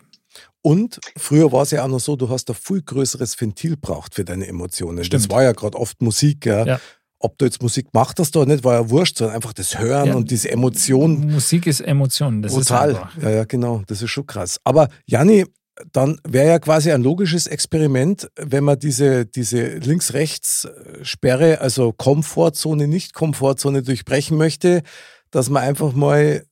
Und 0.62 0.98
früher 1.16 1.52
war 1.52 1.62
es 1.62 1.70
ja 1.72 1.84
auch 1.84 1.88
noch 1.88 2.00
so, 2.00 2.16
du 2.16 2.28
hast 2.28 2.48
ein 2.50 2.54
viel 2.56 2.82
größeres 2.82 3.40
Ventil 3.40 3.76
braucht 3.76 4.14
für 4.14 4.24
deine 4.24 4.46
Emotionen. 4.46 4.98
Das 4.98 5.06
Stimmt. 5.06 5.30
war 5.30 5.42
ja 5.42 5.52
gerade 5.52 5.76
oft 5.78 6.00
Musik. 6.00 6.46
Ja. 6.46 6.64
Ja. 6.66 6.80
Ob 7.18 7.38
du 7.38 7.44
jetzt 7.44 7.62
Musik 7.62 7.92
gemacht 7.92 8.18
hast 8.18 8.36
oder 8.36 8.46
nicht, 8.52 8.64
war 8.64 8.74
ja 8.74 8.90
wurscht, 8.90 9.18
sondern 9.18 9.36
einfach 9.36 9.52
das 9.52 9.78
Hören 9.78 10.08
Ja. 10.08 10.14
und 10.14 10.30
diese 10.30 10.50
Emotion. 10.50 11.30
Musik 11.30 11.66
ist 11.66 11.80
Emotion. 11.80 12.42
Das 12.42 12.52
Total. 12.54 12.90
ist 12.90 12.96
einfach. 12.98 13.22
ja, 13.22 13.30
ja, 13.30 13.44
genau. 13.44 13.82
Das 13.86 14.02
ist 14.02 14.10
schon 14.10 14.26
krass. 14.26 14.58
Aber 14.64 14.88
Janni, 15.06 15.44
dann 15.92 16.18
wäre 16.26 16.48
ja 16.48 16.58
quasi 16.58 16.92
ein 16.92 17.02
logisches 17.02 17.46
Experiment, 17.46 18.28
wenn 18.36 18.64
man 18.64 18.78
diese, 18.78 19.26
diese 19.26 19.78
Links-Rechts-Sperre, 19.78 21.60
also 21.60 21.92
Komfortzone, 21.92 22.86
Nicht-Komfortzone 22.88 23.82
durchbrechen 23.82 24.36
möchte, 24.36 24.82
dass 25.30 25.50
man 25.50 25.62
einfach 25.62 25.92
mal 25.92 26.44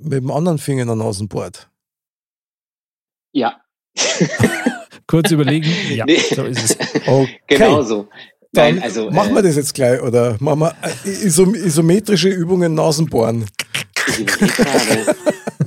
mit 0.00 0.12
dem 0.14 0.30
anderen 0.30 0.58
Finger 0.58 0.82
in 0.82 0.88
der 0.88 0.96
Nase 0.96 1.26
bohrt. 1.26 1.68
Ja. 3.32 3.60
Kurz 5.06 5.30
überlegen, 5.30 5.70
ja, 5.90 6.04
Nee. 6.06 6.18
so 6.34 6.44
ist 6.44 6.64
es. 6.64 6.76
Okay. 7.06 7.28
Genau 7.48 7.82
so. 7.82 8.08
Dann 8.52 8.76
Nein, 8.76 8.82
also, 8.84 9.10
machen 9.10 9.32
äh, 9.32 9.34
wir 9.36 9.42
das 9.42 9.56
jetzt 9.56 9.74
gleich 9.74 10.00
oder 10.00 10.36
machen 10.38 10.60
wir 10.60 10.74
äh, 10.82 11.08
isom 11.10 11.54
isometrische 11.54 12.28
Übungen 12.28 12.74
Nasenbohren. 12.74 13.46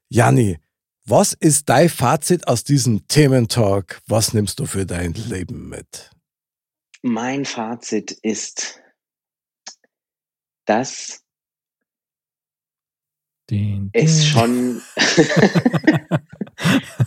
Janni, 0.09 0.59
was 1.05 1.35
ist 1.35 1.69
dein 1.69 1.89
Fazit 1.89 2.49
aus 2.49 2.65
diesem 2.65 3.07
Thementalk? 3.07 4.01
Was 4.07 4.35
nimmst 4.35 4.59
du 4.59 4.67
für 4.67 4.87
dein 4.87 5.15
Leben 5.15 5.69
mit? 5.69 6.11
Mein 7.03 7.45
Fazit 7.45 8.13
ist, 8.13 8.81
dass 10.65 11.22
Den, 13.53 13.91
es 13.93 14.21
den. 14.21 14.25
schon 14.25 14.83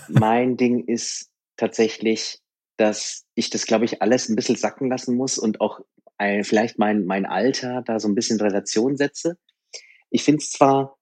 mein 0.10 0.58
Ding 0.58 0.86
ist 0.86 1.32
tatsächlich, 1.58 2.39
dass 2.78 3.26
ich 3.34 3.50
das, 3.50 3.66
glaube 3.66 3.86
ich, 3.86 4.04
alles 4.04 4.30
ein 4.30 4.36
bisschen 4.36 4.56
sacken 4.56 4.90
lassen 4.90 5.15
muss 5.15 5.40
und 5.40 5.60
auch 5.60 5.80
äh, 6.19 6.44
vielleicht 6.44 6.78
mein, 6.78 7.06
mein 7.06 7.26
Alter 7.26 7.82
da 7.82 7.99
so 7.99 8.07
ein 8.07 8.14
bisschen 8.14 8.38
in 8.38 8.45
Relation 8.45 8.95
setze. 8.95 9.40
Ich 10.11 10.24
finde 10.24 10.44
es 10.44 10.52
zwar 10.52 10.99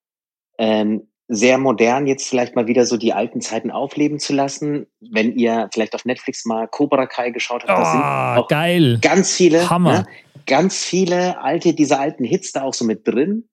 ähm, 0.58 1.12
sehr 1.36 1.58
modern, 1.58 2.08
jetzt 2.08 2.28
vielleicht 2.30 2.56
mal 2.56 2.68
wieder 2.68 2.86
so 2.86 2.98
die 2.98 3.14
alten 3.14 3.42
Zeiten 3.42 3.72
aufleben 3.72 4.20
zu 4.20 4.34
lassen. 4.34 4.88
Wenn 5.00 5.36
ihr 5.36 5.70
vielleicht 5.74 5.96
auf 5.96 6.06
Netflix 6.06 6.46
mal 6.46 6.68
Cobra 6.68 7.06
Kai 7.06 7.32
geschaut 7.32 7.64
habt, 7.68 7.70
da 7.80 7.86
sind 7.92 8.02
Ah, 8.02 8.38
auch 8.38 8.48
geil. 8.48 9.00
ganz 9.02 9.34
viele, 9.34 9.70
Hammer. 9.70 9.92
Ne, 10.02 10.08
ganz 10.46 10.84
viele 10.84 11.40
alte, 11.42 11.74
diese 11.74 12.00
alten 12.00 12.24
Hits 12.26 12.52
da 12.52 12.64
auch 12.64 12.74
so 12.74 12.84
mit 12.86 13.08
drin. 13.08 13.48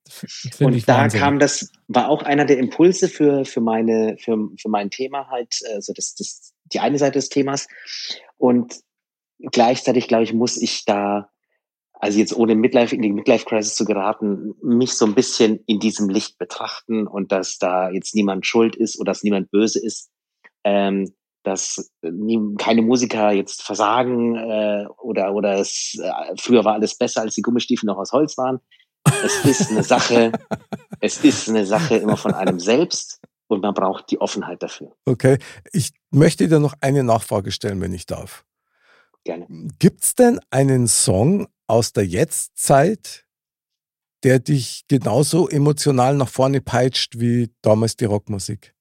Und 0.59 0.89
da 0.89 0.99
Wahnsinn. 0.99 1.21
kam 1.21 1.39
das, 1.39 1.71
war 1.89 2.09
auch 2.09 2.23
einer 2.23 2.45
der 2.45 2.59
Impulse 2.59 3.09
für, 3.09 3.45
für 3.45 3.61
meine, 3.61 4.17
für, 4.19 4.37
für 4.61 4.69
mein 4.69 4.91
Thema 4.91 5.29
halt, 5.31 5.61
also 5.75 5.93
das, 5.93 6.15
das, 6.17 6.53
die 6.73 6.81
eine 6.81 6.99
Seite 6.99 7.15
des 7.19 7.29
Themas. 7.29 7.69
Und 8.39 8.81
gleichzeitig, 9.53 10.09
glaube 10.09 10.25
ich, 10.25 10.33
muss 10.33 10.57
ich 10.61 10.85
da, 10.85 11.29
also 12.01 12.19
jetzt 12.19 12.35
ohne 12.35 12.55
Midlife, 12.55 12.95
in 12.97 13.03
die 13.03 13.13
Midlife-Crisis 13.13 13.75
zu 13.75 13.85
geraten, 13.85 14.55
mich 14.63 14.95
so 14.95 15.05
ein 15.05 15.15
bisschen 15.15 15.63
in 15.67 15.81
diesem 15.81 16.09
Licht 16.09 16.39
betrachten 16.39 17.07
und 17.07 17.31
dass 17.31 17.59
da 17.59 17.91
jetzt 17.91 18.15
niemand 18.15 18.47
schuld 18.47 18.75
ist 18.75 18.99
oder 18.99 19.13
dass 19.13 19.23
niemand 19.23 19.51
böse 19.51 19.85
ist. 19.85 20.11
Ähm, 20.65 21.13
dass 21.43 21.91
nie, 22.03 22.39
keine 22.59 22.83
Musiker 22.83 23.33
jetzt 23.33 23.63
versagen 23.63 24.37
äh, 24.37 24.87
oder 24.99 25.33
oder 25.35 25.59
es 25.59 25.99
äh, 25.99 26.35
früher 26.39 26.65
war 26.65 26.75
alles 26.75 26.97
besser, 26.97 27.23
als 27.23 27.35
die 27.35 27.43
Gummistiefel 27.43 27.87
noch 27.87 27.97
aus 27.97 28.13
Holz 28.13 28.37
waren. 28.37 28.61
Es 29.25 29.45
ist 29.47 29.71
eine 29.71 29.83
Sache, 29.83 30.33
es 31.01 31.25
ist 31.25 31.49
eine 31.49 31.65
Sache 31.65 31.97
immer 31.97 32.19
von 32.19 32.35
einem 32.35 32.61
selbst 32.61 33.21
und 33.49 33.63
man 33.63 33.73
braucht 33.73 34.11
die 34.11 34.21
Offenheit 34.21 34.63
dafür. 34.63 34.93
Okay, 35.07 35.39
ich 35.73 35.93
möchte 36.11 36.47
dir 36.47 36.59
noch 36.59 36.75
eine 36.81 37.05
Nachfrage 37.05 37.53
stellen, 37.53 37.81
wenn 37.81 37.95
ich 37.95 38.05
darf. 38.05 38.45
Gerne. 39.25 39.47
Gibt 39.79 40.05
es 40.05 40.15
denn 40.15 40.41
einen 40.51 40.89
Song 40.89 41.47
aus 41.71 41.93
der 41.93 42.07
Jetztzeit, 42.07 43.25
der 44.23 44.39
dich 44.39 44.85
genauso 44.89 45.49
emotional 45.49 46.17
nach 46.17 46.29
vorne 46.29 46.61
peitscht 46.61 47.19
wie 47.19 47.51
damals 47.63 47.97
die 47.97 48.05
Rockmusik? 48.05 48.75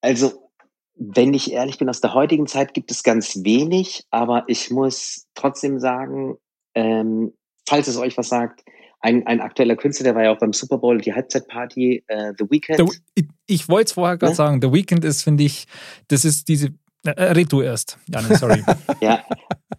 Also, 0.00 0.50
wenn 0.94 1.34
ich 1.34 1.52
ehrlich 1.52 1.78
bin, 1.78 1.88
aus 1.90 2.00
der 2.00 2.14
heutigen 2.14 2.46
Zeit 2.46 2.72
gibt 2.72 2.90
es 2.90 3.02
ganz 3.02 3.44
wenig, 3.44 4.04
aber 4.10 4.44
ich 4.46 4.70
muss 4.70 5.26
trotzdem 5.34 5.78
sagen, 5.78 6.36
ähm, 6.74 7.34
falls 7.68 7.88
es 7.88 7.98
euch 7.98 8.16
was 8.16 8.28
sagt, 8.28 8.62
ein, 9.00 9.26
ein 9.26 9.40
aktueller 9.40 9.76
Künstler, 9.76 10.04
der 10.04 10.14
war 10.14 10.24
ja 10.24 10.32
auch 10.32 10.38
beim 10.38 10.52
Super 10.52 10.78
Bowl, 10.78 10.98
die 10.98 11.12
Halbzeitparty, 11.12 12.04
äh, 12.06 12.32
The 12.38 12.44
Weeknd. 12.50 12.78
The, 12.78 12.98
ich 13.14 13.26
ich 13.46 13.68
wollte 13.68 13.88
es 13.88 13.92
vorher 13.92 14.16
gerade 14.16 14.32
Ne? 14.32 14.36
sagen, 14.36 14.60
The 14.62 14.72
Weeknd 14.72 15.04
ist, 15.04 15.22
finde 15.22 15.44
ich, 15.44 15.66
das 16.08 16.24
ist 16.24 16.48
diese. 16.48 16.70
Äh, 17.06 17.32
red 17.32 17.52
du 17.52 17.62
erst. 17.62 17.98
Ja, 18.08 18.22
nee, 18.22 18.34
sorry. 18.34 18.62
Ja, 19.00 19.24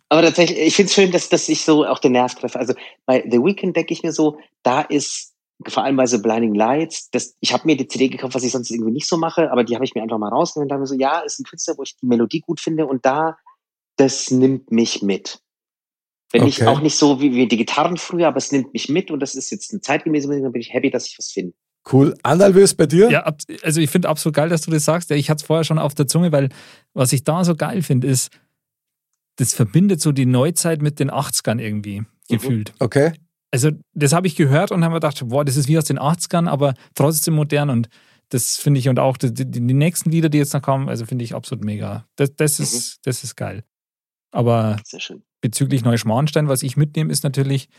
aber 0.10 0.22
tatsächlich, 0.22 0.60
ich 0.60 0.76
finde 0.76 0.90
es 0.90 0.94
schön, 0.94 1.12
dass, 1.12 1.30
dass 1.30 1.50
ich 1.50 1.64
so 1.64 1.86
auch 1.86 2.00
den 2.00 2.12
Nerv 2.14 2.36
treffe. 2.36 2.60
Also 2.60 2.74
bei 3.06 3.24
The 3.30 3.40
Weeknd 3.40 3.76
denke 3.76 3.94
ich 3.94 4.04
mir 4.04 4.12
so, 4.12 4.38
da 4.64 4.82
ist 4.82 5.34
vor 5.68 5.84
allem 5.84 5.96
bei 5.96 6.06
so 6.06 6.22
Blinding 6.22 6.54
Lights, 6.54 7.10
das, 7.10 7.36
ich 7.40 7.52
habe 7.52 7.66
mir 7.66 7.76
die 7.76 7.88
CD 7.88 8.10
gekauft, 8.10 8.36
was 8.36 8.44
ich 8.44 8.52
sonst 8.52 8.70
irgendwie 8.70 8.92
nicht 8.92 9.08
so 9.08 9.18
mache, 9.18 9.52
aber 9.52 9.64
die 9.64 9.74
habe 9.74 9.86
ich 9.86 9.96
mir 9.96 10.04
einfach 10.04 10.20
mal 10.20 10.30
rausgenommen 10.30 10.66
und 10.66 10.70
dachte 10.70 10.82
mir 10.82 10.88
so, 10.88 10.96
ja, 10.96 11.20
ist 11.22 11.40
ein 11.40 11.46
Künstler, 11.46 11.76
wo 11.78 11.84
ich 11.84 11.96
die 11.98 12.06
Melodie 12.06 12.42
gut 12.42 12.60
finde 12.60 12.86
und 12.86 13.06
da, 13.06 13.38
das 13.96 14.30
nimmt 14.30 14.72
mich 14.72 15.02
mit. 15.02 15.40
Wenn 16.32 16.46
ich 16.46 16.62
Okay. 16.62 16.68
auch 16.68 16.82
nicht 16.82 16.96
so 16.96 17.22
wie, 17.22 17.34
wie 17.34 17.48
die 17.48 17.58
Gitarren 17.58 17.98
früher, 17.98 18.28
aber 18.28 18.38
es 18.38 18.52
nimmt 18.52 18.74
mich 18.74 18.90
mit 18.90 19.10
und 19.10 19.20
das 19.20 19.34
ist 19.34 19.50
jetzt 19.50 19.72
eine 19.72 19.82
zeitgemäße 19.82 20.28
Musik, 20.28 20.44
dann 20.44 20.52
bin 20.52 20.62
ich 20.62 20.74
happy, 20.74 20.92
dass 20.92 21.08
ich 21.08 21.18
was 21.18 21.32
finde. 21.32 21.54
Cool. 21.92 22.16
Ist 22.58 22.76
bei 22.76 22.86
dir? 22.86 23.10
Ja, 23.10 23.34
also 23.64 23.82
ich 23.82 23.90
finde 23.90 24.10
absolut 24.10 24.36
geil, 24.36 24.50
dass 24.50 24.62
du 24.62 24.72
das 24.72 24.86
sagst. 24.86 25.10
Ja, 25.10 25.16
Ich 25.16 25.30
hatte 25.30 25.42
es 25.42 25.48
vorher 25.48 25.64
schon 25.64 25.80
auf 25.80 25.96
der 25.96 26.08
Zunge, 26.08 26.32
weil 26.32 26.50
was 26.94 27.14
ich 27.14 27.24
da 27.24 27.44
so 27.44 27.56
geil 27.56 27.82
finde, 27.82 28.08
ist, 28.08 28.30
das 29.38 29.54
verbindet 29.54 30.02
so 30.02 30.12
die 30.12 30.26
Neuzeit 30.26 30.82
mit 30.82 31.00
den 31.00 31.12
80ern 31.12 31.60
irgendwie 31.60 32.04
gefühlt. 32.28 32.74
Okay. 32.80 33.14
Also 33.52 33.72
das 33.94 34.14
habe 34.14 34.28
ich 34.28 34.36
gehört 34.36 34.72
und 34.72 34.84
habe 34.84 34.94
mir 34.94 35.00
gedacht, 35.00 35.22
boah, 35.28 35.46
das 35.46 35.56
ist 35.56 35.68
wie 35.68 35.78
aus 35.78 35.86
den 35.86 36.00
80ern, 36.00 36.50
aber 36.50 36.74
trotzdem 36.96 37.36
modern 37.36 37.70
und 37.70 37.88
das 38.30 38.58
finde 38.58 38.80
ich 38.80 38.90
und 38.90 39.00
auch 39.00 39.16
die, 39.16 39.34
die, 39.34 39.50
die 39.50 39.74
nächsten 39.74 40.12
Lieder, 40.12 40.28
die 40.28 40.38
jetzt 40.38 40.54
noch 40.54 40.62
kommen, 40.62 40.90
also 40.90 41.06
finde 41.06 41.24
ich 41.24 41.34
absolut 41.34 41.64
mega. 41.64 42.06
Das, 42.18 42.36
das, 42.36 42.60
ist, 42.60 43.00
das 43.06 43.24
ist 43.24 43.38
geil. 43.38 43.64
Aber 44.32 44.78
Sehr 44.84 45.00
schön. 45.00 45.24
bezüglich 45.40 45.86
Neuschmarnstein, 45.86 46.50
was 46.50 46.62
ich 46.62 46.76
mitnehme, 46.76 47.12
ist 47.12 47.24
natürlich, 47.24 47.70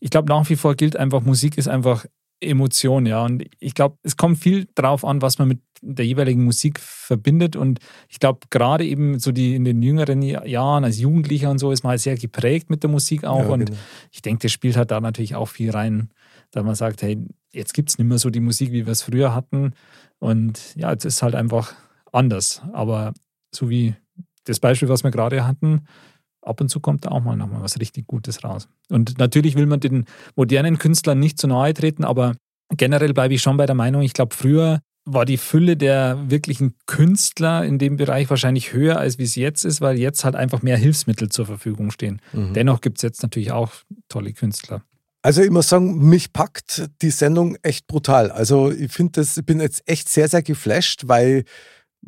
ich 0.00 0.10
glaube, 0.10 0.28
nach 0.28 0.48
wie 0.50 0.56
vor 0.56 0.74
gilt 0.74 0.96
einfach, 0.96 1.22
Musik 1.22 1.56
ist 1.56 1.68
einfach 1.68 2.04
Emotion, 2.44 3.06
ja. 3.06 3.24
Und 3.24 3.44
ich 3.58 3.74
glaube, 3.74 3.98
es 4.02 4.16
kommt 4.16 4.38
viel 4.38 4.66
drauf 4.74 5.04
an, 5.04 5.22
was 5.22 5.38
man 5.38 5.48
mit 5.48 5.60
der 5.80 6.06
jeweiligen 6.06 6.44
Musik 6.44 6.80
verbindet. 6.80 7.56
Und 7.56 7.80
ich 8.08 8.18
glaube, 8.18 8.40
gerade 8.50 8.84
eben 8.84 9.18
so 9.18 9.32
die 9.32 9.54
in 9.54 9.64
den 9.64 9.82
jüngeren 9.82 10.22
Jahren 10.22 10.84
als 10.84 10.98
Jugendlicher 10.98 11.50
und 11.50 11.58
so 11.58 11.72
ist 11.72 11.82
man 11.82 11.90
halt 11.90 12.00
sehr 12.00 12.16
geprägt 12.16 12.70
mit 12.70 12.82
der 12.82 12.90
Musik 12.90 13.24
auch. 13.24 13.44
Ja, 13.44 13.48
und 13.48 13.66
genau. 13.66 13.78
ich 14.10 14.22
denke, 14.22 14.42
das 14.42 14.52
spielt 14.52 14.76
halt 14.76 14.90
da 14.90 15.00
natürlich 15.00 15.34
auch 15.34 15.48
viel 15.48 15.70
rein, 15.70 16.10
da 16.50 16.62
man 16.62 16.74
sagt, 16.74 17.02
hey, 17.02 17.18
jetzt 17.52 17.74
gibt 17.74 17.90
es 17.90 17.98
nicht 17.98 18.08
mehr 18.08 18.18
so 18.18 18.30
die 18.30 18.40
Musik, 18.40 18.72
wie 18.72 18.86
wir 18.86 18.92
es 18.92 19.02
früher 19.02 19.34
hatten. 19.34 19.72
Und 20.18 20.74
ja, 20.76 20.90
jetzt 20.90 21.04
ist 21.04 21.22
halt 21.22 21.34
einfach 21.34 21.74
anders. 22.12 22.62
Aber 22.72 23.12
so 23.54 23.68
wie 23.68 23.94
das 24.44 24.60
Beispiel, 24.60 24.88
was 24.88 25.04
wir 25.04 25.10
gerade 25.10 25.46
hatten, 25.46 25.86
ab 26.44 26.60
und 26.60 26.68
zu 26.68 26.80
kommt 26.80 27.04
da 27.04 27.10
auch 27.10 27.22
mal 27.22 27.36
nochmal 27.36 27.62
was 27.62 27.80
richtig 27.80 28.06
Gutes 28.06 28.44
raus. 28.44 28.68
Und 28.90 29.18
natürlich 29.18 29.54
will 29.54 29.66
man 29.66 29.80
den 29.80 30.04
modernen 30.36 30.78
Künstlern 30.78 31.18
nicht 31.18 31.38
zu 31.38 31.46
nahe 31.46 31.74
treten, 31.74 32.04
aber 32.04 32.34
generell 32.76 33.12
bleibe 33.12 33.34
ich 33.34 33.42
schon 33.42 33.56
bei 33.56 33.66
der 33.66 33.74
Meinung, 33.74 34.02
ich 34.02 34.12
glaube, 34.12 34.34
früher 34.34 34.80
war 35.06 35.26
die 35.26 35.36
Fülle 35.36 35.76
der 35.76 36.18
wirklichen 36.30 36.74
Künstler 36.86 37.64
in 37.64 37.78
dem 37.78 37.96
Bereich 37.96 38.30
wahrscheinlich 38.30 38.72
höher, 38.72 38.98
als 38.98 39.18
wie 39.18 39.24
es 39.24 39.34
jetzt 39.34 39.64
ist, 39.64 39.80
weil 39.80 39.98
jetzt 39.98 40.24
halt 40.24 40.34
einfach 40.34 40.62
mehr 40.62 40.78
Hilfsmittel 40.78 41.28
zur 41.28 41.46
Verfügung 41.46 41.90
stehen. 41.90 42.20
Mhm. 42.32 42.54
Dennoch 42.54 42.80
gibt 42.80 42.98
es 42.98 43.02
jetzt 43.02 43.22
natürlich 43.22 43.52
auch 43.52 43.72
tolle 44.08 44.32
Künstler. 44.32 44.82
Also 45.20 45.42
ich 45.42 45.50
muss 45.50 45.68
sagen, 45.68 46.06
mich 46.08 46.32
packt 46.32 46.90
die 47.00 47.10
Sendung 47.10 47.56
echt 47.62 47.86
brutal. 47.86 48.30
Also 48.30 48.70
ich 48.70 48.92
finde 48.92 49.12
das, 49.20 49.36
ich 49.36 49.44
bin 49.44 49.60
jetzt 49.60 49.82
echt 49.86 50.08
sehr, 50.08 50.28
sehr 50.28 50.42
geflasht, 50.42 51.04
weil 51.06 51.44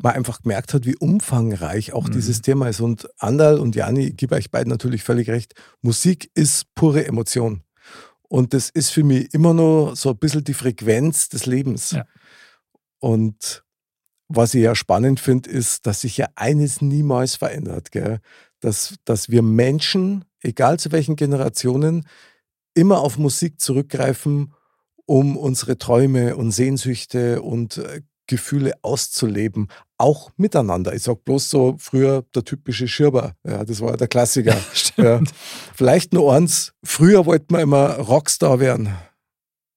man 0.01 0.13
einfach 0.15 0.41
gemerkt 0.41 0.73
hat, 0.73 0.85
wie 0.85 0.95
umfangreich 0.95 1.93
auch 1.93 2.07
Mhm. 2.07 2.13
dieses 2.13 2.41
Thema 2.41 2.67
ist. 2.69 2.79
Und 2.81 3.07
Andal 3.19 3.59
und 3.59 3.75
Jani, 3.75 4.07
ich 4.07 4.17
gebe 4.17 4.35
euch 4.35 4.51
beiden 4.51 4.69
natürlich 4.71 5.03
völlig 5.03 5.29
recht, 5.29 5.53
Musik 5.81 6.29
ist 6.33 6.73
pure 6.75 7.05
Emotion. 7.05 7.63
Und 8.29 8.53
das 8.53 8.69
ist 8.69 8.89
für 8.89 9.03
mich 9.03 9.33
immer 9.33 9.53
noch 9.53 9.95
so 9.95 10.09
ein 10.09 10.17
bisschen 10.17 10.43
die 10.43 10.53
Frequenz 10.53 11.29
des 11.29 11.45
Lebens. 11.45 11.91
Ja. 11.91 12.05
Und 12.99 13.63
was 14.27 14.53
ich 14.53 14.63
ja 14.63 14.75
spannend 14.75 15.19
finde, 15.19 15.49
ist, 15.49 15.87
dass 15.87 16.01
sich 16.01 16.17
ja 16.17 16.27
eines 16.35 16.81
niemals 16.81 17.35
verändert, 17.35 17.91
gell? 17.91 18.19
Dass, 18.59 18.95
dass 19.05 19.29
wir 19.29 19.41
Menschen, 19.41 20.25
egal 20.41 20.79
zu 20.79 20.91
welchen 20.91 21.15
Generationen, 21.15 22.05
immer 22.73 22.99
auf 22.99 23.17
Musik 23.17 23.61
zurückgreifen, 23.61 24.53
um 25.05 25.37
unsere 25.37 25.77
Träume 25.77 26.35
und 26.35 26.51
Sehnsüchte 26.51 27.41
und 27.41 27.77
äh, 27.77 28.01
Gefühle 28.27 28.73
auszuleben, 28.81 29.67
auch 29.97 30.29
miteinander. 30.37 30.93
Ich 30.93 31.03
sag 31.03 31.23
bloß 31.23 31.49
so 31.49 31.75
früher 31.79 32.23
der 32.35 32.43
typische 32.43 32.87
Schirber, 32.87 33.35
ja, 33.45 33.63
das 33.65 33.81
war 33.81 33.91
ja 33.91 33.97
der 33.97 34.07
Klassiker. 34.07 34.55
ja. 34.97 35.21
Vielleicht 35.75 36.13
nur 36.13 36.33
eins, 36.33 36.73
früher 36.83 37.25
wollte 37.25 37.47
man 37.49 37.61
immer 37.61 37.95
Rockstar 37.97 38.59
werden 38.59 38.93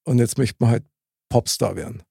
und 0.05 0.19
jetzt 0.19 0.39
möchte 0.39 0.57
man 0.61 0.71
halt 0.71 0.85
Popstar 1.29 1.77
werden. 1.77 2.03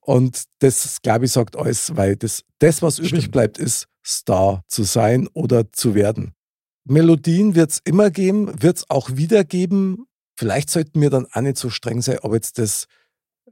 Und 0.00 0.44
das, 0.60 1.02
glaube 1.02 1.26
ich, 1.26 1.32
sagt 1.32 1.56
alles, 1.56 1.96
weil 1.96 2.16
das, 2.16 2.44
das 2.58 2.82
was 2.82 2.98
übrig 2.98 3.20
Stimmt. 3.20 3.32
bleibt, 3.32 3.58
ist 3.58 3.86
Star 4.04 4.64
zu 4.68 4.82
sein 4.82 5.28
oder 5.34 5.72
zu 5.72 5.94
werden. 5.94 6.32
Melodien 6.84 7.54
wird 7.54 7.70
es 7.70 7.80
immer 7.84 8.10
geben, 8.10 8.62
wird 8.62 8.78
es 8.78 8.90
auch 8.90 9.10
wieder 9.16 9.44
geben. 9.44 10.06
Vielleicht 10.36 10.70
sollten 10.70 11.00
wir 11.00 11.10
dann 11.10 11.26
auch 11.32 11.42
nicht 11.42 11.58
so 11.58 11.70
streng 11.70 12.00
sein, 12.00 12.18
ob 12.22 12.32
jetzt 12.32 12.58
das 12.58 12.86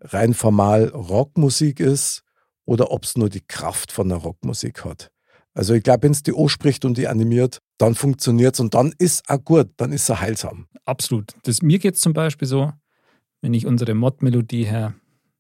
rein 0.01 0.35
formal 0.35 0.89
Rockmusik 0.89 1.81
ist 1.81 2.23
oder 2.65 2.91
ob 2.91 3.05
es 3.05 3.17
nur 3.17 3.29
die 3.29 3.41
Kraft 3.41 3.93
von 3.93 4.09
der 4.09 4.19
Rockmusik 4.19 4.85
hat. 4.85 5.11
Also 5.55 5.75
ich 5.75 5.83
glaube, 5.83 6.05
wenn 6.05 6.13
es 6.13 6.23
die 6.23 6.33
O 6.33 6.49
spricht 6.49 6.85
und 6.85 6.99
die 6.99 7.09
animiert, 7.09 7.59
dann 7.79 7.95
funktioniert 7.95 8.55
es 8.55 8.61
und 8.61 8.75
dann 8.75 8.95
ist 8.99 9.29
auch 9.29 9.45
gut, 9.45 9.71
dann 9.77 9.93
ist 9.93 10.09
er 10.09 10.21
heilsam. 10.21 10.69
Absolut. 10.85 11.35
Das, 11.43 11.63
mir 11.63 11.79
geht 11.79 11.97
es 11.97 12.01
zum 12.01 12.13
Beispiel 12.13 12.47
so, 12.47 12.73
wenn 13.41 13.55
ich 13.55 13.67
unsere 13.67 13.95
Mod-Melodie 13.95 14.65
her, 14.65 14.95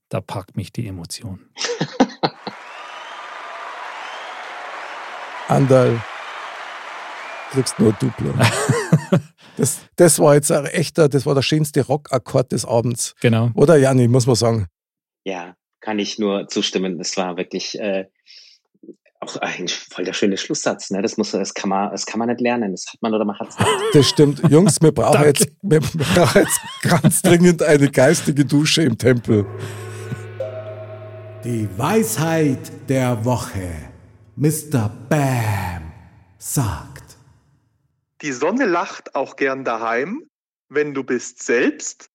da 0.09 0.21
packt 0.21 0.57
mich 0.57 0.73
die 0.73 0.87
Emotion. 0.87 1.41
Andal, 5.49 6.03
kriegst 7.51 7.79
nur 7.79 7.93
Duplo. 7.93 8.35
das, 9.57 9.79
das 9.97 10.19
war 10.19 10.35
jetzt 10.35 10.51
ein 10.53 10.67
echter, 10.67 11.09
das 11.09 11.27
war 11.27 11.35
der 11.35 11.43
schönste 11.43 11.85
Rockakkord 11.87 12.53
des 12.53 12.65
Abends. 12.65 13.15
Genau. 13.21 13.51
Oder 13.55 13.77
Janni, 13.77 14.09
muss 14.09 14.27
man 14.27 14.37
sagen. 14.37 14.67
Ja, 15.25 15.55
kann 15.81 15.99
ich 15.99 16.19
nur 16.19 16.49
zustimmen. 16.49 17.01
Es 17.01 17.17
war 17.17 17.37
wirklich 17.37 17.79
äh, 17.79 18.07
auch 19.21 19.37
ein 19.37 19.69
voll 19.69 20.05
der 20.05 20.13
schöne 20.13 20.37
Schlusssatz. 20.37 20.91
Ne? 20.91 21.03
Das 21.03 21.17
muss, 21.17 21.33
das 21.33 21.55
kann 21.55 21.71
man, 21.71 21.91
das 21.91 22.07
kann 22.07 22.19
man 22.19 22.29
nicht 22.29 22.41
lernen. 22.41 22.73
Das 22.73 22.87
hat 22.93 23.01
man 23.03 23.15
oder 23.15 23.25
man 23.25 23.39
hat 23.39 23.49
es 23.49 23.59
nicht. 23.59 23.69
Das 23.93 24.09
stimmt. 24.09 24.43
Jungs, 24.51 24.81
wir 24.81 24.93
brauchen, 24.93 25.25
jetzt, 25.25 25.49
wir 25.63 25.81
brauchen 25.81 26.43
jetzt 26.43 26.61
ganz 26.83 27.23
dringend 27.23 27.63
eine 27.63 27.91
geistige 27.91 28.45
Dusche 28.45 28.83
im 28.83 28.97
Tempel. 28.97 29.45
Die 31.45 31.69
Weisheit 31.77 32.89
der 32.89 33.25
Woche. 33.25 33.91
Mr. 34.37 34.91
Bam 35.09 35.93
sagt. 36.39 36.88
Die 38.21 38.33
Sonne 38.33 38.65
lacht 38.67 39.15
auch 39.15 39.37
gern 39.37 39.65
daheim, 39.65 40.25
wenn 40.69 40.93
du 40.93 41.05
bist 41.05 41.41
selbst 41.43 42.11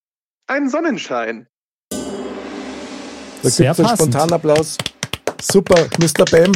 ein 0.46 0.68
Sonnenschein. 0.68 1.46
Da 1.90 3.48
Sehr 3.50 3.68
gibt 3.74 3.78
es 3.78 3.78
einen 3.78 3.88
passend. 3.88 4.12
Spontanapplaus. 4.14 4.76
Super, 5.40 5.88
Mr. 5.98 6.24
Bam, 6.30 6.52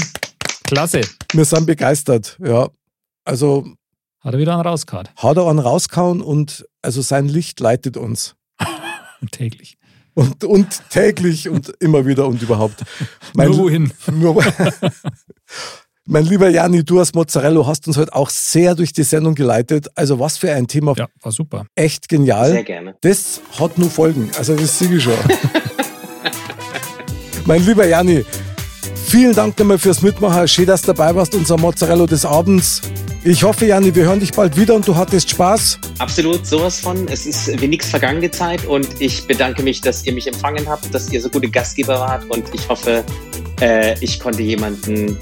Klasse. 0.64 1.00
wir 1.32 1.44
sind 1.46 1.66
begeistert. 1.66 2.36
Ja, 2.44 2.68
also 3.24 3.66
Hat 4.20 4.34
er 4.34 4.38
wieder 4.38 4.52
einen 4.52 4.66
rausgehauen. 4.66 5.08
hat 5.16 5.36
er 5.38 5.48
einen 5.48 5.58
rausgehauen 5.60 6.20
und 6.20 6.66
also 6.82 7.00
sein 7.00 7.26
Licht 7.28 7.58
leitet 7.60 7.96
uns. 7.96 8.36
Täglich. 9.30 9.78
Und, 10.14 10.42
und 10.44 10.90
täglich 10.90 11.48
und 11.48 11.68
immer 11.78 12.04
wieder 12.04 12.26
und 12.26 12.42
überhaupt. 12.42 12.82
Mein, 13.34 13.50
Nur 13.50 13.58
wohin? 13.58 13.92
Nur, 14.10 14.44
mein 16.08 16.24
lieber 16.24 16.48
Jani, 16.48 16.84
du 16.84 16.98
als 16.98 17.12
Mozzarella 17.12 17.66
hast 17.66 17.86
uns 17.86 17.98
heute 17.98 18.14
auch 18.14 18.30
sehr 18.30 18.74
durch 18.74 18.92
die 18.92 19.02
Sendung 19.02 19.34
geleitet. 19.34 19.88
Also 19.94 20.18
was 20.18 20.38
für 20.38 20.50
ein 20.50 20.66
Thema. 20.66 20.94
Ja, 20.96 21.06
war 21.20 21.32
super. 21.32 21.66
Echt 21.74 22.08
genial. 22.08 22.50
Sehr 22.50 22.64
gerne. 22.64 22.94
Das 23.02 23.42
hat 23.58 23.76
nur 23.76 23.90
Folgen. 23.90 24.30
Also 24.38 24.56
das 24.56 24.78
sehe 24.78 24.94
ich 24.94 25.02
schon. 25.02 25.12
mein 27.44 27.64
lieber 27.64 27.86
Jani, 27.86 28.24
vielen 29.06 29.34
Dank 29.34 29.58
nochmal 29.58 29.78
fürs 29.78 30.00
Mitmachen. 30.00 30.48
Schön, 30.48 30.66
dass 30.66 30.80
du 30.80 30.94
dabei 30.94 31.14
warst, 31.14 31.34
unser 31.34 31.58
Mozzarella 31.58 32.06
des 32.06 32.24
Abends. 32.24 32.80
Ich 33.22 33.42
hoffe, 33.42 33.66
Jani, 33.66 33.94
wir 33.94 34.04
hören 34.04 34.20
dich 34.20 34.32
bald 34.32 34.56
wieder 34.56 34.74
und 34.74 34.88
du 34.88 34.96
hattest 34.96 35.28
Spaß. 35.28 35.78
Absolut, 35.98 36.46
sowas 36.46 36.80
von. 36.80 37.06
Es 37.08 37.26
ist 37.26 37.60
wie 37.60 37.68
nichts 37.68 37.90
vergangene 37.90 38.30
Zeit 38.30 38.64
und 38.64 38.88
ich 38.98 39.26
bedanke 39.26 39.62
mich, 39.62 39.82
dass 39.82 40.06
ihr 40.06 40.14
mich 40.14 40.26
empfangen 40.26 40.66
habt, 40.66 40.94
dass 40.94 41.12
ihr 41.12 41.20
so 41.20 41.28
gute 41.28 41.50
Gastgeber 41.50 42.00
wart 42.00 42.24
und 42.30 42.44
ich 42.54 42.66
hoffe, 42.66 43.04
äh, 43.60 44.02
ich 44.02 44.18
konnte 44.18 44.40
jemanden 44.40 45.18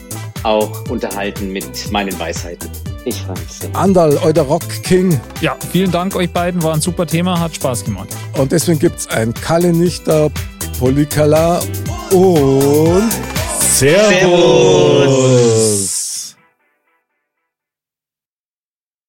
auch 0.46 0.88
unterhalten 0.88 1.52
mit 1.52 1.90
meinen 1.90 2.18
Weisheiten. 2.18 2.70
Ich 3.04 3.20
freue 3.22 3.38
mich 3.38 3.48
sehr. 3.48 3.74
Andal, 3.74 4.18
euer 4.22 4.44
Rock 4.44 4.62
King. 4.82 5.20
Ja, 5.40 5.56
vielen 5.72 5.90
Dank 5.90 6.14
euch 6.16 6.30
beiden. 6.30 6.62
War 6.62 6.74
ein 6.74 6.80
super 6.80 7.06
Thema, 7.06 7.38
hat 7.38 7.54
Spaß 7.54 7.84
gemacht. 7.84 8.08
Und 8.38 8.52
deswegen 8.52 8.78
gibt 8.78 8.98
es 9.00 9.08
ein 9.08 9.34
Kalle 9.34 9.72
Nichter, 9.72 10.30
Polikala 10.78 11.60
und 12.12 13.10
Servus. 13.60 14.10
Servus. 15.00 15.95